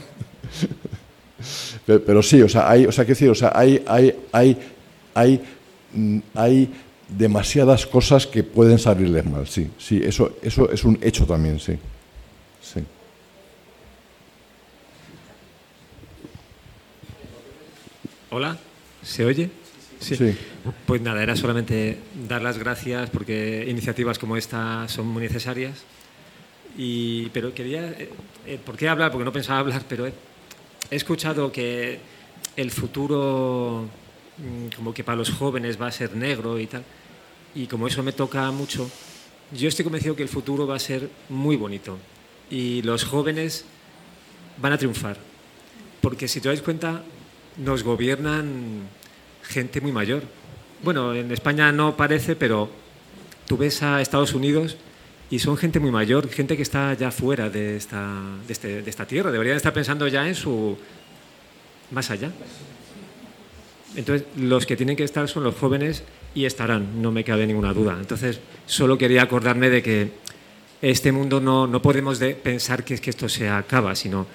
Pe- 1.85 1.99
pero 1.99 2.23
sí 2.23 2.41
o 2.41 2.47
sea 2.47 2.69
hay 2.69 2.85
o 2.85 2.93
sea 2.93 3.03
qué 3.03 3.11
decir 3.11 3.29
o 3.29 3.35
sea 3.35 3.51
hay 3.53 3.83
hay 3.87 4.15
hay 4.31 4.57
hay 5.13 5.41
mm, 5.93 6.19
hay 6.33 6.69
demasiadas 7.09 7.85
cosas 7.85 8.25
que 8.25 8.41
pueden 8.43 8.79
salirles 8.79 9.25
mal 9.25 9.45
sí 9.47 9.67
sí 9.77 10.01
eso 10.01 10.37
eso 10.41 10.71
es 10.71 10.85
un 10.85 10.97
hecho 11.01 11.25
también 11.25 11.59
Sí. 11.59 11.73
Hola, 18.37 18.57
¿se 19.01 19.23
oye? 19.23 19.49
Sí. 19.97 20.17
Pues 20.85 21.01
nada, 21.01 21.23
era 21.23 21.37
solamente 21.37 21.97
dar 22.27 22.41
las 22.41 22.57
gracias 22.57 23.09
porque 23.09 23.65
iniciativas 23.65 24.19
como 24.19 24.35
esta 24.35 24.89
son 24.89 25.07
muy 25.07 25.23
necesarias. 25.23 25.85
Y, 26.77 27.29
pero 27.29 27.53
quería, 27.53 27.91
eh, 27.91 28.09
eh, 28.45 28.59
¿por 28.65 28.75
qué 28.75 28.89
hablar? 28.89 29.09
Porque 29.09 29.23
no 29.23 29.31
pensaba 29.31 29.59
hablar, 29.59 29.83
pero 29.87 30.05
he, 30.05 30.11
he 30.91 30.97
escuchado 30.97 31.49
que 31.49 31.99
el 32.57 32.71
futuro, 32.71 33.85
mm, 34.37 34.75
como 34.75 34.93
que 34.93 35.05
para 35.05 35.15
los 35.15 35.29
jóvenes 35.29 35.81
va 35.81 35.87
a 35.87 35.91
ser 35.93 36.13
negro 36.13 36.59
y 36.59 36.67
tal. 36.67 36.83
Y 37.55 37.67
como 37.67 37.87
eso 37.87 38.03
me 38.03 38.11
toca 38.11 38.51
mucho, 38.51 38.91
yo 39.53 39.69
estoy 39.69 39.85
convencido 39.85 40.13
que 40.13 40.23
el 40.23 40.29
futuro 40.29 40.67
va 40.67 40.75
a 40.75 40.79
ser 40.79 41.09
muy 41.29 41.55
bonito. 41.55 41.97
Y 42.49 42.81
los 42.81 43.05
jóvenes 43.05 43.63
van 44.57 44.73
a 44.73 44.77
triunfar. 44.77 45.15
Porque 46.01 46.27
si 46.27 46.41
te 46.41 46.49
dais 46.49 46.61
cuenta, 46.61 47.01
nos 47.57 47.83
gobiernan 47.83 48.87
gente 49.43 49.81
muy 49.81 49.91
mayor. 49.91 50.23
Bueno, 50.83 51.13
en 51.13 51.31
España 51.31 51.71
no 51.71 51.95
parece, 51.95 52.35
pero 52.35 52.69
tú 53.47 53.57
ves 53.57 53.81
a 53.83 54.01
Estados 54.01 54.33
Unidos 54.33 54.77
y 55.29 55.39
son 55.39 55.57
gente 55.57 55.79
muy 55.79 55.91
mayor, 55.91 56.29
gente 56.29 56.55
que 56.55 56.63
está 56.63 56.93
ya 56.93 57.11
fuera 57.11 57.49
de 57.49 57.77
esta, 57.77 58.21
de 58.45 58.53
este- 58.53 58.81
de 58.81 58.89
esta 58.89 59.05
tierra. 59.07 59.31
Deberían 59.31 59.57
estar 59.57 59.73
pensando 59.73 60.07
ya 60.07 60.27
en 60.27 60.35
su 60.35 60.77
más 61.91 62.11
allá. 62.11 62.31
Entonces, 63.95 64.27
los 64.37 64.65
que 64.65 64.75
tienen 64.75 64.95
que 64.95 65.03
estar 65.03 65.27
son 65.29 65.43
los 65.43 65.55
jóvenes 65.55 66.03
y 66.33 66.45
estarán, 66.45 67.01
no 67.01 67.11
me 67.11 67.23
cabe 67.23 67.47
ninguna 67.47 67.73
duda. 67.73 67.95
Entonces, 67.99 68.39
solo 68.65 68.97
quería 68.97 69.21
acordarme 69.23 69.69
de 69.69 69.81
que 69.81 70.11
este 70.81 71.11
mundo 71.13 71.39
no, 71.39 71.65
no 71.65 71.81
podemos 71.81 72.19
de 72.19 72.35
pensar 72.35 72.83
que, 72.83 72.95
es 72.95 73.01
que 73.01 73.09
esto 73.09 73.29
se 73.29 73.47
acaba, 73.49 73.95
sino 73.95 74.27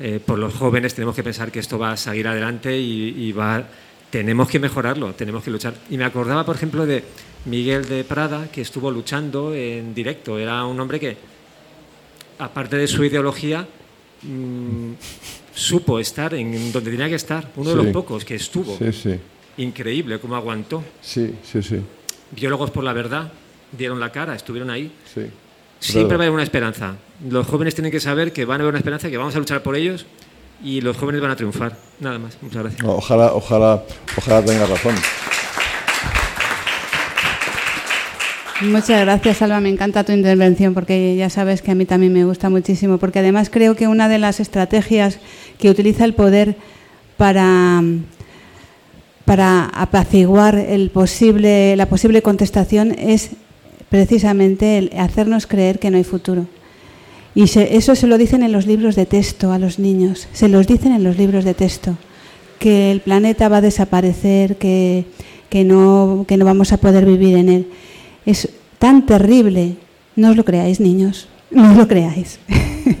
eh, 0.00 0.20
por 0.24 0.38
los 0.38 0.54
jóvenes 0.54 0.94
tenemos 0.94 1.14
que 1.14 1.22
pensar 1.22 1.50
que 1.50 1.58
esto 1.58 1.78
va 1.78 1.92
a 1.92 1.96
seguir 1.96 2.28
adelante 2.28 2.78
y, 2.78 3.28
y 3.28 3.32
va, 3.32 3.66
tenemos 4.10 4.48
que 4.48 4.58
mejorarlo, 4.58 5.12
tenemos 5.14 5.42
que 5.42 5.50
luchar. 5.50 5.74
Y 5.90 5.96
me 5.96 6.04
acordaba, 6.04 6.44
por 6.44 6.56
ejemplo, 6.56 6.86
de 6.86 7.02
Miguel 7.46 7.86
de 7.86 8.04
Prada, 8.04 8.48
que 8.50 8.60
estuvo 8.60 8.90
luchando 8.90 9.54
en 9.54 9.94
directo. 9.94 10.38
Era 10.38 10.64
un 10.64 10.78
hombre 10.80 11.00
que, 11.00 11.16
aparte 12.38 12.76
de 12.76 12.86
su 12.86 13.04
ideología, 13.04 13.66
mm, 14.22 14.92
supo 15.54 15.98
estar 15.98 16.34
en 16.34 16.72
donde 16.72 16.90
tenía 16.90 17.08
que 17.08 17.14
estar. 17.14 17.50
Uno 17.56 17.70
de 17.70 17.76
los 17.76 17.86
pocos 17.88 18.24
que 18.24 18.34
estuvo. 18.34 18.76
Sí, 18.76 18.92
sí. 18.92 19.18
Increíble 19.58 20.18
cómo 20.18 20.36
aguantó. 20.36 20.82
Sí, 21.00 21.34
sí, 21.42 21.62
sí. 21.62 21.80
Biólogos 22.32 22.70
por 22.70 22.84
la 22.84 22.92
verdad 22.92 23.32
dieron 23.72 23.98
la 24.00 24.10
cara, 24.10 24.34
estuvieron 24.34 24.70
ahí. 24.70 24.90
Sí. 25.12 25.22
Siempre 25.78 26.16
va 26.16 26.24
a 26.24 26.26
haber 26.26 26.34
una 26.34 26.42
esperanza. 26.42 26.96
Los 27.24 27.46
jóvenes 27.46 27.74
tienen 27.74 27.90
que 27.90 28.00
saber 28.00 28.32
que 28.32 28.44
van 28.44 28.60
a 28.60 28.64
haber 28.64 28.72
una 28.72 28.78
esperanza, 28.78 29.08
que 29.08 29.16
vamos 29.16 29.34
a 29.34 29.38
luchar 29.38 29.62
por 29.62 29.76
ellos 29.76 30.06
y 30.62 30.80
los 30.80 30.96
jóvenes 30.96 31.20
van 31.20 31.30
a 31.30 31.36
triunfar. 31.36 31.76
Nada 32.00 32.18
más. 32.18 32.36
Muchas 32.42 32.62
gracias. 32.62 32.84
Ojalá, 32.84 33.32
ojalá, 33.32 33.82
ojalá 34.16 34.44
tenga 34.44 34.66
razón. 34.66 34.94
Muchas 38.62 39.02
gracias, 39.02 39.42
Alba. 39.42 39.60
Me 39.60 39.68
encanta 39.68 40.04
tu 40.04 40.12
intervención 40.12 40.72
porque 40.72 41.14
ya 41.16 41.28
sabes 41.28 41.60
que 41.60 41.72
a 41.72 41.74
mí 41.74 41.84
también 41.84 42.12
me 42.12 42.24
gusta 42.24 42.48
muchísimo. 42.48 42.98
Porque 42.98 43.18
además 43.18 43.50
creo 43.50 43.76
que 43.76 43.86
una 43.86 44.08
de 44.08 44.18
las 44.18 44.40
estrategias 44.40 45.18
que 45.58 45.68
utiliza 45.68 46.04
el 46.04 46.14
poder 46.14 46.56
para, 47.18 47.82
para 49.26 49.66
apaciguar 49.66 50.56
el 50.56 50.90
posible, 50.90 51.76
la 51.76 51.86
posible 51.86 52.22
contestación 52.22 52.92
es 52.98 53.30
precisamente 53.90 54.78
el 54.78 54.90
hacernos 54.98 55.46
creer 55.46 55.78
que 55.78 55.90
no 55.90 55.98
hay 55.98 56.04
futuro. 56.04 56.46
Y 57.36 57.42
eso 57.42 57.94
se 57.94 58.06
lo 58.06 58.16
dicen 58.16 58.42
en 58.42 58.50
los 58.50 58.66
libros 58.66 58.96
de 58.96 59.04
texto 59.04 59.52
a 59.52 59.58
los 59.58 59.78
niños, 59.78 60.26
se 60.32 60.48
los 60.48 60.66
dicen 60.66 60.92
en 60.92 61.04
los 61.04 61.18
libros 61.18 61.44
de 61.44 61.52
texto, 61.52 61.94
que 62.58 62.90
el 62.90 63.00
planeta 63.00 63.50
va 63.50 63.58
a 63.58 63.60
desaparecer, 63.60 64.56
que, 64.56 65.04
que, 65.50 65.62
no, 65.62 66.24
que 66.26 66.38
no 66.38 66.46
vamos 66.46 66.72
a 66.72 66.78
poder 66.78 67.04
vivir 67.04 67.36
en 67.36 67.50
él. 67.50 67.66
Es 68.24 68.48
tan 68.78 69.04
terrible, 69.04 69.76
no 70.16 70.30
os 70.30 70.36
lo 70.36 70.46
creáis 70.46 70.80
niños, 70.80 71.28
no 71.50 71.72
os 71.72 71.76
lo 71.76 71.86
creáis. 71.86 72.38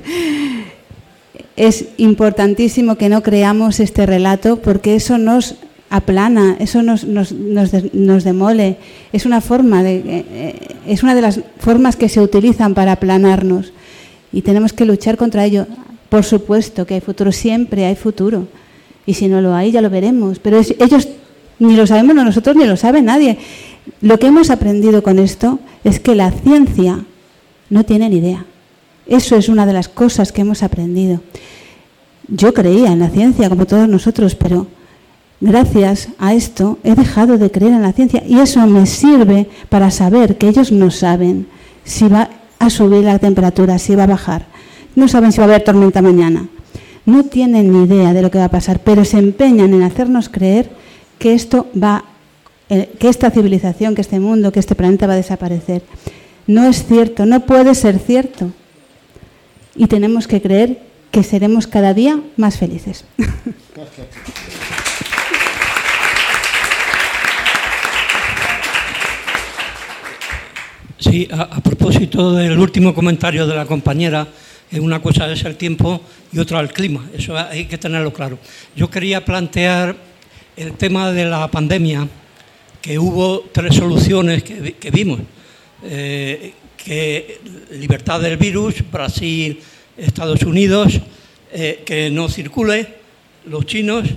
es 1.56 1.86
importantísimo 1.96 2.96
que 2.96 3.08
no 3.08 3.22
creamos 3.22 3.80
este 3.80 4.04
relato 4.04 4.60
porque 4.60 4.96
eso 4.96 5.16
nos 5.16 5.54
aplana, 5.88 6.58
eso 6.60 6.82
nos, 6.82 7.04
nos, 7.04 7.32
nos, 7.32 8.24
demole. 8.24 8.76
Es 9.14 9.24
una 9.24 9.40
forma 9.40 9.82
de, 9.82 9.96
eh, 9.96 10.24
eh, 10.30 10.68
es 10.86 11.02
una 11.02 11.14
de 11.14 11.22
las 11.22 11.40
formas 11.58 11.96
que 11.96 12.10
se 12.10 12.20
utilizan 12.20 12.74
para 12.74 12.92
aplanarnos 12.92 13.72
y 14.36 14.42
tenemos 14.42 14.74
que 14.74 14.84
luchar 14.84 15.16
contra 15.16 15.46
ello. 15.46 15.66
Por 16.10 16.22
supuesto 16.22 16.84
que 16.84 16.92
hay 16.92 17.00
futuro, 17.00 17.32
siempre 17.32 17.86
hay 17.86 17.96
futuro. 17.96 18.46
Y 19.06 19.14
si 19.14 19.28
no 19.28 19.40
lo 19.40 19.54
hay, 19.54 19.72
ya 19.72 19.80
lo 19.80 19.88
veremos. 19.88 20.40
Pero 20.40 20.60
ellos 20.60 21.08
ni 21.58 21.74
lo 21.74 21.86
sabemos 21.86 22.14
nosotros 22.14 22.54
ni 22.54 22.66
lo 22.66 22.76
sabe 22.76 23.00
nadie. 23.00 23.38
Lo 24.02 24.18
que 24.18 24.26
hemos 24.26 24.50
aprendido 24.50 25.02
con 25.02 25.18
esto 25.18 25.58
es 25.84 26.00
que 26.00 26.14
la 26.14 26.30
ciencia 26.32 27.02
no 27.70 27.84
tiene 27.84 28.10
ni 28.10 28.18
idea. 28.18 28.44
Eso 29.06 29.36
es 29.36 29.48
una 29.48 29.64
de 29.64 29.72
las 29.72 29.88
cosas 29.88 30.32
que 30.32 30.42
hemos 30.42 30.62
aprendido. 30.62 31.22
Yo 32.28 32.52
creía 32.52 32.92
en 32.92 32.98
la 32.98 33.08
ciencia, 33.08 33.48
como 33.48 33.64
todos 33.64 33.88
nosotros, 33.88 34.34
pero 34.34 34.66
gracias 35.40 36.08
a 36.18 36.34
esto 36.34 36.78
he 36.84 36.94
dejado 36.94 37.38
de 37.38 37.50
creer 37.50 37.72
en 37.72 37.82
la 37.82 37.94
ciencia 37.94 38.22
y 38.26 38.38
eso 38.38 38.66
me 38.66 38.84
sirve 38.84 39.48
para 39.70 39.90
saber 39.90 40.36
que 40.36 40.48
ellos 40.48 40.72
no 40.72 40.90
saben 40.90 41.46
si 41.84 42.06
va 42.06 42.28
a 42.58 42.70
subir 42.70 43.04
la 43.04 43.18
temperatura, 43.18 43.78
si 43.78 43.94
va 43.94 44.04
a 44.04 44.08
bajar. 44.08 44.46
No 44.94 45.08
saben 45.08 45.32
si 45.32 45.38
va 45.38 45.44
a 45.44 45.48
haber 45.48 45.64
tormenta 45.64 46.02
mañana. 46.02 46.48
No 47.04 47.24
tienen 47.24 47.72
ni 47.72 47.84
idea 47.84 48.12
de 48.12 48.22
lo 48.22 48.30
que 48.30 48.38
va 48.38 48.46
a 48.46 48.50
pasar, 48.50 48.80
pero 48.80 49.04
se 49.04 49.18
empeñan 49.18 49.74
en 49.74 49.82
hacernos 49.82 50.28
creer 50.28 50.70
que 51.18 51.34
esto 51.34 51.68
va, 51.80 52.04
eh, 52.68 52.90
que 52.98 53.08
esta 53.08 53.30
civilización, 53.30 53.94
que 53.94 54.00
este 54.00 54.18
mundo, 54.20 54.52
que 54.52 54.60
este 54.60 54.74
planeta 54.74 55.06
va 55.06 55.12
a 55.12 55.16
desaparecer. 55.16 55.82
No 56.46 56.64
es 56.64 56.84
cierto, 56.84 57.26
no 57.26 57.40
puede 57.40 57.74
ser 57.74 57.98
cierto. 57.98 58.50
Y 59.74 59.86
tenemos 59.86 60.26
que 60.26 60.40
creer 60.40 60.80
que 61.10 61.22
seremos 61.22 61.66
cada 61.66 61.94
día 61.94 62.20
más 62.36 62.56
felices. 62.56 63.04
Sí, 70.98 71.28
a, 71.30 71.60
propósito 71.60 72.32
del 72.32 72.58
último 72.58 72.94
comentario 72.94 73.46
de 73.46 73.54
la 73.54 73.66
compañera, 73.66 74.26
una 74.72 75.02
cosa 75.02 75.30
es 75.30 75.44
el 75.44 75.56
tiempo 75.56 76.00
y 76.32 76.38
otra 76.38 76.60
el 76.60 76.72
clima, 76.72 77.06
eso 77.14 77.36
hay 77.36 77.66
que 77.66 77.76
tenerlo 77.76 78.14
claro. 78.14 78.38
Yo 78.74 78.88
quería 78.88 79.22
plantear 79.22 79.94
el 80.56 80.72
tema 80.72 81.12
de 81.12 81.26
la 81.26 81.50
pandemia, 81.50 82.08
que 82.80 82.98
hubo 82.98 83.40
tres 83.52 83.74
soluciones 83.74 84.42
que, 84.42 84.90
vimos, 84.90 85.20
eh, 85.82 86.54
que 86.78 87.40
libertad 87.72 88.20
del 88.22 88.38
virus, 88.38 88.76
Brasil, 88.90 89.60
Estados 89.98 90.42
Unidos, 90.44 90.98
eh, 91.52 91.82
que 91.84 92.08
no 92.10 92.30
circule, 92.30 92.88
los 93.44 93.66
chinos 93.66 94.08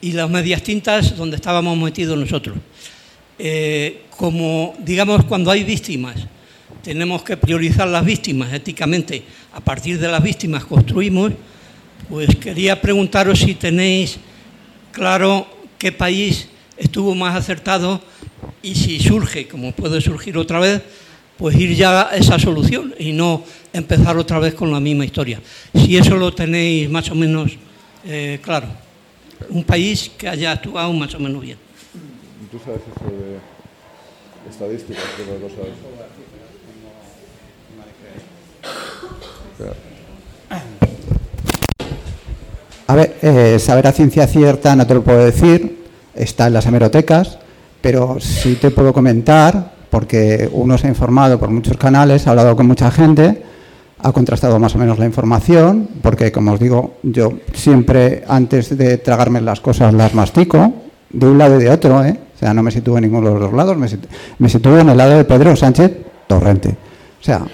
y 0.00 0.12
las 0.12 0.30
medias 0.30 0.62
tintas 0.62 1.14
donde 1.14 1.36
estábamos 1.36 1.76
metidos 1.76 2.18
nosotros. 2.18 2.56
Eh, 3.38 4.02
como, 4.16 4.74
digamos, 4.78 5.24
cuando 5.24 5.50
hay 5.50 5.64
víctimas, 5.64 6.16
tenemos 6.82 7.22
que 7.22 7.36
priorizar 7.36 7.88
las 7.88 8.04
víctimas 8.04 8.52
éticamente, 8.52 9.22
a 9.52 9.60
partir 9.60 9.98
de 9.98 10.08
las 10.08 10.22
víctimas 10.22 10.64
construimos, 10.64 11.32
pues 12.08 12.36
quería 12.36 12.80
preguntaros 12.80 13.38
si 13.38 13.54
tenéis 13.54 14.18
claro 14.90 15.46
qué 15.78 15.92
país 15.92 16.48
estuvo 16.76 17.14
más 17.14 17.36
acertado 17.36 18.02
y 18.62 18.74
si 18.74 18.98
surge, 19.00 19.46
como 19.48 19.72
puede 19.72 20.00
surgir 20.00 20.36
otra 20.36 20.58
vez, 20.58 20.82
pues 21.38 21.56
ir 21.56 21.74
ya 21.74 22.08
a 22.08 22.16
esa 22.16 22.38
solución 22.38 22.94
y 22.98 23.12
no 23.12 23.44
empezar 23.72 24.16
otra 24.16 24.38
vez 24.38 24.54
con 24.54 24.70
la 24.70 24.80
misma 24.80 25.04
historia. 25.04 25.40
Si 25.74 25.96
eso 25.96 26.16
lo 26.16 26.32
tenéis 26.32 26.90
más 26.90 27.10
o 27.10 27.14
menos 27.14 27.52
eh, 28.04 28.40
claro. 28.42 28.66
Un 29.48 29.64
país 29.64 30.10
que 30.16 30.28
haya 30.28 30.52
actuado 30.52 30.92
más 30.92 31.14
o 31.14 31.18
menos 31.18 31.42
bien. 31.42 31.58
¿Tú 32.52 32.58
sabes 32.58 32.82
eso 32.82 33.06
de 33.10 33.38
estadísticas? 34.50 35.02
Que 35.16 35.24
no 35.24 35.48
sabes? 35.48 35.72
A 42.88 42.94
ver, 42.94 43.16
eh, 43.22 43.58
saber 43.58 43.86
a 43.86 43.92
ciencia 43.92 44.26
cierta 44.26 44.76
no 44.76 44.86
te 44.86 44.92
lo 44.92 45.02
puedo 45.02 45.24
decir, 45.24 45.86
está 46.14 46.48
en 46.48 46.52
las 46.52 46.66
hemerotecas, 46.66 47.38
pero 47.80 48.20
sí 48.20 48.56
te 48.56 48.70
puedo 48.70 48.92
comentar, 48.92 49.72
porque 49.88 50.46
uno 50.52 50.76
se 50.76 50.88
ha 50.88 50.90
informado 50.90 51.38
por 51.38 51.48
muchos 51.48 51.78
canales, 51.78 52.26
ha 52.26 52.32
hablado 52.32 52.54
con 52.54 52.66
mucha 52.66 52.90
gente, 52.90 53.42
ha 53.98 54.12
contrastado 54.12 54.58
más 54.58 54.74
o 54.74 54.78
menos 54.78 54.98
la 54.98 55.06
información, 55.06 55.88
porque 56.02 56.30
como 56.30 56.52
os 56.52 56.60
digo, 56.60 56.96
yo 57.02 57.32
siempre 57.54 58.24
antes 58.28 58.76
de 58.76 58.98
tragarme 58.98 59.40
las 59.40 59.60
cosas 59.60 59.94
las 59.94 60.12
mastico, 60.12 60.70
de 61.08 61.26
un 61.26 61.38
lado 61.38 61.58
y 61.58 61.64
de 61.64 61.70
otro, 61.70 62.04
¿eh? 62.04 62.18
O 62.42 62.44
sea, 62.44 62.52
no 62.52 62.64
me 62.64 62.72
sitúo 62.72 62.98
en 62.98 63.04
ninguno 63.04 63.28
de 63.28 63.34
los 63.34 63.42
dos 63.42 63.52
lados, 63.52 63.76
me, 63.76 64.48
sitúo 64.48 64.76
en 64.76 64.88
el 64.88 64.96
lado 64.96 65.16
de 65.16 65.24
Pedro 65.24 65.54
Sánchez 65.54 65.92
Torrente. 66.26 66.70
O 66.70 67.24
sea, 67.24 67.46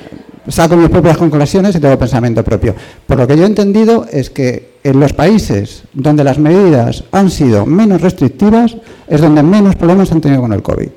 saco 0.49 0.79
mis 0.79 0.89
propias 0.89 1.19
conclusiones 1.19 1.77
y 1.77 1.79
tengo 1.79 1.99
pensamiento 1.99 2.43
propio. 2.43 2.75
Por 3.07 3.19
lo 3.19 3.27
que 3.27 3.37
yo 3.37 3.43
he 3.43 3.47
entendido 3.47 4.07
es 4.11 4.31
que 4.31 4.79
en 4.83 4.99
los 4.99 5.13
países 5.13 5.83
donde 5.93 6.25
las 6.25 6.39
medidas 6.39 7.05
han 7.13 7.31
sido 7.31 7.67
menos 7.67 8.01
restrictivas 8.01 8.79
es 9.07 9.21
donde 9.21 9.43
menos 9.43 9.77
problemas 9.77 10.11
han 10.11 10.23
tenido 10.23 10.41
con 10.41 10.55
el 10.55 10.63
COVID, 10.63 10.89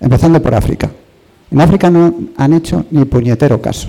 empezando 0.00 0.40
por 0.40 0.54
África. 0.54 0.88
En 1.50 1.60
África 1.60 1.90
no 1.90 2.14
han 2.36 2.52
hecho 2.52 2.84
ni 2.92 3.04
puñetero 3.06 3.60
caso. 3.60 3.88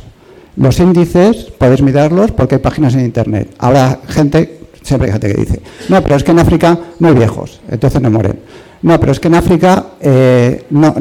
Los 0.56 0.80
índices 0.80 1.52
podéis 1.60 1.84
mirarlos 1.84 2.32
porque 2.32 2.56
hay 2.56 2.62
páginas 2.62 2.96
en 2.96 3.02
Internet. 3.02 3.54
Ahora 3.60 4.00
gente, 4.08 4.62
siempre 4.82 5.10
hay 5.10 5.12
gente 5.12 5.32
que 5.32 5.40
dice, 5.40 5.62
no, 5.90 6.02
pero 6.02 6.16
es 6.16 6.24
que 6.24 6.32
en 6.32 6.40
África 6.40 6.76
no 6.98 7.10
hay 7.10 7.14
viejos, 7.14 7.62
entonces 7.70 8.02
no 8.02 8.10
mueren. 8.10 8.40
No, 8.84 9.00
pero 9.00 9.14
es 9.14 9.20
que 9.20 9.30
en 9.30 9.36
África 9.36 9.86
eh, 10.02 10.66
no, 10.70 10.94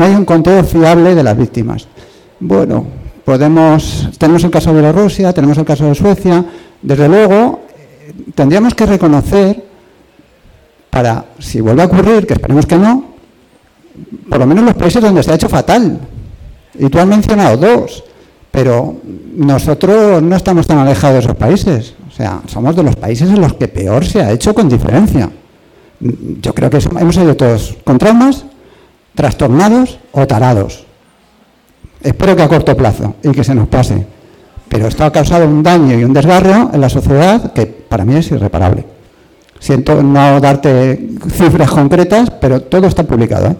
hay 0.00 0.14
un 0.14 0.24
conteo 0.24 0.64
fiable 0.64 1.14
de 1.14 1.22
las 1.22 1.38
víctimas. 1.38 1.86
Bueno, 2.40 2.84
podemos, 3.24 4.08
tenemos 4.18 4.42
el 4.42 4.50
caso 4.50 4.70
de 4.70 4.80
Bielorrusia, 4.80 5.32
tenemos 5.32 5.56
el 5.56 5.64
caso 5.64 5.86
de 5.86 5.94
Suecia. 5.94 6.44
Desde 6.82 7.08
luego, 7.08 7.60
eh, 7.78 8.12
tendríamos 8.34 8.74
que 8.74 8.86
reconocer, 8.86 9.64
para, 10.90 11.26
si 11.38 11.60
vuelve 11.60 11.82
a 11.82 11.86
ocurrir, 11.86 12.26
que 12.26 12.34
esperemos 12.34 12.66
que 12.66 12.76
no, 12.76 13.04
por 14.28 14.40
lo 14.40 14.46
menos 14.46 14.64
los 14.64 14.74
países 14.74 15.00
donde 15.00 15.22
se 15.22 15.30
ha 15.30 15.36
hecho 15.36 15.48
fatal. 15.48 16.00
Y 16.76 16.88
tú 16.88 16.98
has 16.98 17.06
mencionado 17.06 17.56
dos, 17.56 18.02
pero 18.50 18.96
nosotros 19.36 20.20
no 20.20 20.34
estamos 20.34 20.66
tan 20.66 20.78
alejados 20.78 21.14
de 21.14 21.20
esos 21.20 21.36
países. 21.36 21.94
O 22.08 22.10
sea, 22.10 22.42
somos 22.46 22.74
de 22.74 22.82
los 22.82 22.96
países 22.96 23.30
en 23.30 23.40
los 23.40 23.54
que 23.54 23.68
peor 23.68 24.04
se 24.04 24.22
ha 24.22 24.32
hecho 24.32 24.52
con 24.52 24.68
diferencia. 24.68 25.30
Yo 26.00 26.54
creo 26.54 26.70
que 26.70 26.78
hemos 26.98 27.16
ido 27.16 27.36
todos 27.36 27.76
con 27.84 27.98
traumas, 27.98 28.46
trastornados 29.14 29.98
o 30.12 30.26
tarados. 30.26 30.84
Espero 32.02 32.34
que 32.34 32.42
a 32.42 32.48
corto 32.48 32.74
plazo 32.74 33.16
y 33.22 33.30
que 33.32 33.44
se 33.44 33.54
nos 33.54 33.68
pase. 33.68 34.06
Pero 34.68 34.86
esto 34.86 35.04
ha 35.04 35.12
causado 35.12 35.46
un 35.46 35.62
daño 35.62 35.98
y 35.98 36.04
un 36.04 36.14
desgarro 36.14 36.70
en 36.72 36.80
la 36.80 36.88
sociedad 36.88 37.52
que 37.52 37.66
para 37.66 38.04
mí 38.04 38.14
es 38.16 38.30
irreparable. 38.30 38.86
Siento 39.58 40.02
no 40.02 40.40
darte 40.40 41.08
cifras 41.32 41.70
concretas, 41.70 42.30
pero 42.30 42.62
todo 42.62 42.86
está 42.86 43.02
publicado. 43.02 43.48
¿eh? 43.48 43.56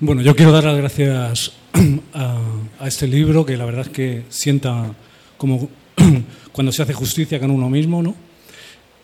Bueno, 0.00 0.20
yo 0.20 0.36
quiero 0.36 0.52
dar 0.52 0.64
las 0.64 0.76
gracias 0.76 1.52
a, 2.12 2.36
a, 2.80 2.86
este 2.86 3.06
libro, 3.06 3.46
que 3.46 3.56
la 3.56 3.64
verdad 3.64 3.86
es 3.86 3.88
que 3.88 4.24
sienta 4.28 4.90
como 5.38 5.70
cuando 6.52 6.72
se 6.72 6.82
hace 6.82 6.92
justicia 6.92 7.38
con 7.40 7.50
uno 7.50 7.68
mismo, 7.70 8.02
¿no? 8.02 8.14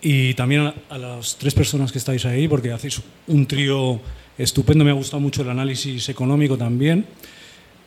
y 0.03 0.35
también 0.35 0.73
a, 0.89 0.99
las 0.99 1.37
tres 1.37 1.55
personas 1.55 1.93
que 1.93 1.99
estáis 1.99 2.25
ahí, 2.25 2.49
porque 2.49 2.73
hacéis 2.73 3.01
un 3.27 3.47
trío 3.47 4.01
estupendo, 4.39 4.85
me 4.85 4.91
ha 4.91 4.95
gustado 4.95 5.21
mucho 5.21 5.43
el 5.43 5.51
análisis 5.51 6.09
económico 6.09 6.57
también. 6.57 7.05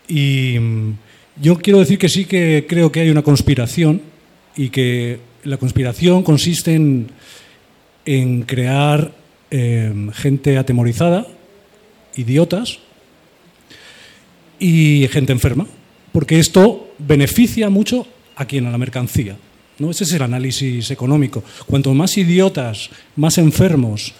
Y 0.08 0.58
mm, 0.60 0.94
yo 1.42 1.58
quiero 1.58 1.80
decir 1.80 1.98
que 1.98 2.10
sí 2.10 2.26
que 2.26 2.66
creo 2.68 2.92
que 2.92 3.02
hay 3.02 3.10
una 3.10 3.24
conspiración 3.24 4.02
y 4.56 4.70
que 4.70 5.20
la 5.44 5.58
conspiración 5.58 6.22
consiste 6.22 6.76
en, 6.76 7.08
en 8.06 8.44
crear 8.44 9.12
em, 9.50 10.12
gente 10.12 10.58
atemorizada, 10.58 11.26
idiotas 12.16 12.80
y 14.60 15.08
gente 15.10 15.34
enferma. 15.34 15.66
Porque 16.12 16.38
esto 16.38 16.94
beneficia 17.00 17.72
mucho 17.72 18.06
a 18.36 18.46
quien, 18.46 18.66
a 18.66 18.72
la 18.72 18.78
mercancía. 18.78 19.36
¿no? 19.80 19.92
Ese 19.92 20.04
es 20.04 20.14
el 20.14 20.22
análisis 20.22 20.92
económico. 20.92 21.44
Cuanto 21.66 21.94
más 21.94 22.18
idiotas, 22.18 22.90
más 23.16 23.38
enfermos 23.38 24.14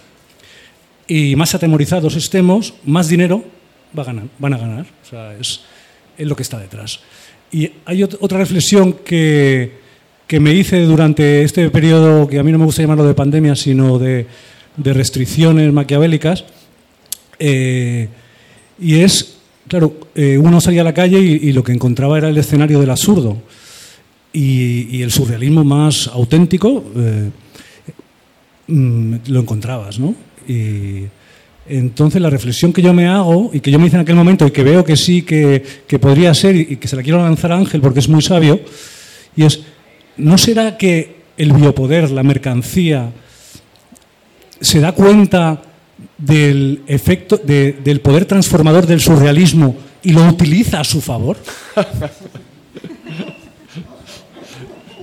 y 1.06 1.36
más 1.36 1.54
atemorizados 1.54 2.16
estemos, 2.16 2.74
más 2.84 3.08
dinero 3.08 3.44
va 3.96 4.02
a 4.02 4.06
ganar, 4.06 4.24
van 4.38 4.54
a 4.54 4.58
ganar. 4.58 4.86
O 5.04 5.08
sea, 5.08 5.36
es, 5.38 5.60
lo 6.18 6.34
que 6.34 6.42
está 6.42 6.58
detrás. 6.58 7.00
Y 7.52 7.70
hay 7.84 8.00
ot- 8.02 8.18
otra 8.20 8.38
reflexión 8.38 8.94
que, 9.04 9.72
que 10.26 10.40
me 10.40 10.52
hice 10.52 10.82
durante 10.84 11.42
este 11.42 11.70
periodo, 11.70 12.26
que 12.26 12.38
a 12.38 12.42
mí 12.42 12.50
no 12.50 12.58
me 12.58 12.64
gusta 12.64 12.82
llamarlo 12.82 13.06
de 13.06 13.14
pandemia, 13.14 13.54
sino 13.54 13.98
de, 13.98 14.26
de 14.76 14.92
restricciones 14.92 15.72
maquiavélicas, 15.72 16.44
eh, 17.38 18.08
y 18.80 19.00
es, 19.00 19.36
claro, 19.68 19.96
eh, 20.14 20.38
uno 20.38 20.60
salía 20.60 20.80
a 20.80 20.84
la 20.84 20.94
calle 20.94 21.20
y, 21.20 21.48
y 21.48 21.52
lo 21.52 21.62
que 21.62 21.72
encontraba 21.72 22.18
era 22.18 22.28
el 22.28 22.38
escenario 22.38 22.80
del 22.80 22.90
absurdo 22.90 23.38
y, 24.34 25.00
el 25.02 25.10
surrealismo 25.12 25.64
más 25.64 26.08
auténtico 26.08 26.84
eh, 26.96 27.30
mm, 28.66 29.14
lo 29.28 29.40
encontrabas, 29.40 29.98
¿no? 29.98 30.14
Y 30.48 31.04
entonces 31.66 32.20
la 32.20 32.28
reflexión 32.28 32.72
que 32.72 32.82
yo 32.82 32.92
me 32.92 33.06
hago 33.06 33.50
y 33.54 33.60
que 33.60 33.70
yo 33.70 33.78
me 33.78 33.86
hice 33.86 33.96
en 33.96 34.02
aquel 34.02 34.16
momento 34.16 34.46
y 34.46 34.50
que 34.50 34.62
veo 34.62 34.84
que 34.84 34.96
sí 34.96 35.22
que, 35.22 35.62
que 35.86 35.98
podría 35.98 36.34
ser 36.34 36.56
y 36.56 36.76
que 36.76 36.88
se 36.88 36.96
la 36.96 37.02
quiero 37.02 37.18
lanzar 37.22 37.52
a 37.52 37.56
Ángel 37.56 37.80
porque 37.80 38.00
es 38.00 38.08
muy 38.08 38.20
sabio, 38.22 38.60
y 39.36 39.44
es, 39.44 39.60
¿no 40.18 40.36
será 40.36 40.76
que 40.76 41.16
el 41.38 41.52
biopoder, 41.52 42.10
la 42.10 42.22
mercancía, 42.22 43.10
se 44.60 44.80
da 44.80 44.92
cuenta 44.92 45.62
del 46.18 46.82
efecto, 46.86 47.36
de- 47.38 47.72
del 47.84 48.00
poder 48.00 48.24
transformador 48.26 48.86
del 48.86 49.00
surrealismo 49.00 49.76
y 50.02 50.12
lo 50.12 50.24
utiliza 50.28 50.80
a 50.80 50.84
su 50.84 51.00
favor? 51.00 51.36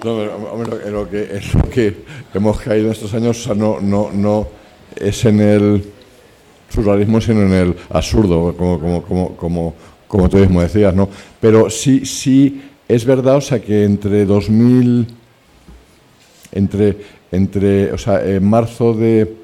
No, 0.04 0.18
pero, 0.18 0.82
en 0.86 0.94
lo 0.94 1.10
que, 1.10 1.24
en 1.24 1.42
lo 1.54 1.70
que 1.70 1.96
hemos 2.34 2.60
caído 2.60 2.88
en 2.88 2.92
estos 2.92 3.14
años 3.14 3.48
no 3.56 4.48
es 4.96 5.26
en 5.26 5.40
el 5.40 5.84
surrealismo, 6.70 7.22
sino 7.22 7.42
en 7.42 7.54
el 7.54 7.76
absurdo, 7.90 8.56
como, 8.58 8.80
como, 8.80 9.04
como, 9.04 9.36
como, 9.36 9.74
como 10.08 10.30
tú 10.30 10.38
mismo 10.38 10.62
decías, 10.62 10.96
¿no? 10.96 11.10
Pero 11.40 11.70
sí, 11.70 12.06
sí 12.06 12.62
es 12.88 13.06
verdad, 13.06 13.38
o 13.38 13.42
sea, 13.42 13.62
que 13.62 13.84
entre 13.84 14.26
2000, 14.26 15.08
entre, 16.54 16.98
entre 17.32 17.92
o 17.92 17.98
sea, 17.98 18.26
en 18.26 18.44
marzo 18.44 18.94
de 18.94 19.36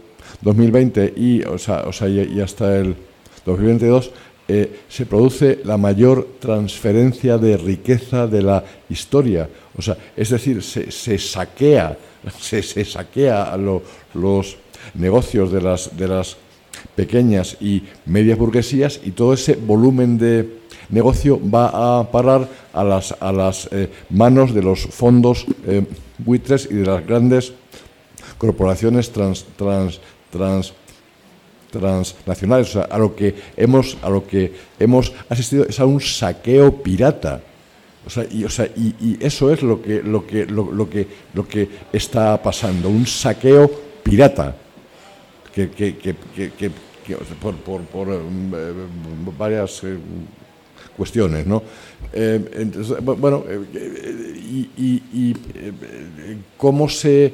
2020 0.42 1.14
y, 1.16 1.44
o 1.44 1.58
sea, 1.58 1.84
o 1.84 1.94
sea, 1.94 2.08
y, 2.08 2.34
y 2.36 2.42
hasta 2.42 2.78
el 2.78 2.96
2022 3.46 4.12
eh, 4.50 4.80
se 4.88 5.06
produce 5.06 5.60
la 5.66 5.76
mayor 5.76 6.26
transferencia 6.40 7.38
de 7.38 7.58
riqueza 7.58 8.28
de 8.28 8.42
la 8.42 8.64
historia. 8.90 9.50
O 9.78 9.82
sea, 9.82 9.98
es 10.16 10.30
decir, 10.30 10.64
se, 10.64 11.18
saquea, 11.20 11.98
se, 12.40 12.64
saquea 12.84 13.44
a 13.44 13.58
lo- 13.58 13.84
los 14.14 14.58
negocios 14.96 15.52
de 15.52 15.62
las, 15.62 15.96
de 15.96 16.08
las 16.08 16.38
pequeñas 16.96 17.58
y 17.62 17.84
medias 18.06 18.38
burguesías 18.38 19.00
y 19.04 19.12
todo 19.12 19.34
ese 19.34 19.56
volumen 19.56 20.18
de 20.18 20.58
negocio 20.90 21.40
va 21.40 22.00
a 22.00 22.12
parar 22.12 22.48
a 22.74 22.84
las, 22.84 23.14
a 23.20 23.32
las 23.32 23.68
eh, 23.72 23.90
manos 24.10 24.54
de 24.54 24.64
los 24.64 24.82
fondos 24.88 25.46
eh, 25.68 25.84
buitres 26.18 26.68
y 26.72 26.76
de 26.76 26.86
las 26.86 27.06
grandes 27.06 27.54
corporaciones 28.38 29.12
trans, 29.12 29.46
transnacionales. 31.72 32.70
O 32.70 32.72
sea, 32.72 32.84
a 32.84 32.98
lo 32.98 33.16
que 33.16 33.36
hemos, 33.58 33.98
a 34.02 34.10
lo 34.10 34.26
que 34.26 34.54
hemos 34.80 35.12
asistido 35.30 35.66
es 35.66 35.80
a 35.80 35.86
un 35.86 36.00
saqueo 36.02 36.82
pirata. 36.82 37.42
O 38.08 38.10
sea, 38.10 38.26
y, 38.32 38.46
o 38.46 38.50
sea, 38.50 38.66
y, 38.74 38.96
y 39.02 39.18
eso 39.20 39.52
es 39.52 39.62
lo 39.62 39.82
que, 39.82 40.02
lo, 40.02 40.26
que, 40.26 40.46
lo, 40.46 40.72
lo 40.72 40.90
que, 40.90 41.06
lo 41.34 41.46
que 41.46 41.68
está 41.92 42.42
pasando, 42.42 42.88
un 42.88 43.06
saqueo 43.06 43.70
pirata 44.02 44.56
que, 45.54 45.70
que, 45.72 45.98
que, 45.98 46.16
que- 46.58 46.72
por, 47.42 47.56
por, 47.58 47.82
por, 47.84 48.08
eh, 48.14 48.20
varias 49.38 49.84
eh, 49.84 49.98
cuestiones, 50.96 51.46
¿no? 51.46 51.62
Eh, 52.14 52.50
entonces, 52.54 52.98
bu- 52.98 53.18
bueno, 53.18 53.44
eh, 53.48 53.60
eh, 53.76 54.34
y, 54.38 54.70
y- 54.78 55.04
y, 55.14 55.32
eh, 55.56 56.38
cómo 56.58 56.88
se 56.88 57.34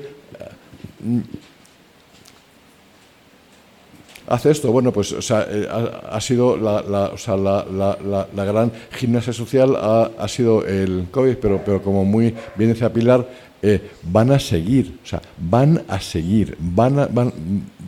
hace 4.27 4.51
esto? 4.51 4.71
Bueno, 4.71 4.91
pues 4.91 5.11
o 5.13 5.21
sea, 5.21 5.45
eh, 5.49 5.67
ha, 5.69 6.15
ha 6.15 6.21
sido 6.21 6.57
la, 6.57 6.81
la- 6.81 7.07
o 7.13 7.17
sea, 7.17 7.35
la, 7.37 7.65
la- 7.65 8.45
gran 8.45 8.71
gimnasia 8.91 9.33
social 9.33 9.75
ha, 9.75 10.11
ha 10.17 10.27
sido 10.27 10.65
el 10.65 11.07
COVID, 11.11 11.35
pero, 11.37 11.61
pero 11.65 11.81
como 11.81 12.05
muy 12.05 12.33
bien 12.55 12.71
decía 12.71 12.91
Pilar, 12.91 13.27
eh, 13.61 13.91
van 14.03 14.31
a 14.31 14.39
seguir, 14.39 14.99
o 15.03 15.07
sea, 15.07 15.21
van 15.37 15.83
a 15.87 15.99
seguir, 16.01 16.55
van 16.59 16.99
a, 16.99 17.07
van, 17.07 17.31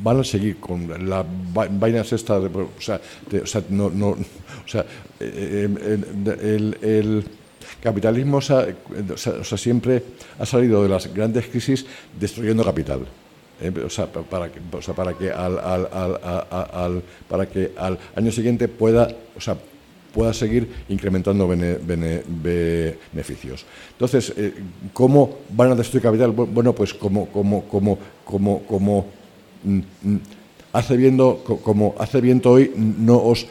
van 0.02 0.20
a 0.20 0.24
seguir 0.24 0.58
con 0.58 0.88
la 1.10 1.24
va- 1.58 1.68
vainas 1.70 2.14
esta, 2.14 2.38
o 2.38 2.70
sea, 2.80 3.00
no, 3.70 3.90
no, 3.90 4.10
o 4.10 4.18
sea, 4.68 4.86
eh, 5.20 5.68
eh, 5.82 6.00
el, 6.42 6.78
el 6.82 7.24
capitalismo 7.82 8.38
o 8.38 8.42
sea, 8.42 8.66
o 9.40 9.44
sea, 9.44 9.58
siempre 9.58 10.02
ha 10.40 10.46
salido 10.46 10.82
de 10.84 10.90
las 10.90 11.14
grandes 11.14 11.48
crisis 11.48 11.86
destruyendo 12.20 12.64
capital. 12.64 13.02
Eh, 13.62 13.72
o, 13.86 13.90
sea, 13.90 14.12
pa- 14.12 14.22
para 14.24 14.52
que, 14.52 14.60
o 14.60 14.82
sea, 14.82 14.94
para 14.94 15.14
que 15.14 15.32
al, 15.32 15.58
al- 15.60 15.88
al- 15.92 16.20
al- 16.74 17.04
para 17.30 17.48
que 17.48 17.72
al 17.78 17.98
año 18.16 18.32
siguiente 18.32 18.68
pueda, 18.68 19.08
o 19.36 19.40
sea, 19.40 19.56
pueda 20.14 20.34
seguir 20.34 20.68
incrementando 20.90 21.48
bene- 21.48 21.76
bene- 21.76 22.24
beneficios. 22.28 23.66
Entonces, 23.92 24.34
eh, 24.38 24.54
¿cómo 24.94 25.40
van 25.50 25.72
a 25.72 25.76
destruir 25.76 26.04
capital? 26.04 26.36
Bu- 26.36 26.48
Bueno, 26.52 26.74
pues 26.74 26.94
como, 26.94 27.28
como, 27.28 27.64
como, 27.68 27.98
como, 28.26 28.64
como 28.64 29.06
mm, 29.64 29.80
mm, 30.04 30.18
hace 30.74 30.98
viendo, 30.98 31.42
co- 31.46 31.58
como 31.60 31.96
hace 31.98 32.20
viento 32.22 32.52
hoy, 32.52 32.72
no 32.76 33.18
os, 33.24 33.48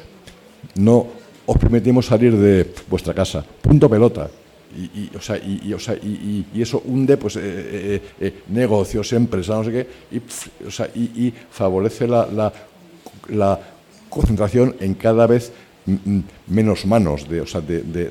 no 0.77 1.07
os 1.47 1.59
permitimos 1.59 2.07
salir 2.07 2.37
de 2.37 2.73
vuestra 2.89 3.15
casa. 3.15 3.45
Punto 3.63 3.89
pelota. 3.89 4.29
Y, 4.77 4.83
y, 5.03 5.11
o 5.17 5.21
sea, 5.21 5.37
y, 5.37 5.73
o 5.73 5.79
sea, 5.79 5.95
y, 5.95 6.45
y- 6.53 6.63
eso 6.63 6.83
hunde 6.85 7.17
pues, 7.17 7.37
eh, 7.37 7.41
eh, 7.45 8.03
eh, 8.21 8.43
negocios, 8.49 9.13
empresas, 9.13 9.57
no 9.59 9.65
sé 9.65 9.71
qué, 9.73 9.87
y, 10.17 10.67
o 10.67 10.71
sea, 10.71 10.91
y, 10.95 11.33
favorece 11.51 12.09
la, 12.09 12.27
la, 12.27 12.53
la 13.29 13.61
concentración 14.11 14.75
en 14.81 14.95
cada 14.95 15.27
vez 15.27 15.53
menos 16.49 16.87
manos 16.87 17.29
de, 17.29 17.41
o 17.43 17.47
sea, 17.47 17.61
de, 17.61 17.83
de, 17.83 18.11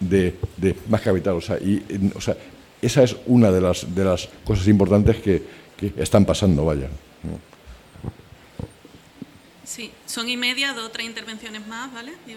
de, 0.00 0.36
de, 0.56 0.76
más 0.88 1.00
capital. 1.00 1.34
O 1.34 1.40
sea, 1.40 1.58
y, 1.58 2.10
o 2.14 2.20
sea, 2.20 2.36
esa 2.82 3.02
es 3.02 3.14
una 3.26 3.50
de 3.52 3.60
las, 3.60 3.94
de 3.94 4.04
las 4.04 4.28
cosas 4.44 4.66
importantes 4.68 5.16
que, 5.18 5.42
que 5.76 5.92
están 5.96 6.24
pasando, 6.24 6.64
vaya. 6.64 6.88
Sí, 9.64 9.92
son 10.06 10.28
y 10.28 10.36
media, 10.36 10.72
dos 10.72 10.86
o 10.86 10.90
tres 10.90 11.06
intervenciones 11.06 11.64
más, 11.68 11.92
¿vale? 11.94 12.12
Y. 12.26 12.34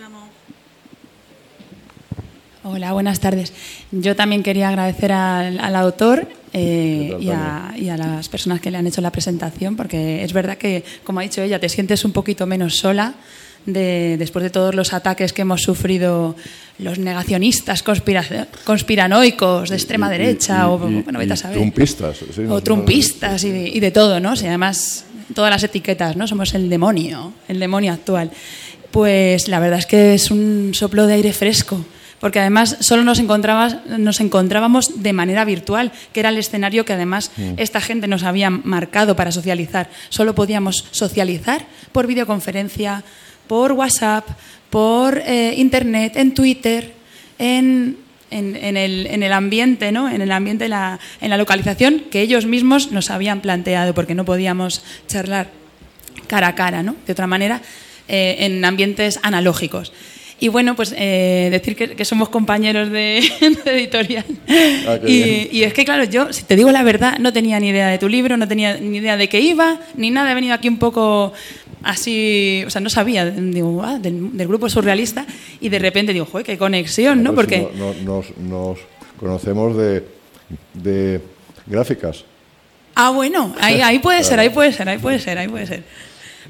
Hola, 2.63 2.93
buenas 2.93 3.19
tardes. 3.19 3.51
Yo 3.91 4.15
también 4.15 4.41
quería 4.41 4.69
agradecer 4.69 5.11
al, 5.11 5.59
al 5.59 5.75
autor 5.75 6.27
eh, 6.53 7.13
y, 7.19 7.29
a, 7.29 7.73
y 7.77 7.89
a 7.89 7.97
las 7.97 8.29
personas 8.29 8.61
que 8.61 8.71
le 8.71 8.77
han 8.77 8.87
hecho 8.87 9.01
la 9.01 9.11
presentación, 9.11 9.75
porque 9.75 10.23
es 10.23 10.31
verdad 10.31 10.57
que, 10.57 10.83
como 11.03 11.19
ha 11.19 11.23
dicho 11.23 11.41
ella, 11.41 11.59
te 11.59 11.67
sientes 11.67 12.05
un 12.05 12.13
poquito 12.13 12.45
menos 12.47 12.77
sola 12.77 13.15
de- 13.65 14.15
después 14.17 14.43
de 14.43 14.49
todos 14.49 14.75
los 14.75 14.93
ataques 14.93 15.33
que 15.33 15.41
hemos 15.41 15.61
sufrido 15.61 16.35
los 16.79 16.99
negacionistas 16.99 17.83
conspira- 17.83 18.47
conspiranoicos 18.63 19.69
de 19.69 19.75
extrema 19.75 20.07
y- 20.07 20.17
derecha 20.17 20.59
y- 20.61 20.65
o, 20.69 20.77
bueno, 20.77 21.19
vete 21.19 21.33
a 21.33 21.37
saber. 21.37 21.57
Trumpistas. 21.57 22.17
sí, 22.33 22.41
o 22.49 22.61
trumpistas 22.63 23.43
y 23.43 23.51
de, 23.51 23.67
y 23.69 23.79
de 23.81 23.91
todo, 23.91 24.21
¿no? 24.21 24.37
Si 24.37 24.47
además 24.47 25.03
todas 25.35 25.51
las 25.51 25.63
etiquetas, 25.63 26.15
¿no? 26.15 26.27
Somos 26.27 26.53
el 26.53 26.69
demonio, 26.69 27.33
el 27.49 27.59
demonio 27.59 27.91
actual. 27.91 28.31
Pues 28.91 29.47
la 29.49 29.59
verdad 29.59 29.79
es 29.79 29.85
que 29.85 30.13
es 30.13 30.31
un 30.31 30.71
soplo 30.73 31.07
de 31.07 31.15
aire 31.15 31.33
fresco, 31.33 31.83
porque 32.23 32.39
además 32.39 32.77
solo 32.79 33.03
nos, 33.03 33.19
encontrabas, 33.19 33.85
nos 33.99 34.21
encontrábamos 34.21 35.03
de 35.03 35.11
manera 35.11 35.43
virtual, 35.43 35.91
que 36.13 36.21
era 36.21 36.29
el 36.29 36.37
escenario 36.37 36.85
que 36.85 36.93
además 36.93 37.31
Mm. 37.35 37.55
esta 37.57 37.81
gente 37.81 38.07
nos 38.07 38.23
había 38.23 38.49
marcado 38.49 39.17
para 39.17 39.33
socializar. 39.33 39.89
Solo 40.07 40.33
podíamos 40.33 40.85
socializar 40.91 41.65
por 41.91 42.07
videoconferencia, 42.07 43.03
por 43.47 43.73
WhatsApp, 43.73 44.25
por 44.69 45.17
eh, 45.25 45.55
Internet, 45.57 46.13
en 46.15 46.33
Twitter, 46.33 46.93
en, 47.39 47.97
en- 48.31 48.55
en 48.55 48.77
el, 48.77 49.05
en 49.07 49.21
el 49.21 49.33
ambiente, 49.33 49.91
¿no? 49.91 50.07
en 50.09 50.21
el 50.21 50.31
ambiente, 50.31 50.69
la- 50.69 50.99
en 51.19 51.29
la 51.29 51.35
localización 51.35 52.03
que 52.09 52.21
ellos 52.21 52.45
mismos 52.45 52.93
nos 52.93 53.09
habían 53.09 53.41
planteado, 53.41 53.93
porque 53.93 54.15
no 54.15 54.23
podíamos 54.23 54.81
charlar 55.07 55.49
cara 56.27 56.47
a 56.47 56.55
cara, 56.55 56.83
¿no? 56.83 56.95
de 57.05 57.11
otra 57.11 57.27
manera, 57.27 57.61
eh, 58.07 58.37
en 58.39 58.63
ambientes 58.63 59.19
analógicos. 59.23 59.91
Y 60.39 60.49
bueno, 60.49 60.75
pues 60.75 60.93
eh, 60.97 61.47
decir 61.51 61.75
que, 61.75 61.91
que 61.95 62.05
somos 62.05 62.27
compañeros 62.29 62.89
de, 62.91 63.23
de 63.65 63.71
editorial. 63.71 64.25
Ah. 64.87 64.97
Y, 65.07 65.47
y 65.51 65.63
es 65.63 65.73
que, 65.73 65.85
claro, 65.85 66.03
yo, 66.03 66.33
si 66.33 66.43
te 66.43 66.55
digo 66.55 66.71
la 66.71 66.83
verdad, 66.83 67.17
no 67.19 67.31
tenía 67.31 67.59
ni 67.59 67.69
idea 67.69 67.87
de 67.87 67.97
tu 67.97 68.09
libro, 68.09 68.35
no 68.35 68.47
tenía 68.47 68.77
ni 68.77 68.97
idea 68.97 69.15
de 69.15 69.29
qué 69.29 69.39
iba, 69.39 69.79
ni 69.95 70.11
nada. 70.11 70.31
He 70.31 70.35
venido 70.35 70.53
aquí 70.53 70.67
un 70.67 70.79
poco 70.79 71.31
así, 71.83 72.63
o 72.65 72.69
sea, 72.69 72.81
no 72.81 72.89
sabía 72.89 73.25
digo, 73.29 73.83
ah, 73.83 73.99
del, 73.99 74.35
del 74.35 74.47
grupo 74.47 74.69
surrealista. 74.69 75.25
y 75.61 75.69
de 75.69 75.79
repente 75.79 76.13
digo, 76.13 76.25
joder, 76.25 76.45
qué 76.45 76.57
conexión, 76.57 77.23
¿no? 77.23 77.33
Pues 77.33 77.47
Porque 77.47 77.67
no- 77.77 77.93
no- 77.93 78.03
nos, 78.03 78.37
nos 78.37 78.79
conocemos 79.17 79.77
de, 79.77 80.03
de 80.73 81.21
gráficas. 81.67 82.25
Ah, 82.95 83.09
bueno, 83.11 83.55
ahí, 83.59 83.81
ahí 83.81 83.99
puede 83.99 84.23
ser, 84.23 84.39
ahí 84.39 84.49
puede 84.49 84.71
ser, 84.71 84.87
ahí 84.89 84.97
puede 84.97 85.19
ser, 85.19 85.37
ahí 85.37 85.47
puede 85.47 85.65
ser. 85.67 85.83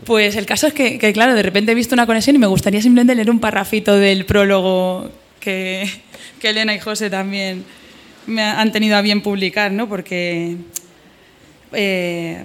Pues 0.05 0.35
el 0.35 0.45
caso 0.45 0.67
es 0.67 0.73
que, 0.73 0.97
claro, 1.13 1.35
de 1.35 1.43
repente 1.43 1.71
he 1.71 1.75
visto 1.75 1.93
una 1.95 2.05
conexión 2.05 2.35
y 2.35 2.39
me 2.39 2.47
gustaría 2.47 2.81
simplemente 2.81 3.15
leer 3.15 3.29
un 3.29 3.39
parrafito 3.39 3.95
del 3.97 4.25
prólogo 4.25 5.09
que, 5.39 5.87
Elena 6.41 6.73
y 6.75 6.79
José 6.79 7.09
también 7.09 7.63
me 8.27 8.41
ha- 8.41 8.59
han 8.59 8.71
tenido 8.73 8.97
a 8.97 9.01
bien 9.01 9.21
publicar, 9.21 9.71
¿no? 9.71 9.87
Porque, 9.87 10.57
eh, 11.71 12.43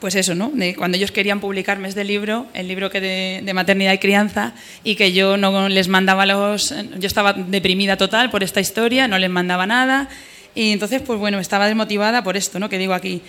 pues 0.00 0.14
eso, 0.14 0.34
¿no? 0.34 0.52
Cuando 0.76 0.96
ellos 0.96 1.10
querían 1.10 1.40
publicarme 1.40 1.88
este 1.88 2.04
libro, 2.04 2.46
el 2.54 2.68
libro 2.68 2.90
que 2.90 3.00
de, 3.00 3.40
de 3.42 3.54
maternidad 3.54 3.92
y 3.94 3.98
crianza, 3.98 4.52
y 4.84 4.94
que 4.94 5.12
yo 5.12 5.36
no 5.36 5.68
les 5.68 5.88
mandaba 5.88 6.26
los... 6.26 6.74
Yo 6.98 7.06
estaba 7.06 7.32
deprimida 7.32 7.96
total 7.96 8.30
por 8.30 8.42
esta 8.44 8.60
historia, 8.60 9.08
no 9.08 9.18
les 9.18 9.30
mandaba 9.30 9.66
nada, 9.66 10.08
y 10.54 10.72
entonces, 10.72 11.00
pues 11.02 11.18
bueno, 11.18 11.38
estaba 11.38 11.66
desmotivada 11.66 12.22
por 12.22 12.36
esto, 12.36 12.58
¿no? 12.58 12.68
Que 12.68 12.78
digo 12.78 12.92
aquí, 12.94 13.22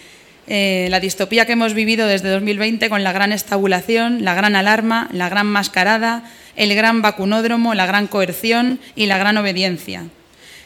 eh, 0.48 0.88
la 0.90 1.00
distopía 1.00 1.46
que 1.46 1.54
hemos 1.54 1.74
vivido 1.74 2.08
desde 2.08 2.30
2020 2.30 2.90
con 2.90 3.04
la 3.04 3.12
gran 3.12 3.32
estabulación, 3.34 4.24
la 4.24 4.34
gran 4.34 4.56
alarma, 4.56 5.10
la 5.12 5.30
gran 5.30 5.48
mascarada, 5.48 6.24
el 6.56 6.74
gran 6.76 7.02
vacunódromo, 7.02 7.74
la 7.74 7.86
gran 7.86 8.08
coerción 8.08 8.80
y 8.96 9.06
la 9.08 9.18
gran 9.18 9.38
obediencia. 9.38 10.06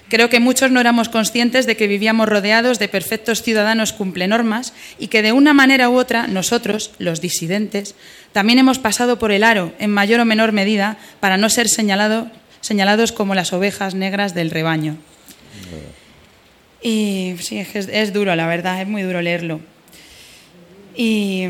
Creo 0.08 0.30
que 0.30 0.42
muchos 0.42 0.72
no 0.72 0.82
éramos 0.82 1.08
conscientes 1.08 1.66
de 1.66 1.78
que 1.78 1.88
vivíamos 1.88 2.28
rodeados 2.28 2.80
de 2.80 2.90
perfectos 2.90 3.42
ciudadanos 3.44 3.94
cumplenormas 3.94 4.74
y 5.00 5.08
que 5.08 5.22
de 5.22 5.32
una 5.32 5.54
manera 5.54 5.90
u 5.90 5.98
otra 5.98 6.28
nosotros, 6.28 6.92
los 7.00 7.22
disidentes, 7.22 7.96
también 8.34 8.60
hemos 8.60 8.78
pasado 8.78 9.18
por 9.20 9.32
el 9.32 9.44
aro 9.44 9.74
en 9.80 9.90
mayor 9.90 10.20
o 10.20 10.26
menor 10.26 10.52
medida 10.52 10.98
para 11.22 11.38
no 11.38 11.50
ser 11.50 11.68
señalado- 11.70 12.30
señalados 12.60 13.14
como 13.14 13.36
las 13.36 13.54
ovejas 13.54 13.96
negras 13.96 14.34
del 14.36 14.52
rebaño. 14.52 14.98
Y 16.82 17.36
sí, 17.40 17.60
es, 17.60 17.76
es, 17.76 18.14
duro, 18.14 18.36
la 18.36 18.48
verdad, 18.48 18.82
es 18.82 18.88
muy 18.88 19.04
duro 19.04 19.22
leerlo. 19.22 19.60
Y 20.96 21.48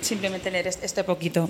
simplemente 0.00 0.50
leer 0.50 0.66
este 0.66 1.04
poquito. 1.04 1.48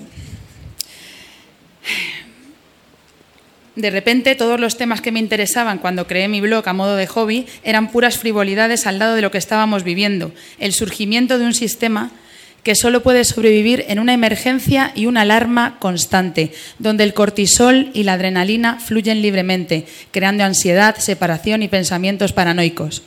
De 3.75 3.89
repente, 3.89 4.35
todos 4.35 4.59
los 4.59 4.77
temas 4.77 5.01
que 5.01 5.11
me 5.11 5.19
interesaban 5.19 5.79
cuando 5.79 6.07
creé 6.07 6.29
mi 6.29 6.39
blog 6.39 6.67
a 6.67 6.73
modo 6.73 6.95
de 6.95 7.07
hobby 7.07 7.45
eran 7.63 7.91
puras 7.91 8.17
frivolidades 8.17 8.87
al 8.87 8.99
lado 8.99 9.15
de 9.15 9.21
lo 9.21 9.31
que 9.31 9.37
estábamos 9.37 9.83
viviendo, 9.83 10.31
el 10.59 10.71
surgimiento 10.71 11.37
de 11.37 11.45
un 11.45 11.53
sistema 11.53 12.11
que 12.65 12.73
solo 12.75 13.03
puede 13.03 13.23
sobrevivir 13.25 13.85
en 13.89 13.99
una 13.99 14.15
emergencia 14.15 14.91
y 14.95 15.05
una 15.05 15.21
alarma 15.21 15.77
constante, 15.77 16.51
donde 16.79 17.03
el 17.03 17.13
cortisol 17.13 17.91
y 17.93 18.01
la 18.01 18.13
adrenalina 18.13 18.79
fluyen 18.79 19.21
libremente, 19.21 19.85
creando 20.09 20.43
ansiedad, 20.43 20.95
separación 20.97 21.61
y 21.61 21.67
pensamientos 21.67 22.33
paranoicos. 22.33 23.03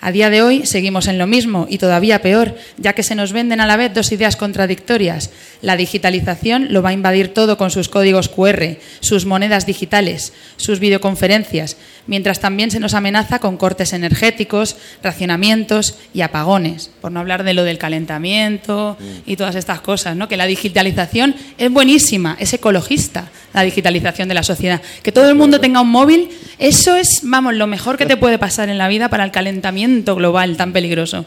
A 0.00 0.12
día 0.12 0.28
de 0.30 0.42
hoy 0.42 0.64
seguimos 0.64 1.08
en 1.08 1.16
lo 1.16 1.26
mismo 1.26 1.66
y 1.68 1.78
todavía 1.78 2.22
peor, 2.22 2.54
ya 2.76 2.92
que 2.92 3.02
se 3.02 3.16
nos 3.16 3.32
venden 3.32 3.60
a 3.60 3.66
la 3.66 3.76
vez 3.76 3.92
dos 3.94 4.12
ideas 4.12 4.36
contradictorias. 4.36 5.30
La 5.62 5.76
digitalización 5.76 6.68
lo 6.70 6.82
va 6.82 6.90
a 6.90 6.92
invadir 6.92 7.34
todo 7.34 7.56
con 7.56 7.70
sus 7.70 7.88
códigos 7.88 8.28
QR, 8.28 8.76
sus 9.00 9.24
monedas 9.24 9.66
digitales, 9.66 10.34
sus 10.56 10.78
videoconferencias, 10.78 11.78
mientras 12.08 12.40
también 12.40 12.72
se 12.72 12.80
nos 12.80 12.94
amenaza 12.94 13.38
con 13.38 13.56
cortes 13.56 13.92
energéticos, 13.92 14.76
racionamientos 15.02 15.96
y 16.12 16.22
apagones, 16.22 16.90
por 17.00 17.12
no 17.12 17.20
hablar 17.20 17.44
de 17.44 17.54
lo 17.54 17.62
del 17.62 17.78
calentamiento 17.78 18.98
y 19.24 19.36
todas 19.36 19.54
estas 19.54 19.80
cosas, 19.80 20.16
¿no? 20.16 20.26
Que 20.26 20.36
la 20.36 20.46
digitalización 20.46 21.36
es 21.56 21.70
buenísima, 21.70 22.36
es 22.40 22.52
ecologista 22.52 23.30
la 23.54 23.62
digitalización 23.62 24.28
de 24.28 24.34
la 24.34 24.42
sociedad. 24.42 24.80
Que 25.02 25.12
todo 25.12 25.28
el 25.28 25.34
mundo 25.34 25.60
tenga 25.60 25.80
un 25.80 25.90
móvil, 25.90 26.30
eso 26.58 26.96
es, 26.96 27.20
vamos, 27.22 27.54
lo 27.54 27.66
mejor 27.66 27.96
que 27.96 28.06
te 28.06 28.16
puede 28.16 28.38
pasar 28.38 28.68
en 28.68 28.78
la 28.78 28.88
vida 28.88 29.08
para 29.08 29.24
el 29.24 29.30
calentamiento 29.30 30.14
global 30.14 30.56
tan 30.56 30.72
peligroso. 30.72 31.24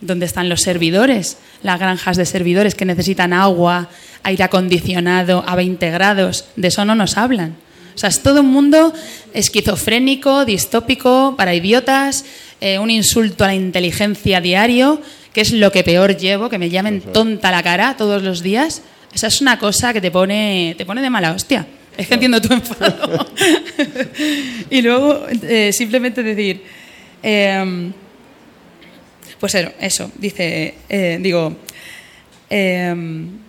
¿Dónde 0.00 0.26
están 0.26 0.48
los 0.48 0.62
servidores? 0.62 1.36
Las 1.62 1.78
granjas 1.78 2.16
de 2.16 2.24
servidores 2.24 2.74
que 2.74 2.84
necesitan 2.84 3.32
agua, 3.32 3.88
aire 4.22 4.44
acondicionado 4.44 5.44
a 5.46 5.56
20 5.56 5.90
grados. 5.90 6.46
De 6.56 6.68
eso 6.68 6.84
no 6.84 6.94
nos 6.94 7.16
hablan. 7.16 7.56
O 7.94 7.98
sea, 7.98 8.08
es 8.08 8.22
todo 8.22 8.40
un 8.40 8.50
mundo 8.50 8.92
esquizofrénico, 9.34 10.44
distópico, 10.44 11.34
para 11.36 11.54
idiotas, 11.54 12.24
eh, 12.60 12.78
un 12.78 12.90
insulto 12.90 13.44
a 13.44 13.48
la 13.48 13.54
inteligencia 13.54 14.40
diario, 14.40 15.00
que 15.32 15.40
es 15.40 15.52
lo 15.52 15.70
que 15.72 15.84
peor 15.84 16.16
llevo, 16.16 16.48
que 16.48 16.58
me 16.58 16.70
llamen 16.70 17.00
tonta 17.00 17.50
la 17.50 17.62
cara 17.62 17.96
todos 17.96 18.22
los 18.22 18.42
días. 18.42 18.82
Esa 19.12 19.26
es 19.26 19.40
una 19.40 19.58
cosa 19.58 19.92
que 19.92 20.00
te 20.00 20.10
pone, 20.10 20.74
te 20.76 20.84
pone 20.84 21.02
de 21.02 21.10
mala 21.10 21.32
hostia. 21.32 21.66
Es 21.96 22.06
que 22.06 22.14
entiendo 22.14 22.40
tu 22.40 22.52
enfado. 22.52 23.26
y 24.70 24.82
luego, 24.82 25.26
eh, 25.42 25.72
simplemente 25.72 26.22
decir, 26.22 26.62
em, 27.22 27.92
pues 29.38 29.54
eso, 29.54 29.72
eso, 29.80 30.12
dice, 30.16 30.74
eh, 30.88 31.18
digo, 31.20 31.56
em, 32.48 33.39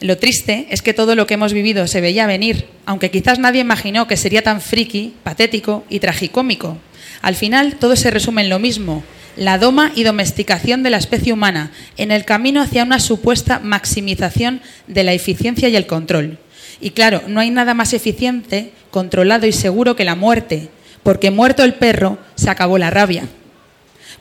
lo 0.00 0.18
triste 0.18 0.66
es 0.70 0.82
que 0.82 0.94
todo 0.94 1.14
lo 1.14 1.26
que 1.26 1.34
hemos 1.34 1.52
vivido 1.52 1.86
se 1.86 2.00
veía 2.00 2.26
venir, 2.26 2.66
aunque 2.84 3.10
quizás 3.10 3.38
nadie 3.38 3.60
imaginó 3.60 4.06
que 4.06 4.16
sería 4.16 4.42
tan 4.42 4.60
friki, 4.60 5.14
patético 5.22 5.84
y 5.88 6.00
tragicómico. 6.00 6.78
Al 7.22 7.34
final 7.34 7.76
todo 7.76 7.96
se 7.96 8.10
resume 8.10 8.42
en 8.42 8.50
lo 8.50 8.58
mismo, 8.58 9.02
la 9.36 9.58
doma 9.58 9.92
y 9.94 10.02
domesticación 10.02 10.82
de 10.82 10.90
la 10.90 10.98
especie 10.98 11.32
humana, 11.32 11.70
en 11.96 12.10
el 12.10 12.24
camino 12.24 12.60
hacia 12.60 12.84
una 12.84 13.00
supuesta 13.00 13.58
maximización 13.58 14.60
de 14.86 15.04
la 15.04 15.12
eficiencia 15.12 15.68
y 15.68 15.76
el 15.76 15.86
control. 15.86 16.38
Y 16.80 16.90
claro, 16.90 17.22
no 17.26 17.40
hay 17.40 17.50
nada 17.50 17.74
más 17.74 17.94
eficiente, 17.94 18.72
controlado 18.90 19.46
y 19.46 19.52
seguro 19.52 19.96
que 19.96 20.04
la 20.04 20.14
muerte, 20.14 20.68
porque 21.02 21.30
muerto 21.30 21.64
el 21.64 21.74
perro 21.74 22.18
se 22.34 22.50
acabó 22.50 22.76
la 22.78 22.90
rabia. 22.90 23.24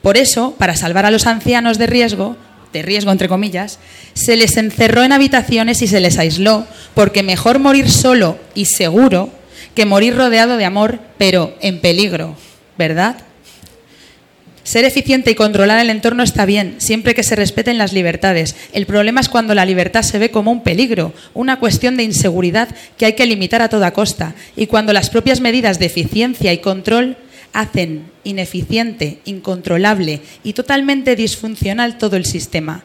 Por 0.01 0.17
eso, 0.17 0.55
para 0.57 0.75
salvar 0.75 1.05
a 1.05 1.11
los 1.11 1.27
ancianos 1.27 1.77
de 1.77 1.87
riesgo, 1.87 2.37
de 2.75 2.81
riesgo 2.81 3.11
entre 3.11 3.29
comillas, 3.29 3.79
se 4.13 4.35
les 4.35 4.57
encerró 4.57 5.03
en 5.03 5.13
habitaciones 5.13 5.81
y 5.81 5.87
se 5.87 6.01
les 6.01 6.19
aisló, 6.19 6.67
porque 6.93 7.23
mejor 7.23 7.59
morir 7.59 7.89
solo 7.89 8.37
y 8.53 8.65
seguro 8.65 9.31
que 9.73 9.85
morir 9.85 10.15
rodeado 10.15 10.57
de 10.57 10.65
amor, 10.65 10.99
pero 11.17 11.55
en 11.61 11.79
peligro, 11.79 12.35
¿verdad? 12.77 13.15
Ser 14.63 14.83
eficiente 14.83 15.31
y 15.31 15.35
controlar 15.35 15.79
el 15.79 15.89
entorno 15.89 16.23
está 16.23 16.45
bien, 16.45 16.75
siempre 16.79 17.13
que 17.13 17.23
se 17.23 17.35
respeten 17.35 17.77
las 17.77 17.93
libertades. 17.93 18.55
El 18.73 18.85
problema 18.85 19.21
es 19.21 19.29
cuando 19.29 19.53
la 19.53 19.65
libertad 19.65 20.01
se 20.01 20.19
ve 20.19 20.31
como 20.31 20.51
un 20.51 20.63
peligro, 20.63 21.13
una 21.33 21.59
cuestión 21.59 21.95
de 21.95 22.03
inseguridad 22.03 22.67
que 22.97 23.05
hay 23.05 23.13
que 23.13 23.25
limitar 23.25 23.61
a 23.61 23.69
toda 23.69 23.91
costa, 23.91 24.35
y 24.57 24.67
cuando 24.67 24.91
las 24.91 25.09
propias 25.09 25.39
medidas 25.39 25.79
de 25.79 25.85
eficiencia 25.85 26.51
y 26.51 26.57
control 26.57 27.15
hacen 27.55 28.11
ineficiente, 28.25 29.21
incontrolable 29.23 30.21
y 30.43 30.53
totalmente 30.53 31.15
disfuncional 31.15 31.97
todo 31.97 32.17
el 32.17 32.25
sistema. 32.25 32.83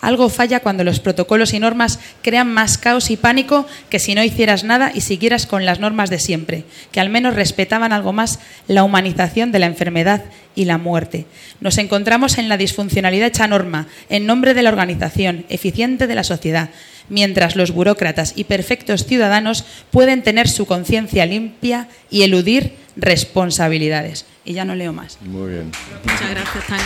Algo 0.00 0.28
falla 0.28 0.60
cuando 0.60 0.84
los 0.84 1.00
protocolos 1.00 1.52
y 1.52 1.58
normas 1.58 1.98
crean 2.22 2.52
más 2.52 2.78
caos 2.78 3.10
y 3.10 3.16
pánico 3.16 3.66
que 3.90 3.98
si 3.98 4.14
no 4.14 4.22
hicieras 4.22 4.62
nada 4.62 4.92
y 4.94 5.00
siguieras 5.00 5.46
con 5.46 5.64
las 5.66 5.80
normas 5.80 6.10
de 6.10 6.20
siempre, 6.20 6.64
que 6.92 7.00
al 7.00 7.08
menos 7.08 7.34
respetaban 7.34 7.92
algo 7.92 8.12
más 8.12 8.38
la 8.68 8.84
humanización 8.84 9.50
de 9.50 9.58
la 9.58 9.66
enfermedad 9.66 10.24
y 10.54 10.66
la 10.66 10.78
muerte. 10.78 11.26
Nos 11.60 11.78
encontramos 11.78 12.38
en 12.38 12.48
la 12.48 12.56
disfuncionalidad 12.56 13.28
hecha 13.28 13.48
norma, 13.48 13.88
en 14.10 14.26
nombre 14.26 14.54
de 14.54 14.62
la 14.62 14.70
organización 14.70 15.44
eficiente 15.48 16.06
de 16.06 16.14
la 16.14 16.24
sociedad, 16.24 16.70
mientras 17.08 17.56
los 17.56 17.72
burócratas 17.72 18.34
y 18.36 18.44
perfectos 18.44 19.06
ciudadanos 19.06 19.64
pueden 19.90 20.22
tener 20.22 20.48
su 20.48 20.66
conciencia 20.66 21.26
limpia 21.26 21.88
y 22.10 22.22
eludir 22.22 22.74
responsabilidades. 22.98 24.26
Y 24.44 24.52
ya 24.54 24.64
no 24.64 24.74
leo 24.74 24.92
más. 24.92 25.18
Muy 25.22 25.52
bien. 25.52 25.72
Muchas 26.04 26.30
gracias, 26.30 26.66
Tania. 26.66 26.84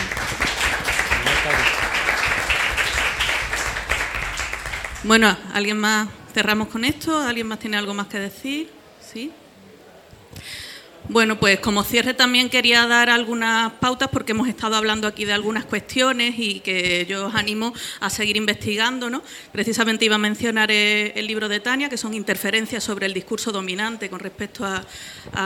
Bueno, 5.04 5.36
¿alguien 5.52 5.78
más? 5.78 6.08
¿Cerramos 6.32 6.68
con 6.68 6.84
esto? 6.84 7.18
¿Alguien 7.18 7.48
más 7.48 7.58
tiene 7.58 7.76
algo 7.76 7.92
más 7.92 8.06
que 8.06 8.20
decir? 8.20 8.70
¿Sí? 9.12 9.32
Bueno, 11.08 11.40
pues 11.40 11.58
como 11.58 11.82
cierre 11.82 12.14
también 12.14 12.48
quería 12.48 12.86
dar 12.86 13.10
algunas 13.10 13.72
pautas 13.72 14.08
porque 14.12 14.30
hemos 14.30 14.46
estado 14.46 14.76
hablando 14.76 15.08
aquí 15.08 15.24
de 15.24 15.32
algunas 15.32 15.64
cuestiones 15.64 16.36
y 16.38 16.60
que 16.60 17.06
yo 17.06 17.26
os 17.26 17.34
animo 17.34 17.74
a 17.98 18.08
seguir 18.08 18.36
investigando. 18.36 19.10
¿no? 19.10 19.20
Precisamente 19.50 20.04
iba 20.04 20.14
a 20.14 20.18
mencionar 20.18 20.70
eh, 20.70 21.12
el 21.16 21.26
libro 21.26 21.48
de 21.48 21.58
Tania, 21.58 21.88
que 21.88 21.96
son 21.96 22.14
interferencias 22.14 22.84
sobre 22.84 23.06
el 23.06 23.14
discurso 23.14 23.50
dominante 23.50 24.08
con 24.08 24.20
respecto 24.20 24.64
a, 24.64 24.84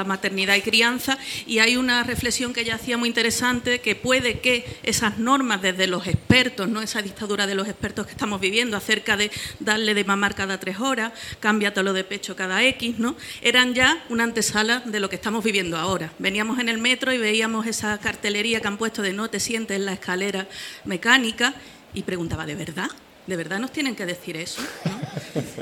maternidad 0.04 0.56
y 0.56 0.60
crianza. 0.60 1.16
Y 1.46 1.58
hay 1.60 1.76
una 1.76 2.02
reflexión 2.02 2.52
que 2.52 2.60
ella 2.60 2.74
hacía 2.74 2.98
muy 2.98 3.08
interesante, 3.08 3.80
que 3.80 3.94
puede 3.94 4.40
que 4.40 4.78
esas 4.82 5.18
normas 5.18 5.62
desde 5.62 5.86
los 5.86 6.06
expertos, 6.06 6.68
¿no? 6.68 6.82
esa 6.82 7.00
dictadura 7.00 7.46
de 7.46 7.54
los 7.54 7.66
expertos 7.66 8.04
que 8.06 8.12
estamos 8.12 8.40
viviendo 8.40 8.76
acerca 8.76 9.16
de 9.16 9.30
darle 9.60 9.94
de 9.94 10.04
mamar 10.04 10.34
cada 10.34 10.60
tres 10.60 10.80
horas, 10.80 11.12
cámbiatelo 11.40 11.94
de 11.94 12.04
pecho 12.04 12.36
cada 12.36 12.62
X, 12.62 12.98
¿no? 12.98 13.16
eran 13.40 13.74
ya 13.74 14.04
una 14.10 14.24
antesala 14.24 14.82
de 14.84 15.00
lo 15.00 15.08
que 15.08 15.16
estamos 15.16 15.45
viviendo 15.46 15.78
ahora. 15.78 16.12
Veníamos 16.18 16.58
en 16.58 16.68
el 16.68 16.78
metro 16.78 17.12
y 17.12 17.18
veíamos 17.18 17.66
esa 17.66 17.96
cartelería 17.98 18.60
que 18.60 18.66
han 18.66 18.76
puesto 18.76 19.00
de 19.00 19.12
no 19.12 19.30
te 19.30 19.38
sientes 19.38 19.76
en 19.76 19.86
la 19.86 19.92
escalera 19.92 20.48
mecánica 20.84 21.54
y 21.94 22.02
preguntaba, 22.02 22.46
¿de 22.46 22.56
verdad? 22.56 22.90
¿De 23.26 23.36
verdad 23.36 23.58
nos 23.58 23.72
tienen 23.72 23.96
que 23.96 24.06
decir 24.06 24.36
eso? 24.36 24.62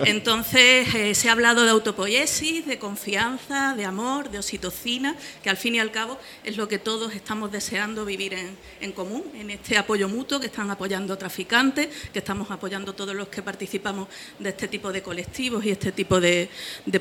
Entonces, 0.05 0.95
eh, 0.95 1.15
se 1.15 1.29
ha 1.29 1.33
hablado 1.33 1.65
de 1.65 1.71
autopoiesis, 1.71 2.67
de 2.67 2.79
confianza, 2.79 3.75
de 3.75 3.87
amor, 3.87 4.31
de 4.31 4.39
oxitocina, 4.39 5.17
que 5.43 5.49
al 5.49 5.57
fin 5.57 5.75
y 5.75 5.79
al 5.79 5.91
cabo 5.91 6.19
es 6.45 6.57
lo 6.57 6.69
que 6.69 6.79
todos 6.79 7.15
estamos 7.15 7.51
deseando 7.51 8.05
vivir 8.05 8.35
en, 8.35 8.93
común, 8.93 9.25
en 9.35 9.51
este 9.51 9.79
apoyo 9.79 10.09
mutuo 10.11 10.41
que 10.41 10.47
están 10.47 10.71
apoyando 10.71 11.17
traficantes, 11.17 11.89
que 12.13 12.19
estamos 12.19 12.51
apoyando 12.51 12.93
todos 12.93 13.15
los 13.15 13.29
que 13.29 13.43
participamos 13.43 14.09
de 14.39 14.51
este 14.51 14.69
tipo 14.69 14.93
de 14.93 15.03
colectivos 15.03 15.65
y 15.65 15.71
este 15.71 15.93
tipo 15.93 16.21
de, 16.21 16.51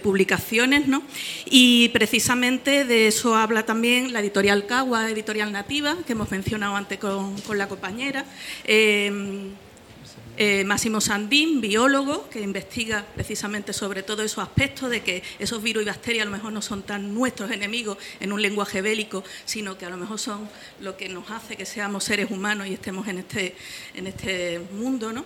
publicaciones. 0.01 0.87
¿no? 0.87 1.03
Y 1.45 1.89
precisamente 1.89 2.85
de 2.85 3.07
eso 3.07 3.35
habla 3.35 3.65
también 3.65 4.13
la 4.13 4.21
editorial 4.21 4.65
Cagua, 4.65 5.09
editorial 5.09 5.51
nativa, 5.51 5.97
que 6.07 6.13
hemos 6.13 6.31
mencionado 6.31 6.75
antes 6.75 6.99
con, 6.99 7.35
la 7.53 7.67
compañera. 7.67 8.25
Eh, 8.63 9.51
eh, 10.35 10.63
Máximo 10.63 10.99
Sandín, 10.99 11.61
biólogo, 11.61 12.27
que 12.29 12.41
investiga 12.41 13.05
precisamente 13.13 13.71
sobre 13.71 14.01
todo 14.01 14.23
esos 14.23 14.43
aspectos 14.43 14.89
de 14.89 15.03
que 15.03 15.21
esos 15.37 15.61
virus 15.61 15.83
y 15.83 15.85
bacterias 15.85 16.23
a 16.23 16.25
lo 16.25 16.31
mejor 16.31 16.51
no 16.51 16.61
son 16.61 16.81
tan 16.81 17.13
nuestros 17.13 17.51
enemigos 17.51 17.99
en 18.19 18.33
un 18.33 18.41
lenguaje 18.41 18.81
bélico, 18.81 19.23
sino 19.45 19.77
que 19.77 19.85
a 19.85 19.91
lo 19.91 19.97
mejor 19.97 20.17
son 20.17 20.49
lo 20.81 20.97
que 20.97 21.07
nos 21.07 21.29
hace 21.29 21.55
que 21.55 21.67
seamos 21.67 22.03
seres 22.05 22.31
humanos 22.31 22.65
y 22.67 22.73
estemos 22.73 23.07
en 23.07 23.19
este, 23.19 23.55
en 23.93 24.07
este 24.07 24.59
mundo. 24.73 25.13
¿no? 25.13 25.23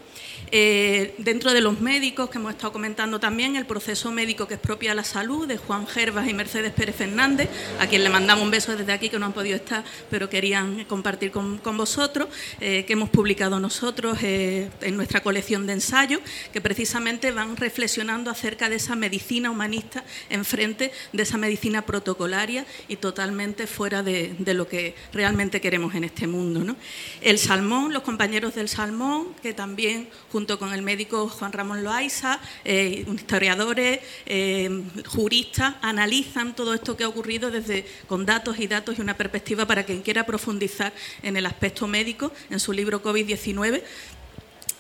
Eh, 0.52 1.16
dentro 1.20 1.54
de 1.54 1.62
los 1.62 1.80
médicos, 1.80 2.30
que 2.30 2.38
hemos 2.38 2.52
estado 2.52 2.74
comentando 2.74 3.18
también, 3.18 3.56
el 3.56 3.66
proceso 3.66 4.12
médico 4.12 4.46
que 4.46 4.56
es 4.56 4.60
propia 4.60 4.90
de 4.90 4.96
la 4.96 5.04
salud, 5.06 5.48
de 5.48 5.56
Juan 5.56 5.88
Gervas 5.88 6.28
y 6.28 6.34
Mercedes 6.34 6.74
Pérez 6.74 6.98
Fernández, 6.98 7.48
a 7.80 7.88
quien 7.88 8.04
le 8.04 8.10
mandamos 8.10 8.44
un 8.44 8.52
beso 8.52 8.76
desde 8.76 8.92
aquí, 8.92 9.08
que 9.08 9.20
no 9.20 9.26
han 9.26 9.34
podido 9.34 9.56
estar, 9.56 9.86
pero 10.10 10.30
querían 10.30 10.84
compartir 10.84 11.32
con, 11.32 11.62
vosotros, 11.78 12.28
eh, 12.60 12.84
que 12.86 12.94
hemos 12.94 13.10
publicado 13.10 13.60
nosotros 13.60 14.18
en 14.22 14.97
nuestra 14.98 15.22
colección 15.22 15.68
de 15.68 15.74
ensayos 15.74 16.22
que 16.52 16.62
precisamente 16.62 17.32
van 17.32 17.56
reflexionando 17.56 18.30
acerca 18.30 18.70
de 18.70 18.76
esa 18.76 18.96
medicina 18.96 19.50
humanista 19.50 20.04
enfrente 20.30 20.92
de 21.14 21.24
esa 21.24 21.38
medicina 21.38 21.84
protocolaria 21.84 22.66
y 22.88 22.98
totalmente 22.98 23.68
fuera 23.68 24.04
de, 24.04 24.36
lo 24.54 24.68
que 24.68 24.96
realmente 25.14 25.62
queremos 25.62 25.94
en 25.96 26.04
este 26.04 26.28
mundo. 26.28 26.76
El 27.22 27.38
Salmón, 27.38 27.94
los 27.94 28.04
compañeros 28.04 28.56
del 28.56 28.70
Salmón, 28.70 29.36
que 29.42 29.54
también 29.54 30.10
junto 30.32 30.58
con 30.58 30.74
el 30.74 30.82
médico 30.82 31.30
Juan 31.30 31.54
Ramón 31.54 31.84
Loaiza, 31.84 32.40
eh, 32.66 33.06
historiadores, 33.14 34.00
eh, 34.26 34.84
juristas, 35.06 35.76
analizan 35.82 36.56
todo 36.56 36.74
esto 36.74 36.98
que 36.98 37.04
ha 37.04 37.08
ocurrido 37.08 37.52
desde 37.52 37.86
con 38.08 38.26
datos 38.26 38.60
y 38.60 38.68
datos 38.68 38.98
y 38.98 39.02
una 39.02 39.16
perspectiva 39.16 39.66
para 39.66 39.84
quien 39.84 40.02
quiera 40.02 40.26
profundizar 40.26 40.94
en 41.22 41.38
el 41.38 41.46
aspecto 41.46 41.88
médico 41.88 42.32
en 42.50 42.60
su 42.60 42.74
libro 42.74 43.04
COVID-19 43.04 43.84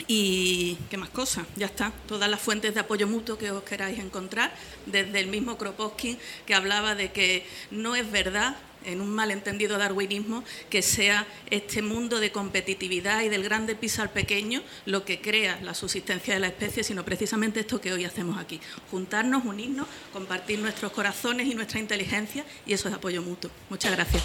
y 0.07 0.77
qué 0.89 0.97
más 0.97 1.09
cosas, 1.09 1.45
ya 1.55 1.65
está. 1.65 1.91
Todas 2.07 2.29
las 2.29 2.41
fuentes 2.41 2.73
de 2.73 2.79
apoyo 2.79 3.07
mutuo 3.07 3.37
que 3.37 3.51
os 3.51 3.63
queráis 3.63 3.99
encontrar, 3.99 4.53
desde 4.85 5.19
el 5.19 5.27
mismo 5.27 5.57
Kropotkin 5.57 6.17
que 6.45 6.55
hablaba 6.55 6.95
de 6.95 7.11
que 7.11 7.45
no 7.71 7.95
es 7.95 8.09
verdad 8.09 8.55
en 8.85 9.01
un 9.01 9.13
malentendido 9.13 9.77
darwinismo, 9.77 10.43
que 10.69 10.81
sea 10.81 11.27
este 11.49 11.81
mundo 11.81 12.21
de 12.21 12.31
competitividad 12.31 13.21
y 13.21 13.29
del 13.29 13.43
grande 13.43 13.75
pisa 13.75 14.01
al 14.01 14.11
pequeño 14.11 14.61
lo 14.85 15.03
que 15.03 15.19
crea 15.19 15.59
la 15.61 15.73
subsistencia 15.73 16.33
de 16.35 16.39
la 16.39 16.47
especie, 16.47 16.83
sino 16.83 17.03
precisamente 17.03 17.59
esto 17.59 17.81
que 17.81 17.91
hoy 17.91 18.05
hacemos 18.05 18.37
aquí, 18.37 18.61
juntarnos, 18.89 19.43
unirnos, 19.43 19.87
compartir 20.13 20.59
nuestros 20.59 20.93
corazones 20.93 21.47
y 21.47 21.55
nuestra 21.55 21.79
inteligencia, 21.79 22.45
y 22.65 22.73
eso 22.73 22.87
es 22.87 22.95
apoyo 22.95 23.21
mutuo. 23.21 23.51
Muchas 23.69 23.91
gracias. 23.91 24.23